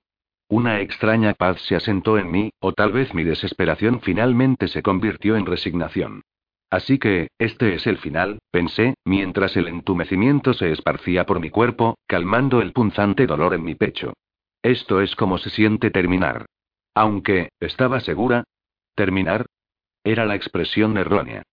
Una 0.49 0.81
extraña 0.81 1.33
paz 1.33 1.61
se 1.61 1.75
asentó 1.75 2.17
en 2.17 2.29
mí, 2.29 2.51
o 2.59 2.73
tal 2.73 2.91
vez 2.91 3.13
mi 3.13 3.23
desesperación 3.23 4.01
finalmente 4.01 4.67
se 4.67 4.83
convirtió 4.83 5.35
en 5.35 5.45
resignación. 5.45 6.21
Así 6.69 6.97
que, 6.97 7.27
este 7.37 7.75
es 7.75 7.85
el 7.85 7.97
final, 7.99 8.39
pensé, 8.51 8.95
mientras 9.05 9.55
el 9.57 9.67
entumecimiento 9.67 10.53
se 10.53 10.71
esparcía 10.71 11.25
por 11.25 11.39
mi 11.39 11.51
cuerpo, 11.51 11.97
calmando 12.07 12.61
el 12.61 12.73
punzante 12.73 13.27
dolor 13.27 13.53
en 13.53 13.63
mi 13.63 13.75
pecho. 13.75 14.13
Esto 14.63 15.01
es 15.01 15.15
como 15.15 15.37
se 15.37 15.51
siente 15.51 15.91
terminar. 15.91 16.47
Aunque, 16.95 17.49
estaba 17.59 17.99
segura. 17.99 18.43
¿Terminar? 18.95 19.45
Era 20.03 20.25
la 20.25 20.35
expresión 20.35 20.97
errónea. 20.97 21.43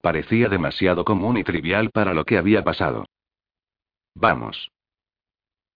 Parecía 0.00 0.48
demasiado 0.48 1.04
común 1.04 1.36
y 1.36 1.44
trivial 1.44 1.90
para 1.90 2.14
lo 2.14 2.24
que 2.24 2.38
había 2.38 2.64
pasado. 2.64 3.06
Vamos. 4.14 4.70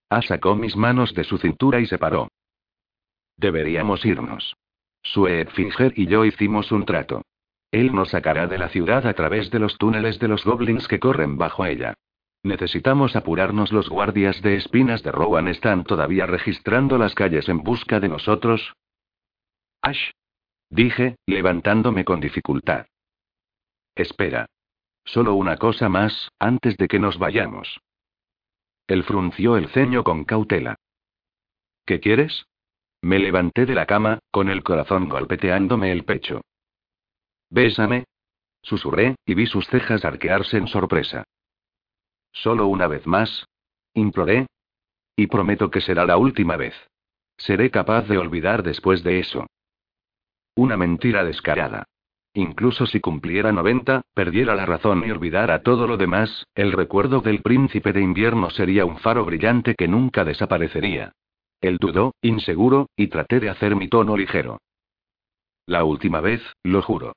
A 0.08 0.22
sacó 0.22 0.54
mis 0.54 0.76
manos 0.76 1.14
de 1.14 1.24
su 1.24 1.38
cintura 1.38 1.80
y 1.80 1.86
se 1.86 1.98
paró. 1.98 2.28
Deberíamos 3.36 4.04
irnos. 4.04 4.56
Sue 5.02 5.46
Finger 5.46 5.92
y 5.96 6.06
yo 6.06 6.24
hicimos 6.24 6.72
un 6.72 6.84
trato. 6.84 7.22
Él 7.70 7.92
nos 7.92 8.10
sacará 8.10 8.46
de 8.46 8.58
la 8.58 8.68
ciudad 8.68 9.06
a 9.06 9.14
través 9.14 9.50
de 9.50 9.58
los 9.58 9.76
túneles 9.76 10.18
de 10.18 10.28
los 10.28 10.44
goblins 10.44 10.86
que 10.88 11.00
corren 11.00 11.36
bajo 11.36 11.66
ella. 11.66 11.94
Necesitamos 12.44 13.16
apurarnos. 13.16 13.72
Los 13.72 13.88
guardias 13.88 14.40
de 14.42 14.56
espinas 14.56 15.02
de 15.02 15.10
Rowan 15.10 15.48
están 15.48 15.84
todavía 15.84 16.26
registrando 16.26 16.98
las 16.98 17.14
calles 17.14 17.48
en 17.48 17.62
busca 17.62 18.00
de 18.00 18.08
nosotros. 18.08 18.74
Ash. 19.82 20.10
Dije, 20.70 21.16
levantándome 21.26 22.04
con 22.04 22.20
dificultad. 22.20 22.86
Espera. 23.94 24.46
Solo 25.04 25.34
una 25.34 25.56
cosa 25.56 25.88
más, 25.88 26.30
antes 26.38 26.76
de 26.76 26.88
que 26.88 26.98
nos 26.98 27.18
vayamos. 27.18 27.80
Él 28.86 29.04
frunció 29.04 29.56
el 29.56 29.68
ceño 29.68 30.04
con 30.04 30.24
cautela. 30.24 30.76
¿Qué 31.86 32.00
quieres? 32.00 32.46
Me 33.02 33.18
levanté 33.18 33.66
de 33.66 33.74
la 33.74 33.86
cama, 33.86 34.18
con 34.30 34.48
el 34.48 34.62
corazón 34.62 35.08
golpeteándome 35.08 35.92
el 35.92 36.04
pecho. 36.04 36.40
Bésame. 37.50 38.04
Susurré, 38.62 39.16
y 39.26 39.34
vi 39.34 39.46
sus 39.46 39.66
cejas 39.68 40.04
arquearse 40.04 40.56
en 40.56 40.68
sorpresa. 40.68 41.24
Solo 42.32 42.66
una 42.66 42.86
vez 42.86 43.06
más. 43.06 43.46
Imploré. 43.92 44.46
Y 45.16 45.26
prometo 45.26 45.70
que 45.70 45.82
será 45.82 46.06
la 46.06 46.16
última 46.16 46.56
vez. 46.56 46.74
Seré 47.36 47.70
capaz 47.70 48.08
de 48.08 48.18
olvidar 48.18 48.62
después 48.62 49.04
de 49.04 49.20
eso. 49.20 49.46
Una 50.56 50.76
mentira 50.76 51.24
descarada. 51.24 51.84
Incluso 52.36 52.86
si 52.86 53.00
cumpliera 53.00 53.52
90, 53.52 54.02
perdiera 54.12 54.56
la 54.56 54.66
razón 54.66 55.04
y 55.06 55.10
olvidara 55.12 55.62
todo 55.62 55.86
lo 55.86 55.96
demás, 55.96 56.46
el 56.56 56.72
recuerdo 56.72 57.20
del 57.20 57.40
príncipe 57.42 57.92
de 57.92 58.02
invierno 58.02 58.50
sería 58.50 58.84
un 58.84 58.98
faro 58.98 59.24
brillante 59.24 59.76
que 59.76 59.86
nunca 59.86 60.24
desaparecería. 60.24 61.12
Él 61.60 61.78
dudó, 61.78 62.14
inseguro, 62.22 62.88
y 62.96 63.06
traté 63.06 63.38
de 63.38 63.50
hacer 63.50 63.76
mi 63.76 63.88
tono 63.88 64.16
ligero. 64.16 64.58
La 65.66 65.84
última 65.84 66.20
vez, 66.20 66.42
lo 66.64 66.82
juro. 66.82 67.14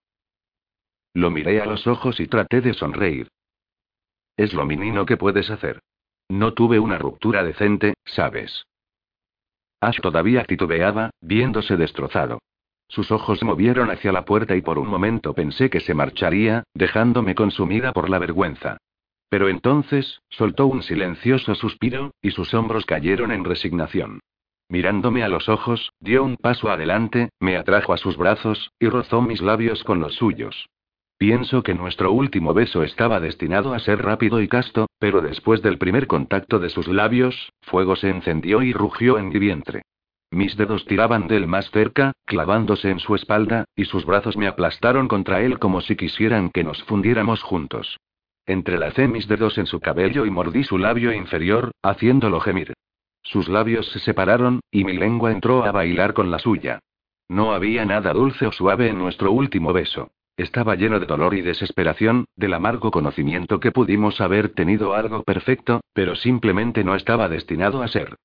Lo 1.15 1.31
miré 1.31 1.61
a 1.61 1.65
los 1.65 1.87
ojos 1.87 2.19
y 2.19 2.27
traté 2.27 2.61
de 2.61 2.75
sonreír. 2.75 3.27
Es 4.37 4.53
lo 4.53 4.65
menino 4.65 5.07
que 5.07 5.17
puedes 5.17 5.49
hacer. 5.49 5.81
No 6.29 6.53
tuve 6.53 6.77
una 6.77 6.99
ruptura 6.99 7.43
decente, 7.43 7.95
¿sabes? 8.05 8.67
Ash 9.81 9.99
todavía 9.99 10.43
titubeaba, 10.43 11.09
viéndose 11.21 11.75
destrozado. 11.75 12.39
Sus 12.87 13.11
ojos 13.11 13.43
movieron 13.43 13.89
hacia 13.91 14.11
la 14.11 14.25
puerta 14.25 14.55
y 14.55 14.61
por 14.61 14.79
un 14.79 14.87
momento 14.87 15.33
pensé 15.33 15.69
que 15.69 15.79
se 15.79 15.93
marcharía, 15.93 16.63
dejándome 16.73 17.35
consumida 17.35 17.91
por 17.91 18.09
la 18.09 18.19
vergüenza. 18.19 18.77
Pero 19.29 19.49
entonces, 19.49 20.21
soltó 20.29 20.67
un 20.67 20.83
silencioso 20.83 21.53
suspiro, 21.55 22.11
y 22.21 22.31
sus 22.31 22.53
hombros 22.53 22.85
cayeron 22.85 23.31
en 23.31 23.43
resignación. 23.43 24.21
Mirándome 24.69 25.23
a 25.23 25.29
los 25.29 25.49
ojos, 25.49 25.91
dio 25.99 26.23
un 26.23 26.37
paso 26.37 26.69
adelante, 26.69 27.29
me 27.39 27.57
atrajo 27.57 27.93
a 27.93 27.97
sus 27.97 28.17
brazos, 28.17 28.71
y 28.79 28.87
rozó 28.87 29.21
mis 29.21 29.41
labios 29.41 29.83
con 29.83 29.99
los 29.99 30.15
suyos. 30.15 30.67
Pienso 31.17 31.63
que 31.63 31.73
nuestro 31.73 32.11
último 32.11 32.53
beso 32.53 32.83
estaba 32.83 33.19
destinado 33.19 33.73
a 33.73 33.79
ser 33.79 34.03
rápido 34.03 34.39
y 34.41 34.47
casto, 34.47 34.87
pero 34.99 35.21
después 35.21 35.61
del 35.61 35.77
primer 35.77 36.05
contacto 36.05 36.59
de 36.59 36.69
sus 36.69 36.87
labios, 36.87 37.51
fuego 37.61 37.95
se 37.95 38.09
encendió 38.09 38.61
y 38.61 38.71
rugió 38.71 39.17
en 39.17 39.29
mi 39.29 39.39
vientre. 39.39 39.81
Mis 40.31 40.57
dedos 40.57 40.85
tiraban 40.85 41.27
de 41.27 41.37
él 41.37 41.47
más 41.47 41.71
cerca, 41.71 42.11
clavándose 42.25 42.89
en 42.89 42.99
su 42.99 43.15
espalda, 43.15 43.65
y 43.75 43.85
sus 43.85 44.05
brazos 44.05 44.35
me 44.35 44.47
aplastaron 44.47 45.07
contra 45.07 45.41
él 45.41 45.57
como 45.57 45.81
si 45.81 45.95
quisieran 45.95 46.49
que 46.49 46.63
nos 46.63 46.83
fundiéramos 46.83 47.41
juntos. 47.43 47.97
Entrelacé 48.45 49.07
mis 49.07 49.27
dedos 49.27 49.57
en 49.57 49.65
su 49.65 49.79
cabello 49.79 50.25
y 50.25 50.31
mordí 50.31 50.63
su 50.63 50.77
labio 50.77 51.13
inferior, 51.13 51.71
haciéndolo 51.81 52.39
gemir. 52.39 52.73
Sus 53.23 53.49
labios 53.49 53.89
se 53.91 53.99
separaron, 53.99 54.61
y 54.71 54.83
mi 54.83 54.93
lengua 54.93 55.31
entró 55.31 55.65
a 55.65 55.71
bailar 55.71 56.13
con 56.13 56.31
la 56.31 56.39
suya. 56.39 56.79
No 57.29 57.53
había 57.53 57.85
nada 57.85 58.13
dulce 58.13 58.47
o 58.47 58.51
suave 58.51 58.89
en 58.89 58.97
nuestro 58.97 59.31
último 59.31 59.73
beso. 59.73 60.11
Estaba 60.37 60.75
lleno 60.75 60.99
de 60.99 61.07
dolor 61.07 61.33
y 61.33 61.41
desesperación, 61.41 62.25
del 62.35 62.53
amargo 62.53 62.91
conocimiento 62.91 63.59
que 63.59 63.71
pudimos 63.71 64.21
haber 64.21 64.49
tenido 64.49 64.93
algo 64.93 65.23
perfecto, 65.23 65.81
pero 65.93 66.15
simplemente 66.15 66.83
no 66.83 66.95
estaba 66.95 67.27
destinado 67.27 67.81
a 67.81 67.87
ser. 67.87 68.15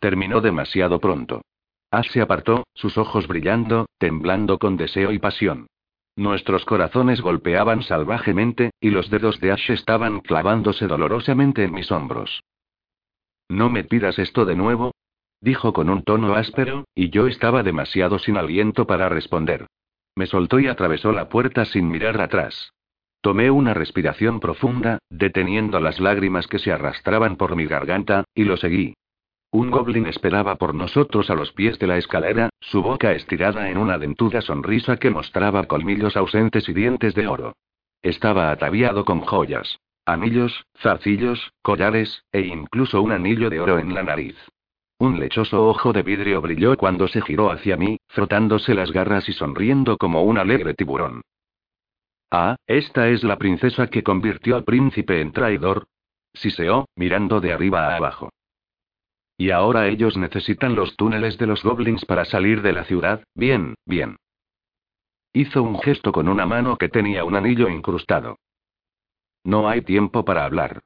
Terminó 0.00 0.40
demasiado 0.40 0.98
pronto. 0.98 1.42
Ash 1.90 2.10
se 2.10 2.20
apartó, 2.20 2.64
sus 2.74 2.96
ojos 2.98 3.26
brillando, 3.26 3.86
temblando 3.98 4.58
con 4.58 4.76
deseo 4.76 5.12
y 5.12 5.18
pasión. 5.18 5.66
Nuestros 6.16 6.64
corazones 6.64 7.20
golpeaban 7.20 7.82
salvajemente, 7.82 8.70
y 8.80 8.90
los 8.90 9.10
dedos 9.10 9.40
de 9.40 9.52
Ash 9.52 9.70
estaban 9.70 10.20
clavándose 10.20 10.86
dolorosamente 10.86 11.64
en 11.64 11.72
mis 11.72 11.90
hombros. 11.90 12.42
No 13.48 13.70
me 13.70 13.84
pidas 13.84 14.18
esto 14.18 14.44
de 14.44 14.54
nuevo, 14.54 14.92
dijo 15.40 15.72
con 15.72 15.90
un 15.90 16.02
tono 16.02 16.34
áspero, 16.34 16.84
y 16.94 17.10
yo 17.10 17.26
estaba 17.26 17.62
demasiado 17.62 18.18
sin 18.18 18.36
aliento 18.36 18.86
para 18.86 19.08
responder. 19.08 19.66
Me 20.14 20.26
soltó 20.26 20.60
y 20.60 20.68
atravesó 20.68 21.12
la 21.12 21.28
puerta 21.28 21.64
sin 21.64 21.88
mirar 21.88 22.20
atrás. 22.20 22.72
Tomé 23.20 23.50
una 23.50 23.74
respiración 23.74 24.40
profunda, 24.40 24.98
deteniendo 25.10 25.80
las 25.80 26.00
lágrimas 26.00 26.46
que 26.46 26.58
se 26.58 26.72
arrastraban 26.72 27.36
por 27.36 27.56
mi 27.56 27.66
garganta, 27.66 28.24
y 28.34 28.44
lo 28.44 28.56
seguí. 28.56 28.94
Un 29.52 29.70
goblin 29.70 30.06
esperaba 30.06 30.54
por 30.56 30.74
nosotros 30.74 31.28
a 31.28 31.34
los 31.34 31.52
pies 31.52 31.78
de 31.80 31.88
la 31.88 31.98
escalera, 31.98 32.50
su 32.60 32.82
boca 32.82 33.12
estirada 33.12 33.68
en 33.68 33.78
una 33.78 33.98
dentuda 33.98 34.42
sonrisa 34.42 34.96
que 34.96 35.10
mostraba 35.10 35.64
colmillos 35.64 36.16
ausentes 36.16 36.68
y 36.68 36.72
dientes 36.72 37.14
de 37.14 37.26
oro. 37.26 37.56
Estaba 38.00 38.52
ataviado 38.52 39.04
con 39.04 39.20
joyas. 39.20 39.80
Anillos, 40.06 40.66
zarcillos, 40.78 41.52
collares, 41.62 42.24
e 42.32 42.42
incluso 42.42 43.02
un 43.02 43.12
anillo 43.12 43.50
de 43.50 43.60
oro 43.60 43.78
en 43.78 43.92
la 43.92 44.02
nariz. 44.02 44.36
Un 44.98 45.18
lechoso 45.18 45.66
ojo 45.66 45.92
de 45.92 46.02
vidrio 46.02 46.40
brilló 46.40 46.76
cuando 46.76 47.08
se 47.08 47.20
giró 47.20 47.50
hacia 47.50 47.76
mí, 47.76 47.98
frotándose 48.08 48.74
las 48.74 48.92
garras 48.92 49.28
y 49.28 49.32
sonriendo 49.32 49.96
como 49.96 50.22
un 50.22 50.38
alegre 50.38 50.74
tiburón. 50.74 51.22
Ah, 52.30 52.56
esta 52.66 53.08
es 53.08 53.24
la 53.24 53.36
princesa 53.36 53.88
que 53.88 54.04
convirtió 54.04 54.54
al 54.56 54.64
príncipe 54.64 55.20
en 55.20 55.32
traidor. 55.32 55.88
Siseó, 56.34 56.86
mirando 56.94 57.40
de 57.40 57.52
arriba 57.52 57.88
a 57.88 57.96
abajo. 57.96 58.30
Y 59.40 59.52
ahora 59.52 59.88
ellos 59.88 60.18
necesitan 60.18 60.74
los 60.74 60.96
túneles 60.96 61.38
de 61.38 61.46
los 61.46 61.62
goblins 61.62 62.04
para 62.04 62.26
salir 62.26 62.60
de 62.60 62.74
la 62.74 62.84
ciudad, 62.84 63.24
bien, 63.34 63.74
bien. 63.86 64.16
Hizo 65.32 65.62
un 65.62 65.80
gesto 65.80 66.12
con 66.12 66.28
una 66.28 66.44
mano 66.44 66.76
que 66.76 66.90
tenía 66.90 67.24
un 67.24 67.34
anillo 67.34 67.70
incrustado. 67.70 68.36
No 69.42 69.66
hay 69.66 69.80
tiempo 69.80 70.26
para 70.26 70.44
hablar. 70.44 70.80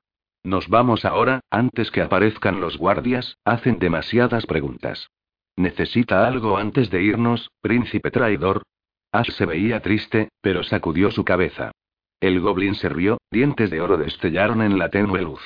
Nos 0.44 0.68
vamos 0.68 1.04
ahora, 1.04 1.40
antes 1.50 1.90
que 1.90 2.00
aparezcan 2.00 2.60
los 2.60 2.78
guardias, 2.78 3.38
hacen 3.44 3.80
demasiadas 3.80 4.46
preguntas. 4.46 5.10
¿Necesita 5.56 6.24
algo 6.24 6.56
antes 6.56 6.90
de 6.90 7.02
irnos, 7.02 7.50
príncipe 7.60 8.12
traidor? 8.12 8.62
Ash 9.10 9.32
se 9.32 9.46
veía 9.46 9.80
triste, 9.80 10.28
pero 10.40 10.62
sacudió 10.62 11.10
su 11.10 11.24
cabeza. 11.24 11.72
El 12.20 12.38
goblin 12.38 12.76
se 12.76 12.88
rió, 12.88 13.18
dientes 13.32 13.68
de 13.72 13.80
oro 13.80 13.96
destellaron 13.96 14.62
en 14.62 14.78
la 14.78 14.90
tenue 14.90 15.22
luz. 15.22 15.42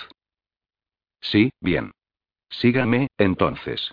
Sí, 1.23 1.49
bien. 1.63 1.93
Sígame, 2.51 3.09
entonces. 3.19 3.91